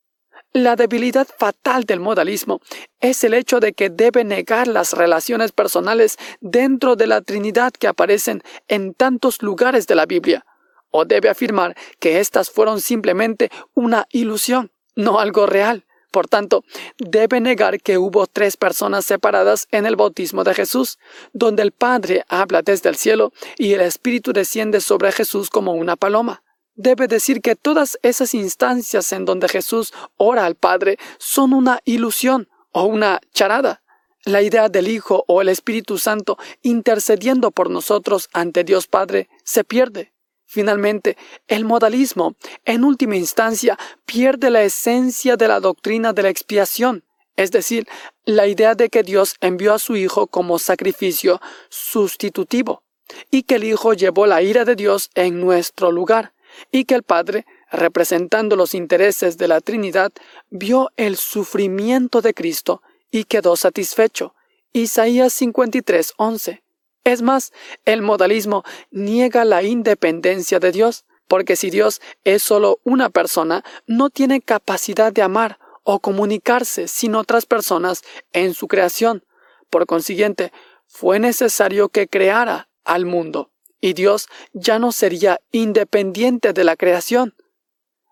La 0.53 0.75
debilidad 0.75 1.27
fatal 1.27 1.83
del 1.83 1.99
modalismo 1.99 2.59
es 2.99 3.23
el 3.23 3.35
hecho 3.35 3.59
de 3.59 3.73
que 3.73 3.91
debe 3.91 4.23
negar 4.23 4.67
las 4.67 4.93
relaciones 4.93 5.51
personales 5.51 6.17
dentro 6.41 6.95
de 6.95 7.05
la 7.05 7.21
Trinidad 7.21 7.71
que 7.71 7.87
aparecen 7.87 8.41
en 8.67 8.95
tantos 8.95 9.43
lugares 9.43 9.85
de 9.85 9.93
la 9.93 10.07
Biblia, 10.07 10.47
o 10.89 11.05
debe 11.05 11.29
afirmar 11.29 11.77
que 11.99 12.19
éstas 12.19 12.49
fueron 12.49 12.81
simplemente 12.81 13.51
una 13.75 14.07
ilusión, 14.09 14.71
no 14.95 15.19
algo 15.19 15.45
real. 15.45 15.85
Por 16.09 16.27
tanto, 16.27 16.63
debe 16.97 17.39
negar 17.39 17.79
que 17.79 17.99
hubo 17.99 18.25
tres 18.25 18.57
personas 18.57 19.05
separadas 19.05 19.67
en 19.69 19.85
el 19.85 19.95
bautismo 19.95 20.43
de 20.43 20.55
Jesús, 20.55 20.97
donde 21.31 21.61
el 21.61 21.71
Padre 21.71 22.25
habla 22.27 22.63
desde 22.63 22.89
el 22.89 22.95
cielo 22.95 23.33
y 23.59 23.73
el 23.73 23.81
Espíritu 23.81 24.33
desciende 24.33 24.81
sobre 24.81 25.11
Jesús 25.11 25.51
como 25.51 25.73
una 25.73 25.95
paloma 25.95 26.41
debe 26.79 27.07
decir 27.09 27.41
que 27.41 27.57
todas 27.57 27.99
esas 28.03 28.33
instancias 28.33 29.11
en 29.11 29.25
donde 29.25 29.49
Jesús 29.49 29.93
ora 30.15 30.45
al 30.45 30.55
Padre 30.55 30.97
son 31.17 31.53
una 31.53 31.81
ilusión 31.83 32.47
o 32.71 32.85
una 32.85 33.19
charada. 33.33 33.83
La 34.23 34.41
idea 34.41 34.69
del 34.69 34.87
Hijo 34.87 35.25
o 35.27 35.41
el 35.41 35.49
Espíritu 35.49 35.97
Santo 35.97 36.37
intercediendo 36.61 37.51
por 37.51 37.69
nosotros 37.69 38.29
ante 38.31 38.63
Dios 38.63 38.87
Padre 38.87 39.27
se 39.43 39.65
pierde. 39.65 40.13
Finalmente, 40.45 41.17
el 41.47 41.65
modalismo, 41.65 42.35
en 42.63 42.85
última 42.85 43.17
instancia, 43.17 43.77
pierde 44.05 44.49
la 44.49 44.63
esencia 44.63 45.35
de 45.35 45.49
la 45.49 45.59
doctrina 45.59 46.13
de 46.13 46.23
la 46.23 46.29
expiación, 46.29 47.03
es 47.35 47.51
decir, 47.51 47.87
la 48.25 48.47
idea 48.47 48.73
de 48.73 48.89
que 48.89 49.03
Dios 49.03 49.35
envió 49.41 49.73
a 49.73 49.79
su 49.79 49.95
Hijo 49.95 50.27
como 50.27 50.59
sacrificio 50.59 51.41
sustitutivo, 51.69 52.83
y 53.29 53.43
que 53.43 53.55
el 53.55 53.65
Hijo 53.65 53.93
llevó 53.93 54.25
la 54.25 54.41
ira 54.41 54.65
de 54.65 54.75
Dios 54.75 55.11
en 55.13 55.39
nuestro 55.39 55.91
lugar 55.91 56.33
y 56.71 56.85
que 56.85 56.95
el 56.95 57.03
Padre, 57.03 57.45
representando 57.71 58.55
los 58.55 58.73
intereses 58.73 59.37
de 59.37 59.47
la 59.47 59.61
Trinidad, 59.61 60.11
vio 60.49 60.89
el 60.97 61.17
sufrimiento 61.17 62.21
de 62.21 62.33
Cristo 62.33 62.81
y 63.11 63.25
quedó 63.25 63.55
satisfecho. 63.55 64.35
Isaías 64.73 65.33
53, 65.33 66.13
11. 66.17 66.63
Es 67.03 67.21
más, 67.21 67.51
el 67.85 68.01
modalismo 68.01 68.63
niega 68.91 69.45
la 69.45 69.63
independencia 69.63 70.59
de 70.59 70.71
Dios, 70.71 71.05
porque 71.27 71.55
si 71.55 71.69
Dios 71.69 72.01
es 72.23 72.43
solo 72.43 72.79
una 72.83 73.09
persona, 73.09 73.63
no 73.87 74.09
tiene 74.09 74.41
capacidad 74.41 75.11
de 75.11 75.21
amar 75.21 75.59
o 75.83 75.99
comunicarse 75.99 76.87
sin 76.87 77.15
otras 77.15 77.45
personas 77.45 78.03
en 78.33 78.53
su 78.53 78.67
creación. 78.67 79.23
Por 79.69 79.85
consiguiente, 79.85 80.51
fue 80.87 81.19
necesario 81.19 81.89
que 81.89 82.07
creara 82.07 82.69
al 82.83 83.05
mundo 83.05 83.51
y 83.81 83.93
Dios 83.93 84.27
ya 84.53 84.79
no 84.79 84.91
sería 84.91 85.39
independiente 85.51 86.53
de 86.53 86.63
la 86.63 86.75
creación. 86.75 87.35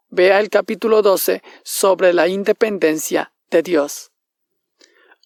Vea 0.10 0.40
el 0.40 0.50
capítulo 0.50 1.02
12 1.02 1.44
sobre 1.64 2.14
la 2.14 2.28
independencia 2.28 3.34
de 3.50 3.62
Dios. 3.62 4.12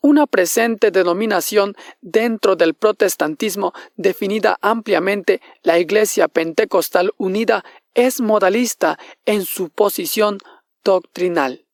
Una 0.04 0.26
presente 0.26 0.90
denominación 0.90 1.76
dentro 2.02 2.56
del 2.56 2.74
protestantismo 2.74 3.72
definida 3.96 4.58
ampliamente, 4.62 5.42
la 5.62 5.78
Iglesia 5.78 6.28
Pentecostal 6.28 7.12
Unida 7.18 7.64
es 7.94 8.20
modalista 8.20 8.98
en 9.26 9.46
su 9.46 9.70
posición 9.70 10.40
doctrinal. 10.84 11.66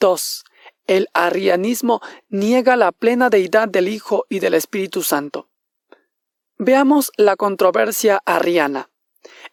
2. 0.00 0.44
El 0.86 1.08
arrianismo 1.14 2.02
niega 2.28 2.76
la 2.76 2.92
plena 2.92 3.30
deidad 3.30 3.68
del 3.68 3.88
Hijo 3.88 4.26
y 4.28 4.40
del 4.40 4.52
Espíritu 4.52 5.02
Santo. 5.02 5.49
Veamos 6.62 7.10
la 7.16 7.36
controversia 7.36 8.20
arriana. 8.26 8.90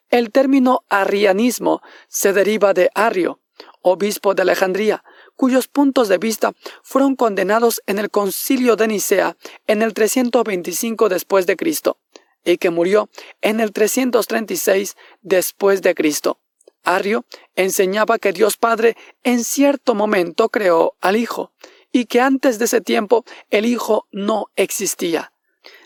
El 0.10 0.30
término 0.30 0.84
arrianismo 0.90 1.82
se 2.10 2.34
deriva 2.34 2.74
de 2.74 2.90
Arrio, 2.96 3.40
obispo 3.82 4.34
de 4.34 4.42
Alejandría, 4.42 5.06
cuyos 5.38 5.70
puntos 5.70 6.10
de 6.10 6.18
vista 6.18 6.52
fueron 6.84 7.16
condenados 7.16 7.82
en 7.86 8.00
el 8.00 8.12
concilio 8.12 8.76
de 8.76 8.90
Nicea 8.90 9.38
en 9.68 9.84
el 9.84 9.94
325 9.94 11.08
después 11.08 11.46
de 11.46 11.56
Cristo 11.56 11.98
y 12.44 12.58
que 12.58 12.72
murió 12.72 13.10
en 13.40 13.62
el 13.62 13.72
336 13.72 14.98
después 15.22 15.82
de 15.82 15.96
Cristo. 15.96 16.42
Arrio 16.84 17.24
enseñaba 17.56 18.20
que 18.20 18.34
Dios 18.34 18.58
Padre 18.58 18.98
en 19.24 19.46
cierto 19.46 19.96
momento 19.96 20.50
creó 20.50 20.98
al 21.00 21.16
Hijo 21.16 21.54
y 21.90 22.04
que 22.04 22.20
antes 22.20 22.60
de 22.60 22.66
ese 22.66 22.82
tiempo 22.82 23.24
el 23.50 23.66
Hijo 23.66 24.10
no 24.12 24.48
existía, 24.58 25.32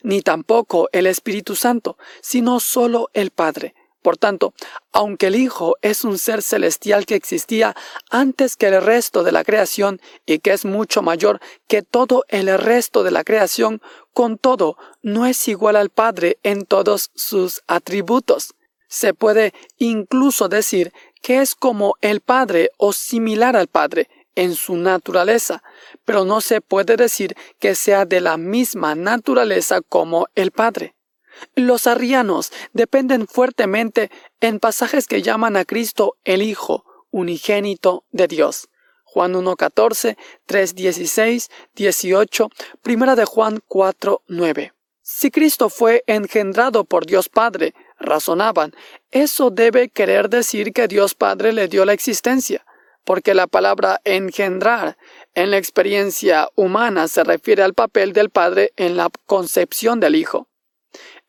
ni 0.04 0.22
tampoco 0.22 0.90
el 0.92 1.08
Espíritu 1.08 1.56
Santo, 1.56 1.98
sino 2.22 2.60
solo 2.60 3.10
el 3.14 3.32
Padre. 3.32 3.74
Por 4.02 4.18
tanto, 4.18 4.54
aunque 4.92 5.28
el 5.28 5.36
Hijo 5.36 5.76
es 5.82 6.04
un 6.04 6.18
ser 6.18 6.42
celestial 6.42 7.06
que 7.06 7.16
existía 7.16 7.76
antes 8.10 8.56
que 8.56 8.68
el 8.68 8.82
resto 8.82 9.24
de 9.24 9.32
la 9.32 9.44
creación 9.44 10.02
y 10.26 10.40
que 10.40 10.54
es 10.54 10.66
mucho 10.66 11.04
mayor 11.04 11.40
que 11.68 11.84
todo 11.84 12.26
el 12.28 12.48
resto 12.58 13.04
de 13.04 13.12
la 13.12 13.24
creación, 13.24 13.80
con 14.14 14.40
todo 14.40 14.76
no 15.04 15.28
es 15.28 15.48
igual 15.48 15.76
al 15.76 15.92
Padre 15.92 16.40
en 16.42 16.66
todos 16.66 17.12
sus 17.14 17.62
atributos. 17.68 18.56
Se 18.88 19.14
puede 19.14 19.54
incluso 19.78 20.50
decir 20.50 20.92
que 21.22 21.42
es 21.42 21.54
como 21.54 21.96
el 22.02 22.22
Padre 22.22 22.72
o 22.78 22.94
similar 22.94 23.56
al 23.56 23.68
Padre 23.68 24.10
en 24.36 24.56
su 24.56 24.78
naturaleza, 24.78 25.62
pero 26.06 26.26
no 26.26 26.42
se 26.42 26.62
puede 26.62 26.98
decir 26.98 27.36
que 27.60 27.76
sea 27.76 28.06
de 28.06 28.22
la 28.22 28.38
misma 28.38 28.96
naturaleza 28.96 29.82
como 29.82 30.28
el 30.36 30.52
Padre. 30.52 30.96
Los 31.56 31.88
arrianos 31.88 32.52
dependen 32.74 33.28
fuertemente 33.28 34.12
en 34.39 34.60
pasajes 34.60 35.08
que 35.08 35.22
llaman 35.22 35.58
a 35.58 35.66
Cristo 35.66 36.18
el 36.24 36.42
Hijo 36.42 36.86
unigénito 37.12 38.06
de 38.12 38.28
Dios. 38.28 38.70
Juan 39.04 39.34
1.14, 39.34 40.18
3.16, 40.48 41.50
18, 41.76 42.50
Primera 42.82 43.16
de 43.16 43.26
Juan 43.26 43.60
4.9. 43.68 44.72
Si 45.02 45.32
Cristo 45.32 45.68
fue 45.70 46.04
engendrado 46.08 46.86
por 46.86 47.06
Dios 47.06 47.28
Padre, 47.28 47.74
razonaban, 48.00 48.74
eso 49.12 49.50
debe 49.50 49.89
querer 49.89 50.30
decir 50.30 50.72
que 50.72 50.88
Dios 50.88 51.14
Padre 51.16 51.52
le 51.52 51.68
dio 51.68 51.84
la 51.84 51.92
existencia, 51.92 52.66
porque 53.04 53.34
la 53.34 53.48
palabra 53.48 54.00
engendrar 54.06 54.98
en 55.34 55.52
la 55.52 55.58
experiencia 55.58 56.50
humana 56.56 57.08
se 57.08 57.24
refiere 57.24 57.64
al 57.64 57.74
papel 57.74 58.14
del 58.14 58.30
Padre 58.30 58.74
en 58.76 58.98
la 58.98 59.10
concepción 59.26 60.00
del 60.00 60.16
Hijo. 60.16 60.48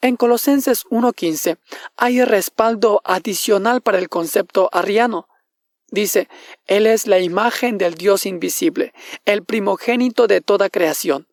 En 0.01 0.17
Colosenses 0.17 0.85
1.15 0.87 1.59
hay 1.97 2.25
respaldo 2.25 3.01
adicional 3.05 3.83
para 3.83 3.99
el 3.99 4.09
concepto 4.09 4.69
arriano. 4.73 5.29
Dice, 5.91 6.29
Él 6.67 6.87
es 6.87 7.07
la 7.07 7.21
imagen 7.21 7.79
del 7.79 7.95
Dios 7.95 8.27
invisible, 8.27 8.93
el 9.25 9.45
primogénito 9.45 10.27
de 10.27 10.41
toda 10.41 10.71
creación. 10.71 11.29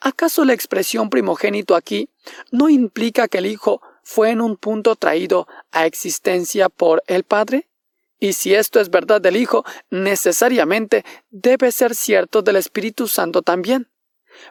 ¿Acaso 0.00 0.44
la 0.44 0.54
expresión 0.54 1.10
primogénito 1.10 1.74
aquí 1.74 2.08
no 2.50 2.68
implica 2.68 3.28
que 3.28 3.38
el 3.38 3.46
Hijo 3.46 3.82
fue 4.02 4.30
en 4.30 4.40
un 4.40 4.56
punto 4.56 4.96
traído 4.96 5.46
a 5.70 5.84
existencia 5.84 6.68
por 6.68 7.02
el 7.06 7.24
Padre? 7.24 7.68
Y 8.18 8.32
si 8.32 8.54
esto 8.54 8.80
es 8.80 8.90
verdad 8.90 9.20
del 9.20 9.36
Hijo, 9.36 9.64
necesariamente 9.90 11.04
debe 11.30 11.72
ser 11.72 11.94
cierto 11.94 12.42
del 12.42 12.56
Espíritu 12.56 13.06
Santo 13.08 13.42
también. 13.42 13.88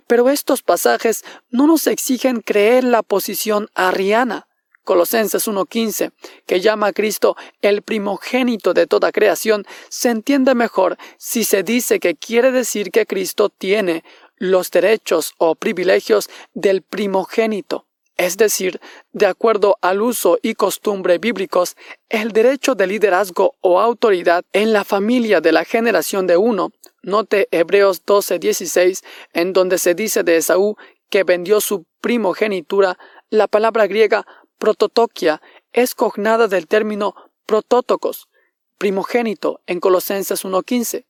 Pero 0.05 0.29
estos 0.29 0.61
pasajes 0.63 1.23
no 1.49 1.67
nos 1.67 1.87
exigen 1.87 2.41
creer 2.41 2.83
la 2.83 3.03
posición 3.03 3.69
arriana. 3.73 4.47
Colosenses 4.83 5.49
1.15, 5.49 6.13
que 6.45 6.61
llama 6.61 6.87
a 6.87 6.93
Cristo 6.93 7.35
el 7.61 7.81
primogénito 7.81 8.73
de 8.73 8.87
toda 8.87 9.11
creación, 9.11 9.65
se 9.89 10.09
entiende 10.09 10.55
mejor 10.55 10.97
si 11.17 11.43
se 11.43 11.61
dice 11.61 11.99
que 11.99 12.15
quiere 12.15 12.53
decir 12.53 12.89
que 12.91 13.05
Cristo 13.05 13.49
tiene 13.49 14.05
los 14.37 14.71
derechos 14.71 15.33
o 15.39 15.55
privilegios 15.55 16.29
del 16.53 16.83
primogénito, 16.83 17.86
es 18.17 18.37
decir, 18.37 18.81
de 19.11 19.27
acuerdo 19.27 19.77
al 19.81 20.01
uso 20.01 20.37
y 20.41 20.55
costumbre 20.55 21.19
bíblicos, 21.19 21.75
el 22.09 22.31
derecho 22.31 22.75
de 22.75 22.87
liderazgo 22.87 23.53
o 23.61 23.79
autoridad 23.79 24.43
en 24.53 24.73
la 24.73 24.83
familia 24.83 25.39
de 25.39 25.51
la 25.51 25.63
generación 25.65 26.27
de 26.27 26.37
uno 26.37 26.71
Note 27.03 27.47
Hebreos 27.51 28.03
12:16, 28.05 29.03
en 29.33 29.53
donde 29.53 29.77
se 29.77 29.95
dice 29.95 30.23
de 30.23 30.37
Esaú 30.37 30.75
que 31.09 31.23
vendió 31.23 31.61
su 31.61 31.85
primogenitura, 32.01 32.97
la 33.29 33.47
palabra 33.47 33.87
griega 33.87 34.25
prototokia 34.57 35.41
es 35.71 35.95
cognada 35.95 36.47
del 36.47 36.67
término 36.67 37.15
protótocos, 37.45 38.27
primogénito, 38.77 39.61
en 39.67 39.79
Colosenses 39.79 40.43
1:15. 40.43 41.05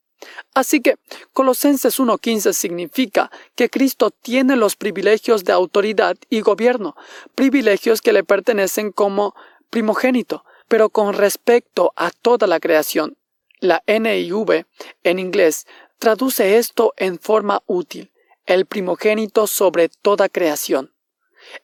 Así 0.54 0.82
que 0.82 0.96
Colosenses 1.34 2.00
1.15 2.00 2.54
significa 2.54 3.32
que 3.56 3.70
Cristo 3.70 4.12
tiene 4.12 4.56
los 4.56 4.76
privilegios 4.76 5.44
de 5.44 5.54
autoridad 5.54 6.18
y 6.30 6.42
gobierno, 6.42 6.96
privilegios 7.36 8.02
que 8.02 8.14
le 8.14 8.24
pertenecen 8.24 8.92
como 8.92 9.36
primogénito, 9.70 10.44
pero 10.68 10.90
con 10.90 11.14
respecto 11.14 11.94
a 11.96 12.12
toda 12.12 12.48
la 12.48 12.60
creación. 12.60 13.18
La 13.60 13.84
NIV 13.88 14.66
en 15.04 15.20
inglés 15.20 15.66
traduce 16.00 16.58
esto 16.58 16.94
en 16.98 17.20
forma 17.20 17.64
útil, 17.66 18.12
el 18.46 18.66
primogénito 18.66 19.48
sobre 19.48 19.90
toda 19.90 20.30
creación. 20.30 20.94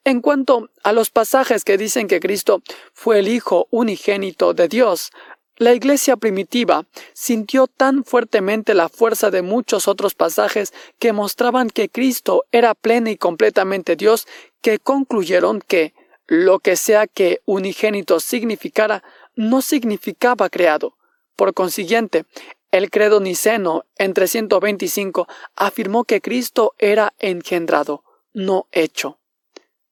En 0.03 0.21
cuanto 0.21 0.69
a 0.83 0.93
los 0.93 1.09
pasajes 1.09 1.63
que 1.63 1.77
dicen 1.77 2.07
que 2.07 2.19
Cristo 2.19 2.61
fue 2.93 3.19
el 3.19 3.27
Hijo 3.27 3.67
unigénito 3.69 4.53
de 4.53 4.67
Dios, 4.67 5.11
la 5.57 5.73
iglesia 5.73 6.17
primitiva 6.17 6.85
sintió 7.13 7.67
tan 7.67 8.03
fuertemente 8.03 8.73
la 8.73 8.89
fuerza 8.89 9.29
de 9.29 9.43
muchos 9.43 9.87
otros 9.87 10.15
pasajes 10.15 10.73
que 10.97 11.13
mostraban 11.13 11.69
que 11.69 11.89
Cristo 11.89 12.45
era 12.51 12.73
pleno 12.73 13.09
y 13.09 13.17
completamente 13.17 13.95
Dios 13.95 14.27
que 14.61 14.79
concluyeron 14.79 15.61
que 15.61 15.93
lo 16.25 16.59
que 16.59 16.75
sea 16.75 17.05
que 17.05 17.41
unigénito 17.45 18.19
significara 18.19 19.03
no 19.35 19.61
significaba 19.61 20.49
creado. 20.49 20.97
Por 21.35 21.53
consiguiente, 21.53 22.25
el 22.71 22.89
credo 22.89 23.19
niceno 23.19 23.85
en 23.97 24.13
325 24.13 25.27
afirmó 25.55 26.05
que 26.05 26.21
Cristo 26.21 26.73
era 26.79 27.13
engendrado, 27.19 28.03
no 28.33 28.67
hecho. 28.71 29.19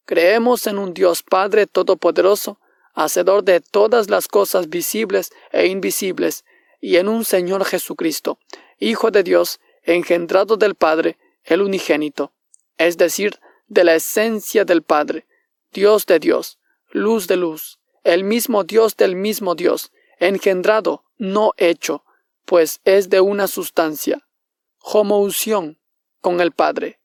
Creemos 0.05 0.66
en 0.68 0.80
un 0.80 0.93
Dios 0.93 1.22
Padre 1.22 1.68
Todopoderoso, 1.68 2.59
Hacedor 2.94 3.44
de 3.44 3.62
todas 3.62 4.10
las 4.10 4.28
cosas 4.28 4.70
visibles 4.70 5.32
e 5.52 5.68
invisibles, 5.68 6.46
y 6.80 6.98
en 6.98 7.08
un 7.08 7.26
Señor 7.26 7.66
Jesucristo, 7.66 8.39
Hijo 8.80 9.12
de 9.12 9.24
Dios, 9.24 9.60
engendrado 9.84 10.58
del 10.58 10.76
Padre, 10.76 11.18
el 11.44 11.62
unigénito, 11.62 12.34
es 12.78 12.98
decir, 12.98 13.39
de 13.68 13.84
la 13.84 13.96
esencia 13.96 14.66
del 14.66 14.82
Padre, 14.82 15.28
Dios 15.72 16.06
de 16.06 16.20
Dios, 16.20 16.60
luz 16.89 17.28
de 17.28 17.38
luz, 17.38 17.80
el 18.04 18.24
mismo 18.24 18.64
Dios 18.64 18.98
del 18.98 19.16
mismo 19.16 19.56
Dios, 19.56 19.92
engendrado, 20.20 21.04
no 21.18 21.52
hecho, 21.58 22.04
pues 22.46 22.82
es 22.84 23.10
de 23.10 23.22
una 23.22 23.48
sustancia, 23.48 24.28
homoousión, 24.80 25.80
con 26.20 26.42
el 26.42 26.52
Padre. 26.52 27.01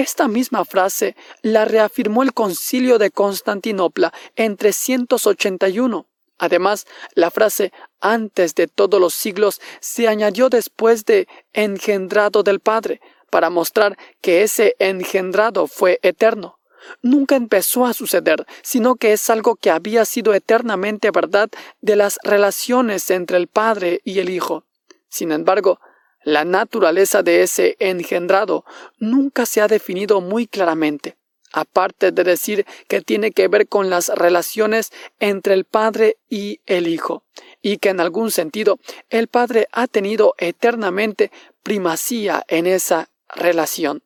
Esta 0.00 0.28
misma 0.28 0.64
frase 0.64 1.14
la 1.42 1.66
reafirmó 1.66 2.22
el 2.22 2.32
concilio 2.32 2.96
de 2.96 3.10
Constantinopla 3.10 4.14
en 4.34 4.56
381. 4.56 6.06
Además, 6.38 6.86
la 7.12 7.30
frase 7.30 7.70
antes 8.00 8.54
de 8.54 8.66
todos 8.66 8.98
los 8.98 9.12
siglos 9.12 9.60
se 9.80 10.08
añadió 10.08 10.48
después 10.48 11.04
de 11.04 11.28
engendrado 11.52 12.42
del 12.42 12.60
Padre, 12.60 13.02
para 13.28 13.50
mostrar 13.50 13.98
que 14.22 14.42
ese 14.42 14.74
engendrado 14.78 15.66
fue 15.66 15.98
eterno. 16.02 16.58
Nunca 17.02 17.36
empezó 17.36 17.84
a 17.84 17.92
suceder, 17.92 18.46
sino 18.62 18.96
que 18.96 19.12
es 19.12 19.28
algo 19.28 19.54
que 19.54 19.70
había 19.70 20.06
sido 20.06 20.32
eternamente 20.32 21.10
verdad 21.10 21.50
de 21.82 21.96
las 21.96 22.18
relaciones 22.24 23.10
entre 23.10 23.36
el 23.36 23.48
Padre 23.48 24.00
y 24.04 24.20
el 24.20 24.30
Hijo. 24.30 24.64
Sin 25.10 25.30
embargo, 25.30 25.78
la 26.22 26.44
naturaleza 26.44 27.22
de 27.22 27.42
ese 27.42 27.76
engendrado 27.78 28.64
nunca 28.98 29.46
se 29.46 29.60
ha 29.60 29.68
definido 29.68 30.20
muy 30.20 30.46
claramente, 30.46 31.16
aparte 31.52 32.12
de 32.12 32.24
decir 32.24 32.66
que 32.88 33.00
tiene 33.00 33.32
que 33.32 33.48
ver 33.48 33.68
con 33.68 33.90
las 33.90 34.08
relaciones 34.08 34.92
entre 35.18 35.54
el 35.54 35.64
Padre 35.64 36.18
y 36.28 36.60
el 36.66 36.88
Hijo, 36.88 37.24
y 37.62 37.78
que 37.78 37.90
en 37.90 38.00
algún 38.00 38.30
sentido 38.30 38.78
el 39.08 39.28
Padre 39.28 39.68
ha 39.72 39.86
tenido 39.86 40.34
eternamente 40.38 41.30
primacía 41.62 42.44
en 42.48 42.66
esa 42.66 43.10
relación. 43.28 44.02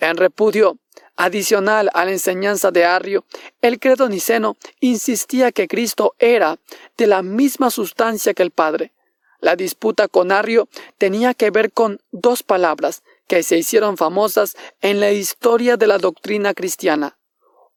En 0.00 0.16
repudio 0.16 0.78
Adicional 1.20 1.90
a 1.94 2.04
la 2.04 2.12
enseñanza 2.12 2.70
de 2.70 2.84
Arrio, 2.84 3.24
el 3.60 3.80
credo 3.80 4.08
niceno 4.08 4.56
insistía 4.78 5.50
que 5.50 5.66
Cristo 5.66 6.14
era 6.20 6.60
de 6.96 7.08
la 7.08 7.22
misma 7.22 7.72
sustancia 7.72 8.34
que 8.34 8.44
el 8.44 8.52
Padre. 8.52 8.92
La 9.40 9.56
disputa 9.56 10.08
con 10.08 10.32
Arrio 10.32 10.68
tenía 10.98 11.34
que 11.34 11.50
ver 11.50 11.72
con 11.72 12.00
dos 12.10 12.42
palabras 12.42 13.02
que 13.26 13.42
se 13.42 13.58
hicieron 13.58 13.96
famosas 13.96 14.56
en 14.80 15.00
la 15.00 15.12
historia 15.12 15.76
de 15.76 15.86
la 15.86 15.98
doctrina 15.98 16.54
cristiana. 16.54 17.18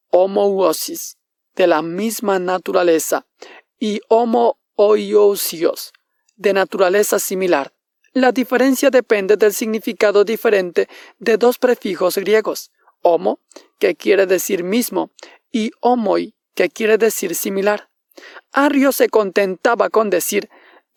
Homouosis, 0.10 1.18
de 1.56 1.68
la 1.68 1.82
misma 1.82 2.40
naturaleza, 2.40 3.28
y 3.80 4.02
homo-oiosios, 4.08 5.94
de 6.36 6.54
naturaleza 6.54 7.20
similar. 7.20 7.74
La 8.14 8.32
diferencia 8.32 8.90
depende 8.90 9.38
del 9.38 9.54
significado 9.54 10.24
diferente 10.24 10.90
de 11.20 11.38
dos 11.38 11.58
prefijos 11.58 12.18
griegos 12.18 12.72
homo, 13.02 13.40
que 13.80 13.96
quiere 13.96 14.26
decir 14.26 14.64
mismo, 14.64 15.12
y 15.52 15.72
homoi, 15.82 16.36
que 16.56 16.70
quiere 16.70 16.98
decir 16.98 17.36
similar. 17.36 17.90
Arrio 18.52 18.92
se 18.92 19.10
contentaba 19.10 19.90
con 19.90 20.10
decir 20.10 20.50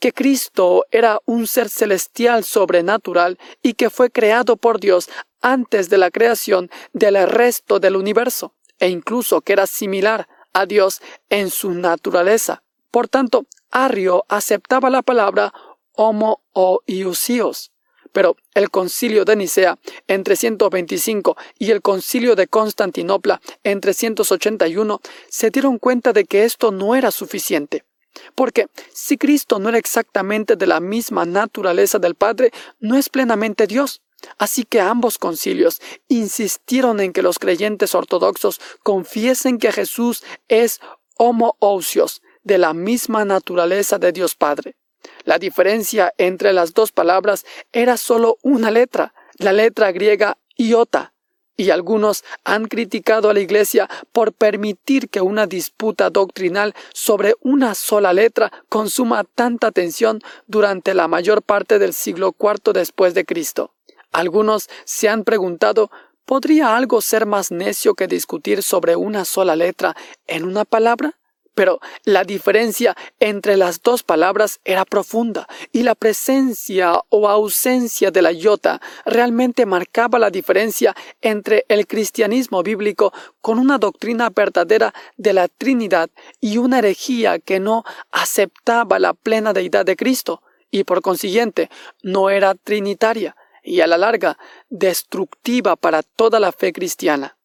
que 0.05 0.12
Cristo 0.12 0.85
era 0.90 1.18
un 1.24 1.47
ser 1.47 1.70
celestial 1.70 2.44
sobrenatural 2.44 3.39
y 3.62 3.72
que 3.72 3.89
fue 3.89 4.10
creado 4.10 4.59
por 4.59 4.78
Dios 4.78 5.09
antes 5.40 5.89
de 5.89 5.97
la 5.97 6.10
creación 6.10 6.68
del 6.93 7.26
resto 7.26 7.81
del 7.81 7.97
universo, 7.97 8.52
e 8.78 8.90
incluso 8.90 9.40
que 9.40 9.55
era 9.55 9.66
similar 9.66 10.28
a 10.52 10.66
Dios 10.66 11.01
en 11.31 11.48
su 11.48 11.70
naturaleza. 11.70 12.62
Por 12.90 13.09
tanto, 13.09 13.47
Arrio 13.70 14.26
aceptaba 14.28 14.90
la 14.90 15.01
palabra 15.01 15.55
homo 15.93 16.43
o 16.52 16.81
iusios. 16.85 17.72
Pero 18.12 18.36
el 18.52 18.70
concilio 18.70 19.24
de 19.24 19.36
Nicea 19.36 19.78
en 20.06 20.22
325 20.22 21.35
y 21.59 21.70
el 21.70 21.81
concilio 21.81 22.36
de 22.36 22.47
Constantinopla 22.47 23.40
en 23.62 23.81
381 23.81 25.01
se 25.31 25.48
dieron 25.48 25.78
cuenta 25.78 26.12
de 26.12 26.26
que 26.26 26.44
esto 26.44 26.72
no 26.72 26.94
era 26.94 27.10
suficiente. 27.10 27.86
Porque 28.35 28.69
si 28.93 29.16
Cristo 29.16 29.59
no 29.59 29.69
era 29.69 29.78
exactamente 29.78 30.57
de 30.57 30.66
la 30.66 30.81
misma 30.81 31.24
naturaleza 31.24 31.99
del 31.99 32.15
Padre, 32.15 32.51
no 32.81 32.97
es 32.97 33.09
plenamente 33.09 33.66
Dios. 33.66 34.03
Así 34.39 34.65
que 34.65 34.81
ambos 34.81 35.19
concilios 35.19 35.81
insistieron 36.09 37.01
en 37.01 37.12
que 37.12 37.23
los 37.23 37.39
creyentes 37.39 37.95
ortodoxos 37.95 38.61
confiesen 38.82 39.59
que 39.59 39.73
Jesús 39.73 40.24
es 40.49 40.81
homoousios, 41.19 42.23
de 42.45 42.59
la 42.59 42.74
misma 42.74 43.24
naturaleza 43.24 43.99
de 43.99 44.12
Dios 44.12 44.35
Padre. 44.35 44.77
La 45.24 45.39
diferencia 45.39 46.12
entre 46.19 46.53
las 46.53 46.74
dos 46.74 46.93
palabras 46.93 47.45
era 47.73 47.97
solo 47.97 48.39
una 48.43 48.70
letra, 48.70 49.15
la 49.39 49.53
letra 49.53 49.91
griega 49.93 50.39
iota, 50.57 51.14
y 51.56 51.70
algunos 51.70 52.24
han 52.44 52.66
criticado 52.66 53.31
a 53.31 53.35
la 53.35 53.40
Iglesia 53.40 53.89
por 54.12 54.32
permitir 54.32 55.09
que 55.09 55.20
una 55.20 55.47
disputa 55.47 56.10
doctrinal 56.10 56.74
sobre 56.93 57.35
una 57.40 57.74
sola 57.74 58.12
letra 58.12 58.52
consuma 58.68 59.24
tanta 59.24 59.70
tensión 59.70 60.20
durante 60.47 60.94
la 60.94 61.09
mayor 61.09 61.43
parte 61.43 61.78
del 61.78 61.93
siglo 61.93 62.35
IV 62.39 62.72
después 62.72 63.14
de 63.14 63.24
Cristo. 63.24 63.72
Algunos 64.12 64.68
se 64.85 65.09
han 65.09 65.24
preguntado 65.24 65.90
¿Podría 66.24 66.74
algo 66.74 67.02
ser 67.02 67.26
más 67.26 67.51
necio 67.51 67.94
que 67.94 68.06
discutir 68.06 68.62
sobre 68.62 68.97
una 68.97 69.26
sola 69.26 69.56
letra 69.56 69.94
en 70.26 70.44
una 70.44 70.64
palabra? 70.64 71.18
Pero 71.55 71.81
la 72.05 72.24
diferencia 72.24 72.97
entre 73.20 73.56
las 73.56 73.82
dos 73.82 74.02
palabras 74.02 74.60
era 74.64 74.85
profunda 74.85 75.47
y 75.72 75.85
la 75.85 75.94
presencia 75.94 77.01
o 77.09 77.28
ausencia 77.28 78.10
de 78.10 78.22
la 78.22 78.32
iota 78.32 78.81
realmente 79.05 79.66
marcaba 79.66 80.18
la 80.18 80.31
diferencia 80.31 80.94
entre 81.20 81.64
el 81.68 81.86
cristianismo 81.86 82.62
bíblico 82.62 83.12
con 83.40 83.59
una 83.59 83.78
doctrina 83.78 84.31
verdadera 84.31 84.93
de 85.16 85.32
la 85.32 85.48
Trinidad 85.48 86.10
y 86.40 86.59
una 86.59 86.81
herejía 86.81 87.39
que 87.39 87.60
no 87.60 87.85
aceptaba 88.10 88.98
la 88.98 89.14
plena 89.14 89.52
deidad 89.52 89.86
de 89.86 89.97
Cristo 89.97 90.43
y 90.70 90.82
por 90.82 91.02
consiguiente 91.02 91.70
no 92.02 92.31
era 92.31 92.55
trinitaria 92.56 93.36
y 93.62 93.81
a 93.81 93.86
la 93.86 93.97
larga 93.97 94.39
destructiva 94.68 95.76
para 95.76 96.02
toda 96.02 96.40
la 96.40 96.52
fe 96.52 96.72
cristiana. 96.72 97.39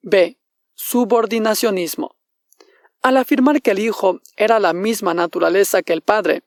B. 0.00 0.38
Subordinacionismo. 0.74 2.16
Al 3.02 3.16
afirmar 3.16 3.60
que 3.60 3.72
el 3.72 3.80
Hijo 3.80 4.20
era 4.36 4.60
la 4.60 4.72
misma 4.72 5.12
naturaleza 5.12 5.82
que 5.82 5.92
el 5.92 6.02
Padre, 6.02 6.44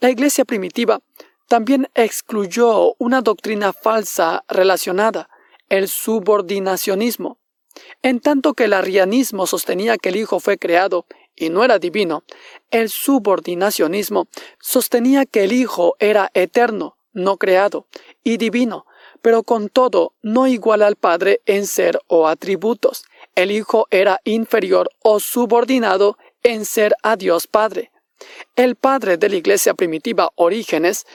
la 0.00 0.08
Iglesia 0.08 0.44
primitiva 0.44 1.00
también 1.48 1.88
excluyó 1.94 2.94
una 2.98 3.22
doctrina 3.22 3.72
falsa 3.72 4.44
relacionada, 4.48 5.28
el 5.68 5.88
subordinacionismo. 5.88 7.38
En 8.02 8.20
tanto 8.20 8.54
que 8.54 8.64
el 8.64 8.72
arrianismo 8.72 9.48
sostenía 9.48 9.98
que 9.98 10.10
el 10.10 10.16
Hijo 10.16 10.38
fue 10.38 10.58
creado 10.58 11.06
y 11.34 11.50
no 11.50 11.64
era 11.64 11.80
divino, 11.80 12.22
el 12.70 12.88
subordinacionismo 12.88 14.28
sostenía 14.60 15.26
que 15.26 15.42
el 15.42 15.52
Hijo 15.52 15.96
era 15.98 16.30
eterno, 16.34 16.96
no 17.12 17.36
creado, 17.36 17.88
y 18.22 18.36
divino, 18.36 18.86
pero 19.22 19.42
con 19.42 19.68
todo 19.68 20.14
no 20.22 20.46
igual 20.46 20.82
al 20.82 20.94
Padre 20.94 21.40
en 21.46 21.66
ser 21.66 21.98
o 22.06 22.28
atributos, 22.28 23.04
el 23.36 23.52
Hijo 23.52 23.86
era 23.90 24.20
inferior 24.24 24.88
o 25.02 25.20
subordinado 25.20 26.18
en 26.42 26.64
ser 26.64 26.96
a 27.02 27.16
Dios 27.16 27.46
Padre. 27.46 27.92
El 28.56 28.76
padre 28.76 29.18
de 29.18 29.28
la 29.28 29.36
iglesia 29.36 29.74
primitiva 29.74 30.32
Orígenes, 30.36 31.06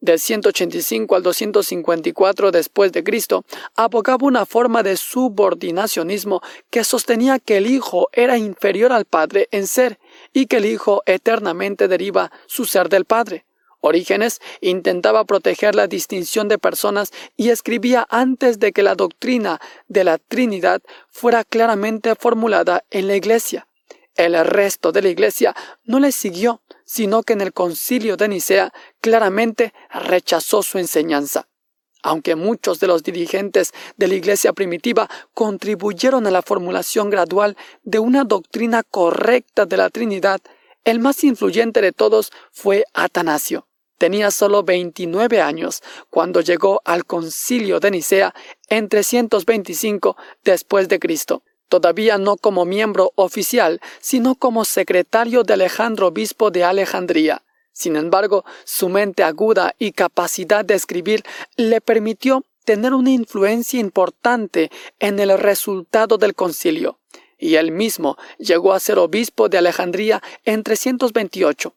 del 0.00 0.20
185 0.20 1.16
al 1.16 1.22
254 1.22 2.50
después 2.50 2.92
de 2.92 3.02
Cristo, 3.02 3.44
abogaba 3.74 4.26
una 4.26 4.44
forma 4.44 4.82
de 4.82 4.96
subordinacionismo 4.96 6.40
que 6.70 6.84
sostenía 6.84 7.38
que 7.38 7.56
el 7.56 7.66
Hijo 7.66 8.08
era 8.12 8.36
inferior 8.36 8.92
al 8.92 9.06
Padre 9.06 9.48
en 9.50 9.66
ser 9.66 9.98
y 10.32 10.46
que 10.46 10.58
el 10.58 10.66
Hijo 10.66 11.02
eternamente 11.06 11.88
deriva 11.88 12.30
su 12.46 12.64
ser 12.64 12.88
del 12.88 13.04
Padre. 13.04 13.47
Orígenes 13.80 14.40
intentaba 14.60 15.24
proteger 15.24 15.74
la 15.74 15.86
distinción 15.86 16.48
de 16.48 16.58
personas 16.58 17.12
y 17.36 17.50
escribía 17.50 18.06
antes 18.10 18.58
de 18.58 18.72
que 18.72 18.82
la 18.82 18.96
doctrina 18.96 19.60
de 19.86 20.04
la 20.04 20.18
Trinidad 20.18 20.82
fuera 21.08 21.44
claramente 21.44 22.14
formulada 22.16 22.84
en 22.90 23.06
la 23.06 23.16
Iglesia. 23.16 23.68
El 24.16 24.34
resto 24.44 24.90
de 24.90 25.02
la 25.02 25.10
Iglesia 25.10 25.54
no 25.84 26.00
le 26.00 26.10
siguió, 26.10 26.60
sino 26.84 27.22
que 27.22 27.34
en 27.34 27.40
el 27.40 27.52
concilio 27.52 28.16
de 28.16 28.26
Nicea 28.26 28.72
claramente 29.00 29.72
rechazó 29.90 30.64
su 30.64 30.78
enseñanza. 30.78 31.46
Aunque 32.02 32.34
muchos 32.34 32.80
de 32.80 32.88
los 32.88 33.04
dirigentes 33.04 33.72
de 33.96 34.08
la 34.08 34.14
Iglesia 34.14 34.52
primitiva 34.52 35.08
contribuyeron 35.34 36.26
a 36.26 36.32
la 36.32 36.42
formulación 36.42 37.10
gradual 37.10 37.56
de 37.84 38.00
una 38.00 38.24
doctrina 38.24 38.82
correcta 38.82 39.66
de 39.66 39.76
la 39.76 39.88
Trinidad, 39.88 40.40
el 40.84 41.00
más 41.00 41.24
influyente 41.24 41.80
de 41.80 41.92
todos 41.92 42.32
fue 42.50 42.84
Atanasio. 42.94 43.68
Tenía 43.98 44.30
solo 44.30 44.62
29 44.62 45.40
años 45.40 45.82
cuando 46.08 46.40
llegó 46.40 46.80
al 46.84 47.04
concilio 47.04 47.80
de 47.80 47.90
Nicea 47.90 48.34
en 48.68 48.88
325 48.88 50.16
después 50.44 50.88
de 50.88 51.00
Cristo, 51.00 51.42
todavía 51.68 52.16
no 52.16 52.36
como 52.36 52.64
miembro 52.64 53.12
oficial, 53.16 53.80
sino 54.00 54.36
como 54.36 54.64
secretario 54.64 55.42
de 55.42 55.54
Alejandro 55.54 56.06
obispo 56.08 56.50
de 56.50 56.64
Alejandría. 56.64 57.42
Sin 57.72 57.96
embargo, 57.96 58.44
su 58.64 58.88
mente 58.88 59.22
aguda 59.22 59.74
y 59.78 59.92
capacidad 59.92 60.64
de 60.64 60.74
escribir 60.74 61.22
le 61.56 61.80
permitió 61.80 62.44
tener 62.64 62.92
una 62.92 63.10
influencia 63.10 63.80
importante 63.80 64.70
en 64.98 65.18
el 65.18 65.36
resultado 65.38 66.18
del 66.18 66.34
concilio, 66.34 66.97
y 67.38 67.54
él 67.56 67.72
mismo 67.72 68.16
llegó 68.38 68.72
a 68.72 68.80
ser 68.80 68.98
obispo 68.98 69.48
de 69.48 69.58
Alejandría 69.58 70.22
en 70.44 70.62
328. 70.62 71.74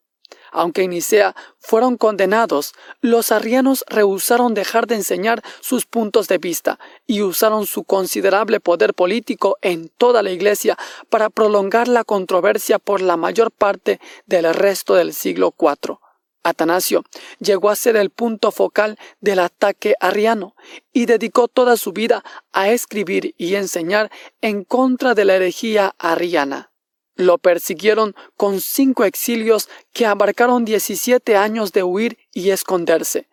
Aunque 0.51 0.83
en 0.83 0.89
Nicea 0.89 1.33
fueron 1.59 1.97
condenados, 1.97 2.73
los 2.99 3.31
arrianos 3.31 3.85
rehusaron 3.87 4.53
dejar 4.53 4.85
de 4.85 4.95
enseñar 4.95 5.41
sus 5.61 5.85
puntos 5.85 6.27
de 6.27 6.39
vista 6.39 6.77
y 7.07 7.21
usaron 7.21 7.65
su 7.65 7.85
considerable 7.85 8.59
poder 8.59 8.93
político 8.93 9.57
en 9.61 9.89
toda 9.89 10.23
la 10.23 10.31
Iglesia 10.31 10.77
para 11.09 11.29
prolongar 11.29 11.87
la 11.87 12.03
controversia 12.03 12.79
por 12.79 13.01
la 13.01 13.15
mayor 13.15 13.51
parte 13.51 14.01
del 14.25 14.53
resto 14.53 14.95
del 14.95 15.13
siglo 15.13 15.55
IV. 15.57 15.99
Atanasio 16.43 17.03
llegó 17.39 17.69
a 17.69 17.75
ser 17.75 17.95
el 17.95 18.09
punto 18.09 18.51
focal 18.51 18.97
del 19.19 19.39
ataque 19.39 19.95
arriano 19.99 20.55
y 20.91 21.05
dedicó 21.05 21.47
toda 21.47 21.77
su 21.77 21.93
vida 21.93 22.23
a 22.51 22.69
escribir 22.69 23.35
y 23.37 23.55
enseñar 23.55 24.11
en 24.41 24.63
contra 24.63 25.13
de 25.13 25.25
la 25.25 25.35
herejía 25.35 25.95
arriana. 25.99 26.71
Lo 27.15 27.37
persiguieron 27.37 28.15
con 28.35 28.61
cinco 28.61 29.03
exilios 29.05 29.69
que 29.93 30.05
abarcaron 30.05 30.65
17 30.65 31.35
años 31.35 31.71
de 31.71 31.83
huir 31.83 32.17
y 32.33 32.49
esconderse. 32.49 33.27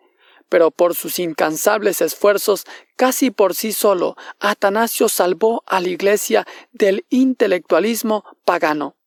Pero 0.49 0.71
por 0.71 0.95
sus 0.95 1.19
incansables 1.19 2.01
esfuerzos, 2.01 2.65
casi 2.95 3.31
por 3.31 3.55
sí 3.55 3.71
solo, 3.71 4.15
Atanasio 4.39 5.07
salvó 5.07 5.63
a 5.65 5.79
la 5.79 5.89
Iglesia 5.89 6.45
del 6.71 7.05
intelectualismo 7.09 8.23
pagano. 8.45 8.98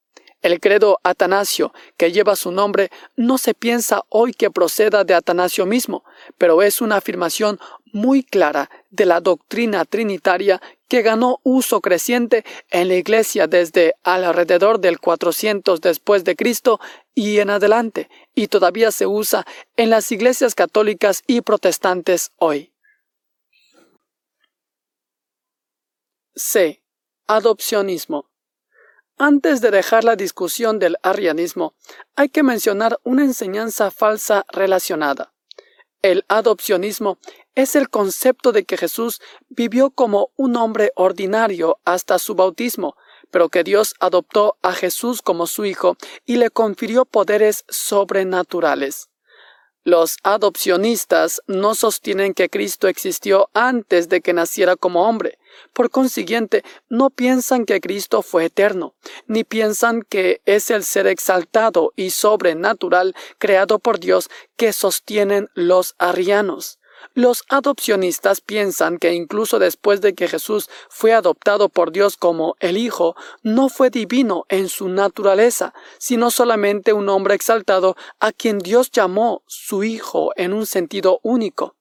El 0.43 0.59
credo 0.59 0.99
Atanasio, 1.05 1.73
que 1.97 2.11
lleva 2.11 2.35
su 2.35 2.51
nombre, 2.51 2.91
no 3.15 3.39
se 3.39 3.55
piensa 3.55 4.03
hoy 4.09 4.33
que 4.33 4.51
proceda 4.51 5.05
de 5.05 5.15
Atanasio 5.15 5.67
mismo, 5.67 6.05
pero 6.37 6.63
es 6.63 6.81
una 6.81 6.97
afirmación 6.97 7.61
muy 7.93 8.25
clara 8.25 8.69
de 8.91 9.07
la 9.07 9.21
doctrina 9.21 9.85
trinitaria 9.85 10.61
que 10.89 11.03
ganó 11.03 11.39
uso 11.45 11.81
creciente 11.81 12.45
en 12.71 12.89
la 12.89 12.97
Iglesia 12.97 13.47
desde 13.47 13.95
alrededor 14.03 14.81
del 14.81 14.99
400 14.99 15.81
después 15.81 16.25
de 16.25 16.35
Cristo 16.35 16.81
y 17.15 17.39
en 17.39 17.51
adelante, 17.51 18.11
y 18.35 18.49
todavía 18.49 18.91
se 18.91 19.07
usa 19.07 19.47
en 19.77 19.91
las 19.91 20.11
iglesias 20.11 20.57
católicas 20.57 21.23
y 21.27 21.43
protestantes 21.43 22.33
hoy. 22.39 22.73
C. 26.35 26.83
Adopcionismo. 27.29 28.32
Antes 29.19 29.61
de 29.61 29.71
dejar 29.71 30.05
la 30.05 30.17
discusión 30.17 30.79
del 30.79 30.97
arrianismo, 31.03 31.75
hay 32.17 32.29
que 32.29 32.43
mencionar 32.43 32.99
una 33.05 33.25
enseñanza 33.25 33.91
falsa 33.91 34.45
relacionada. 34.49 35.33
El 36.03 36.25
adopcionismo 36.27 37.19
es 37.55 37.77
el 37.77 37.89
concepto 37.89 38.51
de 38.51 38.65
que 38.65 38.77
Jesús 38.77 39.21
vivió 39.49 39.91
como 39.91 40.31
un 40.37 40.57
hombre 40.57 40.91
ordinario 40.97 41.79
hasta 41.85 42.19
su 42.19 42.35
bautismo, 42.35 42.97
pero 43.31 43.49
que 43.49 43.63
Dios 43.63 43.95
adoptó 44.01 44.57
a 44.63 44.73
Jesús 44.73 45.23
como 45.23 45.47
su 45.47 45.65
Hijo 45.65 45.97
y 46.27 46.37
le 46.37 46.51
confirió 46.51 47.05
poderes 47.05 47.65
sobrenaturales. 47.69 49.11
Los 49.85 50.19
adopcionistas 50.23 51.43
no 51.47 51.75
sostienen 51.75 52.35
que 52.35 52.49
Cristo 52.49 52.89
existió 52.89 53.51
antes 53.53 54.09
de 54.09 54.21
que 54.21 54.33
naciera 54.33 54.77
como 54.77 55.09
hombre. 55.09 55.39
Por 55.73 55.91
consiguiente, 55.91 56.65
no 56.89 57.11
piensan 57.11 57.65
que 57.65 57.81
Cristo 57.81 58.23
fue 58.23 58.47
eterno, 58.47 58.95
ni 59.27 59.45
piensan 59.45 60.03
que 60.03 60.41
es 60.45 60.71
el 60.71 60.85
ser 60.85 61.07
exaltado 61.07 61.93
y 61.97 62.11
sobrenatural 62.11 63.15
creado 63.39 63.79
por 63.79 64.01
Dios 64.01 64.29
que 64.57 64.73
sostienen 64.73 65.49
los 65.55 65.95
arrianos. 65.99 66.79
Los 67.15 67.45
adopcionistas 67.49 68.41
piensan 68.41 68.99
que 68.99 69.13
incluso 69.13 69.59
después 69.59 70.01
de 70.01 70.15
que 70.15 70.29
Jesús 70.29 70.71
fue 70.89 71.13
adoptado 71.13 71.69
por 71.69 71.93
Dios 71.93 72.17
como 72.17 72.57
el 72.61 72.79
Hijo, 72.79 73.17
no 73.43 73.69
fue 73.69 73.91
divino 73.91 74.45
en 74.49 74.69
su 74.69 74.89
naturaleza, 74.89 75.75
sino 75.99 76.31
solamente 76.31 76.93
un 76.93 77.09
hombre 77.09 77.35
exaltado 77.35 77.97
a 78.21 78.33
quien 78.33 78.59
Dios 78.59 78.91
llamó 78.91 79.43
su 79.47 79.85
Hijo 79.85 80.33
en 80.37 80.53
un 80.53 80.65
sentido 80.65 81.21
único. 81.23 81.77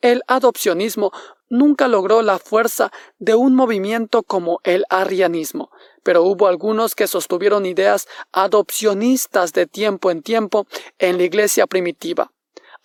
El 0.00 0.22
adopcionismo 0.28 1.12
nunca 1.54 1.86
logró 1.86 2.20
la 2.22 2.38
fuerza 2.38 2.90
de 3.18 3.36
un 3.36 3.54
movimiento 3.54 4.22
como 4.22 4.60
el 4.64 4.84
arrianismo, 4.90 5.70
pero 6.02 6.22
hubo 6.24 6.48
algunos 6.48 6.94
que 6.94 7.06
sostuvieron 7.06 7.64
ideas 7.64 8.08
adopcionistas 8.32 9.52
de 9.52 9.66
tiempo 9.66 10.10
en 10.10 10.22
tiempo 10.22 10.66
en 10.98 11.16
la 11.16 11.22
iglesia 11.22 11.66
primitiva. 11.66 12.32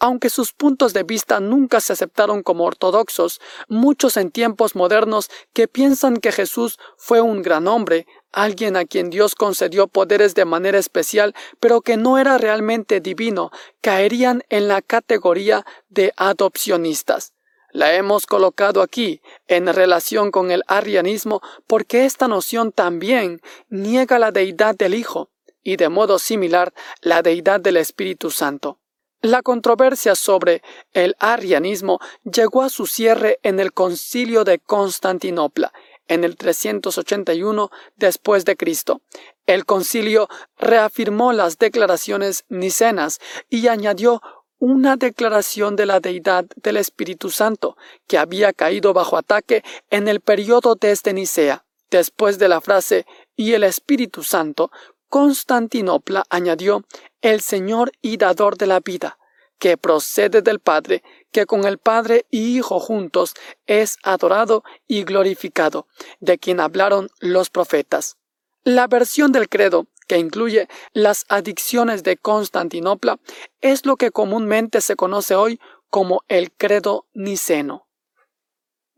Aunque 0.02 0.30
sus 0.30 0.54
puntos 0.54 0.94
de 0.94 1.04
vista 1.04 1.41
nunca 1.41 1.82
se 1.82 1.91
aceptaron 1.91 2.41
como 2.41 2.64
ortodoxos, 2.64 3.41
muchos 3.68 4.16
en 4.16 4.32
tiempos 4.32 4.76
modernos 4.76 5.30
que 5.52 5.68
piensan 5.68 6.18
que 6.18 6.32
Jesús 6.32 6.78
fue 6.96 7.20
un 7.20 7.41
gran 7.41 7.68
hombre, 7.68 8.06
alguien 8.32 8.78
a 8.78 8.86
quien 8.86 9.10
Dios 9.10 9.36
concedió 9.36 9.88
poderes 9.88 10.36
de 10.36 10.46
manera 10.46 10.78
especial, 10.78 11.34
pero 11.60 11.82
que 11.82 11.98
no 11.98 12.18
era 12.18 12.38
realmente 12.38 13.02
divino, 13.02 13.52
caerían 13.82 14.44
en 14.50 14.70
la 14.70 14.82
categoría 14.82 15.66
de 15.90 16.14
adopcionistas. 16.16 17.34
La 17.72 17.94
hemos 17.94 18.26
colocado 18.26 18.82
aquí 18.82 19.22
en 19.48 19.68
relación 19.68 20.32
con 20.32 20.52
el 20.52 20.64
arrianismo 20.68 21.41
porque 21.68 22.06
esta 22.06 22.28
noción 22.28 22.72
también 22.72 23.41
niega 23.70 24.20
la 24.20 24.32
deidad 24.32 24.76
del 24.76 24.96
Hijo 24.96 25.30
y 25.62 25.76
de 25.76 25.90
modo 25.90 26.20
similar 26.20 26.74
la 27.02 27.22
deidad 27.22 27.60
del 27.60 27.78
Espíritu 27.78 28.32
Santo. 28.32 28.80
La 29.22 29.41
controversia 29.41 30.16
sobre 30.16 30.64
el 30.94 31.16
arrianismo 31.20 32.00
llegó 32.24 32.64
a 32.64 32.70
su 32.70 32.88
cierre 32.88 33.40
en 33.44 33.60
el 33.60 33.74
Concilio 33.74 34.46
de 34.46 34.60
Constantinopla, 34.60 35.74
en 36.08 36.24
el 36.24 36.38
381 36.38 37.70
después 37.96 38.44
de 38.46 38.58
Cristo. 38.58 39.02
El 39.46 39.66
concilio 39.66 40.28
reafirmó 40.58 41.34
las 41.34 41.58
declaraciones 41.58 42.46
nicenas 42.50 43.20
y 43.50 43.68
añadió 43.68 44.22
una 44.60 44.98
declaración 44.98 45.76
de 45.76 45.86
la 45.86 45.99
deidad 45.99 46.45
del 46.57 46.77
Espíritu 46.77 47.31
Santo, 47.31 47.77
que 48.07 48.18
había 48.18 48.53
caído 48.53 48.94
bajo 48.94 49.18
ataque 49.18 49.64
en 49.90 50.07
el 50.07 50.19
periodo 50.19 50.76
desde 50.76 51.14
Nicea. 51.14 51.65
Después 51.90 52.38
de 52.38 52.49
la 52.49 52.61
frase 52.61 53.06
y 53.36 53.53
el 53.53 53.64
Espíritu 53.64 54.23
Santo, 54.23 54.72
Constantinopla 55.07 56.26
añadió 56.30 56.84
el 57.22 57.41
Señor 57.41 57.91
y 58.02 58.18
dador 58.18 58.57
de 58.57 58.68
la 58.68 58.80
vida, 58.80 59.18
que 59.57 59.76
procede 59.76 60.41
del 60.41 60.60
Padre, 60.60 61.03
que 61.31 61.45
con 61.45 61.65
el 61.65 61.80
Padre 61.80 62.26
y 62.30 62.57
Hijo 62.57 62.80
juntos 62.80 63.34
es 63.65 63.98
adorado 64.03 64.64
y 64.88 65.03
glorificado, 65.03 65.88
de 66.19 66.38
quien 66.38 66.60
hablaron 66.60 67.10
los 67.19 67.49
profetas. 67.49 68.18
La 68.64 68.88
versión 68.88 69.31
del 69.31 69.49
credo, 69.49 69.88
que 70.10 70.18
incluye 70.18 70.68
las 70.91 71.26
adicciones 71.30 72.02
de 72.02 72.18
Constantinopla, 72.18 73.19
es 73.61 73.86
lo 73.86 73.95
que 73.95 74.10
comúnmente 74.10 74.81
se 74.81 74.95
conoce 74.95 75.36
hoy 75.36 75.61
como 75.90 76.23
el 76.27 76.52
credo 76.52 77.06
niceno. 77.14 77.88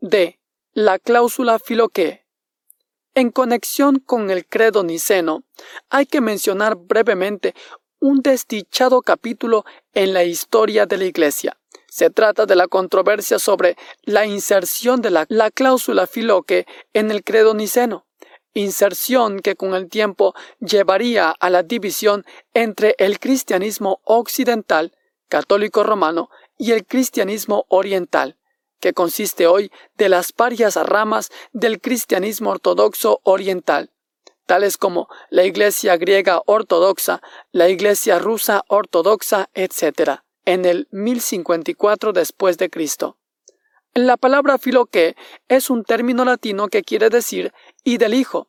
D. 0.00 0.40
La 0.72 0.98
cláusula 0.98 1.58
filoque. 1.58 2.26
En 3.14 3.30
conexión 3.30 3.98
con 3.98 4.30
el 4.30 4.46
credo 4.46 4.84
niceno, 4.84 5.44
hay 5.90 6.06
que 6.06 6.22
mencionar 6.22 6.76
brevemente 6.76 7.54
un 8.00 8.22
desdichado 8.22 9.02
capítulo 9.02 9.66
en 9.92 10.14
la 10.14 10.24
historia 10.24 10.86
de 10.86 10.96
la 10.96 11.04
Iglesia. 11.04 11.58
Se 11.88 12.08
trata 12.08 12.46
de 12.46 12.56
la 12.56 12.68
controversia 12.68 13.38
sobre 13.38 13.76
la 14.02 14.24
inserción 14.24 15.02
de 15.02 15.10
la, 15.10 15.50
cláusula 15.50 16.06
filoque 16.06 16.66
en 16.94 17.10
el 17.10 17.22
credo 17.22 17.52
niceno, 17.52 18.06
inserción 18.54 19.40
que 19.40 19.56
con 19.56 19.74
el 19.74 19.88
tiempo 19.88 20.34
llevaría 20.60 21.30
a 21.30 21.50
la 21.50 21.62
división 21.62 22.24
entre 22.54 22.94
el 22.98 23.18
cristianismo 23.18 24.00
occidental, 24.04 24.92
católico 25.28 25.82
romano, 25.82 26.30
y 26.58 26.72
el 26.72 26.86
cristianismo 26.86 27.64
oriental, 27.68 28.36
que 28.80 28.92
consiste 28.92 29.46
hoy 29.46 29.70
de 29.96 30.08
las 30.08 30.34
varias 30.36 30.76
ramas 30.76 31.30
del 31.52 31.80
cristianismo 31.80 32.50
ortodoxo 32.50 33.20
oriental, 33.22 33.90
tales 34.46 34.76
como 34.76 35.08
la 35.30 35.44
Iglesia 35.44 35.96
griega 35.96 36.42
ortodoxa, 36.46 37.22
la 37.52 37.68
Iglesia 37.68 38.18
rusa 38.18 38.62
ortodoxa, 38.68 39.48
etc., 39.54 40.20
en 40.44 40.64
el 40.64 40.88
1054 40.90 42.12
después 42.12 42.58
de 42.58 42.68
Cristo. 42.68 43.16
La 43.94 44.16
palabra 44.16 44.56
filoque 44.56 45.16
es 45.48 45.68
un 45.68 45.84
término 45.84 46.24
latino 46.24 46.68
que 46.68 46.82
quiere 46.82 47.10
decir 47.10 47.52
y 47.84 47.98
del 47.98 48.14
Hijo. 48.14 48.48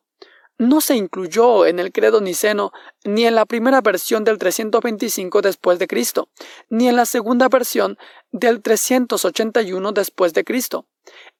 No 0.56 0.80
se 0.80 0.94
incluyó 0.94 1.66
en 1.66 1.80
el 1.80 1.90
credo 1.90 2.20
niceno 2.20 2.72
ni 3.04 3.26
en 3.26 3.34
la 3.34 3.44
primera 3.44 3.80
versión 3.80 4.22
del 4.22 4.38
325 4.38 5.42
después 5.42 5.80
de 5.80 5.88
Cristo, 5.88 6.28
ni 6.68 6.88
en 6.88 6.94
la 6.94 7.06
segunda 7.06 7.48
versión 7.48 7.98
del 8.30 8.62
381 8.62 9.92
después 9.92 10.32
de 10.32 10.44
Cristo. 10.44 10.86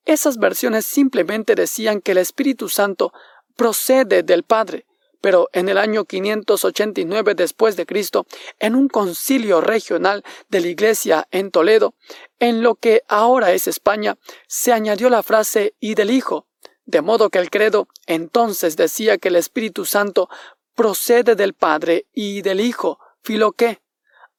Esas 0.05 0.39
versiones 0.39 0.85
simplemente 0.85 1.55
decían 1.55 2.01
que 2.01 2.12
el 2.12 2.19
Espíritu 2.19 2.69
Santo 2.69 3.12
procede 3.57 4.25
del 4.25 4.43
Padre, 4.43 4.85
pero 5.21 5.49
en 5.53 5.69
el 5.69 5.79
año 5.79 6.05
589 6.05 7.35
después 7.35 7.77
de 7.77 7.87
Cristo, 7.87 8.27
en 8.59 8.75
un 8.75 8.89
concilio 8.89 9.61
regional 9.61 10.23
de 10.51 10.61
la 10.61 10.66
Iglesia 10.66 11.29
en 11.31 11.51
Toledo, 11.51 11.95
en 12.41 12.62
lo 12.62 12.75
que 12.75 13.05
ahora 13.09 13.53
es 13.53 13.66
España, 13.66 14.19
se 14.49 14.73
añadió 14.73 15.09
la 15.09 15.23
frase 15.23 15.75
y 15.81 15.95
del 15.95 16.11
Hijo, 16.11 16.47
de 16.86 17.02
modo 17.02 17.31
que 17.31 17.39
el 17.39 17.51
credo 17.51 17.89
entonces 18.06 18.77
decía 18.77 19.19
que 19.19 19.28
el 19.28 19.36
Espíritu 19.36 19.85
Santo 19.85 20.28
procede 20.74 21.35
del 21.35 21.55
Padre 21.55 22.06
y 22.12 22.43
del 22.43 22.61
Hijo, 22.61 22.98
filoque, 23.23 23.81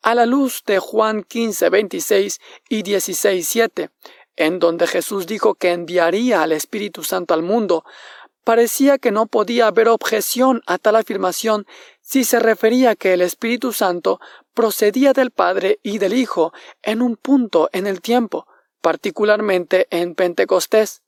a 0.01 0.13
la 0.13 0.26
luz 0.26 0.63
de 0.67 0.77
Juan 0.77 1.23
15, 1.23 1.69
26 1.69 2.39
y 2.69 2.84
16, 2.84 3.47
7, 3.47 3.89
en 4.35 4.59
donde 4.59 4.85
Jesús 4.85 5.26
dijo 5.26 5.55
que 5.55 5.72
enviaría 5.72 6.43
al 6.43 6.51
Espíritu 6.51 7.03
Santo 7.03 7.34
al 7.34 7.41
mundo. 7.41 7.84
Parecía 8.43 8.99
que 8.99 9.11
no 9.11 9.26
podía 9.26 9.65
haber 9.65 9.88
objeción 9.88 10.61
a 10.67 10.77
tal 10.77 10.97
afirmación 10.97 11.65
si 12.01 12.23
se 12.23 12.38
refería 12.39 12.95
que 12.95 13.13
el 13.13 13.22
Espíritu 13.22 13.73
Santo 13.73 14.19
procedía 14.53 15.13
del 15.13 15.31
Padre 15.31 15.80
y 15.81 15.97
del 15.97 16.13
Hijo 16.13 16.53
en 16.84 17.01
un 17.01 17.15
punto 17.15 17.69
en 17.73 17.88
el 17.88 18.01
tiempo, 18.01 18.45
particularmente 18.81 19.88
en 19.89 20.13
Pentecostés. 20.13 21.01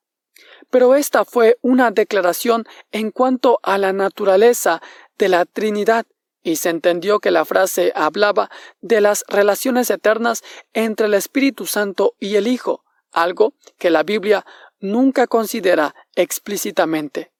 Pero 0.69 0.95
esta 0.95 1.25
fue 1.25 1.57
una 1.61 1.91
declaración 1.91 2.65
en 2.91 3.11
cuanto 3.11 3.59
a 3.63 3.77
la 3.77 3.93
naturaleza 3.93 4.81
de 5.17 5.29
la 5.29 5.45
Trinidad, 5.45 6.05
y 6.43 6.55
se 6.55 6.69
entendió 6.69 7.19
que 7.19 7.31
la 7.31 7.43
frase 7.43 7.91
hablaba 7.95 8.49
de 8.79 9.01
las 9.01 9.25
relaciones 9.27 9.89
eternas 9.89 10.43
entre 10.73 11.07
el 11.07 11.13
Espíritu 11.13 11.65
Santo 11.65 12.15
y 12.19 12.35
el 12.35 12.47
Hijo, 12.47 12.85
algo 13.11 13.53
que 13.77 13.89
la 13.89 14.03
Biblia 14.03 14.45
nunca 14.79 15.27
considera 15.27 15.93
explícitamente. 16.15 17.33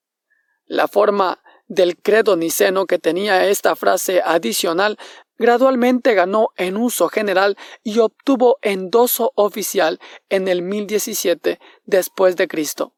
La 0.65 0.88
forma 0.88 1.41
del 1.68 1.98
credo 1.98 2.36
niceno 2.36 2.86
que 2.86 2.99
tenía 2.99 3.48
esta 3.48 3.76
frase 3.76 4.22
adicional 4.24 4.98
gradualmente 5.38 6.14
ganó 6.14 6.49
en 6.55 6.77
uso 6.77 7.09
general 7.09 7.57
y 7.84 7.99
obtuvo 7.99 8.57
endoso 8.61 9.31
oficial 9.35 9.99
en 10.30 10.47
el 10.47 10.61
1017 10.61 11.59
después 11.85 12.35
de 12.35 12.47
Cristo. 12.47 12.93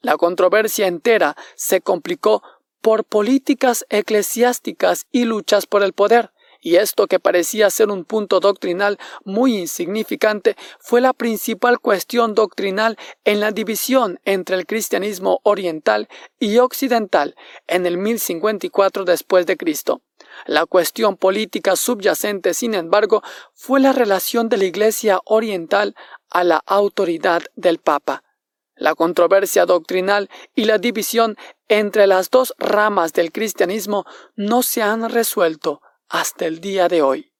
La 0.00 0.16
controversia 0.16 0.86
entera 0.86 1.36
se 1.54 1.80
complicó 1.80 2.42
por 2.82 3.04
políticas 3.04 3.86
eclesiásticas 3.88 5.06
y 5.10 5.24
luchas 5.24 5.66
por 5.66 5.82
el 5.82 5.94
poder 5.94 6.33
y 6.64 6.76
esto 6.76 7.06
que 7.06 7.20
parecía 7.20 7.68
ser 7.68 7.90
un 7.90 8.06
punto 8.06 8.40
doctrinal 8.40 8.98
muy 9.22 9.58
insignificante 9.58 10.56
fue 10.80 11.02
la 11.02 11.12
principal 11.12 11.78
cuestión 11.78 12.34
doctrinal 12.34 12.96
en 13.24 13.38
la 13.40 13.52
división 13.52 14.18
entre 14.24 14.56
el 14.56 14.66
cristianismo 14.66 15.40
oriental 15.42 16.08
y 16.40 16.56
occidental 16.56 17.36
en 17.66 17.84
el 17.84 17.98
1054 17.98 19.04
después 19.04 19.44
de 19.44 19.58
Cristo. 19.58 20.00
La 20.46 20.64
cuestión 20.64 21.18
política 21.18 21.76
subyacente, 21.76 22.54
sin 22.54 22.72
embargo, 22.74 23.22
fue 23.52 23.78
la 23.78 23.92
relación 23.92 24.48
de 24.48 24.56
la 24.56 24.64
Iglesia 24.64 25.20
oriental 25.26 25.94
a 26.30 26.44
la 26.44 26.62
autoridad 26.64 27.42
del 27.56 27.78
Papa. 27.78 28.24
La 28.74 28.94
controversia 28.94 29.66
doctrinal 29.66 30.30
y 30.54 30.64
la 30.64 30.78
división 30.78 31.36
entre 31.68 32.06
las 32.06 32.30
dos 32.30 32.54
ramas 32.56 33.12
del 33.12 33.32
cristianismo 33.32 34.06
no 34.34 34.62
se 34.62 34.80
han 34.80 35.10
resuelto 35.10 35.82
hasta 36.08 36.46
el 36.46 36.60
día 36.60 36.88
de 36.88 37.02
hoy. 37.02 37.32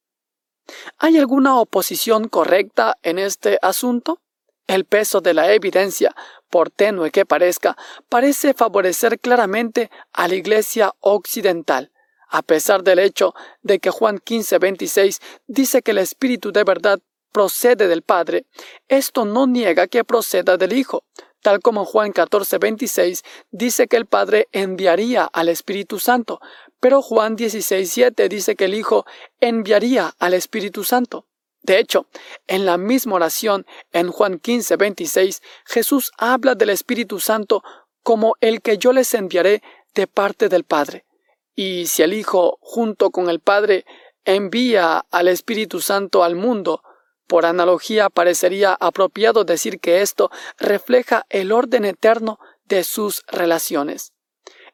¿Hay 0.98 1.18
alguna 1.18 1.58
oposición 1.58 2.28
correcta 2.28 2.98
en 3.02 3.18
este 3.18 3.58
asunto? 3.62 4.20
El 4.66 4.86
peso 4.86 5.20
de 5.20 5.34
la 5.34 5.52
evidencia, 5.52 6.14
por 6.48 6.70
tenue 6.70 7.10
que 7.10 7.26
parezca, 7.26 7.76
parece 8.08 8.54
favorecer 8.54 9.20
claramente 9.20 9.90
a 10.12 10.26
la 10.26 10.36
Iglesia 10.36 10.94
occidental, 11.00 11.92
a 12.28 12.40
pesar 12.42 12.82
del 12.82 12.98
hecho 12.98 13.34
de 13.62 13.78
que 13.78 13.90
Juan 13.90 14.18
15:26 14.18 15.20
dice 15.46 15.82
que 15.82 15.90
el 15.90 15.98
Espíritu 15.98 16.50
de 16.50 16.64
verdad 16.64 16.98
procede 17.30 17.88
del 17.88 18.02
Padre, 18.02 18.46
esto 18.88 19.24
no 19.24 19.46
niega 19.46 19.86
que 19.88 20.04
proceda 20.04 20.56
del 20.56 20.72
Hijo, 20.72 21.04
tal 21.42 21.60
como 21.60 21.84
Juan 21.84 22.12
14:26 22.12 23.22
dice 23.50 23.86
que 23.86 23.96
el 23.96 24.06
Padre 24.06 24.48
enviaría 24.52 25.24
al 25.24 25.50
Espíritu 25.50 25.98
Santo, 25.98 26.40
pero 26.84 27.00
Juan 27.00 27.34
16:7 27.34 28.28
dice 28.28 28.56
que 28.56 28.66
el 28.66 28.74
Hijo 28.74 29.06
enviaría 29.40 30.14
al 30.18 30.34
Espíritu 30.34 30.84
Santo. 30.84 31.26
De 31.62 31.78
hecho, 31.78 32.08
en 32.46 32.66
la 32.66 32.76
misma 32.76 33.14
oración, 33.14 33.64
en 33.90 34.10
Juan 34.10 34.38
15:26, 34.38 35.40
Jesús 35.64 36.12
habla 36.18 36.54
del 36.54 36.68
Espíritu 36.68 37.20
Santo 37.20 37.62
como 38.02 38.34
el 38.42 38.60
que 38.60 38.76
yo 38.76 38.92
les 38.92 39.14
enviaré 39.14 39.62
de 39.94 40.06
parte 40.06 40.50
del 40.50 40.64
Padre. 40.64 41.06
Y 41.54 41.86
si 41.86 42.02
el 42.02 42.12
Hijo, 42.12 42.58
junto 42.60 43.10
con 43.10 43.30
el 43.30 43.40
Padre, 43.40 43.86
envía 44.26 45.06
al 45.10 45.28
Espíritu 45.28 45.80
Santo 45.80 46.22
al 46.22 46.36
mundo, 46.36 46.82
por 47.26 47.46
analogía, 47.46 48.10
parecería 48.10 48.76
apropiado 48.78 49.44
decir 49.44 49.80
que 49.80 50.02
esto 50.02 50.30
refleja 50.58 51.24
el 51.30 51.50
orden 51.50 51.86
eterno 51.86 52.38
de 52.66 52.84
sus 52.84 53.22
relaciones. 53.26 54.12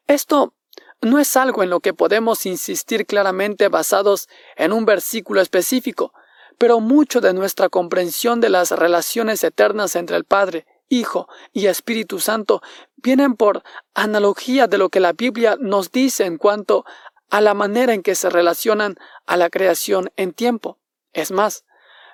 Esto 0.09 0.55
no 1.03 1.19
es 1.19 1.37
algo 1.37 1.63
en 1.63 1.71
lo 1.71 1.81
que 1.81 1.95
podemos 1.95 2.47
insistir 2.47 3.07
claramente 3.07 3.69
basados 3.69 4.29
en 4.57 4.73
un 4.73 4.85
versículo 4.85 5.41
específico, 5.41 6.13
pero 6.59 6.81
mucho 6.81 7.21
de 7.21 7.33
nuestra 7.33 7.69
comprensión 7.69 8.41
de 8.41 8.51
las 8.51 8.71
relaciones 8.71 9.43
eternas 9.45 9.97
entre 9.97 10.17
el 10.17 10.25
Padre, 10.25 10.67
Hijo 10.91 11.29
y 11.53 11.67
Espíritu 11.67 12.19
Santo 12.19 12.63
vienen 12.97 13.35
por 13.35 13.63
analogía 13.95 14.67
de 14.67 14.77
lo 14.77 14.89
que 14.89 15.01
la 15.01 15.13
Biblia 15.13 15.57
nos 15.59 15.93
dice 15.93 16.27
en 16.27 16.37
cuanto 16.37 16.85
a 17.31 17.41
la 17.41 17.55
manera 17.55 17.95
en 17.95 18.03
que 18.03 18.17
se 18.17 18.29
relacionan 18.29 18.97
a 19.25 19.37
la 19.37 19.51
creación 19.51 20.11
en 20.17 20.33
tiempo. 20.33 20.79
Es 21.13 21.31
más, 21.31 21.65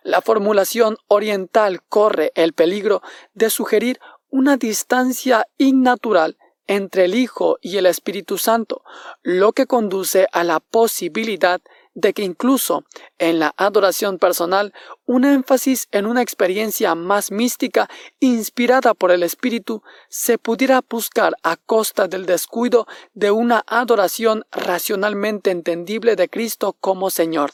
la 0.02 0.20
formulación 0.20 0.98
oriental 1.08 1.82
corre 1.88 2.32
el 2.34 2.52
peligro 2.52 3.02
de 3.32 3.50
sugerir 3.50 3.98
una 4.28 4.58
distancia 4.58 5.46
innatural 5.56 6.36
entre 6.66 7.04
el 7.04 7.14
Hijo 7.14 7.58
y 7.60 7.76
el 7.76 7.86
Espíritu 7.86 8.38
Santo, 8.38 8.82
lo 9.22 9.52
que 9.52 9.66
conduce 9.66 10.26
a 10.32 10.44
la 10.44 10.60
posibilidad 10.60 11.60
de 11.96 12.12
que 12.12 12.22
incluso 12.22 12.84
en 13.18 13.38
la 13.38 13.54
adoración 13.56 14.18
personal 14.18 14.74
un 15.06 15.24
énfasis 15.24 15.88
en 15.92 16.06
una 16.06 16.20
experiencia 16.20 16.94
más 16.94 17.30
mística 17.30 17.88
inspirada 18.20 18.92
por 18.92 19.10
el 19.10 19.22
Espíritu 19.22 19.82
se 20.10 20.36
pudiera 20.36 20.84
buscar 20.88 21.36
a 21.42 21.56
costa 21.56 22.06
del 22.06 22.26
descuido 22.26 22.86
de 23.14 23.30
una 23.30 23.64
adoración 23.66 24.44
racionalmente 24.52 25.50
entendible 25.50 26.16
de 26.16 26.28
Cristo 26.28 26.76
como 26.78 27.08
Señor. 27.08 27.52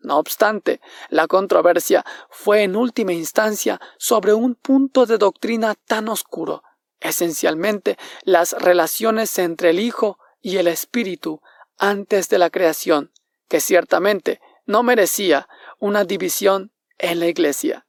No 0.00 0.18
obstante, 0.18 0.80
la 1.10 1.26
controversia 1.26 2.04
fue 2.30 2.62
en 2.62 2.76
última 2.76 3.12
instancia 3.12 3.80
sobre 3.98 4.32
un 4.32 4.54
punto 4.54 5.04
de 5.04 5.18
doctrina 5.18 5.74
tan 5.74 6.08
oscuro, 6.08 6.62
esencialmente 7.04 7.96
las 8.24 8.52
relaciones 8.52 9.38
entre 9.38 9.70
el 9.70 9.78
Hijo 9.78 10.18
y 10.40 10.56
el 10.56 10.66
Espíritu 10.66 11.40
antes 11.78 12.28
de 12.28 12.38
la 12.38 12.50
creación, 12.50 13.12
que 13.48 13.60
ciertamente 13.60 14.40
no 14.66 14.82
merecía 14.82 15.48
una 15.78 16.04
división 16.04 16.72
en 16.98 17.20
la 17.20 17.28
Iglesia. 17.28 17.86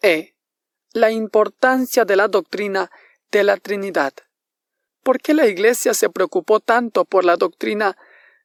E. 0.00 0.34
La 0.94 1.10
importancia 1.10 2.06
de 2.06 2.16
la 2.16 2.28
doctrina 2.28 2.90
de 3.30 3.44
la 3.44 3.58
Trinidad. 3.58 4.14
¿Por 5.02 5.20
qué 5.20 5.34
la 5.34 5.46
Iglesia 5.46 5.92
se 5.92 6.08
preocupó 6.08 6.60
tanto 6.60 7.04
por 7.04 7.24
la 7.24 7.36
doctrina 7.36 7.96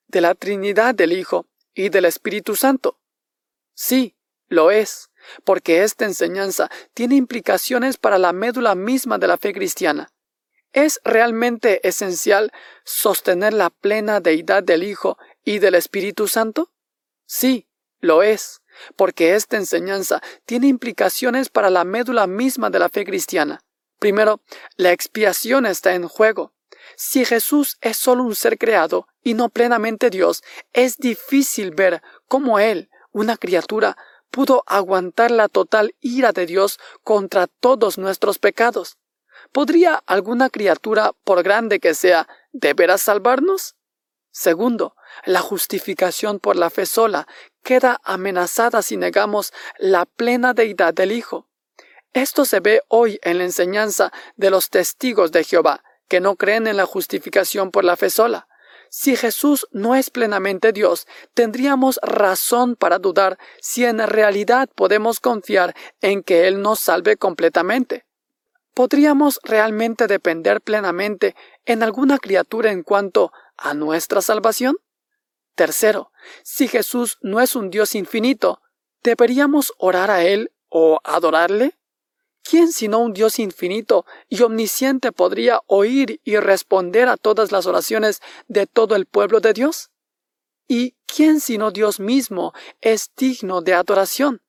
de 0.07 0.21
la 0.21 0.35
Trinidad 0.35 0.95
del 0.95 1.13
Hijo 1.13 1.47
y 1.77 1.89
del 1.89 2.05
Espíritu 2.05 2.55
Santo. 2.55 2.99
Sí, 3.73 4.16
lo 4.47 4.71
es, 4.71 5.09
porque 5.43 5.83
esta 5.83 6.05
enseñanza 6.05 6.69
tiene 6.93 7.15
implicaciones 7.15 7.97
para 7.97 8.17
la 8.17 8.33
médula 8.33 8.75
misma 8.75 9.17
de 9.17 9.27
la 9.27 9.37
fe 9.37 9.53
cristiana. 9.53 10.11
¿Es 10.73 10.99
realmente 11.03 11.87
esencial 11.87 12.51
sostener 12.83 13.53
la 13.53 13.69
plena 13.69 14.19
deidad 14.19 14.63
del 14.63 14.83
Hijo 14.83 15.17
y 15.43 15.59
del 15.59 15.75
Espíritu 15.75 16.27
Santo? 16.27 16.71
Sí, 17.25 17.67
lo 17.99 18.21
es, 18.21 18.61
porque 18.95 19.35
esta 19.35 19.57
enseñanza 19.57 20.21
tiene 20.45 20.67
implicaciones 20.67 21.49
para 21.49 21.69
la 21.69 21.83
médula 21.83 22.27
misma 22.27 22.69
de 22.69 22.79
la 22.79 22.89
fe 22.89 23.05
cristiana. 23.05 23.61
Primero, 23.99 24.41
la 24.75 24.91
expiación 24.91 25.65
está 25.65 25.95
en 25.95 26.07
juego. 26.07 26.53
Si 26.95 27.25
Jesús 27.25 27.77
es 27.81 27.97
solo 27.97 28.23
un 28.23 28.35
ser 28.35 28.57
creado 28.57 29.07
y 29.23 29.33
no 29.33 29.49
plenamente 29.49 30.09
Dios, 30.09 30.43
es 30.73 30.97
difícil 30.97 31.71
ver 31.71 32.01
cómo 32.27 32.59
Él, 32.59 32.89
una 33.11 33.35
criatura, 33.37 33.97
pudo 34.31 34.63
aguantar 34.65 35.31
la 35.31 35.47
total 35.47 35.95
ira 35.99 36.31
de 36.31 36.45
Dios 36.45 36.79
contra 37.03 37.47
todos 37.47 37.97
nuestros 37.97 38.39
pecados. 38.39 38.97
¿Podría 39.51 40.03
alguna 40.05 40.49
criatura, 40.49 41.13
por 41.23 41.43
grande 41.43 41.79
que 41.79 41.93
sea, 41.93 42.27
deberá 42.51 42.97
salvarnos? 42.97 43.75
Segundo, 44.31 44.95
la 45.25 45.41
justificación 45.41 46.39
por 46.39 46.55
la 46.55 46.69
fe 46.69 46.85
sola 46.85 47.27
queda 47.63 47.99
amenazada 48.03 48.81
si 48.81 48.97
negamos 48.97 49.51
la 49.79 50.05
plena 50.05 50.53
deidad 50.53 50.93
del 50.93 51.11
Hijo. 51.11 51.47
Esto 52.13 52.45
se 52.45 52.59
ve 52.59 52.81
hoy 52.87 53.19
en 53.23 53.39
la 53.39 53.45
enseñanza 53.45 54.11
de 54.35 54.49
los 54.49 54.69
testigos 54.69 55.31
de 55.31 55.43
Jehová, 55.43 55.83
que 56.07 56.19
no 56.19 56.35
creen 56.35 56.67
en 56.67 56.77
la 56.77 56.85
justificación 56.85 57.71
por 57.71 57.83
la 57.83 57.97
fe 57.97 58.09
sola. 58.09 58.46
Si 58.89 59.15
Jesús 59.15 59.67
no 59.71 59.95
es 59.95 60.09
plenamente 60.09 60.71
Dios, 60.71 61.07
tendríamos 61.33 61.99
razón 62.01 62.75
para 62.75 62.99
dudar 62.99 63.37
si 63.61 63.85
en 63.85 63.99
realidad 63.99 64.69
podemos 64.75 65.19
confiar 65.19 65.75
en 66.01 66.23
que 66.23 66.47
Él 66.47 66.61
nos 66.61 66.79
salve 66.79 67.17
completamente. 67.17 68.05
¿Podríamos 68.73 69.39
realmente 69.43 70.07
depender 70.07 70.61
plenamente 70.61 71.35
en 71.65 71.83
alguna 71.83 72.19
criatura 72.19 72.71
en 72.71 72.83
cuanto 72.83 73.31
a 73.57 73.73
nuestra 73.73 74.21
salvación? 74.21 74.77
Tercero, 75.55 76.11
si 76.43 76.67
Jesús 76.67 77.17
no 77.21 77.41
es 77.41 77.55
un 77.55 77.71
Dios 77.71 77.95
infinito, 77.95 78.61
¿deberíamos 79.03 79.73
orar 79.77 80.11
a 80.11 80.23
Él 80.23 80.51
o 80.69 80.99
adorarle? 81.03 81.76
¿Quién 82.49 82.71
sino 82.71 82.99
un 82.99 83.11
Dios 83.11 83.39
infinito 83.39 84.05
y 84.29 84.41
omnisciente 84.41 85.11
podría 85.11 85.59
oír 85.65 86.21
y 86.23 86.37
responder 86.37 87.09
a 87.09 87.17
todas 87.17 87.51
las 87.51 87.65
oraciones 87.65 88.21
de 88.47 88.67
todo 88.67 88.95
el 88.95 89.05
pueblo 89.05 89.41
de 89.41 89.51
Dios? 89.51 89.89
¿Y 90.65 90.95
quién 91.05 91.41
sino 91.41 91.71
Dios 91.71 91.99
mismo 91.99 92.53
es 92.79 93.11
digno 93.17 93.61
de 93.61 93.73
adoración? 93.73 94.41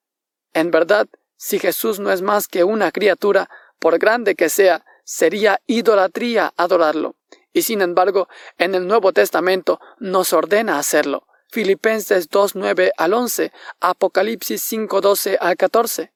En 0.52 0.70
verdad, 0.70 1.08
si 1.36 1.58
Jesús 1.58 1.98
no 1.98 2.12
es 2.12 2.22
más 2.22 2.46
que 2.46 2.62
una 2.62 2.92
criatura, 2.92 3.50
por 3.80 3.98
grande 3.98 4.36
que 4.36 4.48
sea, 4.48 4.84
sería 5.02 5.60
idolatría 5.66 6.52
adorarlo. 6.56 7.16
Y 7.52 7.62
sin 7.62 7.82
embargo, 7.82 8.28
en 8.58 8.76
el 8.76 8.86
Nuevo 8.86 9.12
Testamento 9.12 9.80
nos 9.98 10.32
ordena 10.32 10.78
hacerlo. 10.78 11.26
Filipenses 11.50 12.30
2.9 12.30 12.92
al 12.96 13.12
11, 13.12 13.50
Apocalipsis 13.80 14.72
5.12 14.72 15.36
al 15.40 15.56
14. 15.56 16.12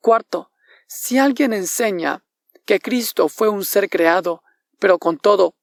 Cuarto, 0.00 0.50
si 0.86 1.18
alguien 1.18 1.52
enseña 1.52 2.24
que 2.64 2.80
Cristo 2.80 3.28
fue 3.28 3.48
un 3.48 3.64
ser 3.64 3.88
creado, 3.88 4.42
pero 4.78 4.98
con 4.98 5.18
todo, 5.18 5.54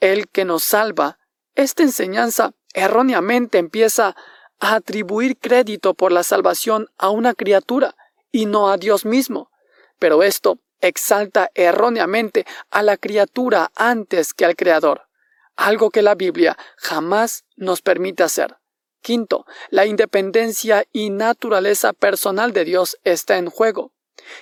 el 0.00 0.28
que 0.28 0.44
nos 0.44 0.64
salva, 0.64 1.18
esta 1.54 1.82
enseñanza 1.82 2.52
erróneamente 2.74 3.58
empieza 3.58 4.16
a 4.60 4.74
atribuir 4.74 5.38
crédito 5.38 5.94
por 5.94 6.12
la 6.12 6.22
salvación 6.22 6.88
a 6.98 7.10
una 7.10 7.34
criatura 7.34 7.96
y 8.30 8.46
no 8.46 8.70
a 8.70 8.76
Dios 8.76 9.04
mismo. 9.04 9.50
Pero 9.98 10.22
esto 10.22 10.58
exalta 10.80 11.50
erróneamente 11.54 12.46
a 12.70 12.82
la 12.82 12.96
criatura 12.96 13.70
antes 13.74 14.34
que 14.34 14.44
al 14.44 14.56
Creador, 14.56 15.08
algo 15.56 15.90
que 15.90 16.02
la 16.02 16.14
Biblia 16.14 16.56
jamás 16.76 17.44
nos 17.56 17.82
permite 17.82 18.22
hacer. 18.22 18.56
Quinto, 19.00 19.46
la 19.70 19.86
independencia 19.86 20.84
y 20.92 21.10
naturaleza 21.10 21.92
personal 21.92 22.52
de 22.52 22.64
Dios 22.64 22.98
está 23.04 23.38
en 23.38 23.48
juego. 23.48 23.92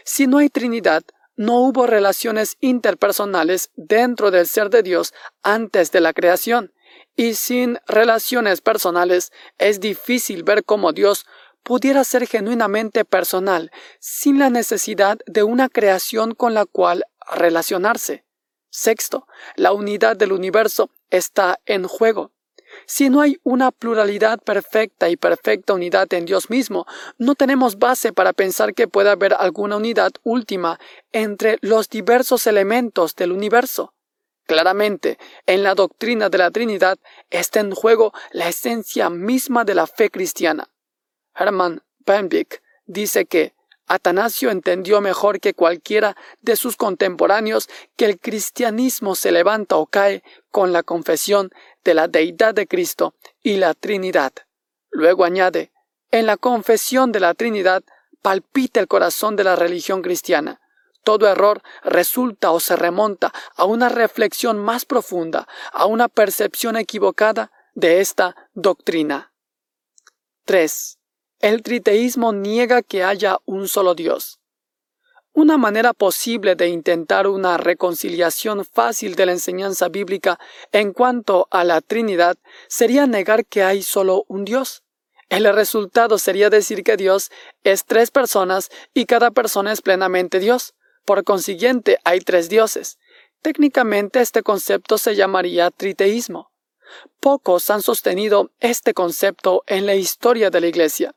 Si 0.05 0.27
no 0.27 0.39
hay 0.39 0.49
Trinidad, 0.49 1.03
no 1.37 1.61
hubo 1.61 1.87
relaciones 1.87 2.57
interpersonales 2.61 3.71
dentro 3.77 4.31
del 4.31 4.47
ser 4.47 4.71
de 4.71 4.83
Dios 4.83 5.13
antes 5.43 5.93
de 5.93 6.01
la 6.01 6.13
creación, 6.13 6.73
y 7.15 7.35
sin 7.35 7.79
relaciones 7.87 8.61
personales 8.61 9.33
es 9.59 9.81
difícil 9.81 10.43
ver 10.45 10.65
cómo 10.65 10.93
Dios 10.93 11.27
pudiera 11.63 12.05
ser 12.05 12.27
genuinamente 12.27 13.05
personal, 13.05 13.71
sin 13.99 14.39
la 14.39 14.51
necesidad 14.51 15.19
de 15.27 15.43
una 15.43 15.69
creación 15.69 16.35
con 16.35 16.55
la 16.55 16.65
cual 16.65 17.05
relacionarse. 17.33 18.25
Sexto, 18.71 19.27
la 19.57 19.73
unidad 19.73 20.17
del 20.17 20.33
universo 20.33 20.91
está 21.11 21.59
en 21.67 21.89
juego. 21.89 22.31
Si 22.85 23.09
no 23.09 23.21
hay 23.21 23.39
una 23.43 23.71
pluralidad 23.71 24.39
perfecta 24.41 25.09
y 25.09 25.17
perfecta 25.17 25.75
unidad 25.75 26.13
en 26.13 26.27
Dios 26.27 26.51
mismo, 26.51 26.87
no 27.19 27.35
tenemos 27.35 27.79
base 27.79 28.13
para 28.13 28.33
pensar 28.33 28.75
que 28.75 28.89
pueda 28.89 29.13
haber 29.13 29.35
alguna 29.35 29.77
unidad 29.77 30.13
última 30.23 30.79
entre 31.13 31.59
los 31.63 31.89
diversos 31.89 32.47
elementos 32.47 33.17
del 33.17 33.33
universo. 33.33 33.95
Claramente, 34.47 35.19
en 35.47 35.65
la 35.65 35.75
doctrina 35.75 36.29
de 36.29 36.39
la 36.39 36.53
Trinidad 36.53 36.99
está 37.31 37.61
en 37.61 37.73
juego 37.73 38.13
la 38.31 38.49
esencia 38.49 39.11
misma 39.11 39.65
de 39.65 39.75
la 39.75 39.89
fe 39.89 40.11
cristiana. 40.11 40.69
Hermann 41.35 41.83
Benwick 42.07 42.63
dice 42.87 43.27
que 43.27 43.56
Atanasio 43.87 44.51
entendió 44.51 45.01
mejor 45.01 45.41
que 45.41 45.55
cualquiera 45.55 46.17
de 46.41 46.57
sus 46.57 46.77
contemporáneos 46.77 47.69
que 47.97 48.07
el 48.07 48.19
cristianismo 48.19 49.15
se 49.15 49.31
levanta 49.31 49.77
o 49.77 49.87
cae 49.87 50.23
con 50.51 50.73
la 50.73 50.83
confesión 50.83 51.51
de 51.85 51.95
la 51.95 52.09
deidad 52.09 52.55
de 52.55 52.67
Cristo 52.67 53.15
y 53.43 53.59
la 53.59 53.75
Trinidad. 53.75 54.33
Luego 54.91 55.25
añade, 55.25 55.73
en 56.11 56.27
la 56.27 56.37
confesión 56.37 57.13
de 57.13 57.21
la 57.21 57.35
Trinidad 57.35 57.83
palpita 58.23 58.81
el 58.81 58.89
corazón 58.89 59.37
de 59.37 59.45
la 59.45 59.55
religión 59.55 60.03
cristiana. 60.03 60.61
Todo 61.05 61.29
error 61.29 61.63
resulta 61.85 62.51
o 62.51 62.59
se 62.59 62.75
remonta 62.75 63.33
a 63.55 63.65
una 63.65 63.89
reflexión 63.89 64.59
más 64.59 64.85
profunda, 64.85 65.47
a 65.73 65.87
una 65.87 66.09
percepción 66.09 66.77
equivocada 66.77 67.53
de 67.75 68.01
esta 68.01 68.35
doctrina. 68.55 69.33
3. 70.47 70.99
El 71.41 71.63
triteísmo 71.63 72.33
niega 72.33 72.81
que 72.81 73.05
haya 73.05 73.39
un 73.45 73.69
solo 73.69 73.95
Dios. 73.95 74.41
Una 75.35 75.59
manera 75.59 75.93
posible 75.93 76.57
de 76.57 76.69
intentar 76.69 77.27
una 77.27 77.59
reconciliación 77.59 78.65
fácil 78.65 79.17
de 79.17 79.27
la 79.27 79.33
enseñanza 79.33 79.91
bíblica 79.91 80.39
en 80.73 80.95
cuanto 80.95 81.47
a 81.51 81.63
la 81.63 81.83
Trinidad 81.83 82.39
sería 82.69 83.07
negar 83.07 83.45
que 83.45 83.63
hay 83.63 83.83
solo 83.83 84.25
un 84.29 84.47
Dios. 84.47 84.83
El 85.29 85.53
resultado 85.53 86.17
sería 86.17 86.49
decir 86.49 86.83
que 86.83 86.97
Dios 86.97 87.31
es 87.65 87.85
tres 87.85 88.11
personas 88.11 88.71
y 88.95 89.05
cada 89.05 89.31
persona 89.31 89.73
es 89.73 89.83
plenamente 89.83 90.39
Dios. 90.39 90.75
Por 91.05 91.23
consiguiente, 91.23 91.99
hay 92.05 92.21
tres 92.21 92.49
dioses. 92.49 92.97
Técnicamente 93.43 94.23
este 94.23 94.43
concepto 94.43 94.97
se 94.97 95.17
llamaría 95.17 95.71
triteísmo. 95.71 96.51
Pocos 97.21 97.69
han 97.69 97.83
sostenido 97.83 98.53
este 98.61 98.95
concepto 98.95 99.65
en 99.67 99.85
la 99.85 99.97
historia 99.97 100.49
de 100.49 100.63
la 100.63 100.69
Iglesia. 100.69 101.15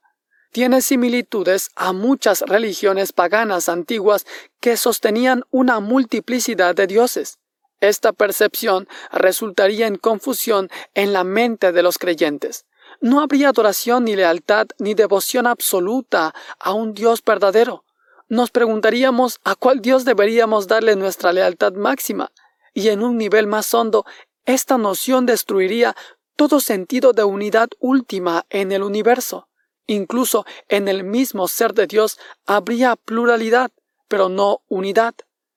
Tiene 0.52 0.82
similitudes 0.82 1.70
a 1.76 1.94
muchas 1.94 2.42
religiones 2.42 3.14
paganas 3.14 3.70
antiguas 3.70 4.26
que 4.60 4.78
sostenían 4.78 5.44
una 5.52 5.80
multiplicidad 5.80 6.76
de 6.76 6.88
dioses. 6.88 7.40
Esta 7.82 8.12
percepción 8.14 8.88
resultaría 9.12 9.88
en 9.88 9.96
confusión 9.96 10.70
en 10.94 11.14
la 11.14 11.24
mente 11.24 11.72
de 11.72 11.84
los 11.84 11.98
creyentes. 11.98 12.66
No 13.00 13.22
habría 13.22 13.50
adoración 13.50 14.06
ni 14.06 14.16
lealtad 14.16 14.68
ni 14.80 14.96
devoción 14.96 15.48
absoluta 15.48 16.34
a 16.60 16.74
un 16.74 16.94
Dios 16.94 17.24
verdadero 17.24 17.86
nos 18.30 18.52
preguntaríamos 18.52 19.40
a 19.44 19.56
cuál 19.56 19.82
Dios 19.82 20.06
deberíamos 20.06 20.68
darle 20.68 20.96
nuestra 20.96 21.34
lealtad 21.34 21.74
máxima, 21.74 22.32
y 22.76 22.90
en 22.90 23.02
un 23.02 23.18
nivel 23.18 23.48
más 23.48 23.74
hondo, 23.74 24.06
esta 24.46 24.78
noción 24.78 25.26
destruiría 25.26 25.96
todo 26.36 26.60
sentido 26.60 27.12
de 27.12 27.24
unidad 27.24 27.70
última 27.80 28.46
en 28.52 28.72
el 28.72 28.84
universo. 28.84 29.49
Incluso 29.90 30.46
en 30.68 30.88
el 30.88 31.04
mismo 31.04 31.48
ser 31.48 31.74
de 31.74 31.88
Dios 31.88 32.20
habría 32.46 32.96
pluralidad, 32.96 33.72
pero 34.08 34.30
no 34.30 34.62
unidad. 34.68 35.16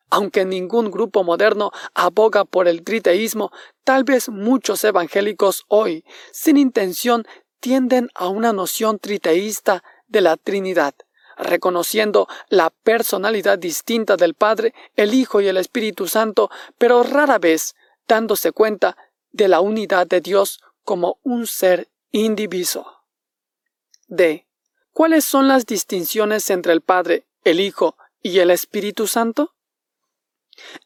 Aunque 0.09 0.47
ningún 0.47 0.91
grupo 0.91 1.23
moderno 1.23 1.71
aboga 1.93 2.47
por 2.47 2.67
el 2.67 2.83
triteísmo, 2.83 3.53
tal 3.85 4.05
vez 4.05 4.31
muchos 4.31 4.85
evangélicos 4.85 5.67
hoy, 5.69 6.07
sin 6.33 6.57
intención, 6.57 7.27
tienden 7.61 8.09
a 8.15 8.29
una 8.29 8.55
noción 8.55 8.99
triteísta 8.99 9.85
de 10.09 10.23
la 10.23 10.39
Trinidad 10.39 10.95
reconociendo 11.37 12.29
la 12.49 12.71
personalidad 12.71 13.59
distinta 13.59 14.17
del 14.17 14.35
Padre, 14.35 14.75
el 14.97 15.13
Hijo 15.13 15.41
y 15.41 15.49
el 15.49 15.57
Espíritu 15.57 16.07
Santo, 16.07 16.51
pero 16.79 17.03
rara 17.03 17.39
vez 17.39 17.75
dándose 18.07 18.53
cuenta 18.53 18.97
de 19.33 19.49
la 19.49 19.61
unidad 19.61 20.07
de 20.07 20.21
Dios 20.21 20.61
como 20.85 21.19
un 21.23 21.47
ser 21.47 21.89
indiviso. 22.13 23.02
D. 24.15 24.47
¿Cuáles 24.93 25.25
son 25.25 25.49
las 25.49 25.65
distinciones 25.65 26.51
entre 26.51 26.75
el 26.75 26.83
Padre, 26.83 27.25
el 27.45 27.61
Hijo 27.61 27.97
y 28.21 28.41
el 28.41 28.51
Espíritu 28.51 29.07
Santo? 29.07 29.55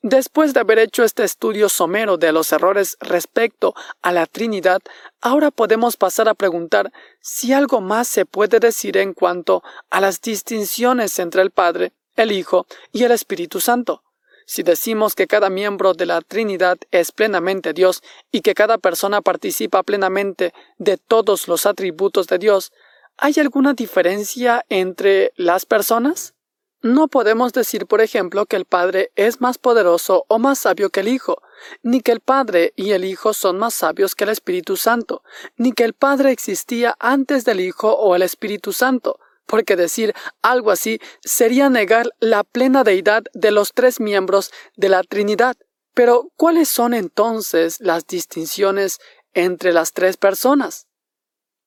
Después 0.01 0.55
de 0.55 0.61
haber 0.61 0.79
hecho 0.79 1.03
este 1.03 1.25
estudio 1.25 1.69
somero 1.69 2.19
de 2.19 2.31
los 2.31 2.53
errores 2.53 2.97
respecto 3.01 3.75
a 4.01 4.13
la 4.13 4.27
Trinidad, 4.27 4.81
ahora 5.21 5.51
podemos 5.51 5.97
pasar 5.97 6.29
a 6.29 6.35
preguntar 6.35 6.93
si 7.21 7.53
algo 7.53 7.81
más 7.81 8.07
se 8.07 8.27
puede 8.27 8.61
decir 8.61 8.97
en 8.97 9.13
cuanto 9.13 9.65
a 9.91 10.01
las 10.01 10.21
distinciones 10.21 11.19
entre 11.19 11.43
el 11.43 11.51
Padre, 11.51 11.95
el 12.15 12.31
Hijo 12.31 12.69
y 12.93 13.03
el 13.03 13.11
Espíritu 13.11 13.59
Santo. 13.61 14.05
Si 14.47 14.63
decimos 14.63 15.17
que 15.17 15.27
cada 15.27 15.51
miembro 15.51 15.95
de 15.95 16.07
la 16.07 16.21
Trinidad 16.21 16.79
es 16.93 17.11
plenamente 17.11 17.73
Dios 17.73 18.05
y 18.31 18.43
que 18.43 18.55
cada 18.55 18.79
persona 18.79 19.21
participa 19.21 19.83
plenamente 19.83 20.55
de 20.79 20.97
todos 20.97 21.49
los 21.49 21.67
atributos 21.67 22.29
de 22.29 22.39
Dios, 22.39 22.73
¿hay 23.19 23.35
alguna 23.39 23.75
diferencia 23.75 24.65
entre 24.69 25.33
las 25.37 25.67
personas? 25.67 26.35
No 26.83 27.09
podemos 27.09 27.53
decir, 27.53 27.87
por 27.87 28.01
ejemplo, 28.01 28.47
que 28.47 28.57
el 28.57 28.65
Padre 28.65 29.11
es 29.17 29.41
más 29.41 29.59
poderoso 29.59 30.25
o 30.29 30.39
más 30.39 30.61
sabio 30.61 30.91
que 30.91 31.01
el 31.01 31.09
Hijo, 31.09 31.43
ni 31.83 32.01
que 32.01 32.13
el 32.13 32.21
Padre 32.21 32.73
y 32.77 32.91
el 32.93 33.05
Hijo 33.05 33.33
son 33.33 33.59
más 33.59 33.75
sabios 33.75 34.15
que 34.15 34.25
el 34.25 34.31
Espíritu 34.31 34.77
Santo, 34.77 35.23
ni 35.57 35.73
que 35.73 35.85
el 35.85 35.95
Padre 35.95 36.31
existía 36.31 36.95
antes 37.01 37.45
del 37.45 37.61
Hijo 37.61 37.93
o 37.95 38.15
el 38.15 38.23
Espíritu 38.23 38.73
Santo, 38.73 39.19
porque 39.47 39.75
decir 39.75 40.15
algo 40.43 40.71
así 40.71 41.01
sería 41.25 41.71
negar 41.71 42.11
la 42.21 42.45
plena 42.45 42.85
deidad 42.85 43.25
de 43.33 43.51
los 43.51 43.73
tres 43.73 43.99
miembros 43.99 44.53
de 44.77 44.89
la 44.89 45.03
Trinidad. 45.03 45.57
Pero, 45.95 46.31
¿cuáles 46.37 46.69
son 46.69 46.93
entonces 46.93 47.81
las 47.81 48.07
distinciones 48.07 48.99
entre 49.33 49.73
las 49.73 49.93
tres 49.93 50.19
personas? 50.19 50.89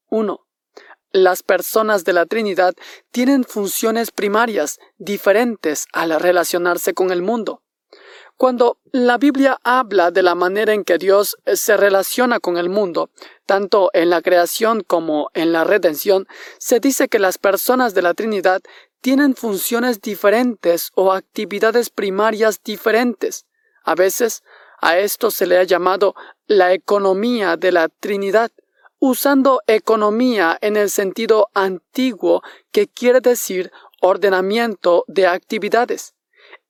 1. 0.09 0.45
Las 1.11 1.41
personas 1.41 2.05
de 2.05 2.13
la 2.13 2.25
Trinidad 2.25 2.73
tienen 3.11 3.43
funciones 3.43 4.11
primarias 4.11 4.79
diferentes 4.97 5.87
al 5.91 6.19
relacionarse 6.19 6.93
con 6.93 7.11
el 7.11 7.21
mundo. 7.21 7.63
Cuando 8.37 8.77
la 8.91 9.17
Biblia 9.17 9.59
habla 9.63 10.11
de 10.11 10.23
la 10.23 10.35
manera 10.35 10.73
en 10.73 10.83
que 10.83 10.97
Dios 10.97 11.35
se 11.45 11.75
relaciona 11.75 12.39
con 12.39 12.57
el 12.57 12.69
mundo, 12.69 13.09
tanto 13.45 13.89
en 13.93 14.09
la 14.09 14.21
creación 14.21 14.81
como 14.81 15.29
en 15.33 15.51
la 15.51 15.63
redención, 15.63 16.27
se 16.57 16.79
dice 16.79 17.09
que 17.09 17.19
las 17.19 17.37
personas 17.37 17.93
de 17.93 18.01
la 18.01 18.13
Trinidad 18.13 18.61
tienen 19.01 19.35
funciones 19.35 19.99
diferentes 19.99 20.91
o 20.95 21.11
actividades 21.11 21.89
primarias 21.89 22.61
diferentes. 22.63 23.45
A 23.83 23.95
veces 23.95 24.43
a 24.81 24.97
esto 24.99 25.31
se 25.31 25.45
le 25.45 25.57
ha 25.57 25.63
llamado 25.63 26.15
la 26.47 26.73
economía 26.73 27.57
de 27.57 27.71
la 27.71 27.89
Trinidad, 27.89 28.51
usando 28.99 29.61
economía 29.67 30.57
en 30.61 30.77
el 30.77 30.89
sentido 30.89 31.49
antiguo 31.53 32.43
que 32.71 32.87
quiere 32.87 33.21
decir 33.21 33.71
ordenamiento 34.01 35.05
de 35.07 35.27
actividades. 35.27 36.13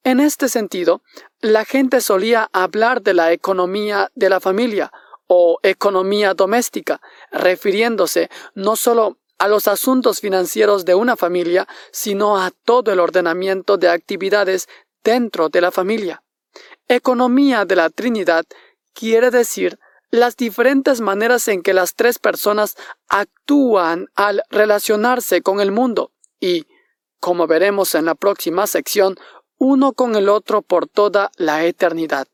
En 0.04 0.20
este 0.20 0.48
sentido, 0.48 1.02
la 1.42 1.66
gente 1.66 2.02
solía 2.02 2.50
hablar 2.54 3.02
de 3.02 3.14
la 3.14 3.34
economía 3.34 4.10
de 4.16 4.30
la 4.30 4.40
familia 4.40 4.92
o 5.28 5.60
economía 5.62 6.34
doméstica, 6.34 7.02
refiriéndose 7.32 8.30
no 8.56 8.76
solo 8.76 9.18
a 9.38 9.48
los 9.48 9.68
asuntos 9.68 10.20
financieros 10.20 10.86
de 10.86 10.96
una 10.96 11.16
familia, 11.16 11.68
sino 11.92 12.38
a 12.38 12.52
todo 12.52 12.92
el 12.92 13.00
ordenamiento 13.00 13.78
de 13.78 13.90
actividades 13.90 14.68
dentro 15.04 15.50
de 15.50 15.62
la 15.62 15.72
familia. 15.72 16.24
Economía 16.88 17.66
de 17.66 17.76
la 17.76 17.90
Trinidad 17.90 18.46
quiere 18.94 19.32
decir 19.32 19.80
las 20.12 20.36
diferentes 20.38 21.02
maneras 21.02 21.48
en 21.48 21.62
que 21.62 21.74
las 21.74 21.96
tres 21.96 22.20
personas 22.20 22.76
actúan 23.08 24.08
al 24.16 24.44
relacionarse 24.50 25.42
con 25.42 25.60
el 25.60 25.72
mundo 25.72 26.12
y, 26.40 26.66
como 27.20 27.48
veremos 27.48 27.96
en 27.96 28.06
la 28.06 28.16
próxima 28.16 28.66
sección, 28.68 29.18
uno 29.58 29.94
con 29.94 30.16
el 30.16 30.30
otro 30.30 30.62
por 30.62 30.88
toda 30.88 31.32
la 31.36 31.66
eternidad. 31.66 32.28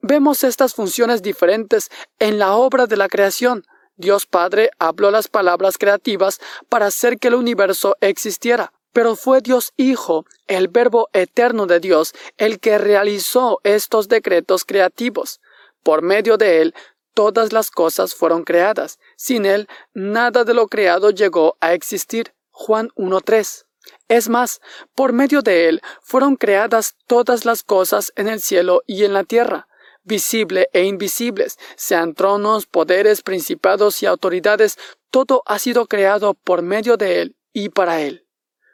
Vemos 0.00 0.44
estas 0.44 0.74
funciones 0.74 1.22
diferentes 1.22 1.90
en 2.18 2.38
la 2.38 2.54
obra 2.54 2.86
de 2.86 2.96
la 2.96 3.08
creación. 3.08 3.64
Dios 3.96 4.26
Padre 4.26 4.70
habló 4.78 5.10
las 5.10 5.28
palabras 5.28 5.76
creativas 5.78 6.40
para 6.68 6.86
hacer 6.86 7.18
que 7.18 7.28
el 7.28 7.34
universo 7.34 7.96
existiera, 8.00 8.72
pero 8.92 9.16
fue 9.16 9.40
Dios 9.40 9.72
Hijo, 9.76 10.24
el 10.46 10.68
Verbo 10.68 11.08
eterno 11.12 11.66
de 11.66 11.80
Dios, 11.80 12.14
el 12.36 12.60
que 12.60 12.78
realizó 12.78 13.60
estos 13.64 14.08
decretos 14.08 14.64
creativos. 14.64 15.40
Por 15.82 16.02
medio 16.02 16.36
de 16.36 16.62
él, 16.62 16.74
todas 17.18 17.52
las 17.52 17.72
cosas 17.72 18.14
fueron 18.14 18.44
creadas. 18.44 19.00
Sin 19.16 19.44
Él, 19.44 19.66
nada 19.92 20.44
de 20.44 20.54
lo 20.54 20.68
creado 20.68 21.10
llegó 21.10 21.56
a 21.58 21.72
existir. 21.72 22.32
Juan 22.52 22.90
1.3. 22.90 23.64
Es 24.06 24.28
más, 24.28 24.60
por 24.94 25.12
medio 25.12 25.42
de 25.42 25.68
él 25.68 25.82
fueron 26.00 26.36
creadas 26.36 26.94
todas 27.08 27.44
las 27.44 27.64
cosas 27.64 28.12
en 28.14 28.28
el 28.28 28.40
cielo 28.40 28.84
y 28.86 29.04
en 29.04 29.14
la 29.14 29.24
tierra, 29.24 29.66
visible 30.04 30.68
e 30.72 30.84
invisibles, 30.84 31.58
sean 31.74 32.14
tronos, 32.14 32.66
poderes, 32.66 33.22
principados 33.22 34.00
y 34.04 34.06
autoridades, 34.06 34.78
todo 35.10 35.42
ha 35.46 35.58
sido 35.58 35.86
creado 35.86 36.34
por 36.34 36.62
medio 36.62 36.96
de 36.96 37.20
él 37.20 37.36
y 37.52 37.70
para 37.70 38.00
él. 38.00 38.28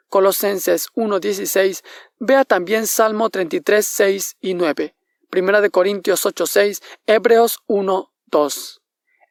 Colosenses 0.07 0.89
1.16, 0.93 1.83
vea 2.19 2.45
también 2.45 2.85
Salmo 2.85 3.31
33, 3.31 3.83
6 3.87 4.37
y 4.39 4.53
9, 4.53 4.95
Primera 5.31 5.61
de 5.61 5.71
Corintios 5.71 6.27
8, 6.27 6.45
6, 6.45 6.83
Hebreos 7.07 7.57
1, 7.65 8.11
2. 8.35 8.81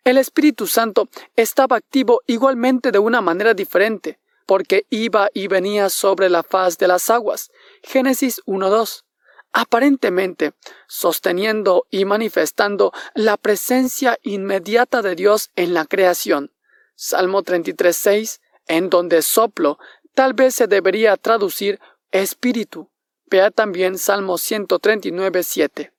El 0.05 0.16
Espíritu 0.16 0.66
Santo 0.66 1.10
estaba 1.36 1.76
activo 1.76 2.22
igualmente 2.26 2.90
de 2.90 2.98
una 2.98 3.20
manera 3.20 3.52
diferente, 3.52 4.18
porque 4.47 4.86
iba 4.89 5.28
y 5.35 5.47
venía 5.47 5.90
sobre 5.90 6.31
la 6.31 6.43
faz 6.43 6.78
de 6.78 6.89
las 6.89 7.10
aguas. 7.10 7.51
Génesis 7.82 8.40
1.2. 8.47 9.05
Aparentemente, 9.52 10.55
sosteniendo 10.89 11.86
y 11.90 12.06
manifestando 12.06 12.94
la 13.14 13.36
presencia 13.36 14.18
inmediata 14.22 15.02
de 15.02 15.14
Dios 15.14 15.51
en 15.55 15.74
la 15.74 15.85
creación. 15.85 16.51
Salmo 16.94 17.43
33.6, 17.43 18.40
en 18.68 18.89
donde 18.89 19.20
soplo 19.20 19.78
tal 20.14 20.32
vez 20.32 20.55
se 20.55 20.66
debería 20.66 21.18
traducir 21.18 21.78
espíritu. 22.10 22.89
Vea 23.26 23.51
también 23.51 23.98
Salmo 23.98 24.39
139.7. 24.39 25.94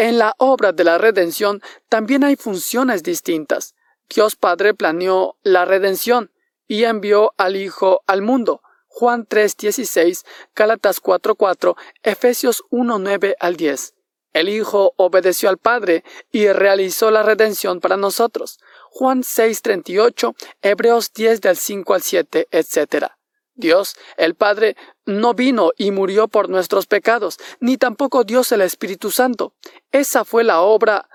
En 0.00 0.16
la 0.16 0.34
obra 0.38 0.72
de 0.72 0.82
la 0.82 0.96
redención 0.96 1.60
también 1.90 2.24
hay 2.24 2.34
funciones 2.34 3.02
distintas. 3.02 3.74
Dios 4.08 4.34
Padre 4.34 4.72
planeó 4.72 5.36
la 5.42 5.66
redención 5.66 6.32
y 6.66 6.84
envió 6.84 7.34
al 7.36 7.54
Hijo 7.54 8.00
al 8.06 8.22
mundo. 8.22 8.62
Juan 8.88 9.26
3:16, 9.26 10.24
Gálatas 10.56 11.02
4:4, 11.02 11.76
Efesios 12.02 12.64
1:9 12.70 13.34
al 13.40 13.56
10. 13.56 13.92
El 14.32 14.48
Hijo 14.48 14.94
obedeció 14.96 15.50
al 15.50 15.58
Padre 15.58 16.02
y 16.32 16.48
realizó 16.48 17.10
la 17.10 17.22
redención 17.22 17.80
para 17.80 17.98
nosotros. 17.98 18.58
Juan 18.88 19.22
6:38, 19.22 20.34
Hebreos 20.62 21.12
10 21.12 21.42
del 21.42 21.58
5 21.58 21.92
al 21.92 22.00
7, 22.00 22.48
etc. 22.52 23.19
Dios, 23.60 23.96
el 24.16 24.34
Padre, 24.34 24.76
no 25.06 25.34
vino 25.34 25.70
y 25.76 25.92
murió 25.92 26.28
por 26.28 26.48
nuestros 26.48 26.86
pecados, 26.86 27.38
ni 27.60 27.76
tampoco 27.76 28.24
Dios 28.24 28.50
el 28.52 28.62
Espíritu 28.62 29.10
Santo. 29.10 29.54
Esa 29.92 30.24
fue 30.24 30.42
la 30.42 30.60
obra 30.60 31.08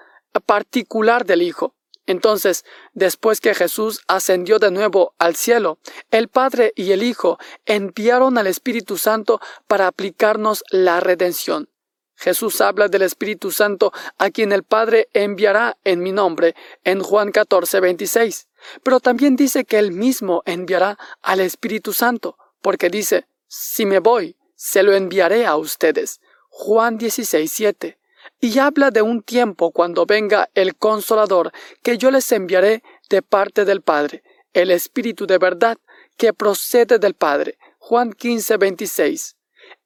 particular 0.45 1.25
del 1.25 1.41
Hijo. 1.41 1.75
Entonces, 2.07 2.65
después 2.93 3.41
que 3.41 3.55
Jesús 3.55 4.01
ascendió 4.07 4.59
de 4.59 4.69
nuevo 4.69 5.15
al 5.17 5.35
cielo, 5.35 5.79
el 6.11 6.27
Padre 6.27 6.71
y 6.75 6.91
el 6.91 7.01
Hijo 7.01 7.39
enviaron 7.65 8.37
al 8.37 8.47
Espíritu 8.47 8.97
Santo 8.97 9.39
para 9.67 9.87
aplicarnos 9.87 10.63
la 10.69 10.99
redención. 10.99 11.69
Jesús 12.15 12.61
habla 12.61 12.87
del 12.87 13.01
Espíritu 13.01 13.51
Santo 13.51 13.91
a 14.17 14.29
quien 14.29 14.51
el 14.51 14.63
Padre 14.63 15.09
enviará 15.13 15.77
en 15.83 16.01
mi 16.01 16.11
nombre 16.11 16.55
en 16.83 17.01
Juan 17.01 17.31
14, 17.31 17.79
26. 17.79 18.47
Pero 18.83 18.99
también 18.99 19.35
dice 19.35 19.65
que 19.65 19.77
él 19.77 19.91
mismo 19.91 20.41
enviará 20.45 20.97
al 21.21 21.39
Espíritu 21.39 21.93
Santo, 21.93 22.37
porque 22.61 22.89
dice, 22.89 23.27
si 23.47 23.85
me 23.85 23.99
voy, 23.99 24.37
se 24.55 24.81
lo 24.83 24.93
enviaré 24.93 25.45
a 25.45 25.55
ustedes. 25.55 26.19
Juan 26.49 26.97
16, 26.97 27.51
7. 27.51 27.99
Y 28.39 28.59
habla 28.59 28.91
de 28.91 29.01
un 29.01 29.21
tiempo 29.21 29.71
cuando 29.71 30.05
venga 30.05 30.49
el 30.55 30.75
Consolador 30.75 31.51
que 31.83 31.97
yo 31.97 32.11
les 32.11 32.31
enviaré 32.31 32.81
de 33.09 33.21
parte 33.21 33.65
del 33.65 33.81
Padre, 33.81 34.23
el 34.53 34.71
Espíritu 34.71 35.27
de 35.27 35.37
verdad 35.37 35.77
que 36.17 36.33
procede 36.33 36.97
del 36.97 37.13
Padre. 37.13 37.57
Juan 37.77 38.13
15, 38.13 38.57
26. 38.57 39.34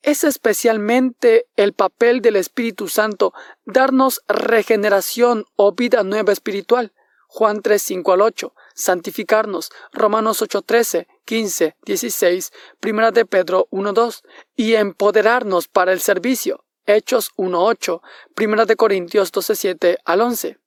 Es 0.01 0.23
especialmente 0.23 1.47
el 1.55 1.73
papel 1.73 2.21
del 2.21 2.35
Espíritu 2.35 2.87
Santo 2.87 3.33
darnos 3.65 4.21
regeneración 4.27 5.45
o 5.55 5.73
vida 5.73 6.03
nueva 6.03 6.31
espiritual. 6.31 6.93
Juan 7.31 7.61
3, 7.61 7.79
5 7.79 8.13
al 8.13 8.21
8, 8.21 8.55
santificarnos, 8.73 9.69
Romanos 9.91 10.41
8, 10.41 10.63
13, 10.63 11.07
15, 11.25 11.75
16, 11.85 12.51
Primera 12.79 13.11
de 13.11 13.23
Pedro 13.25 13.67
1, 13.69 13.93
2, 13.93 14.23
y 14.55 14.73
empoderarnos 14.73 15.67
para 15.67 15.93
el 15.93 15.99
servicio, 15.99 16.65
Hechos 16.87 17.29
1, 17.35 17.63
8, 17.63 18.01
Primera 18.33 18.65
de 18.65 18.75
Corintios 18.75 19.31
12, 19.31 19.55
7 19.55 19.97
al 20.05 20.21
11. 20.21 20.57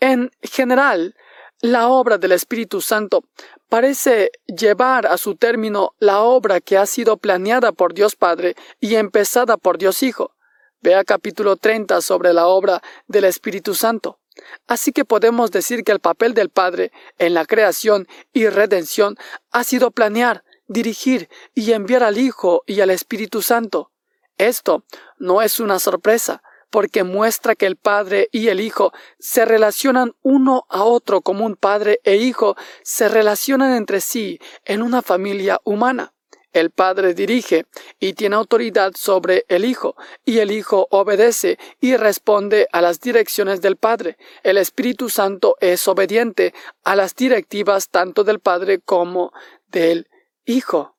En 0.00 0.30
general, 0.40 1.14
la 1.60 1.88
obra 1.88 2.18
del 2.18 2.32
Espíritu 2.32 2.80
Santo 2.80 3.24
parece 3.68 4.30
llevar 4.46 5.06
a 5.06 5.16
su 5.16 5.36
término 5.36 5.94
la 5.98 6.20
obra 6.20 6.60
que 6.60 6.76
ha 6.76 6.86
sido 6.86 7.16
planeada 7.16 7.72
por 7.72 7.94
Dios 7.94 8.14
Padre 8.14 8.56
y 8.78 8.96
empezada 8.96 9.56
por 9.56 9.78
Dios 9.78 10.02
Hijo. 10.02 10.34
Vea 10.82 11.02
capítulo 11.04 11.56
30 11.56 12.00
sobre 12.02 12.32
la 12.32 12.46
obra 12.46 12.82
del 13.08 13.24
Espíritu 13.24 13.74
Santo. 13.74 14.18
Así 14.66 14.92
que 14.92 15.06
podemos 15.06 15.50
decir 15.50 15.82
que 15.82 15.92
el 15.92 16.00
papel 16.00 16.34
del 16.34 16.50
Padre 16.50 16.92
en 17.18 17.32
la 17.32 17.46
creación 17.46 18.06
y 18.34 18.48
redención 18.48 19.16
ha 19.50 19.64
sido 19.64 19.90
planear, 19.90 20.44
dirigir 20.68 21.30
y 21.54 21.72
enviar 21.72 22.02
al 22.02 22.18
Hijo 22.18 22.62
y 22.66 22.80
al 22.80 22.90
Espíritu 22.90 23.40
Santo. 23.40 23.90
Esto 24.36 24.84
no 25.18 25.40
es 25.40 25.58
una 25.58 25.78
sorpresa, 25.78 26.42
porque 26.76 27.04
muestra 27.04 27.54
que 27.54 27.64
el 27.64 27.76
Padre 27.76 28.28
y 28.32 28.48
el 28.48 28.60
Hijo 28.60 28.92
se 29.18 29.46
relacionan 29.46 30.12
uno 30.20 30.66
a 30.68 30.84
otro 30.84 31.22
como 31.22 31.46
un 31.46 31.56
Padre 31.56 32.00
e 32.04 32.16
Hijo 32.16 32.54
se 32.82 33.08
relacionan 33.08 33.74
entre 33.74 34.02
sí 34.02 34.38
en 34.62 34.82
una 34.82 35.00
familia 35.00 35.58
humana. 35.64 36.12
El 36.52 36.70
Padre 36.70 37.14
dirige 37.14 37.64
y 37.98 38.12
tiene 38.12 38.36
autoridad 38.36 38.92
sobre 38.94 39.46
el 39.48 39.64
Hijo, 39.64 39.96
y 40.26 40.40
el 40.40 40.50
Hijo 40.50 40.86
obedece 40.90 41.58
y 41.80 41.96
responde 41.96 42.68
a 42.72 42.82
las 42.82 43.00
direcciones 43.00 43.62
del 43.62 43.76
Padre. 43.78 44.18
El 44.42 44.58
Espíritu 44.58 45.08
Santo 45.08 45.56
es 45.60 45.88
obediente 45.88 46.52
a 46.84 46.94
las 46.94 47.16
directivas 47.16 47.88
tanto 47.88 48.22
del 48.22 48.40
Padre 48.40 48.80
como 48.80 49.32
del 49.68 50.10
Hijo. 50.44 50.94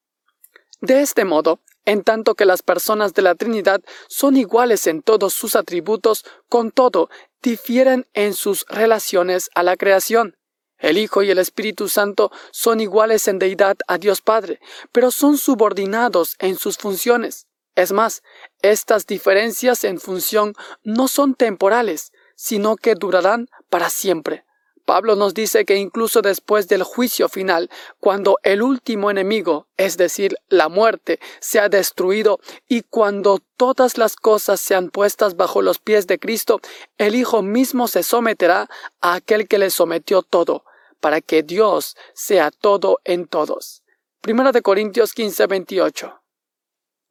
De 0.81 1.01
este 1.01 1.23
modo, 1.23 1.59
en 1.87 2.03
tanto 2.03 2.35
que 2.35 2.45
las 2.45 2.63
personas 2.63 3.13
de 3.13 3.21
la 3.21 3.33
Trinidad 3.33 3.81
son 4.09 4.35
iguales 4.35 4.87
en 4.87 5.01
todos 5.01 5.33
sus 5.33 5.55
atributos, 5.55 6.25
con 6.49 6.69
todo, 6.71 7.09
difieren 7.41 8.05
en 8.13 8.33
sus 8.33 8.65
relaciones 8.67 9.49
a 9.55 9.63
la 9.63 9.77
creación. 9.77 10.35
El 10.79 10.97
Hijo 10.97 11.23
y 11.23 11.31
el 11.31 11.39
Espíritu 11.39 11.87
Santo 11.87 12.29
son 12.51 12.81
iguales 12.81 13.29
en 13.29 13.39
deidad 13.39 13.77
a 13.87 13.97
Dios 13.97 14.21
Padre, 14.21 14.59
pero 14.91 15.11
son 15.11 15.37
subordinados 15.37 16.35
en 16.39 16.57
sus 16.57 16.77
funciones. 16.77 17.47
Es 17.73 17.93
más, 17.93 18.21
estas 18.61 19.07
diferencias 19.07 19.85
en 19.85 20.01
función 20.01 20.55
no 20.83 21.07
son 21.07 21.35
temporales, 21.35 22.11
sino 22.35 22.75
que 22.75 22.95
durarán 22.95 23.47
para 23.69 23.89
siempre. 23.89 24.43
Pablo 24.87 25.17
nos 25.17 25.33
dice 25.33 25.65
que 25.65 25.75
incluso 25.75 26.21
después 26.21 26.69
del 26.69 26.81
juicio 26.81 27.27
final, 27.27 27.69
cuando 27.99 28.39
el 28.43 28.61
último 28.61 29.11
enemigo, 29.11 29.67
es 29.75 29.97
decir, 29.97 30.37
la 30.47 30.69
muerte, 30.69 31.19
se 31.41 31.59
ha 31.59 31.67
destruido 31.67 32.39
y 32.69 32.83
cuando 32.83 33.39
todas 33.57 33.97
las 33.97 34.15
cosas 34.15 34.61
sean 34.61 34.89
puestas 34.89 35.35
bajo 35.35 35.61
los 35.61 35.79
pies 35.79 36.07
de 36.07 36.19
Cristo, 36.19 36.61
el 36.97 37.15
Hijo 37.15 37.41
mismo 37.41 37.89
se 37.89 38.01
someterá 38.01 38.69
a 39.01 39.15
aquel 39.15 39.49
que 39.49 39.57
le 39.57 39.71
sometió 39.71 40.21
todo, 40.21 40.63
para 41.01 41.19
que 41.19 41.43
Dios 41.43 41.97
sea 42.13 42.49
todo 42.49 43.01
en 43.03 43.27
todos. 43.27 43.83
Primera 44.21 44.53
de 44.53 44.61
Corintios 44.61 45.11
15, 45.11 45.47
28. 45.47 46.21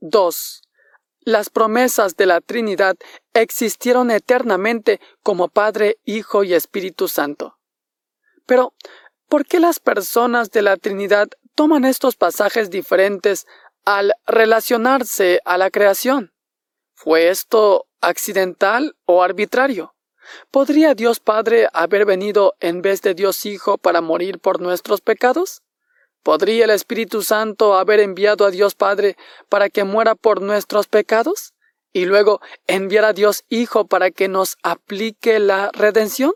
2. 0.00 0.62
Las 1.20 1.50
promesas 1.50 2.16
de 2.16 2.24
la 2.24 2.40
Trinidad 2.40 2.96
existieron 3.34 4.10
eternamente 4.10 4.98
como 5.22 5.48
Padre, 5.48 5.98
Hijo 6.06 6.42
y 6.42 6.54
Espíritu 6.54 7.08
Santo. 7.08 7.56
Pero, 8.46 8.72
¿por 9.28 9.44
qué 9.44 9.60
las 9.60 9.80
personas 9.80 10.50
de 10.50 10.62
la 10.62 10.76
Trinidad 10.76 11.28
toman 11.54 11.84
estos 11.84 12.16
pasajes 12.16 12.70
diferentes 12.70 13.46
al 13.84 14.14
relacionarse 14.26 15.40
a 15.44 15.58
la 15.58 15.70
creación? 15.70 16.32
¿Fue 16.94 17.28
esto 17.28 17.86
accidental 18.00 18.96
o 19.04 19.22
arbitrario? 19.22 19.94
¿Podría 20.50 20.94
Dios 20.94 21.20
Padre 21.20 21.68
haber 21.72 22.04
venido 22.04 22.54
en 22.60 22.82
vez 22.82 23.02
de 23.02 23.14
Dios 23.14 23.44
Hijo 23.46 23.78
para 23.78 24.00
morir 24.00 24.38
por 24.38 24.60
nuestros 24.60 25.00
pecados? 25.00 25.62
¿Podría 26.22 26.64
el 26.64 26.70
Espíritu 26.70 27.22
Santo 27.22 27.74
haber 27.74 28.00
enviado 28.00 28.44
a 28.44 28.50
Dios 28.50 28.74
Padre 28.74 29.16
para 29.48 29.68
que 29.68 29.84
muera 29.84 30.14
por 30.14 30.42
nuestros 30.42 30.88
pecados? 30.88 31.54
¿Y 31.92 32.04
luego 32.04 32.40
enviar 32.66 33.04
a 33.04 33.12
Dios 33.12 33.44
Hijo 33.48 33.86
para 33.86 34.10
que 34.10 34.28
nos 34.28 34.56
aplique 34.62 35.38
la 35.38 35.70
redención? 35.72 36.32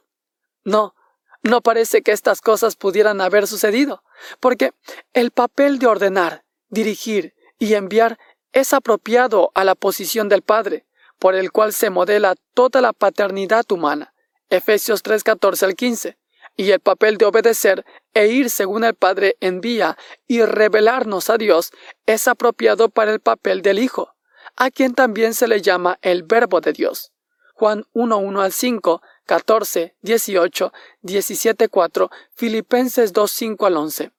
No, 0.64 0.94
no 1.42 1.60
parece 1.62 2.02
que 2.02 2.12
estas 2.12 2.40
cosas 2.40 2.76
pudieran 2.76 3.20
haber 3.20 3.46
sucedido, 3.46 4.02
porque 4.40 4.72
el 5.12 5.30
papel 5.30 5.78
de 5.78 5.86
ordenar, 5.86 6.44
dirigir 6.68 7.34
y 7.58 7.74
enviar 7.74 8.18
es 8.52 8.72
apropiado 8.72 9.52
a 9.54 9.64
la 9.64 9.74
posición 9.74 10.28
del 10.28 10.42
Padre, 10.42 10.86
por 11.18 11.34
el 11.34 11.52
cual 11.52 11.72
se 11.72 11.90
modela 11.90 12.34
toda 12.54 12.80
la 12.80 12.92
paternidad 12.92 13.70
humana. 13.70 14.14
Efesios 14.48 15.02
3, 15.02 15.22
14 15.22 15.64
al 15.66 15.74
15. 15.74 16.18
y 16.56 16.72
el 16.72 16.80
papel 16.80 17.16
de 17.16 17.24
obedecer 17.24 17.86
e 18.12 18.26
ir 18.26 18.50
según 18.50 18.84
el 18.84 18.94
Padre 18.94 19.36
envía 19.40 19.96
y 20.26 20.42
revelarnos 20.42 21.30
a 21.30 21.38
Dios 21.38 21.72
es 22.06 22.28
apropiado 22.28 22.88
para 22.90 23.12
el 23.12 23.20
papel 23.20 23.62
del 23.62 23.78
Hijo, 23.78 24.14
a 24.56 24.70
quien 24.70 24.94
también 24.94 25.32
se 25.32 25.48
le 25.48 25.62
llama 25.62 25.98
el 26.02 26.22
Verbo 26.24 26.60
de 26.60 26.72
Dios. 26.72 27.12
Juan 27.54 27.84
1, 27.92 28.18
1 28.18 28.40
al 28.42 28.52
5, 28.52 29.00
14, 29.26 29.96
18, 30.02 30.72
17, 31.02 31.68
4, 31.68 32.10
Filipenses 32.34 33.12
2, 33.12 33.30
5 33.30 33.66
al 33.66 33.76
11. 33.76 34.12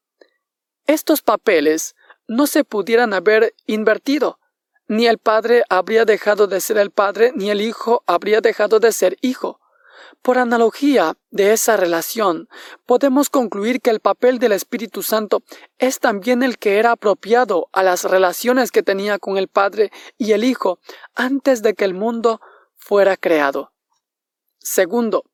Estos 0.87 1.21
papeles 1.21 1.95
no 2.27 2.47
se 2.47 2.63
pudieran 2.63 3.13
haber 3.13 3.53
invertido. 3.65 4.39
Ni 4.87 5.07
el 5.07 5.17
Padre 5.17 5.63
habría 5.69 6.05
dejado 6.05 6.47
de 6.47 6.61
ser 6.61 6.77
el 6.77 6.91
Padre, 6.91 7.31
ni 7.35 7.49
el 7.49 7.61
Hijo 7.61 8.03
habría 8.07 8.41
dejado 8.41 8.79
de 8.79 8.91
ser 8.91 9.17
Hijo. 9.21 9.59
Por 10.21 10.37
analogía 10.37 11.17
de 11.29 11.53
esa 11.53 11.77
relación, 11.77 12.47
podemos 12.85 13.29
concluir 13.29 13.81
que 13.81 13.89
el 13.89 13.99
papel 13.99 14.37
del 14.37 14.51
Espíritu 14.51 15.01
Santo 15.01 15.43
es 15.79 15.99
también 15.99 16.43
el 16.43 16.57
que 16.57 16.77
era 16.77 16.91
apropiado 16.91 17.69
a 17.71 17.83
las 17.83 18.03
relaciones 18.03 18.71
que 18.71 18.83
tenía 18.83 19.17
con 19.17 19.37
el 19.37 19.47
Padre 19.47 19.91
y 20.17 20.33
el 20.33 20.43
Hijo 20.43 20.79
antes 21.15 21.61
de 21.63 21.73
que 21.73 21.85
el 21.85 21.93
mundo 21.93 22.39
fuera 22.75 23.17
creado. 23.17 23.70
Segundo, 24.61 25.25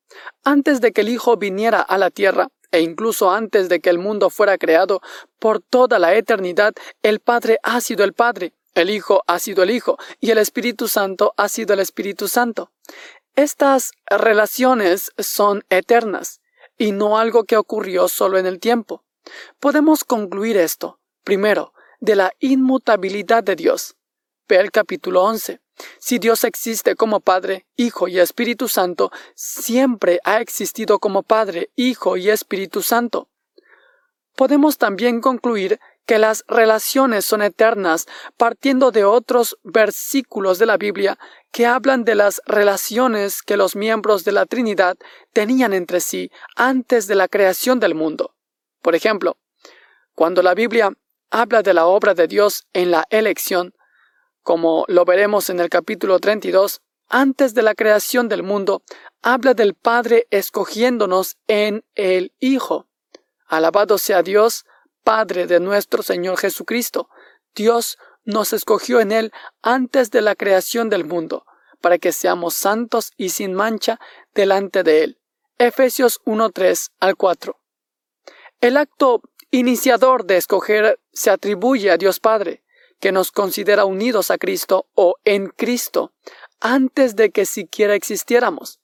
antes 0.42 0.80
de 0.80 0.92
que 0.92 1.02
el 1.02 1.10
Hijo 1.10 1.36
viniera 1.36 1.80
a 1.80 1.98
la 1.98 2.10
tierra, 2.10 2.48
e 2.70 2.80
incluso 2.80 3.30
antes 3.30 3.68
de 3.68 3.80
que 3.80 3.90
el 3.90 3.98
mundo 3.98 4.30
fuera 4.30 4.56
creado, 4.56 5.00
por 5.38 5.60
toda 5.60 5.98
la 5.98 6.14
eternidad, 6.14 6.72
el 7.02 7.20
Padre 7.20 7.58
ha 7.62 7.80
sido 7.80 8.04
el 8.04 8.14
Padre, 8.14 8.54
el 8.74 8.90
Hijo 8.90 9.22
ha 9.26 9.38
sido 9.38 9.62
el 9.62 9.70
Hijo, 9.70 9.98
y 10.18 10.30
el 10.30 10.38
Espíritu 10.38 10.88
Santo 10.88 11.34
ha 11.36 11.48
sido 11.48 11.74
el 11.74 11.80
Espíritu 11.80 12.26
Santo. 12.26 12.72
Estas 13.36 13.92
relaciones 14.06 15.12
son 15.18 15.62
eternas 15.68 16.40
y 16.78 16.92
no 16.92 17.18
algo 17.18 17.44
que 17.44 17.56
ocurrió 17.56 18.08
solo 18.08 18.38
en 18.38 18.46
el 18.46 18.58
tiempo. 18.60 19.04
Podemos 19.60 20.04
concluir 20.04 20.56
esto, 20.56 21.00
primero, 21.22 21.74
de 22.00 22.16
la 22.16 22.32
inmutabilidad 22.40 23.44
de 23.44 23.56
Dios. 23.56 23.96
Ve 24.48 24.56
el 24.56 24.70
capítulo 24.70 25.22
11. 25.24 25.60
Si 25.98 26.18
Dios 26.18 26.44
existe 26.44 26.96
como 26.96 27.20
Padre, 27.20 27.66
Hijo 27.76 28.08
y 28.08 28.18
Espíritu 28.18 28.68
Santo, 28.68 29.10
siempre 29.34 30.20
ha 30.24 30.40
existido 30.40 30.98
como 30.98 31.22
Padre, 31.22 31.70
Hijo 31.76 32.16
y 32.16 32.30
Espíritu 32.30 32.82
Santo. 32.82 33.28
Podemos 34.34 34.78
también 34.78 35.20
concluir 35.20 35.80
que 36.08 36.18
las 36.18 36.42
relaciones 36.48 37.26
son 37.26 37.42
eternas 37.42 38.06
partiendo 38.38 38.90
de 38.90 39.04
otros 39.04 39.58
versículos 39.62 40.58
de 40.58 40.64
la 40.64 40.78
Biblia 40.78 41.18
que 41.52 41.66
hablan 41.66 42.04
de 42.04 42.14
las 42.14 42.40
relaciones 42.46 43.42
que 43.42 43.58
los 43.58 43.76
miembros 43.76 44.24
de 44.24 44.32
la 44.32 44.46
Trinidad 44.46 44.96
tenían 45.34 45.74
entre 45.74 46.00
sí 46.00 46.30
antes 46.56 47.08
de 47.08 47.14
la 47.14 47.28
creación 47.28 47.78
del 47.78 47.94
mundo. 47.94 48.34
Por 48.80 48.94
ejemplo, 48.94 49.36
cuando 50.14 50.42
la 50.42 50.54
Biblia 50.54 50.92
habla 51.30 51.62
de 51.62 51.74
la 51.74 51.86
obra 51.86 52.14
de 52.14 52.26
Dios 52.26 52.66
en 52.72 52.90
la 52.90 53.06
elección, 53.10 53.74
como 54.42 54.84
lo 54.88 55.04
veremos 55.04 55.50
en 55.50 55.60
el 55.60 55.68
capítulo 55.68 56.18
32, 56.18 56.80
antes 57.08 57.54
de 57.54 57.62
la 57.62 57.74
creación 57.74 58.28
del 58.28 58.42
mundo, 58.42 58.82
habla 59.22 59.54
del 59.54 59.74
Padre 59.74 60.26
escogiéndonos 60.30 61.36
en 61.46 61.84
el 61.94 62.32
Hijo. 62.38 62.86
Alabado 63.46 63.98
sea 63.98 64.22
Dios, 64.22 64.66
Padre 65.04 65.46
de 65.46 65.58
nuestro 65.58 66.02
Señor 66.02 66.38
Jesucristo. 66.38 67.08
Dios 67.54 67.98
nos 68.24 68.52
escogió 68.52 69.00
en 69.00 69.10
Él 69.10 69.32
antes 69.62 70.10
de 70.10 70.20
la 70.20 70.34
creación 70.34 70.90
del 70.90 71.04
mundo, 71.04 71.46
para 71.80 71.96
que 71.96 72.12
seamos 72.12 72.54
santos 72.54 73.12
y 73.16 73.30
sin 73.30 73.54
mancha 73.54 73.98
delante 74.34 74.82
de 74.82 75.04
Él. 75.04 75.18
Efesios 75.56 76.20
1.3 76.24 76.90
al 77.00 77.16
4. 77.16 77.58
El 78.60 78.76
acto 78.76 79.22
iniciador 79.50 80.26
de 80.26 80.36
escoger 80.36 81.00
se 81.12 81.30
atribuye 81.30 81.90
a 81.90 81.96
Dios 81.96 82.20
Padre, 82.20 82.62
que 83.00 83.12
nos 83.12 83.30
considera 83.30 83.84
unidos 83.84 84.30
a 84.30 84.38
Cristo 84.38 84.86
o 84.94 85.16
en 85.24 85.48
Cristo, 85.48 86.12
antes 86.60 87.16
de 87.16 87.30
que 87.30 87.46
siquiera 87.46 87.94
existiéramos. 87.94 88.80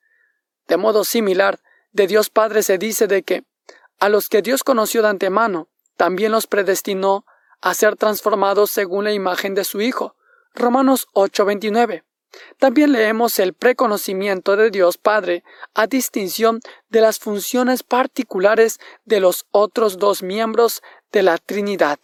De 0.69 0.77
modo 0.77 1.05
similar, 1.05 1.61
de 1.93 2.07
Dios 2.07 2.31
Padre 2.31 2.63
se 2.63 2.79
dice 2.79 3.07
de 3.07 3.23
que 3.23 3.45
a 3.99 4.09
los 4.09 4.29
que 4.29 4.43
Dios 4.43 4.65
conoció 4.65 5.03
de 5.03 5.09
antemano, 5.09 5.69
también 5.97 6.33
los 6.33 6.47
predestinó 6.47 7.25
a 7.61 7.73
ser 7.75 7.97
transformados 7.97 8.71
según 8.71 9.05
la 9.05 9.13
imagen 9.13 9.55
de 9.55 9.65
su 9.65 9.81
Hijo. 9.81 10.17
Romanos 10.55 11.09
8:29. 11.15 12.05
También 12.59 12.93
leemos 12.93 13.39
el 13.39 13.55
preconocimiento 13.55 14.57
de 14.57 14.71
Dios 14.71 14.99
Padre 14.99 15.45
a 15.73 15.87
distinción 15.87 16.61
de 16.89 17.01
las 17.01 17.19
funciones 17.19 17.83
particulares 17.83 18.81
de 19.05 19.21
los 19.21 19.47
otros 19.53 19.99
dos 19.99 20.23
miembros 20.23 20.83
de 21.13 21.23
la 21.23 21.39
Trinidad. 21.39 22.01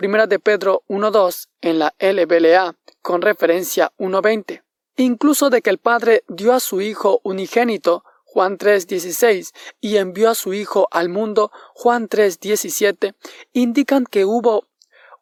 Primera 0.00 0.26
de 0.26 0.38
Pedro 0.38 0.82
1.2 0.88 1.48
en 1.60 1.78
la 1.78 1.94
LBLA 2.00 2.74
con 3.02 3.20
referencia 3.20 3.92
1.20. 3.98 4.62
Incluso 4.96 5.50
de 5.50 5.60
que 5.60 5.68
el 5.68 5.76
Padre 5.76 6.24
dio 6.26 6.54
a 6.54 6.60
su 6.60 6.80
Hijo 6.80 7.20
unigénito 7.22 8.02
Juan 8.24 8.56
3:16 8.56 9.52
y 9.78 9.98
envió 9.98 10.30
a 10.30 10.34
su 10.34 10.54
Hijo 10.54 10.88
al 10.90 11.10
mundo 11.10 11.52
Juan 11.74 12.08
3:17 12.08 13.14
indican 13.52 14.06
que 14.06 14.24
hubo 14.24 14.64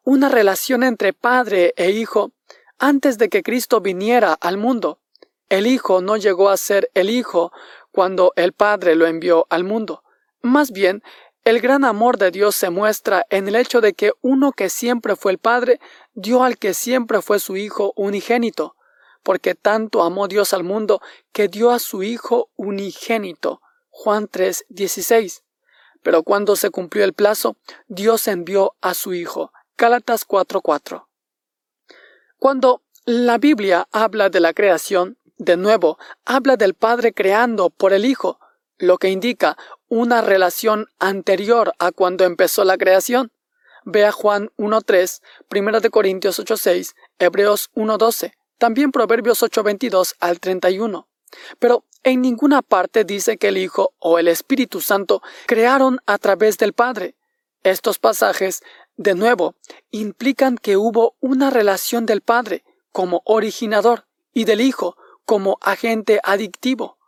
una 0.05 0.29
relación 0.29 0.83
entre 0.83 1.11
Padre 1.11 1.73
e 1.75 1.91
Hijo 1.91 2.31
antes 2.77 3.17
de 3.17 3.27
que 3.27 3.43
Cristo 3.43 3.81
viniera 3.81 4.31
al 4.31 4.55
mundo. 4.55 5.01
El 5.49 5.67
Hijo 5.67 5.99
no 5.99 6.15
llegó 6.15 6.47
a 6.47 6.55
ser 6.55 6.89
el 6.93 7.09
Hijo 7.09 7.51
cuando 7.91 8.31
el 8.37 8.53
Padre 8.53 8.95
lo 8.95 9.07
envió 9.07 9.45
al 9.49 9.65
mundo. 9.65 10.05
Más 10.41 10.71
bien, 10.71 11.03
el 11.49 11.61
gran 11.61 11.83
amor 11.83 12.17
de 12.17 12.31
Dios 12.31 12.55
se 12.55 12.69
muestra 12.69 13.25
en 13.29 13.47
el 13.47 13.55
hecho 13.55 13.81
de 13.81 13.93
que 13.93 14.11
uno 14.21 14.51
que 14.51 14.69
siempre 14.69 15.15
fue 15.15 15.31
el 15.31 15.37
Padre 15.37 15.79
dio 16.13 16.43
al 16.43 16.57
que 16.57 16.73
siempre 16.73 17.21
fue 17.21 17.39
su 17.39 17.57
Hijo 17.57 17.93
unigénito 17.95 18.75
porque 19.23 19.55
tanto 19.55 20.01
amó 20.03 20.27
Dios 20.27 20.53
al 20.53 20.63
mundo 20.63 21.01
que 21.31 21.47
dio 21.47 21.71
a 21.71 21.79
su 21.79 22.03
Hijo 22.03 22.49
unigénito. 22.55 23.61
Juan 23.89 24.27
3, 24.27 24.65
16. 24.69 25.43
Pero 26.01 26.23
cuando 26.23 26.55
se 26.55 26.69
cumplió 26.69 27.03
el 27.03 27.13
plazo, 27.13 27.57
Dios 27.87 28.27
envió 28.27 28.75
a 28.81 28.93
su 28.93 29.13
Hijo. 29.13 29.51
Gálatas 29.77 30.25
4, 30.25 30.61
4. 30.61 31.09
Cuando 32.37 32.81
la 33.05 33.37
Biblia 33.37 33.87
habla 33.91 34.29
de 34.29 34.39
la 34.39 34.53
creación, 34.53 35.17
de 35.37 35.57
nuevo, 35.57 35.97
habla 36.25 36.57
del 36.57 36.73
Padre 36.73 37.13
creando 37.13 37.69
por 37.69 37.93
el 37.93 38.05
Hijo, 38.05 38.39
lo 38.77 38.97
que 38.97 39.09
indica 39.09 39.57
una 39.89 40.21
relación 40.21 40.87
anterior 40.99 41.73
a 41.79 41.91
cuando 41.91 42.23
empezó 42.23 42.63
la 42.63 42.77
creación. 42.77 43.31
Ve 43.83 44.05
a 44.05 44.11
Juan 44.11 44.49
1.3, 44.57 45.21
1 45.53 45.79
de 45.81 45.89
Corintios 45.89 46.39
8.6, 46.39 46.95
Hebreos 47.17 47.69
1.12 47.75 48.33
también 48.59 48.91
Proverbios 48.91 49.41
8:22 49.41 50.15
al 50.19 50.39
31. 50.39 51.07
Pero 51.57 51.85
en 52.03 52.21
ninguna 52.21 52.61
parte 52.61 53.05
dice 53.05 53.37
que 53.37 53.47
el 53.47 53.57
Hijo 53.57 53.93
o 53.97 54.19
el 54.19 54.27
Espíritu 54.27 54.81
Santo 54.81 55.23
crearon 55.47 55.99
a 56.05 56.17
través 56.19 56.57
del 56.59 56.73
Padre. 56.73 57.15
Estos 57.63 57.97
pasajes, 57.99 58.61
de 58.97 59.15
nuevo, 59.15 59.55
implican 59.91 60.57
que 60.57 60.77
hubo 60.77 61.15
una 61.19 61.49
relación 61.49 62.05
del 62.05 62.21
Padre 62.21 62.63
como 62.91 63.21
originador 63.25 64.05
y 64.33 64.43
del 64.43 64.61
Hijo 64.61 64.97
como 65.25 65.57
agente 65.61 66.19
adictivo 66.23 66.98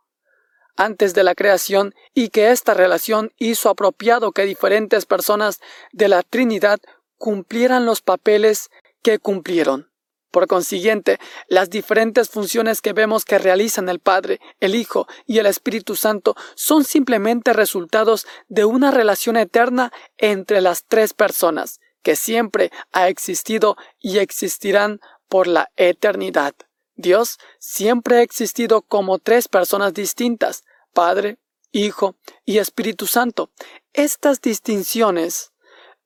antes 0.76 1.14
de 1.14 1.23
la 1.23 1.35
creación 1.35 1.93
y 2.14 2.30
que 2.30 2.52
esta 2.52 2.73
relación 2.73 3.31
hizo 3.38 3.69
apropiado 3.69 4.31
que 4.31 4.43
diferentes 4.43 5.06
personas 5.06 5.60
de 5.91 6.07
la 6.07 6.23
Trinidad 6.23 6.80
cumplieran 7.18 7.85
los 7.85 8.02
papeles 8.02 8.69
que 9.02 9.19
cumplieron. 9.19 9.91
Por 10.31 10.48
consiguiente, 10.48 11.19
las 11.49 11.69
diferentes 11.69 12.30
funciones 12.30 12.81
que 12.81 12.93
vemos 12.93 13.26
que 13.26 13.38
realizan 13.38 13.89
el 13.89 13.99
Padre, 13.99 14.39
el 14.61 14.76
Hijo 14.76 15.07
y 15.26 15.39
el 15.39 15.45
Espíritu 15.45 15.98
Santo 15.98 16.35
son 16.56 16.85
simplemente 16.85 17.52
resultados 17.52 18.26
de 18.48 18.64
una 18.64 18.91
relación 18.91 19.35
eterna 19.35 19.91
entre 20.18 20.61
las 20.61 20.85
tres 20.85 21.14
personas, 21.14 21.81
que 22.02 22.15
siempre 22.15 22.72
ha 22.93 23.10
existido 23.10 23.76
y 23.99 24.19
existirán 24.19 25.02
por 25.27 25.48
la 25.48 25.69
eternidad. 25.76 26.56
Dios 27.02 27.40
siempre 27.60 28.18
ha 28.18 28.22
existido 28.22 28.82
como 28.82 29.19
tres 29.19 29.48
personas 29.48 29.94
distintas, 29.94 30.64
Padre, 30.94 31.38
Hijo 31.72 32.15
y 32.45 32.60
Espíritu 32.60 33.07
Santo. 33.07 33.52
Estas 33.94 34.41
distinciones 34.41 35.52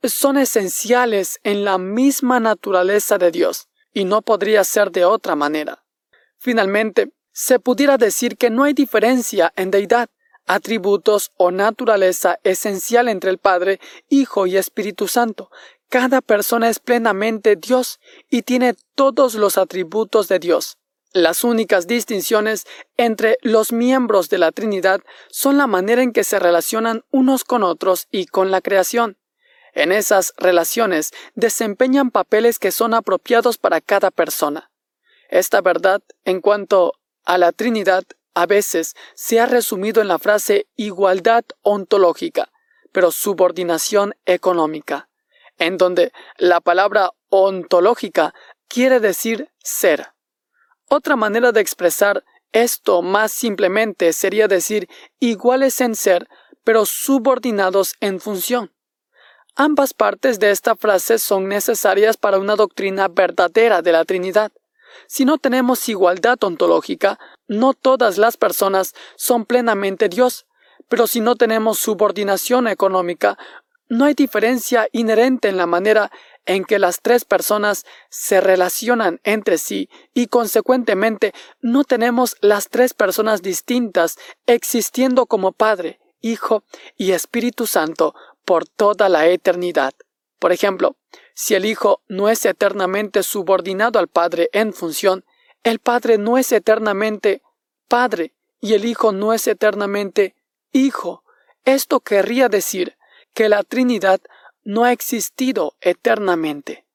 son 0.03 0.38
esenciales 0.38 1.39
en 1.43 1.65
la 1.65 1.77
misma 1.77 2.39
naturaleza 2.39 3.17
de 3.17 3.31
Dios 3.31 3.67
y 3.93 4.05
no 4.05 4.22
podría 4.22 4.63
ser 4.63 4.91
de 4.91 5.05
otra 5.05 5.35
manera. 5.35 5.84
Finalmente, 6.38 7.11
se 7.31 7.59
pudiera 7.59 7.97
decir 7.97 8.38
que 8.38 8.49
no 8.49 8.63
hay 8.63 8.73
diferencia 8.73 9.51
en 9.55 9.72
deidad, 9.72 10.09
atributos 10.45 11.31
o 11.38 11.51
naturaleza 11.51 12.39
esencial 12.43 13.09
entre 13.09 13.31
el 13.31 13.39
Padre, 13.39 13.80
Hijo 14.09 14.47
y 14.47 14.57
Espíritu 14.57 15.07
Santo. 15.07 15.49
Cada 15.89 16.22
persona 16.22 16.69
es 16.69 16.80
plenamente 16.80 17.55
Dios 17.55 17.99
y 18.30 18.43
tiene 18.43 18.76
todos 18.95 19.35
los 19.35 19.57
atributos 19.57 20.27
de 20.27 20.39
Dios. 20.39 20.77
Las 21.15 21.45
únicas 21.45 21.87
distinciones 21.87 22.67
entre 22.97 23.37
los 23.41 23.71
miembros 23.71 24.27
de 24.27 24.37
la 24.37 24.51
Trinidad 24.51 24.99
son 25.29 25.57
la 25.57 25.65
manera 25.65 26.03
en 26.03 26.11
que 26.11 26.25
se 26.25 26.39
relacionan 26.39 27.05
unos 27.09 27.45
con 27.45 27.63
otros 27.63 28.09
y 28.11 28.25
con 28.25 28.51
la 28.51 28.59
creación. 28.59 29.17
En 29.71 29.93
esas 29.93 30.33
relaciones 30.35 31.13
desempeñan 31.33 32.11
papeles 32.11 32.59
que 32.59 32.73
son 32.73 32.93
apropiados 32.93 33.57
para 33.57 33.79
cada 33.79 34.11
persona. 34.11 34.71
Esta 35.29 35.61
verdad, 35.61 36.01
en 36.25 36.41
cuanto 36.41 36.91
a 37.23 37.37
la 37.37 37.53
Trinidad, 37.53 38.03
a 38.33 38.45
veces 38.45 38.93
se 39.13 39.39
ha 39.39 39.45
resumido 39.45 40.01
en 40.01 40.09
la 40.09 40.19
frase 40.19 40.67
igualdad 40.75 41.45
ontológica, 41.61 42.51
pero 42.91 43.11
subordinación 43.11 44.15
económica, 44.25 45.07
en 45.59 45.77
donde 45.77 46.11
la 46.37 46.59
palabra 46.59 47.11
ontológica 47.29 48.33
quiere 48.67 48.99
decir 48.99 49.49
ser. 49.63 50.14
Otra 50.89 51.15
manera 51.15 51.51
de 51.51 51.61
expresar 51.61 52.23
esto 52.51 53.01
más 53.01 53.31
simplemente 53.31 54.13
sería 54.13 54.47
decir 54.47 54.87
iguales 55.19 55.81
en 55.81 55.95
ser, 55.95 56.29
pero 56.63 56.85
subordinados 56.85 57.95
en 57.99 58.19
función. 58.19 58.71
Ambas 59.55 59.93
partes 59.93 60.39
de 60.39 60.51
esta 60.51 60.75
frase 60.75 61.17
son 61.17 61.47
necesarias 61.47 62.17
para 62.17 62.39
una 62.39 62.55
doctrina 62.55 63.07
verdadera 63.07 63.81
de 63.81 63.91
la 63.91 64.05
Trinidad. 64.05 64.51
Si 65.07 65.25
no 65.25 65.37
tenemos 65.37 65.87
igualdad 65.89 66.41
ontológica, 66.43 67.19
no 67.47 67.73
todas 67.73 68.17
las 68.17 68.37
personas 68.37 68.93
son 69.15 69.45
plenamente 69.45 70.09
Dios, 70.09 70.45
pero 70.87 71.07
si 71.07 71.19
no 71.19 71.35
tenemos 71.35 71.79
subordinación 71.79 72.67
económica, 72.67 73.37
no 73.87 74.05
hay 74.05 74.13
diferencia 74.13 74.87
inherente 74.91 75.47
en 75.47 75.57
la 75.57 75.67
manera 75.67 76.11
en 76.45 76.63
que 76.63 76.80
las 76.80 77.01
tres 77.01 77.26
personas 77.26 77.85
se 78.09 78.41
relacionan 78.41 79.19
entre 79.23 79.57
sí 79.57 79.89
y 80.13 80.27
consecuentemente 80.27 81.34
no 81.61 81.84
tenemos 81.84 82.38
las 82.41 82.69
tres 82.69 82.93
personas 82.93 83.41
distintas 83.41 84.17
existiendo 84.45 85.26
como 85.26 85.51
Padre, 85.51 85.99
Hijo 86.22 86.63
y 86.97 87.11
Espíritu 87.11 87.67
Santo 87.67 88.15
por 88.45 88.67
toda 88.67 89.09
la 89.09 89.27
eternidad. 89.27 89.93
Por 90.39 90.51
ejemplo, 90.51 90.97
si 91.34 91.55
el 91.55 91.65
Hijo 91.65 92.01
no 92.07 92.30
es 92.30 92.45
eternamente 92.45 93.23
subordinado 93.23 93.99
al 93.99 94.07
Padre 94.07 94.49
en 94.53 94.73
función, 94.73 95.26
el 95.63 95.80
Padre 95.80 96.17
no 96.17 96.38
es 96.38 96.51
eternamente 96.51 97.41
Padre 97.88 98.34
y 98.61 98.73
el 98.73 98.85
Hijo 98.85 99.11
no 99.11 99.34
es 99.34 99.47
eternamente 99.47 100.35
Hijo. 100.72 101.23
Esto 101.63 101.99
querría 101.99 102.49
decir 102.49 102.97
que 103.34 103.49
la 103.49 103.63
Trinidad 103.63 104.22
no 104.65 104.83
ha 104.83 104.91
existido 104.91 105.75
eternamente. 105.79 106.85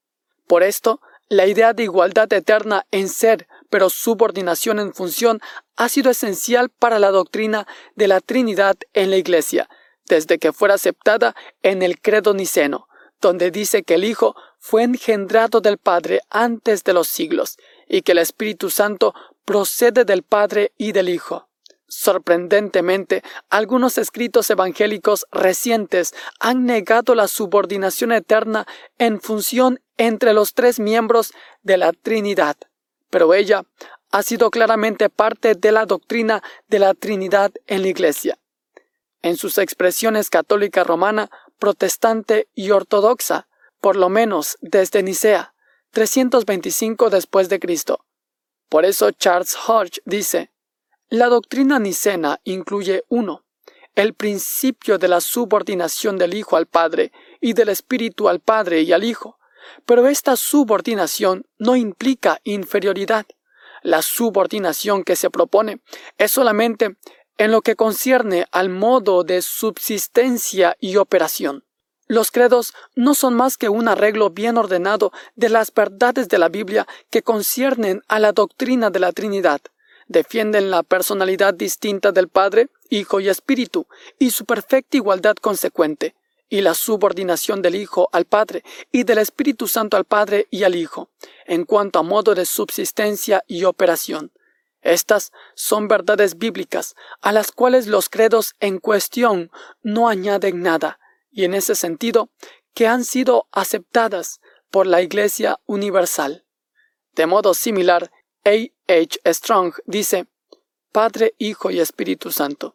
Por 0.47 0.63
esto, 0.63 1.01
la 1.29 1.47
idea 1.47 1.73
de 1.73 1.85
igualdad 1.85 2.31
eterna 2.33 2.85
en 2.91 3.09
ser, 3.09 3.47
pero 3.71 3.89
subordinación 3.89 4.81
en 4.81 4.93
función, 4.93 5.41
ha 5.77 5.89
sido 5.89 6.11
esencial 6.11 6.71
para 6.71 6.99
la 6.99 7.13
doctrina 7.13 7.69
de 7.95 8.09
la 8.09 8.21
Trinidad 8.21 8.77
en 8.93 9.11
la 9.11 9.17
Iglesia, 9.17 9.71
desde 10.07 10.39
que 10.39 10.53
fuera 10.53 10.75
aceptada 10.75 11.37
en 11.63 11.83
el 11.83 12.01
credo 12.01 12.35
niceno, 12.35 12.89
donde 13.21 13.53
dice 13.53 13.85
que 13.85 13.95
el 13.95 14.05
Hijo 14.05 14.35
fue 14.59 14.83
engendrado 14.83 15.61
del 15.61 15.79
Padre 15.79 16.21
antes 16.31 16.83
de 16.83 16.93
los 16.95 17.07
siglos, 17.07 17.59
y 17.89 18.03
que 18.03 18.13
el 18.13 18.19
Espíritu 18.19 18.69
Santo 18.69 19.15
procede 19.45 20.05
del 20.05 20.25
Padre 20.25 20.73
y 20.77 20.91
del 20.91 21.09
Hijo. 21.09 21.50
Sorprendentemente, 21.91 23.25
algunos 23.49 23.99
escritos 23.99 24.49
evangélicos 24.49 25.27
recientes 25.33 26.15
han 26.39 26.65
negado 26.65 27.17
la 27.17 27.27
subordinación 27.27 28.13
eterna 28.13 28.65
en 28.99 29.21
función 29.21 29.81
entre 29.97 30.33
los 30.33 30.55
tres 30.55 30.79
miembros 30.79 31.33
de 31.63 31.79
la 31.79 31.93
Trinidad, 31.93 32.57
pero 33.11 33.35
ella 33.35 33.65
ha 34.13 34.23
sido 34.23 34.53
claramente 34.53 35.11
parte 35.11 35.57
de 35.57 35.73
la 35.73 35.85
doctrina 35.85 36.45
de 36.69 36.79
la 36.79 36.95
Trinidad 36.95 37.51
en 37.67 37.83
la 37.83 37.89
Iglesia. 37.89 38.39
En 39.23 39.37
sus 39.37 39.59
expresiones 39.59 40.31
católica 40.31 40.85
romana, 40.85 41.29
protestante 41.59 42.47
y 42.55 42.71
ortodoxa, 42.71 43.49
por 43.81 43.97
lo 43.97 44.09
menos 44.09 44.59
desde 44.61 45.03
Nicea, 45.03 45.55
325 45.91 47.11
después 47.11 47.49
de 47.49 47.59
Cristo. 47.59 48.07
Por 48.69 48.85
eso 48.85 49.11
Charles 49.11 49.57
Hodge 49.67 50.01
dice, 50.05 50.50
la 51.11 51.27
doctrina 51.27 51.81
nicena 51.81 52.41
incluye 52.45 53.03
uno, 53.09 53.45
el 53.97 54.15
principio 54.15 54.97
de 54.97 55.09
la 55.09 55.21
subordinación 55.21 56.17
del 56.17 56.35
Hijo 56.35 56.57
al 56.57 56.67
Padre 56.67 57.11
y 57.41 57.53
del 57.53 57.69
Espíritu 57.69 58.29
al 58.29 58.39
Padre 58.39 58.83
y 58.83 58.93
al 58.93 59.03
Hijo, 59.03 59.37
pero 59.85 60.07
esta 60.07 60.37
subordinación 60.37 61.47
no 61.59 61.75
implica 61.75 62.41
inferioridad. 62.45 63.27
La 63.83 64.03
subordinación 64.03 65.03
que 65.03 65.17
se 65.17 65.31
propone 65.31 65.81
es 66.17 66.31
solamente 66.31 66.97
en 67.39 67.51
lo 67.51 67.63
que 67.63 67.75
concierne 67.75 68.47
al 68.53 68.69
modo 68.69 69.25
de 69.25 69.43
subsistencia 69.43 70.77
y 70.79 70.95
operación. 70.95 71.65
Los 72.07 72.31
credos 72.31 72.73
no 72.95 73.15
son 73.15 73.35
más 73.35 73.57
que 73.57 73.69
un 73.69 73.89
arreglo 73.89 74.31
bien 74.31 74.57
ordenado 74.59 75.11
de 75.35 75.49
las 75.49 75.75
verdades 75.75 76.29
de 76.29 76.39
la 76.39 76.49
Biblia 76.49 76.87
que 77.11 77.23
conciernen 77.23 78.03
a 78.07 78.21
la 78.21 78.31
doctrina 78.31 78.91
de 78.91 79.01
la 79.01 79.11
Trinidad 79.11 79.61
defienden 80.11 80.73
la 80.73 80.83
personalidad 80.83 81.55
distinta 81.55 82.11
del 82.11 82.29
Padre, 82.29 82.69
Hijo 82.89 83.21
y 83.21 83.29
Espíritu, 83.29 83.87
y 84.19 84.33
su 84.33 84.45
perfecta 84.45 84.97
igualdad 84.97 85.37
consecuente, 85.37 86.17
y 86.49 86.63
la 86.63 86.75
subordinación 86.75 87.63
del 87.63 87.77
Hijo 87.77 88.09
al 88.11 88.25
Padre 88.25 88.65
y 88.91 89.05
del 89.05 89.19
Espíritu 89.19 89.69
Santo 89.69 89.97
al 89.97 90.05
Padre 90.05 90.49
y 90.51 90.65
al 90.65 90.75
Hijo, 90.75 91.11
en 91.47 91.65
cuanto 91.65 92.01
a 92.01 92.03
modo 92.03 92.35
de 92.35 92.45
subsistencia 92.45 93.45
y 93.47 93.63
operación. 93.63 94.33
Estas 94.83 95.31
son 95.55 95.87
verdades 95.87 96.39
bíblicas 96.39 96.97
a 97.21 97.31
las 97.31 97.53
cuales 97.53 97.87
los 97.87 98.09
credos 98.09 98.57
en 98.59 98.79
cuestión 98.79 99.53
no 99.85 100.09
añaden 100.09 100.61
nada, 100.61 100.99
y 101.31 101.45
en 101.45 101.55
ese 101.55 101.77
sentido 101.77 102.31
que 102.75 102.89
han 102.89 103.05
sido 103.05 103.47
aceptadas 103.53 104.41
por 104.73 104.89
la 104.89 105.03
Iglesia 105.03 105.61
Universal. 105.67 106.45
De 107.15 107.27
modo 107.27 107.55
similar, 107.55 108.11
a. 108.45 108.71
H. 108.91 109.21
Strong 109.25 109.75
dice, 109.87 110.27
Padre, 110.91 111.35
Hijo 111.39 111.71
y 111.71 111.79
Espíritu 111.79 112.33
Santo. 112.33 112.75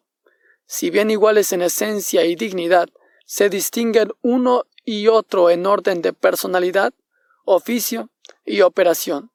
Si 0.66 0.90
bien 0.90 1.10
iguales 1.10 1.52
en 1.52 1.62
esencia 1.62 2.24
y 2.24 2.34
dignidad, 2.34 2.88
se 3.26 3.50
distinguen 3.50 4.12
uno 4.22 4.64
y 4.84 5.08
otro 5.08 5.50
en 5.50 5.66
orden 5.66 6.00
de 6.00 6.12
personalidad, 6.12 6.94
oficio 7.44 8.08
y 8.44 8.62
operación. 8.62 9.30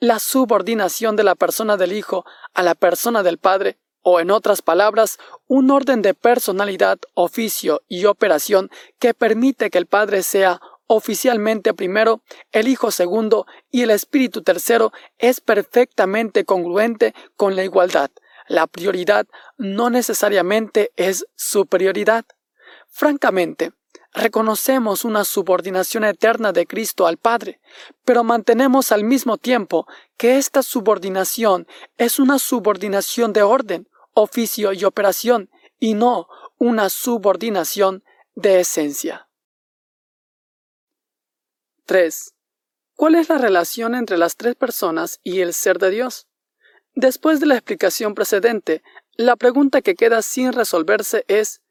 La 0.00 0.18
subordinación 0.18 1.16
de 1.16 1.24
la 1.24 1.34
persona 1.34 1.76
del 1.76 1.92
Hijo 1.92 2.24
a 2.54 2.62
la 2.62 2.74
persona 2.74 3.22
del 3.22 3.38
Padre, 3.38 3.78
o 4.02 4.20
en 4.20 4.30
otras 4.30 4.62
palabras, 4.62 5.18
un 5.46 5.70
orden 5.70 6.00
de 6.00 6.14
personalidad, 6.14 6.98
oficio 7.14 7.82
y 7.88 8.06
operación 8.06 8.70
que 8.98 9.12
permite 9.12 9.70
que 9.70 9.78
el 9.78 9.86
Padre 9.86 10.22
sea 10.22 10.60
oficialmente 10.88 11.74
primero, 11.74 12.22
el 12.50 12.66
Hijo 12.66 12.90
segundo 12.90 13.46
y 13.70 13.82
el 13.82 13.90
Espíritu 13.90 14.42
tercero 14.42 14.92
es 15.18 15.40
perfectamente 15.40 16.44
congruente 16.44 17.14
con 17.36 17.54
la 17.54 17.62
igualdad. 17.62 18.10
La 18.48 18.66
prioridad 18.66 19.26
no 19.58 19.90
necesariamente 19.90 20.90
es 20.96 21.26
superioridad. 21.36 22.24
Francamente, 22.88 23.72
reconocemos 24.12 25.04
una 25.04 25.24
subordinación 25.24 26.04
eterna 26.04 26.52
de 26.52 26.66
Cristo 26.66 27.06
al 27.06 27.18
Padre, 27.18 27.60
pero 28.04 28.24
mantenemos 28.24 28.90
al 28.90 29.04
mismo 29.04 29.36
tiempo 29.36 29.86
que 30.16 30.38
esta 30.38 30.62
subordinación 30.62 31.66
es 31.98 32.18
una 32.18 32.38
subordinación 32.38 33.34
de 33.34 33.42
orden, 33.42 33.88
oficio 34.14 34.72
y 34.72 34.84
operación, 34.84 35.50
y 35.78 35.92
no 35.94 36.26
una 36.56 36.88
subordinación 36.88 38.02
de 38.34 38.60
esencia. 38.60 39.27
3. 41.88 42.34
¿Cuál 42.96 43.14
es 43.14 43.30
la 43.30 43.38
relación 43.38 43.94
entre 43.94 44.18
las 44.18 44.36
tres 44.36 44.54
personas 44.54 45.20
y 45.24 45.40
el 45.40 45.54
ser 45.54 45.78
de 45.78 45.88
Dios? 45.88 46.28
Después 46.94 47.40
de 47.40 47.46
la 47.46 47.54
explicación 47.54 48.14
precedente, 48.14 48.82
la 49.16 49.36
pregunta 49.36 49.80
que 49.80 49.94
queda 49.94 50.20
sin 50.20 50.52
resolverse 50.52 51.24
es 51.28 51.62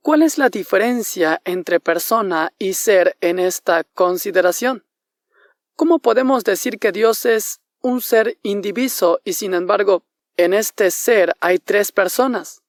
¿cuál 0.00 0.22
es 0.22 0.38
la 0.38 0.48
diferencia 0.48 1.42
entre 1.44 1.80
persona 1.80 2.52
y 2.56 2.74
ser 2.74 3.16
en 3.20 3.40
esta 3.40 3.82
consideración? 3.82 4.86
¿Cómo 5.74 5.98
podemos 5.98 6.44
decir 6.44 6.78
que 6.78 6.92
Dios 6.92 7.26
es 7.26 7.60
un 7.80 8.00
ser 8.00 8.38
indiviso 8.44 9.20
y 9.24 9.32
sin 9.32 9.54
embargo 9.54 10.04
en 10.36 10.54
este 10.54 10.92
ser 10.92 11.34
hay 11.40 11.58
tres 11.58 11.90
personas? 11.90 12.62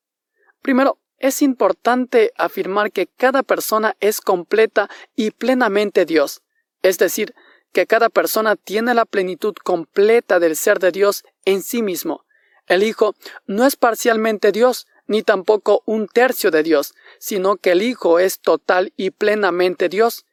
Primero, 0.63 0.97
es 1.19 1.43
importante 1.43 2.33
afirmar 2.35 2.91
que 2.91 3.05
cada 3.07 3.43
persona 3.43 3.95
es 3.99 4.21
completa 4.21 4.89
y 5.15 5.31
plenamente 5.31 6.05
Dios, 6.05 6.42
es 6.83 6.99
decir, 6.99 7.33
que 7.71 7.87
cada 7.87 8.09
persona 8.09 8.55
tiene 8.55 8.93
la 8.93 9.05
plenitud 9.05 9.55
completa 9.63 10.39
del 10.39 10.55
ser 10.55 10.79
de 10.79 10.91
Dios 10.91 11.23
en 11.43 11.63
sí 11.63 11.81
mismo. 11.81 12.23
El 12.67 12.83
Hijo 12.83 13.15
no 13.47 13.65
es 13.65 13.75
parcialmente 13.75 14.51
Dios, 14.51 14.85
ni 15.07 15.23
tampoco 15.23 15.81
un 15.85 16.07
tercio 16.07 16.51
de 16.51 16.63
Dios, 16.63 16.93
sino 17.19 17.57
que 17.57 17.71
el 17.71 17.81
Hijo 17.81 18.19
es 18.19 18.39
total 18.39 18.93
y 18.95 19.11
plenamente 19.11 19.89
Dios. 19.89 20.25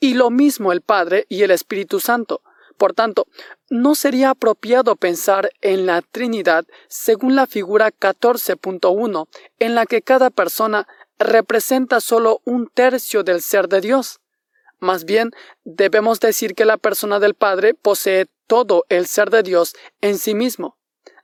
Y 0.00 0.14
lo 0.14 0.30
mismo 0.30 0.72
el 0.72 0.82
Padre 0.82 1.26
y 1.28 1.42
el 1.42 1.52
Espíritu 1.52 2.00
Santo, 2.00 2.42
Por 2.76 2.94
tanto, 2.94 3.26
no 3.68 3.94
sería 3.94 4.30
apropiado 4.30 4.96
pensar 4.96 5.50
en 5.60 5.84
la 5.84 6.00
Trinidad 6.00 6.64
según 6.88 7.36
la 7.36 7.46
figura 7.46 7.92
14.1, 7.92 9.28
en 9.58 9.74
la 9.74 9.84
que 9.84 10.00
cada 10.00 10.30
persona 10.30 10.88
representa 11.18 12.00
solo 12.00 12.40
un 12.46 12.68
tercio 12.68 13.22
del 13.22 13.42
ser 13.42 13.68
de 13.68 13.82
Dios. 13.82 14.20
Más 14.80 15.04
bien, 15.04 15.30
debemos 15.64 16.20
decir 16.20 16.54
que 16.54 16.64
la 16.64 16.78
persona 16.78 17.20
del 17.20 17.34
Padre 17.34 17.74
posee 17.74 18.26
todo 18.46 18.84
el 18.88 19.06
ser 19.06 19.30
de 19.30 19.42
Dios 19.42 19.76
en 20.00 20.18
sí 20.18 20.34
mismo. 20.34 20.76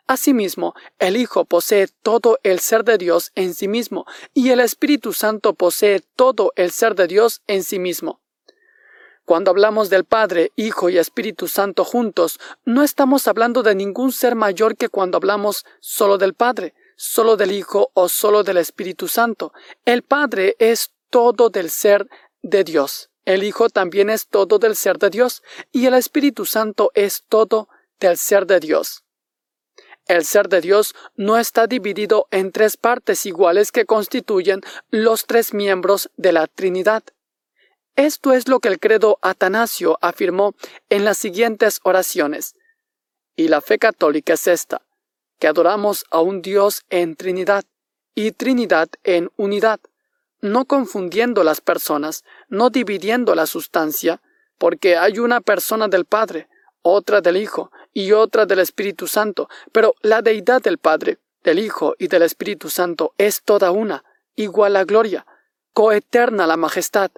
Asimismo, 0.07 0.74
el 1.01 1.16
Hijo 1.16 1.45
posee 1.47 1.89
todo 2.03 2.39
el 2.45 2.61
ser 2.61 2.85
de 2.85 2.97
Dios 2.97 3.33
en 3.35 3.55
sí 3.55 3.66
mismo, 3.66 4.07
y 4.35 4.51
el 4.51 4.61
Espíritu 4.61 5.12
Santo 5.12 5.55
posee 5.55 6.01
todo 6.15 6.53
el 6.55 6.70
ser 6.70 6.95
de 6.95 7.09
Dios 7.09 7.43
en 7.49 7.65
sí 7.65 7.81
mismo. 7.81 8.20
Cuando 9.24 9.51
hablamos 9.51 9.91
del 9.91 10.05
Padre, 10.05 10.53
Hijo 10.55 10.89
y 10.89 10.99
Espíritu 10.99 11.49
Santo 11.49 11.85
juntos, 11.85 12.39
no 12.65 12.85
estamos 12.85 13.27
hablando 13.27 13.65
de 13.65 13.74
ningún 13.74 14.12
ser 14.12 14.37
mayor 14.37 14.77
que 14.77 14.89
cuando 14.89 15.16
hablamos 15.16 15.65
solo 15.81 16.19
del 16.19 16.35
Padre, 16.35 16.74
solo 16.97 17.37
del 17.37 17.51
Hijo 17.51 17.91
o 17.95 18.09
solo 18.09 18.45
del 18.45 18.59
Espíritu 18.59 19.09
Santo. 19.09 19.53
El 19.85 20.03
Padre 20.03 20.55
es 20.61 20.93
todo 21.11 21.51
del 21.51 21.70
ser 21.70 22.09
de 22.43 22.62
Dios. 22.62 23.11
El 23.27 23.43
Hijo 23.43 23.69
también 23.69 24.09
es 24.09 24.28
todo 24.28 24.59
del 24.59 24.77
ser 24.77 24.98
de 24.98 25.11
Dios 25.11 25.43
y 25.73 25.86
el 25.86 25.94
Espíritu 25.94 26.47
Santo 26.47 26.93
es 26.94 27.24
todo 27.28 27.69
del 27.98 28.16
ser 28.16 28.47
de 28.47 28.61
Dios. 28.61 29.03
El 30.07 30.24
ser 30.24 30.48
de 30.48 30.61
Dios 30.61 30.94
no 31.16 31.36
está 31.36 31.66
dividido 31.66 32.28
en 32.31 32.53
tres 32.53 32.77
partes 32.77 33.27
iguales 33.27 33.73
que 33.73 33.85
constituyen 33.85 34.61
los 34.90 35.27
tres 35.27 35.53
miembros 35.53 36.09
de 36.16 36.32
la 36.32 36.47
Trinidad. 36.47 37.03
Esto 37.97 38.32
es 38.32 38.47
lo 38.47 38.61
que 38.61 38.69
el 38.69 38.78
credo 38.78 39.19
Atanasio 39.20 39.98
afirmó 40.01 40.55
en 40.89 41.05
las 41.05 41.19
siguientes 41.19 41.81
oraciones. 41.82 42.55
Y 43.35 43.48
la 43.48 43.61
fe 43.61 43.78
católica 43.78 44.35
es 44.35 44.47
esta, 44.47 44.82
que 45.40 45.48
adoramos 45.48 46.05
a 46.12 46.20
un 46.20 46.43
Dios 46.43 46.85
en 46.90 47.16
Trinidad 47.16 47.65
y 48.15 48.31
Trinidad 48.31 48.89
en 49.03 49.31
unidad, 49.36 49.81
no 50.40 50.64
confundiendo 50.64 51.44
las 51.44 51.60
personas, 51.60 52.24
no 52.48 52.70
dividiendo 52.70 53.34
la 53.34 53.46
sustancia, 53.46 54.20
porque 54.58 54.96
hay 54.96 55.18
una 55.18 55.40
persona 55.40 55.88
del 55.88 56.04
Padre, 56.04 56.48
otra 56.82 57.20
del 57.20 57.36
Hijo 57.36 57.70
y 57.92 58.12
otra 58.12 58.46
del 58.46 58.60
Espíritu 58.60 59.06
Santo, 59.06 59.48
pero 59.72 59.94
la 60.02 60.22
deidad 60.22 60.62
del 60.62 60.78
Padre, 60.78 61.18
del 61.42 61.58
Hijo 61.58 61.94
y 61.98 62.08
del 62.08 62.22
Espíritu 62.22 62.70
Santo 62.70 63.12
es 63.18 63.42
toda 63.42 63.70
una, 63.70 64.04
igual 64.34 64.76
a 64.76 64.84
gloria, 64.84 65.26
coeterna 65.72 66.46
la 66.46 66.56
majestad, 66.56 67.10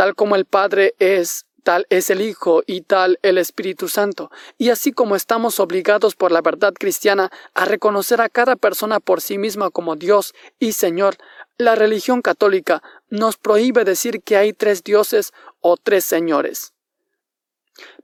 Tal 0.00 0.14
como 0.14 0.34
el 0.34 0.46
Padre 0.46 0.94
es, 0.98 1.44
tal 1.62 1.86
es 1.90 2.08
el 2.08 2.22
Hijo 2.22 2.62
y 2.66 2.80
tal 2.80 3.18
el 3.20 3.36
Espíritu 3.36 3.86
Santo. 3.86 4.30
Y 4.56 4.70
así 4.70 4.92
como 4.92 5.14
estamos 5.14 5.60
obligados 5.60 6.16
por 6.16 6.32
la 6.32 6.40
verdad 6.40 6.72
cristiana 6.72 7.30
a 7.52 7.66
reconocer 7.66 8.22
a 8.22 8.30
cada 8.30 8.56
persona 8.56 8.98
por 8.98 9.20
sí 9.20 9.36
misma 9.36 9.68
como 9.68 9.96
Dios 9.96 10.32
y 10.58 10.72
Señor, 10.72 11.18
la 11.60 11.74
religión 11.74 12.22
católica 12.22 12.82
nos 13.08 13.36
prohíbe 13.36 13.84
decir 13.84 14.22
que 14.22 14.36
hay 14.36 14.52
tres 14.52 14.82
dioses 14.82 15.32
o 15.60 15.76
tres 15.76 16.04
señores. 16.04 16.72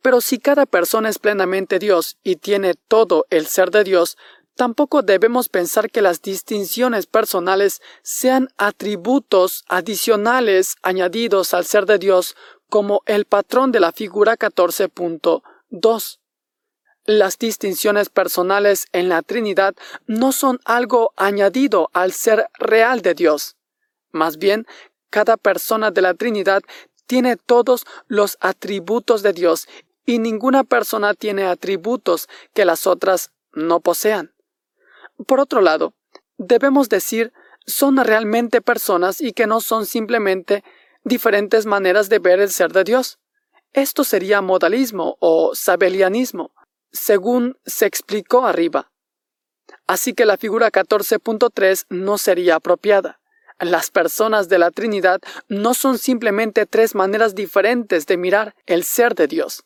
Pero 0.01 0.21
si 0.21 0.39
cada 0.39 0.65
persona 0.67 1.09
es 1.09 1.19
plenamente 1.19 1.79
Dios 1.79 2.19
y 2.23 2.37
tiene 2.37 2.75
todo 2.89 3.27
el 3.31 3.47
ser 3.47 3.71
de 3.71 3.85
Dios, 3.85 4.17
Tampoco 4.57 5.03
debemos 5.03 5.51
pensar 5.51 5.91
que 5.91 6.01
las 6.01 6.23
distinciones 6.23 7.07
personales 7.07 7.83
sean 8.03 8.49
atributos 8.57 9.65
adicionales 9.69 10.77
añadidos 10.81 11.53
al 11.53 11.67
ser 11.67 11.85
de 11.85 11.99
Dios 11.99 12.37
como 12.71 13.03
el 13.05 13.27
patrón 13.27 13.71
de 13.71 13.81
la 13.81 13.93
figura 13.93 14.39
14.2. 14.39 16.19
Las 17.07 17.39
distinciones 17.39 18.09
personales 18.09 18.89
en 18.91 19.09
la 19.09 19.23
Trinidad 19.23 19.77
no 20.09 20.33
son 20.33 20.59
algo 20.65 21.13
añadido 21.17 21.89
al 21.93 22.11
ser 22.11 22.49
real 22.59 23.01
de 23.01 23.15
Dios. 23.15 23.57
Más 24.11 24.39
bien, 24.39 24.67
cada 25.09 25.37
persona 25.37 25.93
de 25.93 26.03
la 26.03 26.15
Trinidad 26.15 26.63
tiene 27.07 27.37
todos 27.37 27.87
los 28.09 28.37
atributos 28.41 29.23
de 29.23 29.33
Dios 29.33 29.69
y 30.05 30.19
ninguna 30.19 30.65
persona 30.65 31.15
tiene 31.15 31.45
atributos 31.45 32.29
que 32.53 32.65
las 32.65 32.89
otras 32.89 33.31
no 33.53 33.79
posean. 33.79 34.35
Por 35.29 35.39
otro 35.39 35.61
lado, 35.61 35.95
debemos 36.39 36.89
decir 36.89 37.33
son 37.67 37.99
realmente 37.99 38.61
personas 38.61 39.21
y 39.21 39.33
que 39.33 39.47
no 39.47 39.61
son 39.61 39.87
simplemente 39.87 40.65
diferentes 41.05 41.67
maneras 41.67 42.09
de 42.09 42.19
ver 42.19 42.41
el 42.41 42.51
ser 42.51 42.73
de 42.73 42.83
Dios. 42.83 43.21
Esto 43.73 44.03
sería 44.03 44.41
modalismo 44.41 45.17
o 45.21 45.55
sabelianismo, 45.55 46.53
según 46.93 47.59
se 47.65 47.87
explicó 47.87 48.47
arriba. 48.47 48.91
Así 49.87 50.15
que 50.15 50.27
la 50.27 50.37
figura 50.37 50.71
14.3 50.71 51.87
no 51.91 52.19
sería 52.19 52.57
apropiada. 52.57 53.21
Las 53.59 53.91
personas 53.91 54.49
de 54.49 54.59
la 54.59 54.71
Trinidad 54.71 55.21
no 55.49 55.75
son 55.75 55.99
simplemente 55.99 56.67
tres 56.67 56.95
maneras 56.95 57.35
diferentes 57.35 58.07
de 58.07 58.17
mirar 58.17 58.55
el 58.67 58.85
ser 58.85 59.15
de 59.15 59.29
Dios. 59.29 59.65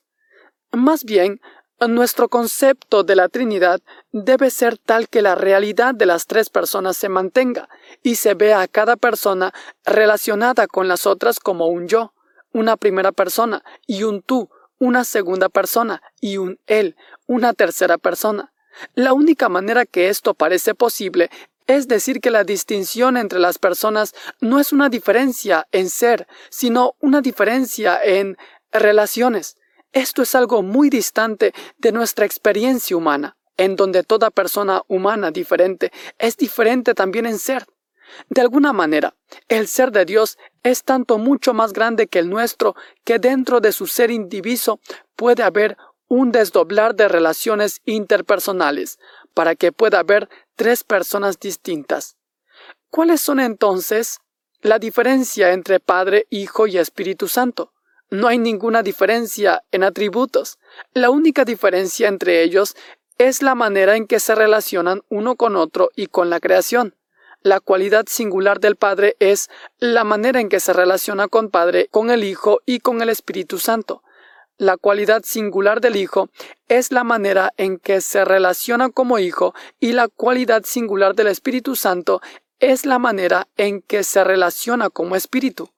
Más 0.71 1.05
bien, 1.05 1.41
nuestro 1.89 2.29
concepto 2.29 3.03
de 3.03 3.17
la 3.17 3.29
Trinidad 3.29 3.81
debe 4.13 4.51
ser 4.51 4.79
tal 4.79 5.09
que 5.09 5.23
la 5.23 5.35
realidad 5.35 5.95
de 5.95 6.07
las 6.07 6.27
tres 6.27 6.51
personas 6.51 6.97
se 6.97 7.09
mantenga 7.09 7.69
y 8.03 8.17
se 8.17 8.35
vea 8.35 8.61
a 8.61 8.69
cada 8.69 8.97
persona 8.97 9.53
relacionada 9.85 10.67
con 10.67 10.87
las 10.87 11.07
otras 11.07 11.41
como 11.41 11.67
un 11.67 11.89
yo, 11.89 12.13
una 12.53 12.77
primera 12.77 13.13
persona, 13.13 13.65
y 13.87 14.03
un 14.03 14.23
tú, 14.23 14.51
una 14.81 15.05
segunda 15.05 15.49
persona, 15.49 16.03
y 16.21 16.39
un 16.39 16.59
él, 16.67 16.97
una 17.29 17.53
tercera 17.53 17.99
persona. 17.99 18.53
La 18.95 19.13
única 19.13 19.49
manera 19.49 19.87
que 19.87 20.09
esto 20.09 20.35
parece 20.35 20.75
posible 20.75 21.31
es 21.69 21.87
decir 21.87 22.21
que 22.21 22.31
la 22.31 22.43
distinción 22.43 23.17
entre 23.17 23.39
las 23.39 23.59
personas 23.59 24.13
no 24.41 24.59
es 24.59 24.73
una 24.73 24.89
diferencia 24.89 25.69
en 25.71 25.89
ser, 25.89 26.27
sino 26.49 26.97
una 26.99 27.21
diferencia 27.21 28.01
en 28.03 28.37
relaciones. 28.73 29.57
Esto 29.93 30.23
es 30.23 30.35
algo 30.35 30.63
muy 30.63 30.91
distante 30.91 31.53
de 31.79 31.93
nuestra 31.93 32.27
experiencia 32.27 32.97
humana, 32.97 33.37
en 33.57 33.77
donde 33.77 34.03
toda 34.03 34.31
persona 34.31 34.83
humana 34.89 35.31
diferente 35.31 35.93
es 36.19 36.37
diferente 36.37 36.95
también 36.95 37.27
en 37.27 37.39
ser. 37.39 37.67
De 38.29 38.41
alguna 38.41 38.73
manera, 38.73 39.15
el 39.49 39.67
ser 39.69 39.93
de 39.93 40.05
Dios 40.05 40.39
es 40.63 40.85
tanto 40.85 41.19
mucho 41.19 41.55
más 41.55 41.73
grande 41.73 42.07
que 42.07 42.19
el 42.19 42.29
nuestro 42.29 42.75
que 43.05 43.19
dentro 43.19 43.61
de 43.61 43.73
su 43.73 43.87
ser 43.87 44.11
indiviso 44.11 44.81
puede 45.17 45.43
haber 45.43 45.77
un 46.09 46.33
desdoblar 46.33 46.97
de 46.97 47.09
relaciones 47.09 47.81
interpersonales 47.85 48.99
para 49.33 49.55
que 49.55 49.73
pueda 49.73 50.01
haber 50.01 50.29
tres 50.57 50.83
personas 50.83 51.39
distintas. 51.39 52.17
¿Cuáles 52.91 53.21
son 53.21 53.39
entonces 53.39 54.19
la 54.61 54.79
diferencia 54.79 55.53
entre 55.53 55.79
Padre, 55.79 56.27
Hijo 56.29 56.67
y 56.67 56.79
Espíritu 56.79 57.29
Santo? 57.29 57.73
No 58.11 58.27
hay 58.27 58.39
ninguna 58.39 58.83
diferencia 58.83 59.63
en 59.71 59.85
atributos. 59.85 60.59
La 60.93 61.11
única 61.11 61.45
diferencia 61.45 62.09
entre 62.09 62.43
ellos 62.43 62.75
es 63.19 63.43
la 63.43 63.55
manera 63.55 63.97
en 63.97 64.07
que 64.07 64.19
se 64.19 64.35
relacionan 64.35 65.03
uno 65.09 65.37
con 65.37 65.55
otro 65.55 65.91
y 65.95 66.09
con 66.09 66.29
la 66.29 66.41
creación. 66.41 66.97
La 67.43 67.59
cualidad 67.59 68.05
singular 68.07 68.61
del 68.61 68.77
Padre 68.77 69.17
es 69.19 69.49
la 69.79 70.05
manera 70.05 70.41
en 70.41 70.51
que 70.51 70.61
se 70.61 70.75
relaciona 70.75 71.27
con 71.27 71.49
Padre, 71.49 71.89
con 71.91 72.11
el 72.11 72.23
Hijo 72.23 72.61
y 72.67 72.81
con 72.81 73.01
el 73.01 73.09
Espíritu 73.09 73.59
Santo. 73.59 74.03
La 74.59 74.77
cualidad 74.77 75.23
singular 75.25 75.81
del 75.81 75.97
Hijo 75.97 76.29
es 76.69 76.93
la 76.93 77.03
manera 77.03 77.55
en 77.57 77.79
que 77.79 78.03
se 78.03 78.27
relaciona 78.27 78.91
como 78.91 79.19
Hijo 79.19 79.55
y 79.79 79.93
la 79.93 80.09
cualidad 80.09 80.65
singular 80.65 81.15
del 81.15 81.29
Espíritu 81.29 81.77
Santo 81.77 82.21
es 82.59 82.85
la 82.85 82.99
manera 82.99 83.49
en 83.57 83.81
que 83.81 84.05
se 84.05 84.23
relaciona 84.23 84.91
como 84.91 85.17
Espíritu. 85.17 85.71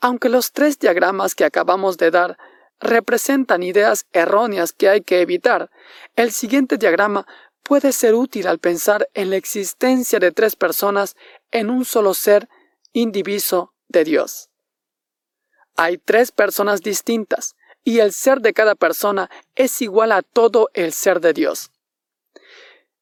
Aunque 0.00 0.28
los 0.28 0.50
tres 0.50 0.80
diagramas 0.80 1.36
que 1.36 1.44
acabamos 1.44 1.96
de 1.96 2.10
dar 2.10 2.38
representan 2.80 3.62
ideas 3.62 4.06
erróneas 4.12 4.72
que 4.72 4.88
hay 4.88 5.02
que 5.02 5.20
evitar, 5.20 5.70
el 6.16 6.32
siguiente 6.32 6.76
diagrama 6.76 7.24
puede 7.62 7.92
ser 7.92 8.14
útil 8.14 8.46
al 8.46 8.58
pensar 8.58 9.08
en 9.14 9.30
la 9.30 9.36
existencia 9.36 10.18
de 10.18 10.32
tres 10.32 10.56
personas 10.56 11.16
en 11.50 11.70
un 11.70 11.84
solo 11.84 12.14
ser 12.14 12.48
indiviso 12.92 13.74
de 13.88 14.04
Dios. 14.04 14.50
Hay 15.76 15.98
tres 15.98 16.32
personas 16.32 16.82
distintas, 16.82 17.56
y 17.84 18.00
el 18.00 18.12
ser 18.12 18.40
de 18.40 18.52
cada 18.52 18.74
persona 18.74 19.30
es 19.54 19.80
igual 19.80 20.12
a 20.12 20.22
todo 20.22 20.68
el 20.74 20.92
ser 20.92 21.20
de 21.20 21.32
Dios. 21.32 21.70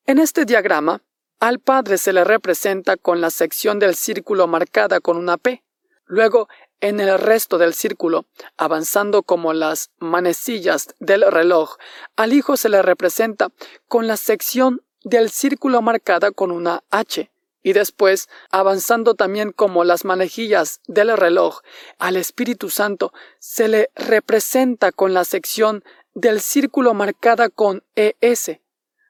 En 0.06 0.18
este 0.18 0.44
diagrama, 0.44 1.02
al 1.40 1.58
Padre 1.60 1.98
se 1.98 2.12
le 2.12 2.24
representa 2.24 2.96
con 2.96 3.20
la 3.20 3.30
sección 3.30 3.78
del 3.78 3.94
círculo 3.94 4.46
marcada 4.46 5.00
con 5.00 5.16
una 5.16 5.36
P. 5.36 5.62
Luego, 6.06 6.48
en 6.80 7.00
el 7.00 7.18
resto 7.18 7.58
del 7.58 7.74
círculo, 7.74 8.26
avanzando 8.56 9.22
como 9.22 9.52
las 9.52 9.90
manecillas 9.98 10.94
del 10.98 11.22
reloj, 11.30 11.76
al 12.16 12.32
Hijo 12.32 12.56
se 12.56 12.68
le 12.68 12.82
representa 12.82 13.50
con 13.88 14.06
la 14.06 14.16
sección 14.16 14.82
del 15.02 15.30
círculo 15.30 15.82
marcada 15.82 16.30
con 16.30 16.50
una 16.50 16.82
H, 16.90 17.30
y 17.62 17.72
después, 17.72 18.28
avanzando 18.50 19.14
también 19.14 19.52
como 19.52 19.84
las 19.84 20.04
manejillas 20.04 20.80
del 20.86 21.16
reloj, 21.16 21.60
al 21.98 22.16
Espíritu 22.16 22.70
Santo 22.70 23.12
se 23.38 23.68
le 23.68 23.90
representa 23.94 24.92
con 24.92 25.12
la 25.12 25.24
sección 25.24 25.84
del 26.14 26.40
círculo 26.40 26.94
marcada 26.94 27.48
con 27.48 27.84
ES. 27.94 28.60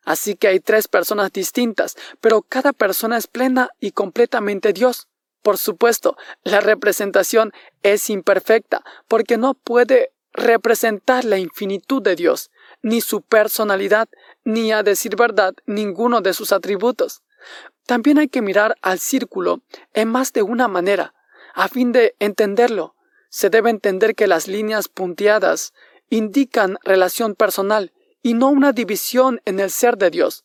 Así 0.05 0.37
que 0.37 0.49
hay 0.49 0.61
tres 0.61 0.89
personas 0.89 1.33
distintas, 1.33 1.97
pero 2.21 2.43
cada 2.43 2.73
persona 2.73 3.19
es 3.19 3.27
plena 3.27 3.69
y 3.79 3.93
completamente 3.93 4.73
Dios. 4.73 5.08
Por 5.43 5.59
supuesto, 5.59 6.17
la 6.43 6.61
representación 6.61 7.53
es 7.83 8.11
imperfecta, 8.11 8.85
porque 9.07 9.39
no 9.39 9.55
puede 9.55 10.13
representar 10.33 11.25
la 11.25 11.39
infinitud 11.39 12.03
de 12.03 12.17
Dios, 12.17 12.51
ni 12.83 13.01
su 13.01 13.23
personalidad, 13.23 14.09
ni 14.45 14.73
a 14.73 14.83
decir 14.83 15.17
verdad 15.17 15.55
ninguno 15.67 16.21
de 16.21 16.33
sus 16.33 16.53
atributos. 16.53 17.23
También 17.87 18.19
hay 18.19 18.29
que 18.29 18.43
mirar 18.43 18.77
al 18.83 18.99
círculo 18.99 19.63
en 19.95 20.09
más 20.09 20.33
de 20.33 20.43
una 20.43 20.69
manera, 20.69 21.15
a 21.55 21.69
fin 21.69 21.93
de 21.93 22.15
entenderlo. 22.19 22.95
Se 23.31 23.51
debe 23.51 23.71
entender 23.71 24.15
que 24.15 24.27
las 24.27 24.47
líneas 24.47 24.89
punteadas 24.89 25.73
indican 26.11 26.79
relación 26.83 27.35
personal 27.35 27.93
y 28.23 28.35
no 28.35 28.49
una 28.49 28.73
división 28.73 29.41
en 29.45 29.61
el 29.61 29.71
ser 29.71 29.97
de 29.97 30.11
Dios. 30.11 30.45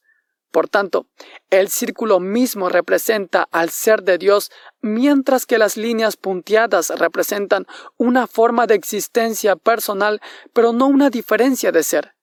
Por 0.54 0.70
tanto, 0.70 1.08
el 1.50 1.70
círculo 1.70 2.20
mismo 2.20 2.70
representa 2.70 3.48
al 3.52 3.72
ser 3.72 4.04
de 4.04 4.20
Dios, 4.20 4.52
mientras 4.82 5.48
que 5.48 5.58
las 5.58 5.78
líneas 5.78 6.16
punteadas 6.16 6.92
representan 6.92 7.66
una 7.98 8.28
forma 8.28 8.68
de 8.68 8.76
existencia 8.76 9.56
personal, 9.56 10.22
pero 10.54 10.72
no 10.72 10.86
una 10.86 11.10
diferencia 11.10 11.72
de 11.72 11.82
ser. 11.82 12.16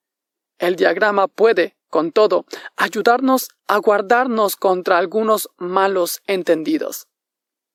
El 0.59 0.77
diagrama 0.77 1.27
puede, 1.27 1.77
con 1.89 2.13
todo, 2.13 2.45
ayudarnos 2.77 3.49
a 3.67 3.79
guardarnos 3.79 4.55
contra 4.55 4.99
algunos 4.99 5.51
malos 5.59 6.23
entendidos. 6.29 7.09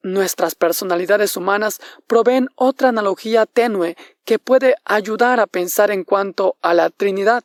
Nuestras 0.04 0.56
personalidades 0.56 1.36
humanas 1.36 1.82
proveen 2.08 2.48
otra 2.56 2.88
analogía 2.88 3.46
tenue 3.46 3.98
que 4.24 4.40
puede 4.40 4.76
ayudar 4.86 5.42
a 5.42 5.48
pensar 5.48 5.92
en 5.92 6.06
cuanto 6.06 6.56
a 6.62 6.74
la 6.74 6.92
Trinidad. 6.92 7.44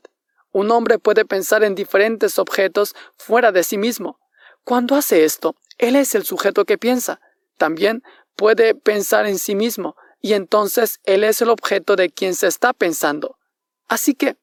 Un 0.52 0.70
hombre 0.70 0.98
puede 0.98 1.24
pensar 1.24 1.62
en 1.62 1.74
diferentes 1.74 2.38
objetos 2.38 2.94
fuera 3.16 3.52
de 3.52 3.62
sí 3.62 3.78
mismo. 3.78 4.18
Cuando 4.64 4.96
hace 4.96 5.24
esto, 5.24 5.54
él 5.78 5.96
es 5.96 6.14
el 6.14 6.24
sujeto 6.24 6.64
que 6.64 6.78
piensa. 6.78 7.20
También 7.56 8.02
puede 8.36 8.74
pensar 8.74 9.26
en 9.26 9.38
sí 9.38 9.54
mismo, 9.54 9.96
y 10.20 10.34
entonces 10.34 11.00
él 11.04 11.24
es 11.24 11.40
el 11.42 11.50
objeto 11.50 11.96
de 11.96 12.10
quien 12.10 12.34
se 12.34 12.46
está 12.46 12.72
pensando. 12.72 13.38
Así 13.88 14.14
que, 14.14 14.36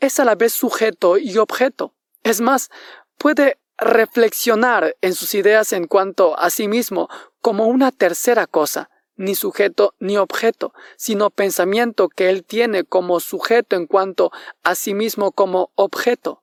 es 0.00 0.18
a 0.18 0.24
la 0.24 0.34
vez 0.34 0.52
sujeto 0.52 1.18
y 1.18 1.38
objeto. 1.38 1.94
Es 2.24 2.40
más, 2.40 2.70
puede 3.18 3.58
reflexionar 3.78 4.96
en 5.00 5.14
sus 5.14 5.34
ideas 5.34 5.72
en 5.72 5.86
cuanto 5.86 6.38
a 6.38 6.50
sí 6.50 6.68
mismo 6.68 7.08
como 7.40 7.66
una 7.66 7.90
tercera 7.90 8.46
cosa, 8.46 8.90
ni 9.16 9.34
sujeto 9.34 9.94
ni 9.98 10.16
objeto, 10.16 10.72
sino 10.96 11.30
pensamiento 11.30 12.08
que 12.08 12.30
él 12.30 12.44
tiene 12.44 12.84
como 12.84 13.20
sujeto 13.20 13.76
en 13.76 13.86
cuanto 13.86 14.32
a 14.62 14.74
sí 14.74 14.94
mismo 14.94 15.32
como 15.32 15.70
objeto. 15.74 16.42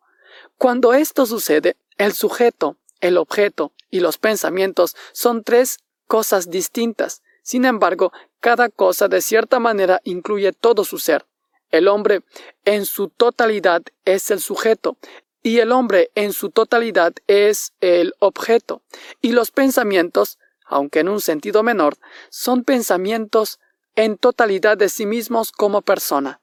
Cuando 0.57 0.93
esto 0.93 1.25
sucede, 1.25 1.77
el 1.97 2.13
sujeto, 2.13 2.77
el 3.01 3.17
objeto 3.17 3.73
y 3.89 3.99
los 3.99 4.17
pensamientos 4.17 4.95
son 5.11 5.43
tres 5.43 5.79
cosas 6.07 6.49
distintas. 6.49 7.21
Sin 7.43 7.65
embargo, 7.65 8.11
cada 8.39 8.69
cosa 8.69 9.07
de 9.07 9.21
cierta 9.21 9.59
manera 9.59 10.01
incluye 10.03 10.51
todo 10.53 10.83
su 10.83 10.97
ser. 10.97 11.25
El 11.71 11.87
hombre 11.87 12.21
en 12.65 12.85
su 12.85 13.09
totalidad 13.09 13.83
es 14.05 14.31
el 14.31 14.39
sujeto 14.39 14.97
y 15.41 15.59
el 15.59 15.71
hombre 15.71 16.11
en 16.15 16.33
su 16.33 16.49
totalidad 16.49 17.13
es 17.27 17.73
el 17.79 18.13
objeto. 18.19 18.81
Y 19.21 19.31
los 19.31 19.51
pensamientos, 19.51 20.37
aunque 20.69 20.99
en 20.99 21.09
un 21.09 21.19
sentido 21.19 21.63
menor, 21.63 21.97
son 22.29 22.63
pensamientos 22.63 23.59
en 23.95 24.17
totalidad 24.17 24.77
de 24.77 24.87
sí 24.87 25.05
mismos 25.05 25.51
como 25.51 25.81
persona. 25.81 26.39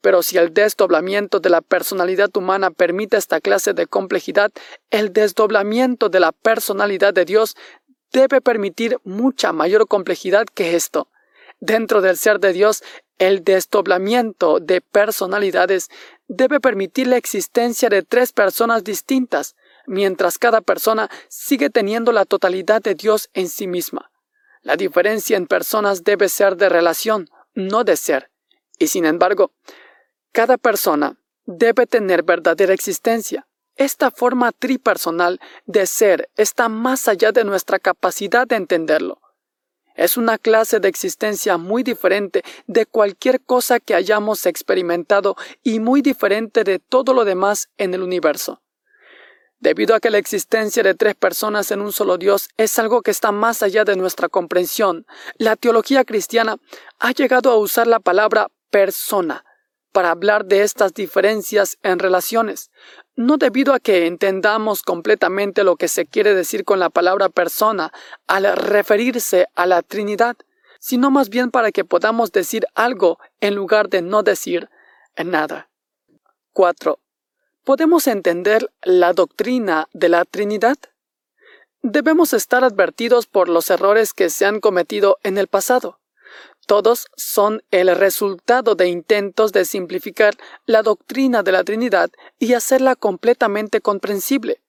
Pero 0.00 0.22
si 0.22 0.38
el 0.38 0.52
desdoblamiento 0.52 1.38
de 1.38 1.50
la 1.50 1.60
personalidad 1.60 2.34
humana 2.36 2.70
permite 2.70 3.16
esta 3.16 3.40
clase 3.40 3.72
de 3.74 3.86
complejidad, 3.86 4.50
el 4.90 5.12
desdoblamiento 5.12 6.08
de 6.08 6.20
la 6.20 6.32
personalidad 6.32 7.14
de 7.14 7.24
Dios 7.24 7.56
debe 8.12 8.40
permitir 8.40 8.98
mucha 9.04 9.52
mayor 9.52 9.86
complejidad 9.86 10.46
que 10.46 10.76
esto. 10.76 11.08
Dentro 11.60 12.00
del 12.00 12.16
ser 12.16 12.40
de 12.40 12.52
Dios, 12.52 12.82
el 13.18 13.42
desdoblamiento 13.44 14.60
de 14.60 14.80
personalidades 14.80 15.88
debe 16.28 16.60
permitir 16.60 17.06
la 17.06 17.16
existencia 17.16 17.88
de 17.88 18.02
tres 18.02 18.32
personas 18.32 18.84
distintas, 18.84 19.56
mientras 19.86 20.38
cada 20.38 20.60
persona 20.60 21.10
sigue 21.28 21.70
teniendo 21.70 22.12
la 22.12 22.24
totalidad 22.24 22.82
de 22.82 22.94
Dios 22.94 23.30
en 23.34 23.48
sí 23.48 23.66
misma. 23.66 24.10
La 24.62 24.76
diferencia 24.76 25.36
en 25.36 25.46
personas 25.46 26.04
debe 26.04 26.28
ser 26.28 26.56
de 26.56 26.68
relación, 26.68 27.28
no 27.54 27.84
de 27.84 27.96
ser. 27.96 28.30
Y 28.78 28.88
sin 28.88 29.04
embargo, 29.04 29.52
cada 30.32 30.58
persona 30.58 31.18
debe 31.44 31.86
tener 31.86 32.22
verdadera 32.22 32.74
existencia. 32.74 33.46
Esta 33.76 34.10
forma 34.10 34.52
tripersonal 34.52 35.40
de 35.66 35.86
ser 35.86 36.30
está 36.36 36.68
más 36.68 37.08
allá 37.08 37.30
de 37.30 37.44
nuestra 37.44 37.78
capacidad 37.78 38.46
de 38.46 38.56
entenderlo. 38.56 39.20
Es 39.94 40.16
una 40.16 40.36
clase 40.36 40.78
de 40.78 40.88
existencia 40.88 41.56
muy 41.56 41.82
diferente 41.82 42.42
de 42.66 42.84
cualquier 42.84 43.40
cosa 43.40 43.80
que 43.80 43.94
hayamos 43.94 44.44
experimentado 44.44 45.36
y 45.62 45.80
muy 45.80 46.02
diferente 46.02 46.64
de 46.64 46.78
todo 46.78 47.14
lo 47.14 47.24
demás 47.24 47.70
en 47.78 47.94
el 47.94 48.02
universo. 48.02 48.60
Debido 49.58 49.94
a 49.94 50.00
que 50.00 50.10
la 50.10 50.18
existencia 50.18 50.82
de 50.82 50.94
tres 50.94 51.14
personas 51.14 51.70
en 51.70 51.80
un 51.80 51.92
solo 51.92 52.18
Dios 52.18 52.50
es 52.56 52.78
algo 52.78 53.00
que 53.00 53.10
está 53.10 53.32
más 53.32 53.62
allá 53.62 53.84
de 53.84 53.96
nuestra 53.96 54.28
comprensión, 54.28 55.06
la 55.38 55.56
teología 55.56 56.04
cristiana 56.04 56.58
ha 56.98 57.12
llegado 57.12 57.50
a 57.50 57.56
usar 57.56 57.86
la 57.86 58.00
palabra 58.00 58.48
persona 58.70 59.44
para 59.92 60.10
hablar 60.10 60.44
de 60.44 60.60
estas 60.60 60.92
diferencias 60.92 61.78
en 61.82 61.98
relaciones, 61.98 62.70
no 63.14 63.38
debido 63.38 63.72
a 63.72 63.80
que 63.80 64.06
entendamos 64.06 64.82
completamente 64.82 65.64
lo 65.64 65.76
que 65.76 65.88
se 65.88 66.04
quiere 66.04 66.34
decir 66.34 66.66
con 66.66 66.78
la 66.78 66.90
palabra 66.90 67.30
persona 67.30 67.94
al 68.26 68.54
referirse 68.56 69.46
a 69.54 69.64
la 69.64 69.80
Trinidad, 69.80 70.36
sino 70.80 71.10
más 71.10 71.30
bien 71.30 71.50
para 71.50 71.72
que 71.72 71.86
podamos 71.86 72.30
decir 72.30 72.66
algo 72.74 73.18
en 73.40 73.54
lugar 73.54 73.88
de 73.88 74.02
no 74.02 74.22
decir 74.22 74.68
nada. 75.16 75.70
4. 76.52 76.98
¿Podemos 77.66 78.06
entender 78.06 78.70
la 78.84 79.12
doctrina 79.12 79.88
de 79.92 80.08
la 80.08 80.24
Trinidad? 80.24 80.76
Debemos 81.82 82.32
estar 82.32 82.62
advertidos 82.62 83.26
por 83.26 83.48
los 83.48 83.70
errores 83.70 84.12
que 84.12 84.30
se 84.30 84.46
han 84.46 84.60
cometido 84.60 85.18
en 85.24 85.36
el 85.36 85.48
pasado. 85.48 85.98
Todos 86.68 87.08
son 87.16 87.64
el 87.72 87.88
resultado 87.96 88.76
de 88.76 88.86
intentos 88.86 89.52
de 89.52 89.64
simplificar 89.64 90.36
la 90.64 90.84
doctrina 90.84 91.42
de 91.42 91.50
la 91.50 91.64
Trinidad 91.64 92.08
y 92.38 92.52
hacerla 92.52 92.94
completamente 92.94 93.80
comprensible, 93.80 94.62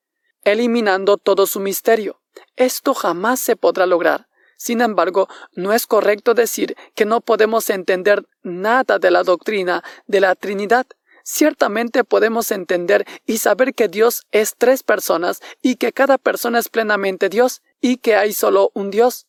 eliminando 0.43 1.17
todo 1.17 1.45
su 1.45 1.59
misterio. 1.59 2.19
Esto 2.55 2.95
jamás 2.95 3.39
se 3.39 3.55
podrá 3.55 3.85
lograr. 3.85 4.27
Sin 4.55 4.81
embargo, 4.81 5.27
no 5.53 5.71
es 5.71 5.85
correcto 5.85 6.33
decir 6.33 6.75
que 6.95 7.05
no 7.05 7.21
podemos 7.21 7.69
entender 7.69 8.25
nada 8.41 8.97
de 8.97 9.11
la 9.11 9.21
doctrina 9.21 9.83
de 10.07 10.19
la 10.19 10.33
Trinidad. 10.33 10.87
Ciertamente 11.29 12.05
podemos 12.05 12.51
entender 12.51 13.05
y 13.25 13.39
saber 13.39 13.73
que 13.73 13.89
Dios 13.89 14.25
es 14.31 14.55
tres 14.57 14.81
personas 14.81 15.41
y 15.61 15.75
que 15.75 15.91
cada 15.91 16.17
persona 16.17 16.57
es 16.57 16.69
plenamente 16.69 17.27
Dios 17.27 17.63
y 17.81 17.97
que 17.97 18.15
hay 18.15 18.31
solo 18.31 18.71
un 18.73 18.91
Dios. 18.91 19.27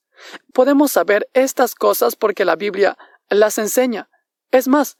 Podemos 0.52 0.92
saber 0.92 1.28
estas 1.32 1.74
cosas 1.74 2.14
porque 2.14 2.44
la 2.44 2.54
Biblia 2.54 2.96
las 3.28 3.58
enseña. 3.58 4.08
Es 4.52 4.68
más, 4.68 4.96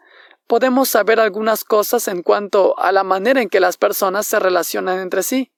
podemos 0.48 0.88
saber 0.88 1.20
algunas 1.20 1.62
cosas 1.62 2.08
en 2.08 2.24
cuanto 2.24 2.76
a 2.80 2.90
la 2.90 3.04
manera 3.04 3.40
en 3.42 3.48
que 3.48 3.60
las 3.60 3.76
personas 3.76 4.26
se 4.26 4.40
relacionan 4.40 4.98
entre 4.98 5.22
sí. 5.22 5.52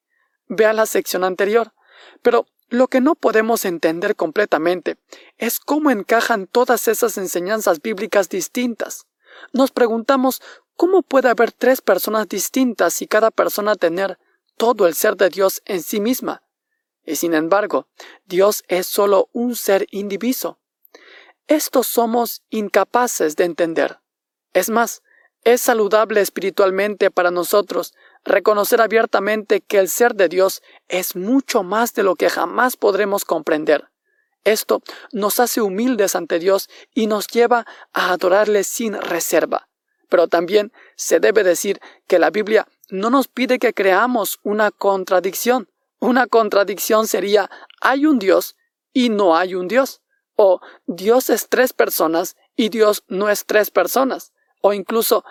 Vea 0.46 0.74
la 0.74 0.84
sección 0.84 1.24
anterior. 1.24 1.72
Pero 2.20 2.44
lo 2.68 2.88
que 2.88 3.00
no 3.00 3.14
podemos 3.14 3.64
entender 3.64 4.14
completamente 4.14 4.98
es 5.38 5.58
cómo 5.58 5.90
encajan 5.90 6.46
todas 6.46 6.86
esas 6.86 7.16
enseñanzas 7.16 7.80
bíblicas 7.80 8.28
distintas. 8.28 9.06
Nos 9.52 9.70
preguntamos 9.70 10.42
cómo 10.80 11.02
puede 11.02 11.28
haber 11.28 11.52
tres 11.52 11.82
personas 11.82 12.26
distintas 12.26 13.02
y 13.02 13.06
cada 13.06 13.30
persona 13.30 13.76
tener 13.76 14.18
todo 14.56 14.86
el 14.86 14.94
ser 14.94 15.14
de 15.14 15.28
Dios 15.28 15.60
en 15.66 15.82
sí 15.82 16.00
misma. 16.00 16.42
Y 17.04 17.16
sin 17.16 17.34
embargo, 17.34 17.86
Dios 18.24 18.64
es 18.66 18.86
solo 18.86 19.28
un 19.34 19.56
ser 19.56 19.86
indiviso. 19.90 20.58
Esto 21.48 21.82
somos 21.82 22.44
incapaces 22.48 23.36
de 23.36 23.44
entender. 23.44 23.98
Es 24.54 24.70
más, 24.70 25.02
es 25.44 25.60
saludable 25.60 26.22
espiritualmente 26.22 27.10
para 27.10 27.30
nosotros 27.30 27.92
reconocer 28.24 28.80
abiertamente 28.80 29.60
que 29.60 29.80
el 29.80 29.90
ser 29.90 30.14
de 30.14 30.30
Dios 30.30 30.62
es 30.88 31.14
mucho 31.14 31.62
más 31.62 31.92
de 31.92 32.04
lo 32.04 32.14
que 32.14 32.30
jamás 32.30 32.78
podremos 32.78 33.26
comprender. 33.26 33.90
Esto 34.44 34.80
nos 35.12 35.40
hace 35.40 35.60
humildes 35.60 36.16
ante 36.16 36.38
Dios 36.38 36.70
y 36.94 37.06
nos 37.06 37.26
lleva 37.26 37.66
a 37.92 38.12
adorarle 38.12 38.64
sin 38.64 38.94
reserva. 38.94 39.66
Pero 40.10 40.28
también 40.28 40.72
se 40.96 41.20
debe 41.20 41.42
decir 41.42 41.80
que 42.06 42.18
la 42.18 42.28
Biblia 42.28 42.68
no 42.90 43.08
nos 43.08 43.28
pide 43.28 43.58
que 43.58 43.72
creamos 43.72 44.38
una 44.42 44.70
contradicción, 44.70 45.70
una 46.00 46.26
contradicción 46.26 47.06
sería 47.06 47.50
hay 47.80 48.04
un 48.04 48.18
Dios 48.18 48.56
y 48.92 49.08
no 49.08 49.36
hay 49.36 49.54
un 49.54 49.68
Dios. 49.68 50.02
O 50.36 50.60
Dios 50.86 51.30
es 51.30 51.48
tres 51.48 51.72
personas 51.72 52.36
y 52.56 52.68
Dios 52.68 53.04
no 53.08 53.30
es 53.30 53.46
tres 53.46 53.70
personas. 53.70 54.32
O 54.60 54.72
incluso 54.72 55.24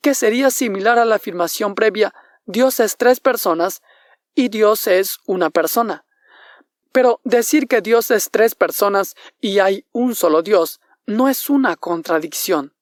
que 0.00 0.14
sería 0.14 0.50
similar 0.50 0.98
a 0.98 1.04
la 1.04 1.16
afirmación 1.16 1.74
previa 1.74 2.14
Dios 2.46 2.78
es 2.78 2.96
tres 2.96 3.18
personas 3.18 3.82
y 4.34 4.48
Dios 4.48 4.86
es 4.86 5.18
una 5.26 5.50
persona. 5.50 6.04
Pero 6.92 7.20
decir 7.24 7.66
que 7.66 7.80
Dios 7.80 8.10
es 8.12 8.30
tres 8.30 8.54
personas 8.54 9.16
y 9.40 9.58
hay 9.58 9.84
un 9.92 10.14
solo 10.14 10.42
Dios 10.42 10.80
no 11.06 11.28
es 11.28 11.50
una 11.50 11.76
contradicción. 11.76 12.72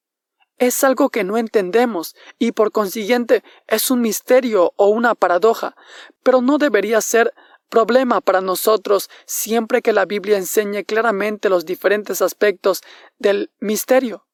Es 0.58 0.84
algo 0.84 1.08
que 1.10 1.24
no 1.24 1.36
entendemos 1.36 2.14
y 2.38 2.52
por 2.52 2.70
consiguiente 2.70 3.42
es 3.66 3.90
un 3.90 4.00
misterio 4.00 4.72
o 4.76 4.88
una 4.88 5.14
paradoja, 5.14 5.76
pero 6.22 6.40
no 6.40 6.58
debería 6.58 7.00
ser 7.00 7.34
problema 7.68 8.20
para 8.20 8.40
nosotros 8.40 9.10
siempre 9.26 9.82
que 9.82 9.92
la 9.92 10.04
Biblia 10.04 10.38
enseñe 10.38 10.84
claramente 10.84 11.48
los 11.48 11.64
diferentes 11.64 12.22
aspectos 12.22 12.82
del 13.18 13.50
misterio. 13.58 14.26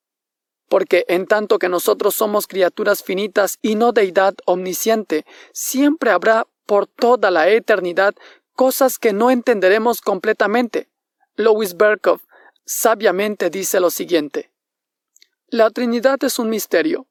Porque 0.69 1.05
en 1.09 1.27
tanto 1.27 1.59
que 1.59 1.71
nosotros 1.71 2.15
somos 2.15 2.47
criaturas 2.47 3.03
finitas 3.03 3.59
y 3.63 3.75
no 3.75 3.93
deidad 3.93 4.35
omnisciente, 4.45 5.25
siempre 5.53 6.11
habrá 6.11 6.47
por 6.67 6.87
toda 6.87 7.31
la 7.31 7.49
eternidad 7.49 8.15
cosas 8.55 8.99
que 8.99 9.15
no 9.15 9.31
entenderemos 9.31 10.03
completamente. 10.03 10.91
Louis 11.35 11.77
Berkhoff 11.77 12.23
sabiamente 12.67 13.49
dice 13.49 13.81
lo 13.81 13.91
siguiente. 13.91 14.50
La 15.53 15.69
Trinidad 15.71 16.23
es 16.23 16.39
un 16.39 16.49
misterio. 16.49 17.09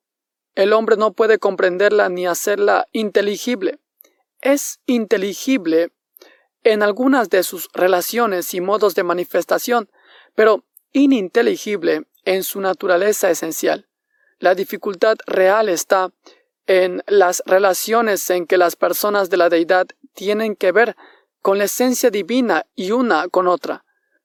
El 0.56 0.72
hombre 0.72 0.95
no 0.95 1.11
puede 1.11 1.40
comprenderla 1.40 2.07
ni 2.07 2.26
hacerla 2.26 2.88
inteligible. 2.94 3.80
Es 4.40 4.80
inteligible 4.86 5.91
en 6.64 6.82
algunas 6.82 7.30
de 7.30 7.44
sus 7.44 7.68
relaciones 7.74 8.53
y 8.53 8.61
modos 8.61 8.95
de 8.95 9.03
manifestación, 9.03 9.90
pero 10.36 10.64
ininteligible 10.94 12.03
en 12.24 12.44
su 12.45 12.61
naturaleza 12.61 13.30
esencial. 13.30 13.90
La 14.40 14.56
dificultad 14.56 15.18
real 15.28 15.68
está 15.68 16.14
en 16.66 17.03
las 17.07 17.44
relaciones 17.45 18.30
en 18.30 18.48
que 18.48 18.57
las 18.57 18.78
personas 18.78 19.30
de 19.30 19.36
la 19.36 19.49
deidad 19.49 19.88
tienen 20.14 20.56
que 20.56 20.72
ver 20.72 20.95
con 21.41 21.57
la 21.57 21.66
esencia 21.66 22.10
divina 22.10 22.66
y 22.74 22.91
una 22.91 23.28
con 23.28 23.48
otra. 23.48 23.84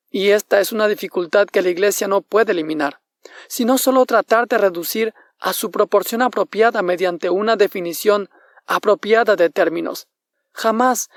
Y 0.08 0.28
esta 0.28 0.60
es 0.60 0.70
una 0.70 0.86
dificultad 0.86 1.48
que 1.48 1.62
la 1.62 1.70
Iglesia 1.70 2.06
no 2.06 2.20
puede 2.20 2.52
eliminar, 2.52 3.00
sino 3.48 3.78
solo 3.78 4.04
tratar 4.06 4.48
de 4.48 4.58
reducir 4.58 5.14
a 5.38 5.52
su 5.52 5.70
proporción 5.70 6.22
apropiada 6.22 6.82
mediante 6.82 7.30
una 7.30 7.56
definición 7.56 8.30
apropiada 8.66 9.36
de 9.36 9.50
términos. 9.50 10.08
Jamás 10.52 11.08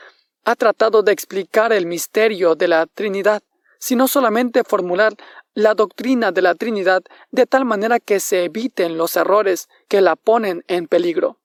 ha 0.44 0.56
tratado 0.56 1.04
de 1.04 1.12
explicar 1.12 1.72
el 1.74 1.86
misterio 1.86 2.56
de 2.56 2.68
la 2.68 2.86
Trinidad, 2.88 3.44
sino 3.80 4.08
solamente 4.08 4.64
formular 4.64 5.14
la 5.54 5.74
doctrina 5.74 6.32
de 6.32 6.42
la 6.42 6.56
Trinidad 6.56 7.04
de 7.32 7.46
tal 7.46 7.66
manera 7.66 8.00
que 8.00 8.20
se 8.20 8.46
eviten 8.46 8.98
los 8.98 9.16
errores 9.16 9.70
que 9.88 10.02
la 10.02 10.16
ponen 10.16 10.64
en 10.68 10.88
peligro. 10.88 11.40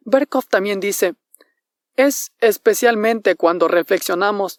Berkhoff 0.00 0.48
también 0.48 0.80
dice, 0.80 1.14
es 1.96 2.32
especialmente 2.40 3.36
cuando 3.36 3.68
reflexionamos 3.68 4.58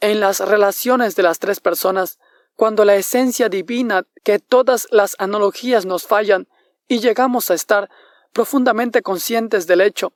en 0.00 0.20
las 0.20 0.40
relaciones 0.40 1.16
de 1.16 1.22
las 1.24 1.38
tres 1.38 1.60
personas, 1.60 2.18
cuando 2.58 2.84
la 2.84 2.96
esencia 2.96 3.48
divina 3.48 4.04
que 4.24 4.40
todas 4.40 4.88
las 4.90 5.14
analogías 5.20 5.86
nos 5.86 6.08
fallan 6.08 6.48
y 6.88 6.98
llegamos 6.98 7.52
a 7.52 7.54
estar 7.54 7.88
profundamente 8.32 9.00
conscientes 9.00 9.68
del 9.68 9.80
hecho 9.80 10.12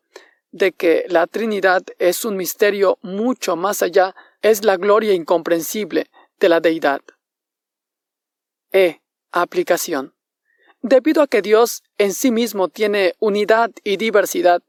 de 0.51 0.73
que 0.73 1.05
la 1.09 1.29
Trinidad 1.29 1.85
es 2.01 2.25
un 2.25 2.37
misterio 2.37 2.99
mucho 3.01 3.55
más 3.55 3.81
allá, 3.81 4.17
es 4.43 4.65
la 4.65 4.77
gloria 4.77 5.15
incomprensible 5.15 6.11
de 6.41 6.49
la 6.49 6.59
deidad. 6.59 7.03
E. 8.73 9.03
Aplicación. 9.31 10.13
Debido 10.81 11.23
a 11.23 11.29
que 11.29 11.43
Dios 11.43 11.85
en 11.97 12.13
sí 12.13 12.33
mismo 12.33 12.67
tiene 12.67 13.15
unidad 13.21 13.71
y 13.85 13.99
diversidad, 13.99 14.65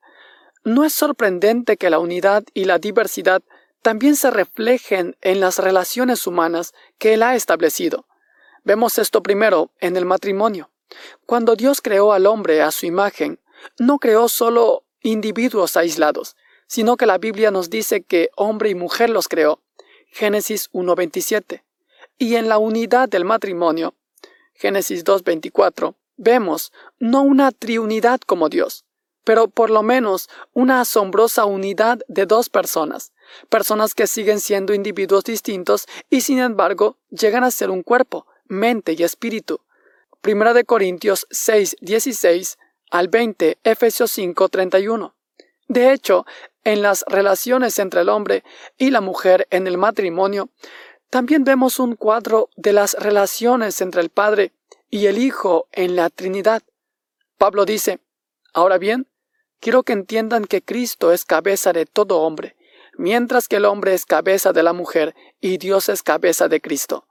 no 0.63 0.83
es 0.83 0.93
sorprendente 0.93 1.77
que 1.77 1.89
la 1.89 1.97
unidad 1.97 2.43
y 2.53 2.65
la 2.65 2.77
diversidad 2.77 3.41
también 3.83 4.15
se 4.15 4.31
reflejen 4.31 5.17
en 5.21 5.41
las 5.41 5.59
relaciones 5.59 6.25
humanas 6.25 6.73
que 6.97 7.13
Él 7.13 7.21
ha 7.21 7.35
establecido. 7.35 8.07
Vemos 8.63 8.97
esto 8.97 9.21
primero 9.21 9.71
en 9.79 9.97
el 9.97 10.05
matrimonio. 10.05 10.71
Cuando 11.25 11.55
Dios 11.55 11.81
creó 11.81 12.13
al 12.13 12.25
hombre 12.25 12.61
a 12.61 12.71
su 12.71 12.85
imagen, 12.85 13.39
no 13.77 13.99
creó 13.99 14.29
solo 14.29 14.85
individuos 15.01 15.75
aislados, 15.75 16.37
sino 16.65 16.95
que 16.95 17.05
la 17.05 17.17
Biblia 17.17 17.51
nos 17.51 17.69
dice 17.69 18.03
que 18.03 18.29
hombre 18.37 18.69
y 18.69 18.75
mujer 18.75 19.09
los 19.09 19.27
creó. 19.27 19.59
Génesis 20.07 20.71
1.27. 20.71 21.63
Y 22.17 22.35
en 22.37 22.47
la 22.47 22.59
unidad 22.59 23.09
del 23.09 23.25
matrimonio, 23.25 23.95
Génesis 24.53 25.03
2.24, 25.03 25.95
vemos 26.15 26.71
no 26.99 27.21
una 27.21 27.51
triunidad 27.51 28.21
como 28.21 28.47
Dios, 28.47 28.85
pero 29.25 29.49
por 29.49 29.69
lo 29.69 29.83
menos 29.83 30.29
una 30.53 30.81
asombrosa 30.81 31.45
unidad 31.45 31.99
de 32.07 32.25
dos 32.25 32.49
personas, 32.49 33.11
personas 33.49 33.93
que 33.95 34.07
siguen 34.07 34.39
siendo 34.39 34.73
individuos 34.73 35.23
distintos 35.23 35.87
y 36.09 36.21
sin 36.21 36.39
embargo 36.39 36.97
llegan 37.09 37.43
a 37.43 37.51
ser 37.51 37.69
un 37.69 37.83
cuerpo, 37.83 38.27
mente 38.47 38.95
y 38.97 39.03
espíritu. 39.03 39.61
Primera 40.21 40.53
de 40.53 40.63
Corintios 40.63 41.27
6, 41.31 41.77
16 41.81 42.57
al 42.91 43.07
20, 43.07 43.57
Efesios 43.63 44.11
5, 44.11 44.49
31. 44.49 45.15
De 45.67 45.91
hecho, 45.91 46.25
en 46.63 46.81
las 46.81 47.03
relaciones 47.07 47.79
entre 47.79 48.01
el 48.01 48.09
hombre 48.09 48.43
y 48.77 48.91
la 48.91 49.01
mujer 49.01 49.47
en 49.49 49.67
el 49.67 49.77
matrimonio, 49.77 50.49
también 51.09 51.43
vemos 51.43 51.79
un 51.79 51.95
cuadro 51.95 52.49
de 52.55 52.73
las 52.73 52.93
relaciones 52.93 53.81
entre 53.81 54.01
el 54.01 54.09
Padre 54.09 54.53
y 54.89 55.07
el 55.07 55.17
Hijo 55.17 55.67
en 55.71 55.95
la 55.95 56.09
Trinidad. 56.09 56.63
Pablo 57.37 57.65
dice, 57.65 57.99
Ahora 58.53 58.77
bien, 58.77 59.07
quiero 59.59 59.83
que 59.83 59.93
entiendan 59.93 60.45
que 60.45 60.61
Cristo 60.61 61.11
es 61.11 61.25
cabeza 61.25 61.73
de 61.73 61.85
todo 61.85 62.21
hombre, 62.21 62.55
mientras 62.97 63.47
que 63.47 63.57
el 63.57 63.65
hombre 63.65 63.93
es 63.93 64.05
cabeza 64.05 64.53
de 64.53 64.63
la 64.63 64.73
mujer 64.73 65.15
y 65.39 65.57
Dios 65.57 65.89
es 65.89 66.03
cabeza 66.03 66.47
de 66.47 66.61
Cristo. 66.61 67.07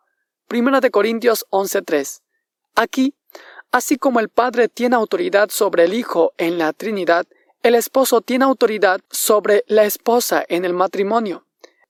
Primera 0.48 0.80
de 0.80 0.90
Corintios 0.90 1.46
11:3. 1.50 2.22
Aquí, 2.74 3.14
así 3.70 3.96
como 3.96 4.20
el 4.20 4.28
Padre 4.28 4.68
tiene 4.68 4.96
autoridad 4.96 5.50
sobre 5.50 5.84
el 5.84 5.94
Hijo 5.94 6.32
en 6.38 6.58
la 6.58 6.72
Trinidad, 6.72 7.26
el 7.62 7.74
esposo 7.74 8.20
tiene 8.20 8.44
autoridad 8.44 9.00
sobre 9.10 9.64
la 9.68 9.84
esposa 9.84 10.44
en 10.48 10.64
el 10.64 10.74
matrimonio. 10.74 11.46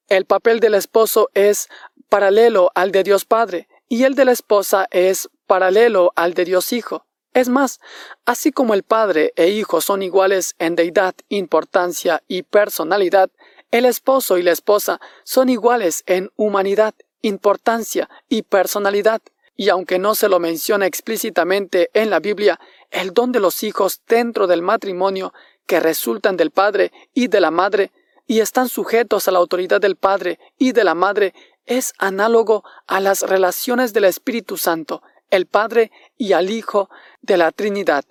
El 0.09 0.27
papel 0.27 0.60
del 0.60 0.74
esposo 0.74 1.31
es 1.35 1.69
paralelo 2.09 2.70
al 2.74 2.93
de 2.93 3.02
Dios 3.02 3.24
Padre 3.24 3.69
y 3.89 4.05
el 4.05 4.14
de 4.14 4.27
la 4.27 4.32
esposa 4.32 4.86
es 4.90 5.31
paralelo 5.47 6.12
al 6.14 6.35
de 6.35 6.44
Dios 6.44 6.73
Hijo. 6.73 7.06
Es 7.35 7.48
más, 7.48 7.81
así 8.27 8.52
como 8.52 8.74
el 8.74 8.82
Padre 8.82 9.32
e 9.36 9.48
Hijo 9.48 9.81
son 9.81 10.02
iguales 10.02 10.55
en 10.59 10.77
deidad, 10.77 11.14
importancia 11.31 12.23
y 12.28 12.43
personalidad, 12.43 13.31
el 13.73 13.85
esposo 13.85 14.39
y 14.39 14.43
la 14.43 14.53
esposa 14.53 15.01
son 15.24 15.49
iguales 15.49 16.05
en 16.07 16.31
humanidad, 16.36 16.94
importancia 17.20 18.09
y 18.28 18.43
personalidad. 18.43 19.20
Y 19.57 19.69
aunque 19.69 19.99
no 19.99 20.15
se 20.15 20.28
lo 20.28 20.39
menciona 20.39 20.86
explícitamente 20.86 21.90
en 21.93 22.11
la 22.11 22.20
Biblia, 22.20 22.61
el 22.90 23.12
don 23.12 23.32
de 23.32 23.40
los 23.40 23.65
hijos 23.65 24.01
dentro 24.07 24.47
del 24.47 24.62
matrimonio 24.62 25.35
que 25.66 25.81
resultan 25.81 26.36
del 26.36 26.53
padre 26.53 26.93
y 27.12 27.27
de 27.27 27.40
la 27.40 27.51
madre 27.51 27.90
y 28.28 28.39
están 28.39 28.69
sujetos 28.69 29.27
a 29.27 29.32
la 29.32 29.40
autoridad 29.40 29.81
del 29.81 29.97
padre 29.97 30.39
y 30.57 30.70
de 30.70 30.85
la 30.85 30.94
madre 30.94 31.35
es 31.66 31.93
análogo 31.99 32.65
a 32.86 33.01
las 33.01 33.23
relaciones 33.23 33.93
del 33.93 34.05
Espíritu 34.05 34.57
Santo 34.57 35.03
el 35.32 35.47
Padre 35.47 35.90
y 36.19 36.35
al 36.35 36.51
Hijo 36.51 36.90
de 37.23 37.39
la 37.39 37.51
Trinidad. 37.51 38.05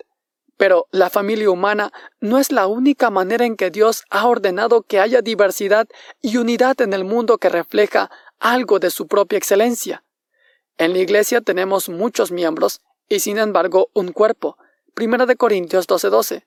Pero 0.62 0.86
la 0.92 1.10
familia 1.10 1.50
humana 1.50 1.92
no 2.20 2.38
es 2.38 2.52
la 2.52 2.68
única 2.68 3.10
manera 3.10 3.44
en 3.44 3.56
que 3.56 3.72
Dios 3.72 4.04
ha 4.10 4.28
ordenado 4.28 4.82
que 4.82 5.00
haya 5.00 5.20
diversidad 5.20 5.88
y 6.20 6.36
unidad 6.36 6.80
en 6.82 6.92
el 6.92 7.02
mundo 7.02 7.38
que 7.38 7.48
refleja 7.48 8.12
algo 8.38 8.78
de 8.78 8.92
su 8.92 9.08
propia 9.08 9.38
excelencia. 9.38 10.04
En 10.78 10.92
la 10.92 11.00
Iglesia 11.00 11.40
tenemos 11.40 11.88
muchos 11.88 12.30
miembros 12.30 12.80
y 13.08 13.18
sin 13.18 13.38
embargo 13.38 13.88
un 13.92 14.12
cuerpo. 14.12 14.56
Primera 14.94 15.26
de 15.26 15.34
Corintios 15.34 15.88
12:12. 15.88 16.46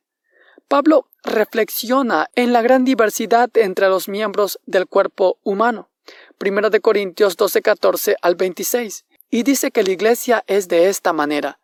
Pablo 0.70 1.10
reflexiona 1.26 2.30
en 2.36 2.54
la 2.54 2.62
gran 2.62 2.86
diversidad 2.86 3.50
entre 3.58 3.90
los 3.90 4.08
miembros 4.08 4.62
del 4.66 4.88
cuerpo 4.88 5.40
humano. 5.44 5.90
Primera 6.38 6.70
de 6.70 6.80
Corintios 6.80 7.36
12:14 7.36 8.16
al 8.22 8.36
26 8.36 9.04
y 9.30 9.44
dice 9.44 9.72
que 9.72 9.84
la 9.84 9.92
iglesia 9.92 10.46
es 10.48 10.70
de 10.70 10.88
esta 10.88 11.12
manera. 11.12 11.60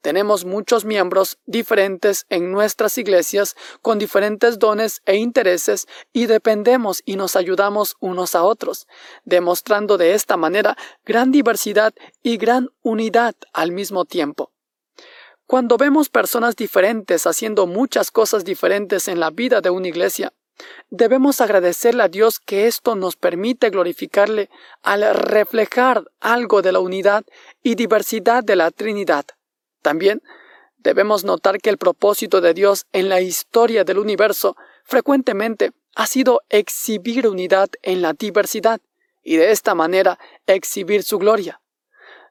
Tenemos 0.00 0.44
muchos 0.44 0.84
miembros 0.84 1.38
diferentes 1.46 2.24
en 2.28 2.52
nuestras 2.52 2.98
iglesias 2.98 3.56
con 3.82 3.98
diferentes 3.98 4.58
dones 4.58 5.02
e 5.06 5.16
intereses 5.16 5.86
y 6.12 6.26
dependemos 6.26 7.02
y 7.04 7.16
nos 7.16 7.34
ayudamos 7.34 7.96
unos 7.98 8.36
a 8.36 8.44
otros, 8.44 8.86
demostrando 9.24 9.98
de 9.98 10.14
esta 10.14 10.36
manera 10.36 10.76
gran 11.04 11.32
diversidad 11.32 11.92
y 12.22 12.36
gran 12.36 12.68
unidad 12.82 13.34
al 13.52 13.72
mismo 13.72 14.04
tiempo. 14.04 14.52
Cuando 15.46 15.78
vemos 15.78 16.10
personas 16.10 16.54
diferentes 16.54 17.26
haciendo 17.26 17.66
muchas 17.66 18.10
cosas 18.10 18.44
diferentes 18.44 19.08
en 19.08 19.18
la 19.18 19.30
vida 19.30 19.60
de 19.60 19.70
una 19.70 19.88
iglesia, 19.88 20.32
Debemos 20.90 21.40
agradecerle 21.40 22.02
a 22.02 22.08
Dios 22.08 22.40
que 22.40 22.66
esto 22.66 22.96
nos 22.96 23.14
permite 23.14 23.70
glorificarle 23.70 24.50
al 24.82 25.14
reflejar 25.14 26.04
algo 26.20 26.62
de 26.62 26.72
la 26.72 26.80
unidad 26.80 27.24
y 27.62 27.76
diversidad 27.76 28.42
de 28.42 28.56
la 28.56 28.72
Trinidad. 28.72 29.24
También 29.88 30.20
Debemos 30.78 31.24
notar 31.24 31.60
que 31.60 31.70
el 31.70 31.76
propósito 31.76 32.40
de 32.40 32.54
Dios 32.54 32.86
en 32.92 33.08
la 33.08 33.20
historia 33.20 33.82
del 33.84 33.98
universo 33.98 34.56
frecuentemente 34.84 35.72
ha 35.96 36.06
sido 36.06 36.40
exhibir 36.48 37.26
unidad 37.26 37.68
en 37.82 38.00
la 38.00 38.12
diversidad 38.12 38.80
y 39.24 39.36
de 39.36 39.50
esta 39.50 39.74
manera 39.74 40.18
exhibir 40.46 41.02
su 41.02 41.18
gloria. 41.18 41.60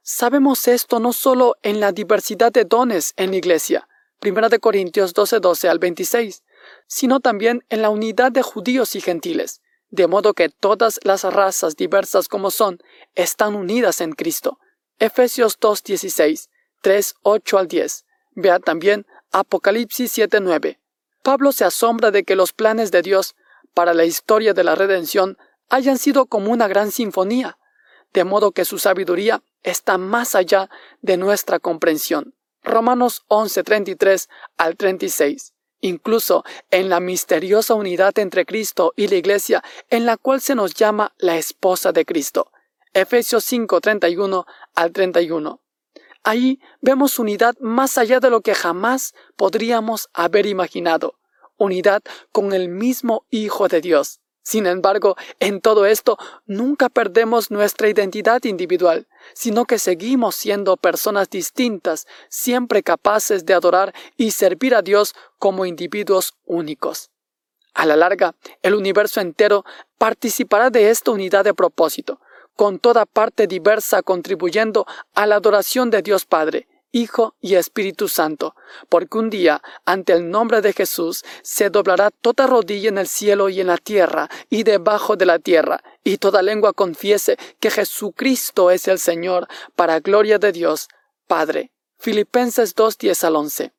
Sabemos 0.02 0.68
esto 0.70 1.00
no 1.00 1.12
solo 1.12 1.58
en 1.62 1.82
la 1.82 1.92
diversidad 1.92 2.54
de 2.54 2.64
dones 2.64 3.14
en 3.18 3.32
la 3.32 3.38
Iglesia, 3.38 3.90
1 4.24 4.50
Corintios 4.62 5.14
12, 5.14 5.42
12 5.42 5.68
al 5.68 5.80
26, 5.80 6.44
sino 6.88 7.20
también 7.20 7.66
en 7.70 7.82
la 7.82 7.90
unidad 7.90 8.32
de 8.32 8.42
judíos 8.42 8.96
y 8.96 9.02
gentiles, 9.02 9.62
de 9.90 10.08
modo 10.08 10.34
que 10.34 10.48
todas 10.48 11.02
las 11.04 11.24
razas 11.26 11.76
diversas 11.76 12.30
como 12.30 12.50
son, 12.50 12.80
están 13.16 13.56
unidas 13.56 14.00
en 14.00 14.14
Cristo. 14.14 14.58
Efesios 15.00 15.58
2, 15.60 15.84
16, 15.84 16.50
3, 16.82 17.16
8 17.22 17.58
al 17.58 17.68
10. 17.68 18.06
Vea 18.36 18.60
también 18.60 19.06
Apocalipsis 19.32 20.12
7, 20.12 20.40
9. 20.42 20.80
Pablo 21.24 21.52
se 21.52 21.66
asombra 21.66 22.12
de 22.12 22.24
que 22.24 22.36
los 22.36 22.54
planes 22.54 22.92
de 22.92 23.02
Dios 23.02 23.36
para 23.74 23.94
la 23.94 24.06
historia 24.06 24.54
de 24.54 24.64
la 24.64 24.76
redención 24.76 25.38
hayan 25.70 25.98
sido 25.98 26.26
como 26.26 26.52
una 26.52 26.68
gran 26.68 26.92
sinfonía, 26.92 27.58
de 28.14 28.24
modo 28.24 28.52
que 28.52 28.66
su 28.66 28.80
sabiduría 28.80 29.44
está 29.64 29.98
más 29.98 30.36
allá 30.36 30.70
de 31.02 31.18
nuestra 31.18 31.60
comprensión. 31.60 32.34
Romanos 32.64 33.24
11, 33.28 33.64
33 33.64 34.30
al 34.58 34.76
36. 34.78 35.54
Incluso 35.80 36.44
en 36.72 36.90
la 36.90 37.00
misteriosa 37.00 37.76
unidad 37.76 38.18
entre 38.18 38.46
Cristo 38.46 38.94
y 38.96 39.08
la 39.08 39.16
Iglesia, 39.16 39.64
en 39.90 40.06
la 40.06 40.18
cual 40.18 40.42
se 40.42 40.56
nos 40.56 40.74
llama 40.74 41.14
la 41.18 41.38
esposa 41.38 41.92
de 41.92 42.06
Cristo. 42.06 42.52
Efesios 42.94 43.44
5, 43.44 43.80
31 43.80 44.46
al 44.74 44.92
31. 44.92 45.62
Ahí 46.24 46.60
vemos 46.82 47.20
unidad 47.20 47.56
más 47.60 47.98
allá 47.98 48.20
de 48.20 48.30
lo 48.30 48.42
que 48.42 48.56
jamás 48.56 49.14
podríamos 49.36 50.10
haber 50.14 50.46
imaginado, 50.46 51.16
unidad 51.58 52.02
con 52.32 52.54
el 52.54 52.70
mismo 52.70 53.26
Hijo 53.30 53.68
de 53.68 53.82
Dios. 53.82 54.20
Sin 54.48 54.66
embargo, 54.66 55.18
en 55.42 55.60
todo 55.60 55.86
esto 55.86 56.18
nunca 56.46 56.88
perdemos 56.88 57.52
nuestra 57.52 57.90
identidad 57.90 58.42
individual, 58.46 59.10
sino 59.34 59.66
que 59.66 59.78
seguimos 59.78 60.38
siendo 60.38 60.78
personas 60.78 61.30
distintas, 61.30 62.08
siempre 62.30 62.82
capaces 62.82 63.46
de 63.46 63.54
adorar 63.54 63.94
y 64.16 64.32
servir 64.32 64.74
a 64.74 64.82
Dios 64.82 65.16
como 65.38 65.66
individuos 65.66 66.34
únicos. 66.46 67.12
A 67.74 67.86
la 67.86 67.98
larga, 67.98 68.36
el 68.62 68.74
universo 68.74 69.20
entero 69.20 69.66
participará 69.98 70.70
de 70.70 70.92
esta 70.92 71.12
unidad 71.12 71.44
de 71.44 71.54
propósito, 71.54 72.22
con 72.58 72.80
toda 72.80 73.06
parte 73.06 73.48
diversa 73.48 74.02
contribuyendo 74.02 74.86
a 75.14 75.28
la 75.28 75.36
adoración 75.36 75.92
de 75.92 76.02
Dios 76.02 76.26
Padre, 76.26 76.68
Hijo 76.92 77.36
y 77.40 77.54
Espíritu 77.54 78.08
Santo, 78.08 78.56
porque 78.90 79.20
un 79.20 79.30
día, 79.30 79.62
ante 79.86 80.14
el 80.14 80.32
nombre 80.32 80.62
de 80.62 80.74
Jesús, 80.74 81.24
se 81.44 81.70
doblará 81.70 82.10
toda 82.10 82.48
rodilla 82.48 82.90
en 82.90 82.98
el 82.98 83.08
cielo 83.08 83.50
y 83.50 83.62
en 83.62 83.68
la 83.68 83.78
tierra 83.78 84.28
y 84.50 84.64
debajo 84.64 85.16
de 85.16 85.28
la 85.28 85.38
tierra, 85.38 85.84
y 86.04 86.18
toda 86.18 86.42
lengua 86.42 86.74
confiese 86.74 87.38
que 87.60 87.70
Jesucristo 87.70 88.72
es 88.72 88.88
el 88.88 88.98
Señor, 88.98 89.48
para 89.76 90.00
gloria 90.00 90.40
de 90.40 90.52
Dios, 90.52 90.88
Padre. 91.28 91.72
Filipenses 92.00 92.74
2, 92.74 92.98
10 92.98 93.24
al 93.24 93.36
11. 93.36 93.74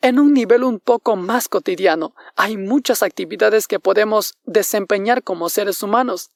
En 0.00 0.20
un 0.20 0.32
nivel 0.32 0.62
un 0.62 0.78
poco 0.78 1.16
más 1.16 1.48
cotidiano, 1.48 2.14
hay 2.36 2.56
muchas 2.56 3.02
actividades 3.02 3.66
que 3.66 3.80
podemos 3.80 4.34
desempeñar 4.44 5.24
como 5.24 5.48
seres 5.48 5.82
humanos 5.82 6.30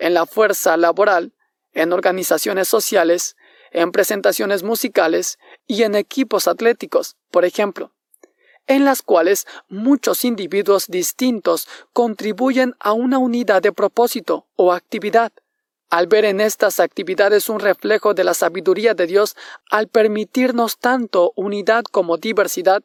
en 0.00 0.14
la 0.14 0.26
fuerza 0.26 0.76
laboral, 0.76 1.32
en 1.72 1.92
organizaciones 1.92 2.66
sociales, 2.68 3.36
en 3.70 3.92
presentaciones 3.92 4.64
musicales 4.64 5.38
y 5.66 5.84
en 5.84 5.94
equipos 5.94 6.48
atléticos, 6.48 7.16
por 7.30 7.44
ejemplo, 7.44 7.92
en 8.66 8.84
las 8.84 9.02
cuales 9.02 9.46
muchos 9.68 10.24
individuos 10.24 10.86
distintos 10.88 11.68
contribuyen 11.92 12.74
a 12.80 12.92
una 12.92 13.18
unidad 13.18 13.62
de 13.62 13.72
propósito 13.72 14.46
o 14.56 14.72
actividad. 14.72 15.32
Al 15.90 16.06
ver 16.06 16.24
en 16.24 16.40
estas 16.40 16.80
actividades 16.80 17.48
un 17.48 17.60
reflejo 17.60 18.14
de 18.14 18.24
la 18.24 18.34
sabiduría 18.34 18.94
de 18.94 19.06
Dios, 19.06 19.36
al 19.70 19.88
permitirnos 19.88 20.78
tanto 20.78 21.32
unidad 21.36 21.84
como 21.84 22.16
diversidad, 22.16 22.82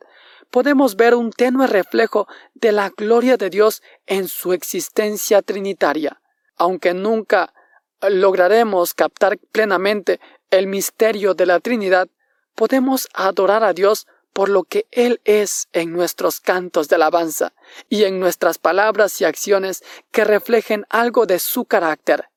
podemos 0.50 0.96
ver 0.96 1.16
un 1.16 1.32
tenue 1.32 1.68
reflejo 1.68 2.28
de 2.56 2.72
la 2.72 2.90
gloria 2.90 3.38
de 3.38 3.50
Dios 3.50 3.84
en 4.06 4.28
su 4.28 4.54
existencia 4.54 5.42
trinitaria 5.42 6.20
aunque 6.58 6.94
nunca 6.94 7.54
lograremos 8.02 8.94
captar 8.94 9.38
plenamente 9.52 10.20
el 10.52 10.68
misterio 10.68 11.34
de 11.34 11.46
la 11.46 11.60
Trinidad, 11.60 12.08
podemos 12.56 13.08
adorar 13.14 13.64
a 13.64 13.74
Dios 13.74 14.08
por 14.34 14.50
lo 14.50 14.64
que 14.64 14.86
Él 14.92 15.22
es 15.24 15.70
en 15.72 15.94
nuestros 15.94 16.42
cantos 16.42 16.90
de 16.90 16.96
alabanza 16.96 17.54
y 17.88 18.04
en 18.04 18.20
nuestras 18.20 18.58
palabras 18.58 19.22
y 19.22 19.26
acciones 19.26 19.84
que 20.12 20.26
reflejen 20.26 20.86
algo 20.90 21.26
de 21.26 21.40
su 21.40 21.66
carácter. 21.66 22.30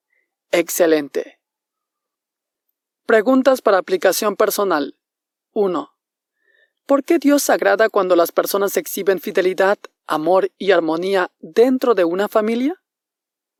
Excelente. 0.52 1.40
Preguntas 3.04 3.62
para 3.62 3.78
aplicación 3.78 4.36
personal. 4.36 4.96
1. 5.52 5.92
¿Por 6.86 7.04
qué 7.04 7.18
Dios 7.18 7.50
agrada 7.50 7.88
cuando 7.88 8.14
las 8.16 8.32
personas 8.32 8.76
exhiben 8.76 9.20
fidelidad, 9.20 9.78
amor 10.06 10.50
y 10.56 10.70
armonía 10.70 11.32
dentro 11.40 11.94
de 11.94 12.04
una 12.04 12.28
familia? 12.28 12.80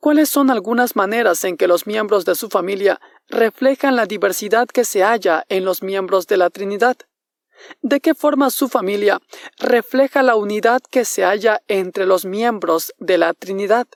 ¿Cuáles 0.00 0.28
son 0.28 0.50
algunas 0.50 0.94
maneras 0.94 1.42
en 1.42 1.56
que 1.56 1.66
los 1.66 1.88
miembros 1.88 2.24
de 2.24 2.36
su 2.36 2.48
familia 2.48 3.00
reflejan 3.28 3.96
la 3.96 4.06
diversidad 4.06 4.68
que 4.68 4.84
se 4.84 5.02
halla 5.02 5.44
en 5.48 5.64
los 5.64 5.82
miembros 5.82 6.28
de 6.28 6.36
la 6.36 6.50
Trinidad? 6.50 6.96
¿De 7.82 7.98
qué 7.98 8.14
forma 8.14 8.50
su 8.50 8.68
familia 8.68 9.20
refleja 9.58 10.22
la 10.22 10.36
unidad 10.36 10.80
que 10.88 11.04
se 11.04 11.24
halla 11.24 11.62
entre 11.66 12.06
los 12.06 12.24
miembros 12.24 12.94
de 12.98 13.18
la 13.18 13.34
Trinidad? 13.34 13.88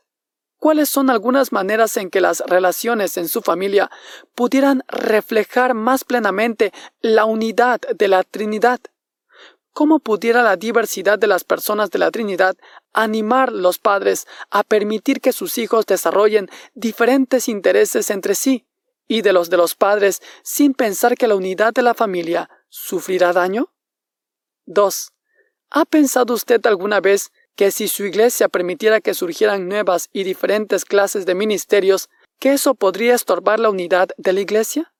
¿Cuáles 0.59 0.89
son 0.89 1.09
algunas 1.09 1.53
maneras 1.53 1.97
en 1.97 2.11
que 2.11 2.21
las 2.21 2.41
relaciones 2.41 3.17
en 3.17 3.29
su 3.29 3.41
familia 3.41 3.89
pudieran 4.35 4.83
reflejar 4.89 5.75
más 5.75 6.03
plenamente 6.03 6.73
la 7.01 7.27
unidad 7.27 7.81
de 7.81 8.09
la 8.09 8.25
Trinidad? 8.25 8.81
¿Cómo 9.73 10.01
pudiera 10.01 10.43
la 10.43 10.57
diversidad 10.57 11.19
de 11.19 11.27
las 11.27 11.45
personas 11.45 11.91
de 11.91 11.99
la 11.99 12.11
Trinidad 12.11 12.57
animar 12.93 13.51
los 13.53 13.79
padres 13.79 14.27
a 14.51 14.65
permitir 14.65 15.21
que 15.21 15.33
sus 15.33 15.57
hijos 15.57 15.87
desarrollen 15.87 16.51
diferentes 16.75 17.49
intereses 17.49 18.11
entre 18.11 18.35
sí 18.35 18.67
y 19.09 19.23
de 19.23 19.33
los 19.33 19.49
de 19.49 19.57
los 19.57 19.75
padres 19.75 20.21
sin 20.43 20.75
pensar 20.75 21.17
que 21.17 21.27
la 21.27 21.37
unidad 21.37 21.73
de 21.73 21.83
la 21.83 21.95
familia 21.95 22.51
sufrirá 22.69 23.33
daño? 23.33 23.73
2. 24.67 25.13
¿Ha 25.71 25.85
pensado 25.87 26.35
usted 26.35 26.65
alguna 26.67 27.01
vez 27.01 27.33
que 27.57 27.71
si 27.71 27.89
su 27.89 28.05
iglesia 28.05 28.49
permitiera 28.49 29.01
que 29.01 29.15
surgieran 29.15 29.69
nuevas 29.69 30.11
y 30.13 30.25
diferentes 30.25 30.85
clases 30.85 31.25
de 31.25 31.35
ministerios, 31.35 32.11
que 32.39 32.53
eso 32.53 32.75
podría 32.75 33.15
estorbar 33.15 33.59
la 33.59 33.71
unidad 33.71 34.09
de 34.19 34.33
la 34.35 34.41
iglesia? 34.41 34.92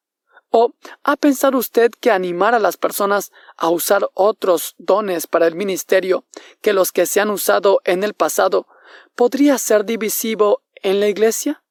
¿O 0.55 0.75
ha 1.03 1.17
pensado 1.17 1.57
usted 1.57 1.91
que 1.99 2.11
animar 2.11 2.55
a 2.55 2.59
las 2.59 2.77
personas 2.77 3.33
a 3.57 3.71
usar 3.71 4.11
otros 4.13 4.75
dones 4.77 5.27
para 5.27 5.47
el 5.47 5.55
ministerio 5.55 6.27
que 6.61 6.75
los 6.75 6.93
que 6.93 7.07
se 7.07 7.21
han 7.21 7.31
usado 7.31 7.81
en 7.85 8.05
el 8.05 8.13
pasado 8.13 8.67
podría 9.15 9.57
ser 9.57 9.87
divisivo 9.87 10.61
en 10.75 11.01
la 11.01 11.09
Iglesia? 11.09 11.65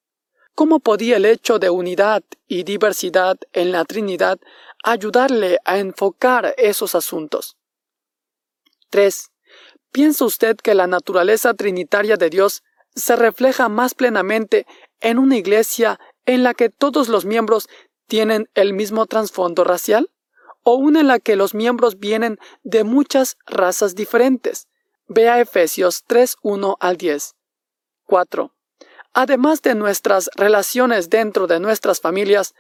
¿Cómo 0.56 0.80
podía 0.80 1.18
el 1.18 1.26
hecho 1.26 1.60
de 1.60 1.70
unidad 1.70 2.24
y 2.48 2.64
diversidad 2.64 3.38
en 3.54 3.72
la 3.72 3.86
Trinidad 3.86 4.40
ayudarle 4.84 5.60
a 5.64 5.78
enfocar 5.78 6.56
esos 6.58 6.96
asuntos? 6.96 7.58
3. 8.90 9.30
¿Piensa 9.92 10.26
usted 10.26 10.58
que 10.58 10.74
la 10.74 10.88
naturaleza 10.88 11.54
trinitaria 11.54 12.18
de 12.18 12.32
Dios 12.32 12.64
se 12.96 13.16
refleja 13.16 13.70
más 13.70 13.94
plenamente 13.94 14.66
en 15.02 15.20
una 15.20 15.38
iglesia 15.38 16.00
en 16.26 16.42
la 16.42 16.56
que 16.56 16.70
todos 16.70 17.10
los 17.10 17.26
miembros 17.26 17.70
tienen 18.12 18.50
el 18.56 18.74
mismo 18.74 19.06
trasfondo 19.06 19.64
racial? 19.64 20.12
¿O 20.64 20.76
una 20.76 21.00
en 21.00 21.08
la 21.08 21.20
que 21.20 21.38
los 21.38 21.54
miembros 21.54 21.98
vienen 21.98 22.40
de 22.62 22.84
muchas 22.84 23.38
razas 23.46 23.96
diferentes? 23.96 24.68
Vea 25.08 25.40
Efesios 25.40 26.04
3, 26.08 26.36
1 26.42 26.76
al 26.82 26.98
10. 26.98 27.36
4. 28.04 28.54
Además 29.14 29.62
de 29.62 29.76
nuestras 29.76 30.30
relaciones 30.36 31.10
dentro 31.10 31.48
de 31.48 31.62
nuestras 31.62 32.02
familias, 32.02 32.54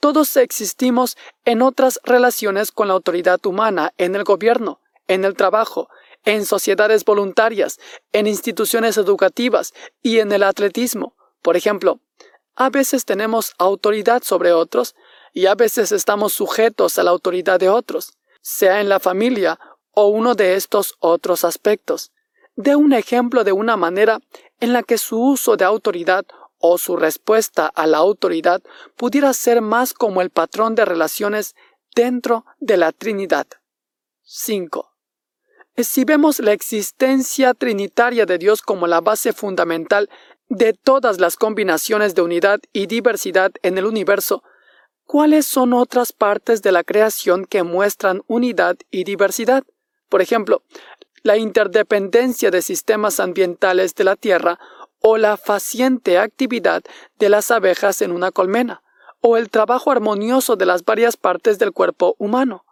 todos 0.00 0.36
existimos 0.36 1.16
en 1.44 1.62
otras 1.62 2.00
relaciones 2.02 2.72
con 2.72 2.88
la 2.88 2.94
autoridad 2.94 3.38
humana, 3.46 3.92
en 3.98 4.16
el 4.16 4.24
gobierno, 4.24 4.80
en 5.06 5.24
el 5.24 5.36
trabajo, 5.36 5.88
en 6.24 6.44
sociedades 6.44 7.04
voluntarias, 7.04 7.78
en 8.10 8.26
instituciones 8.26 8.96
educativas 8.96 9.72
y 10.02 10.18
en 10.18 10.32
el 10.32 10.42
atletismo. 10.42 11.14
Por 11.42 11.56
ejemplo, 11.56 12.00
a 12.56 12.70
veces 12.70 13.04
tenemos 13.04 13.52
autoridad 13.58 14.22
sobre 14.22 14.52
otros 14.52 14.96
y 15.32 15.46
a 15.46 15.54
veces 15.54 15.92
estamos 15.92 16.32
sujetos 16.32 16.98
a 16.98 17.02
la 17.02 17.10
autoridad 17.10 17.60
de 17.60 17.68
otros, 17.68 18.14
sea 18.40 18.80
en 18.80 18.88
la 18.88 18.98
familia 18.98 19.60
o 19.92 20.08
uno 20.08 20.34
de 20.34 20.54
estos 20.54 20.94
otros 20.98 21.44
aspectos. 21.44 22.12
De 22.56 22.74
un 22.74 22.94
ejemplo 22.94 23.44
de 23.44 23.52
una 23.52 23.76
manera 23.76 24.20
en 24.60 24.72
la 24.72 24.82
que 24.82 24.96
su 24.96 25.20
uso 25.20 25.58
de 25.58 25.66
autoridad 25.66 26.24
o 26.58 26.78
su 26.78 26.96
respuesta 26.96 27.66
a 27.66 27.86
la 27.86 27.98
autoridad 27.98 28.62
pudiera 28.96 29.34
ser 29.34 29.60
más 29.60 29.92
como 29.92 30.22
el 30.22 30.30
patrón 30.30 30.74
de 30.74 30.86
relaciones 30.86 31.54
dentro 31.94 32.46
de 32.58 32.78
la 32.78 32.92
Trinidad. 32.92 33.46
5. 34.22 34.90
Si 35.76 36.04
vemos 36.04 36.40
la 36.40 36.52
existencia 36.52 37.52
trinitaria 37.52 38.24
de 38.24 38.38
Dios 38.38 38.62
como 38.62 38.86
la 38.86 39.02
base 39.02 39.34
fundamental 39.34 40.08
de 40.48 40.72
todas 40.72 41.20
las 41.20 41.36
combinaciones 41.36 42.14
de 42.14 42.22
unidad 42.22 42.60
y 42.72 42.86
diversidad 42.86 43.52
en 43.62 43.78
el 43.78 43.86
universo, 43.86 44.42
¿cuáles 45.04 45.46
son 45.46 45.72
otras 45.72 46.12
partes 46.12 46.62
de 46.62 46.72
la 46.72 46.84
creación 46.84 47.44
que 47.44 47.62
muestran 47.62 48.22
unidad 48.26 48.76
y 48.90 49.04
diversidad? 49.04 49.64
Por 50.08 50.22
ejemplo, 50.22 50.62
la 51.22 51.36
interdependencia 51.36 52.50
de 52.50 52.62
sistemas 52.62 53.18
ambientales 53.18 53.94
de 53.94 54.04
la 54.04 54.16
Tierra 54.16 54.58
o 55.00 55.16
la 55.18 55.36
faciente 55.36 56.18
actividad 56.18 56.82
de 57.18 57.28
las 57.28 57.50
abejas 57.50 58.00
en 58.02 58.12
una 58.12 58.30
colmena, 58.30 58.82
o 59.20 59.36
el 59.36 59.50
trabajo 59.50 59.90
armonioso 59.90 60.56
de 60.56 60.66
las 60.66 60.84
varias 60.84 61.16
partes 61.16 61.58
del 61.58 61.72
cuerpo 61.72 62.14
humano. 62.18 62.64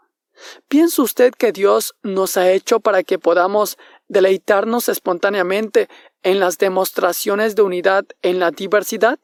¿Piensa 0.68 1.02
usted 1.02 1.32
que 1.32 1.52
Dios 1.52 1.94
nos 2.02 2.36
ha 2.36 2.50
hecho 2.50 2.80
para 2.80 3.02
que 3.02 3.18
podamos 3.18 3.78
deleitarnos 4.14 4.88
espontáneamente 4.88 5.88
en 6.22 6.40
las 6.40 6.56
demostraciones 6.56 7.56
de 7.56 7.62
unidad 7.62 8.06
en 8.22 8.38
la 8.38 8.50
diversidad? 8.50 9.18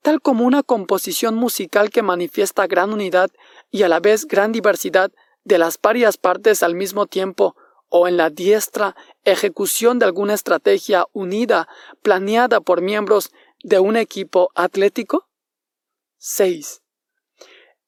Tal 0.00 0.22
como 0.22 0.46
una 0.46 0.62
composición 0.62 1.34
musical 1.34 1.90
que 1.90 2.02
manifiesta 2.02 2.66
gran 2.66 2.94
unidad 2.94 3.30
y 3.70 3.82
a 3.82 3.88
la 3.88 4.00
vez 4.00 4.26
gran 4.26 4.52
diversidad 4.52 5.10
de 5.44 5.58
las 5.58 5.78
varias 5.82 6.16
partes 6.16 6.62
al 6.62 6.74
mismo 6.74 7.06
tiempo, 7.06 7.56
o 7.90 8.06
en 8.06 8.16
la 8.16 8.30
diestra 8.30 8.94
ejecución 9.24 9.98
de 9.98 10.06
alguna 10.06 10.34
estrategia 10.34 11.06
unida 11.12 11.68
planeada 12.02 12.60
por 12.60 12.80
miembros 12.80 13.32
de 13.64 13.80
un 13.80 13.96
equipo 13.96 14.50
atlético? 14.54 15.26
6. 16.18 16.79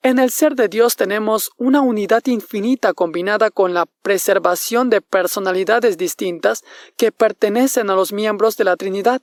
En 0.04 0.18
el 0.18 0.32
ser 0.32 0.56
de 0.56 0.66
Dios 0.66 0.96
tenemos 0.96 1.52
una 1.58 1.80
unidad 1.80 2.26
infinita 2.26 2.92
combinada 2.92 3.52
con 3.52 3.72
la 3.72 3.86
preservación 3.86 4.90
de 4.90 5.00
personalidades 5.00 5.96
distintas 5.96 6.64
que 6.96 7.12
pertenecen 7.12 7.88
a 7.88 7.94
los 7.94 8.12
miembros 8.12 8.56
de 8.56 8.64
la 8.64 8.76
Trinidad. 8.76 9.22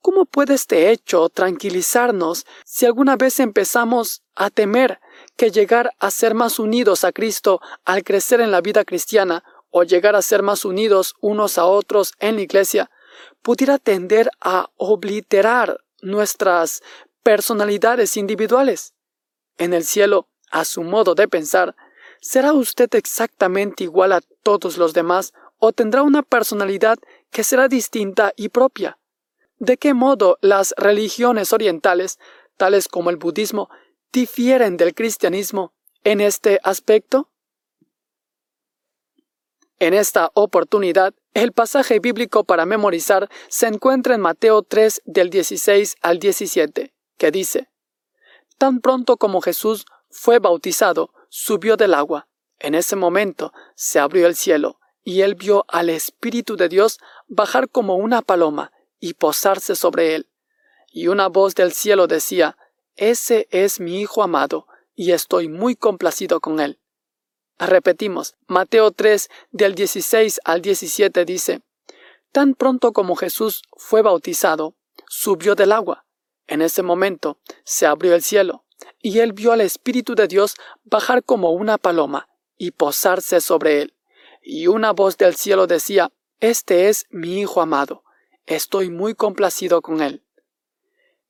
¿Cómo 0.00 0.24
puede 0.24 0.54
este 0.54 0.90
hecho 0.90 1.28
tranquilizarnos 1.28 2.44
si 2.64 2.86
alguna 2.86 3.14
vez 3.14 3.38
empezamos 3.38 4.24
a 4.34 4.50
temer 4.50 4.98
que 5.36 5.52
llegar 5.52 5.92
a 6.00 6.10
ser 6.10 6.34
más 6.34 6.58
unidos 6.58 7.04
a 7.04 7.12
Cristo 7.12 7.60
al 7.84 8.02
crecer 8.02 8.40
en 8.40 8.50
la 8.50 8.60
vida 8.60 8.84
cristiana 8.84 9.44
o 9.70 9.84
llegar 9.84 10.16
a 10.16 10.22
ser 10.22 10.42
más 10.42 10.64
unidos 10.64 11.14
unos 11.20 11.56
a 11.56 11.66
otros 11.66 12.14
en 12.18 12.34
la 12.34 12.42
iglesia 12.42 12.90
pudiera 13.42 13.78
tender 13.78 14.28
a 14.40 14.70
obliterar 14.76 15.78
nuestras 16.02 16.82
personalidades 17.22 18.16
individuales. 18.16 18.93
En 19.58 19.72
el 19.72 19.84
cielo, 19.84 20.28
a 20.50 20.64
su 20.64 20.82
modo 20.82 21.14
de 21.14 21.28
pensar, 21.28 21.76
¿será 22.20 22.52
usted 22.52 22.92
exactamente 22.94 23.84
igual 23.84 24.12
a 24.12 24.20
todos 24.42 24.78
los 24.78 24.94
demás 24.94 25.32
o 25.58 25.72
tendrá 25.72 26.02
una 26.02 26.22
personalidad 26.22 26.98
que 27.30 27.44
será 27.44 27.68
distinta 27.68 28.32
y 28.36 28.48
propia? 28.48 28.98
¿De 29.58 29.76
qué 29.76 29.94
modo 29.94 30.38
las 30.40 30.74
religiones 30.76 31.52
orientales, 31.52 32.18
tales 32.56 32.88
como 32.88 33.10
el 33.10 33.16
budismo, 33.16 33.70
difieren 34.12 34.76
del 34.76 34.94
cristianismo 34.94 35.72
en 36.02 36.20
este 36.20 36.60
aspecto? 36.62 37.30
En 39.78 39.94
esta 39.94 40.30
oportunidad, 40.34 41.14
el 41.34 41.52
pasaje 41.52 41.98
bíblico 41.98 42.44
para 42.44 42.64
memorizar 42.64 43.28
se 43.48 43.66
encuentra 43.66 44.14
en 44.14 44.20
Mateo 44.20 44.62
3 44.62 45.02
del 45.04 45.30
16 45.30 45.96
al 46.00 46.18
17, 46.18 46.94
que 47.18 47.30
dice, 47.30 47.68
Tan 48.58 48.80
pronto 48.80 49.16
como 49.16 49.40
Jesús 49.40 49.86
fue 50.10 50.38
bautizado, 50.38 51.12
subió 51.28 51.76
del 51.76 51.94
agua. 51.94 52.28
En 52.58 52.74
ese 52.74 52.96
momento 52.96 53.52
se 53.74 53.98
abrió 53.98 54.26
el 54.26 54.36
cielo, 54.36 54.78
y 55.02 55.20
él 55.22 55.34
vio 55.34 55.64
al 55.68 55.90
Espíritu 55.90 56.56
de 56.56 56.68
Dios 56.68 56.98
bajar 57.26 57.68
como 57.68 57.96
una 57.96 58.22
paloma 58.22 58.72
y 59.00 59.14
posarse 59.14 59.76
sobre 59.76 60.14
él. 60.14 60.30
Y 60.90 61.08
una 61.08 61.28
voz 61.28 61.54
del 61.54 61.72
cielo 61.72 62.06
decía, 62.06 62.56
Ese 62.96 63.48
es 63.50 63.80
mi 63.80 64.00
Hijo 64.00 64.22
amado, 64.22 64.66
y 64.94 65.12
estoy 65.12 65.48
muy 65.48 65.74
complacido 65.74 66.40
con 66.40 66.60
él. 66.60 66.78
Repetimos, 67.58 68.34
Mateo 68.46 68.90
3 68.92 69.28
del 69.50 69.74
16 69.74 70.40
al 70.44 70.62
17 70.62 71.24
dice, 71.24 71.62
Tan 72.32 72.54
pronto 72.54 72.92
como 72.92 73.14
Jesús 73.14 73.62
fue 73.76 74.02
bautizado, 74.02 74.74
subió 75.08 75.54
del 75.54 75.72
agua. 75.72 76.03
En 76.46 76.62
ese 76.62 76.82
momento 76.82 77.38
se 77.64 77.86
abrió 77.86 78.14
el 78.14 78.22
cielo, 78.22 78.64
y 79.00 79.20
él 79.20 79.32
vio 79.32 79.52
al 79.52 79.60
Espíritu 79.60 80.14
de 80.14 80.28
Dios 80.28 80.56
bajar 80.84 81.24
como 81.24 81.50
una 81.50 81.78
paloma 81.78 82.28
y 82.56 82.72
posarse 82.72 83.40
sobre 83.40 83.82
él. 83.82 83.94
Y 84.42 84.66
una 84.66 84.92
voz 84.92 85.16
del 85.16 85.34
cielo 85.34 85.66
decía, 85.66 86.12
Este 86.40 86.88
es 86.88 87.06
mi 87.10 87.40
Hijo 87.40 87.62
amado, 87.62 88.04
estoy 88.46 88.90
muy 88.90 89.14
complacido 89.14 89.80
con 89.82 90.02
él. 90.02 90.22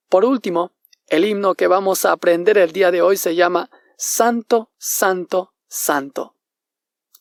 Por 0.08 0.24
último, 0.24 0.72
el 1.08 1.24
himno 1.24 1.54
que 1.54 1.66
vamos 1.66 2.04
a 2.04 2.12
aprender 2.12 2.58
el 2.58 2.72
día 2.72 2.90
de 2.90 3.02
hoy 3.02 3.16
se 3.16 3.34
llama 3.34 3.70
Santo, 3.96 4.70
Santo, 4.78 5.54
santo. 5.68 6.34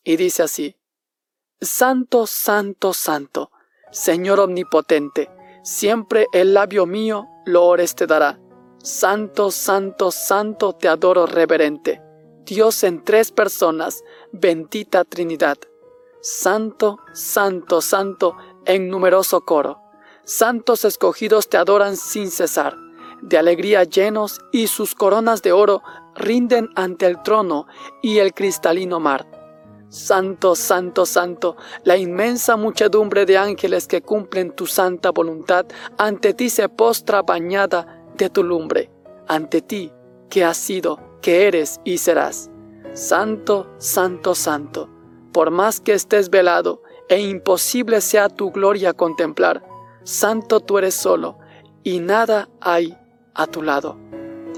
Y 0.03 0.15
dice 0.17 0.43
así, 0.43 0.75
Santo, 1.61 2.27
santo, 2.27 2.93
santo, 2.93 3.51
Señor 3.91 4.39
omnipotente, 4.39 5.29
siempre 5.63 6.27
el 6.33 6.53
labio 6.53 6.85
mío 6.85 7.25
loores 7.45 7.95
te 7.95 8.05
dará. 8.05 8.39
Santo, 8.83 9.49
santo, 9.49 10.11
santo, 10.11 10.73
te 10.73 10.87
adoro 10.87 11.25
reverente. 11.25 12.01
Dios 12.45 12.83
en 12.83 13.03
tres 13.03 13.31
personas, 13.31 14.03
bendita 14.31 15.03
Trinidad. 15.05 15.57
Santo, 16.21 16.99
santo, 17.13 17.81
santo, 17.81 18.35
en 18.65 18.89
numeroso 18.89 19.41
coro. 19.41 19.79
Santos 20.25 20.85
escogidos 20.85 21.49
te 21.49 21.57
adoran 21.57 21.97
sin 21.97 22.29
cesar 22.29 22.75
de 23.23 23.37
alegría 23.37 23.83
llenos 23.85 24.41
y 24.51 24.67
sus 24.67 24.95
coronas 24.95 25.41
de 25.41 25.53
oro 25.53 25.81
rinden 26.13 26.69
ante 26.75 27.05
el 27.05 27.21
trono 27.23 27.67
y 28.01 28.19
el 28.19 28.33
cristalino 28.33 28.99
mar. 28.99 29.25
Santo, 29.93 30.55
santo, 30.55 31.05
santo, 31.05 31.55
la 31.83 31.97
inmensa 31.97 32.57
muchedumbre 32.57 33.27
de 33.27 33.37
ángeles 33.37 33.85
que 33.87 34.01
cumplen 34.01 34.49
tu 34.49 34.65
santa 34.65 35.11
voluntad, 35.11 35.67
ante 35.99 36.33
ti 36.33 36.49
se 36.49 36.67
postra 36.67 37.21
bañada 37.21 38.03
de 38.17 38.27
tu 38.31 38.43
lumbre, 38.43 38.89
ante 39.27 39.61
ti 39.61 39.91
que 40.31 40.43
has 40.43 40.57
sido, 40.57 40.97
que 41.21 41.45
eres 41.45 41.79
y 41.83 41.99
serás. 41.99 42.49
Santo, 42.93 43.71
santo, 43.77 44.33
santo, 44.33 44.89
por 45.31 45.51
más 45.51 45.79
que 45.79 45.93
estés 45.93 46.31
velado 46.31 46.81
e 47.07 47.19
imposible 47.19 48.01
sea 48.01 48.29
tu 48.29 48.49
gloria 48.49 48.93
contemplar, 48.93 49.63
santo 50.01 50.59
tú 50.59 50.79
eres 50.79 50.95
solo, 50.95 51.37
y 51.83 51.99
nada 51.99 52.49
hay 52.61 52.97
a 53.35 53.45
tu 53.45 53.61
lado, 53.61 53.99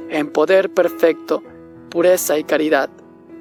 en 0.10 0.32
poder 0.32 0.74
perfecto, 0.74 1.44
pureza 1.90 2.38
y 2.38 2.46
caridad. 2.46 2.90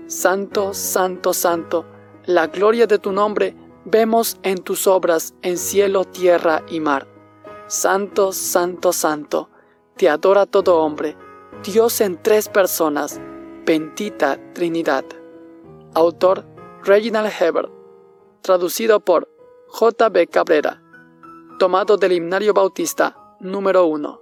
Santo, 0.07 0.75
santo, 0.75 1.33
santo, 1.33 1.87
la 2.27 2.47
gloria 2.49 2.87
de 2.87 2.99
tu 2.99 3.11
nombre 3.11 3.57
vemos 3.87 4.39
en 4.43 4.59
tus 4.59 4.87
obras 4.87 5.35
en 5.41 5.57
cielo, 5.57 6.05
tierra 6.05 6.63
y 6.69 6.79
mar. 6.79 7.07
Santo, 7.69 8.33
santo, 8.33 8.93
santo, 8.93 9.49
te 9.97 10.11
adora 10.11 10.45
todo 10.45 10.79
hombre, 10.81 11.17
Dios 11.63 12.03
en 12.03 12.23
tres 12.23 12.51
personas, 12.51 13.19
bendita 13.65 14.39
Trinidad. 14.53 15.07
Autor 15.95 16.45
Reginald 16.83 17.33
Hebert, 17.41 17.73
traducido 18.43 19.01
por 19.01 19.27
J. 19.69 20.11
Cabrera, 20.27 20.83
tomado 21.59 21.97
del 21.97 22.13
Himnario 22.13 22.53
Bautista 22.53 23.17
número 23.41 23.87
1. 23.87 24.21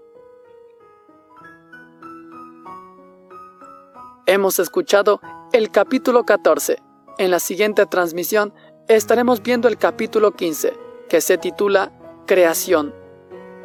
Hemos 4.27 4.61
escuchado 4.61 5.21
el 5.53 5.71
capítulo 5.71 6.25
14. 6.25 6.79
En 7.19 7.31
la 7.31 7.39
siguiente 7.39 7.85
transmisión 7.85 8.55
estaremos 8.89 9.43
viendo 9.43 9.69
el 9.69 9.77
capítulo 9.77 10.33
15, 10.33 10.73
que 11.11 11.21
se 11.21 11.37
titula 11.37 11.93
Creación. 12.27 12.95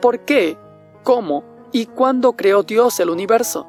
¿Por 0.01 0.25
qué, 0.25 0.57
cómo 1.03 1.45
y 1.71 1.85
cuándo 1.85 2.33
creó 2.33 2.63
Dios 2.63 2.99
el 2.99 3.09
universo? 3.09 3.67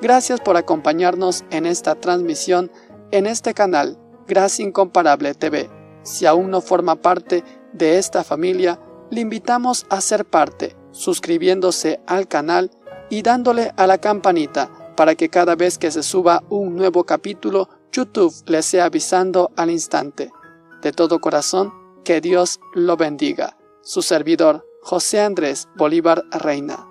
Gracias 0.00 0.40
por 0.40 0.56
acompañarnos 0.56 1.44
en 1.50 1.66
esta 1.66 1.94
transmisión 1.96 2.70
en 3.10 3.26
este 3.26 3.52
canal 3.52 3.98
Gracia 4.26 4.64
Incomparable 4.64 5.34
TV. 5.34 5.68
Si 6.04 6.24
aún 6.24 6.50
no 6.50 6.62
forma 6.62 6.96
parte 6.96 7.44
de 7.72 7.98
esta 7.98 8.24
familia, 8.24 8.80
le 9.10 9.20
invitamos 9.20 9.86
a 9.90 10.00
ser 10.00 10.24
parte, 10.24 10.76
suscribiéndose 10.90 12.00
al 12.06 12.28
canal 12.28 12.70
y 13.10 13.22
dándole 13.22 13.72
a 13.76 13.86
la 13.86 13.98
campanita 13.98 14.70
para 14.96 15.14
que 15.14 15.28
cada 15.28 15.54
vez 15.54 15.78
que 15.78 15.90
se 15.90 16.02
suba 16.02 16.42
un 16.48 16.74
nuevo 16.74 17.04
capítulo, 17.04 17.68
YouTube 17.92 18.34
le 18.46 18.62
sea 18.62 18.86
avisando 18.86 19.50
al 19.56 19.70
instante. 19.70 20.30
De 20.82 20.92
todo 20.92 21.20
corazón, 21.20 21.72
que 22.04 22.20
Dios 22.20 22.60
lo 22.74 22.96
bendiga. 22.96 23.56
Su 23.82 24.02
servidor, 24.02 24.66
José 24.82 25.20
Andrés 25.20 25.68
Bolívar 25.76 26.24
Reina. 26.30 26.85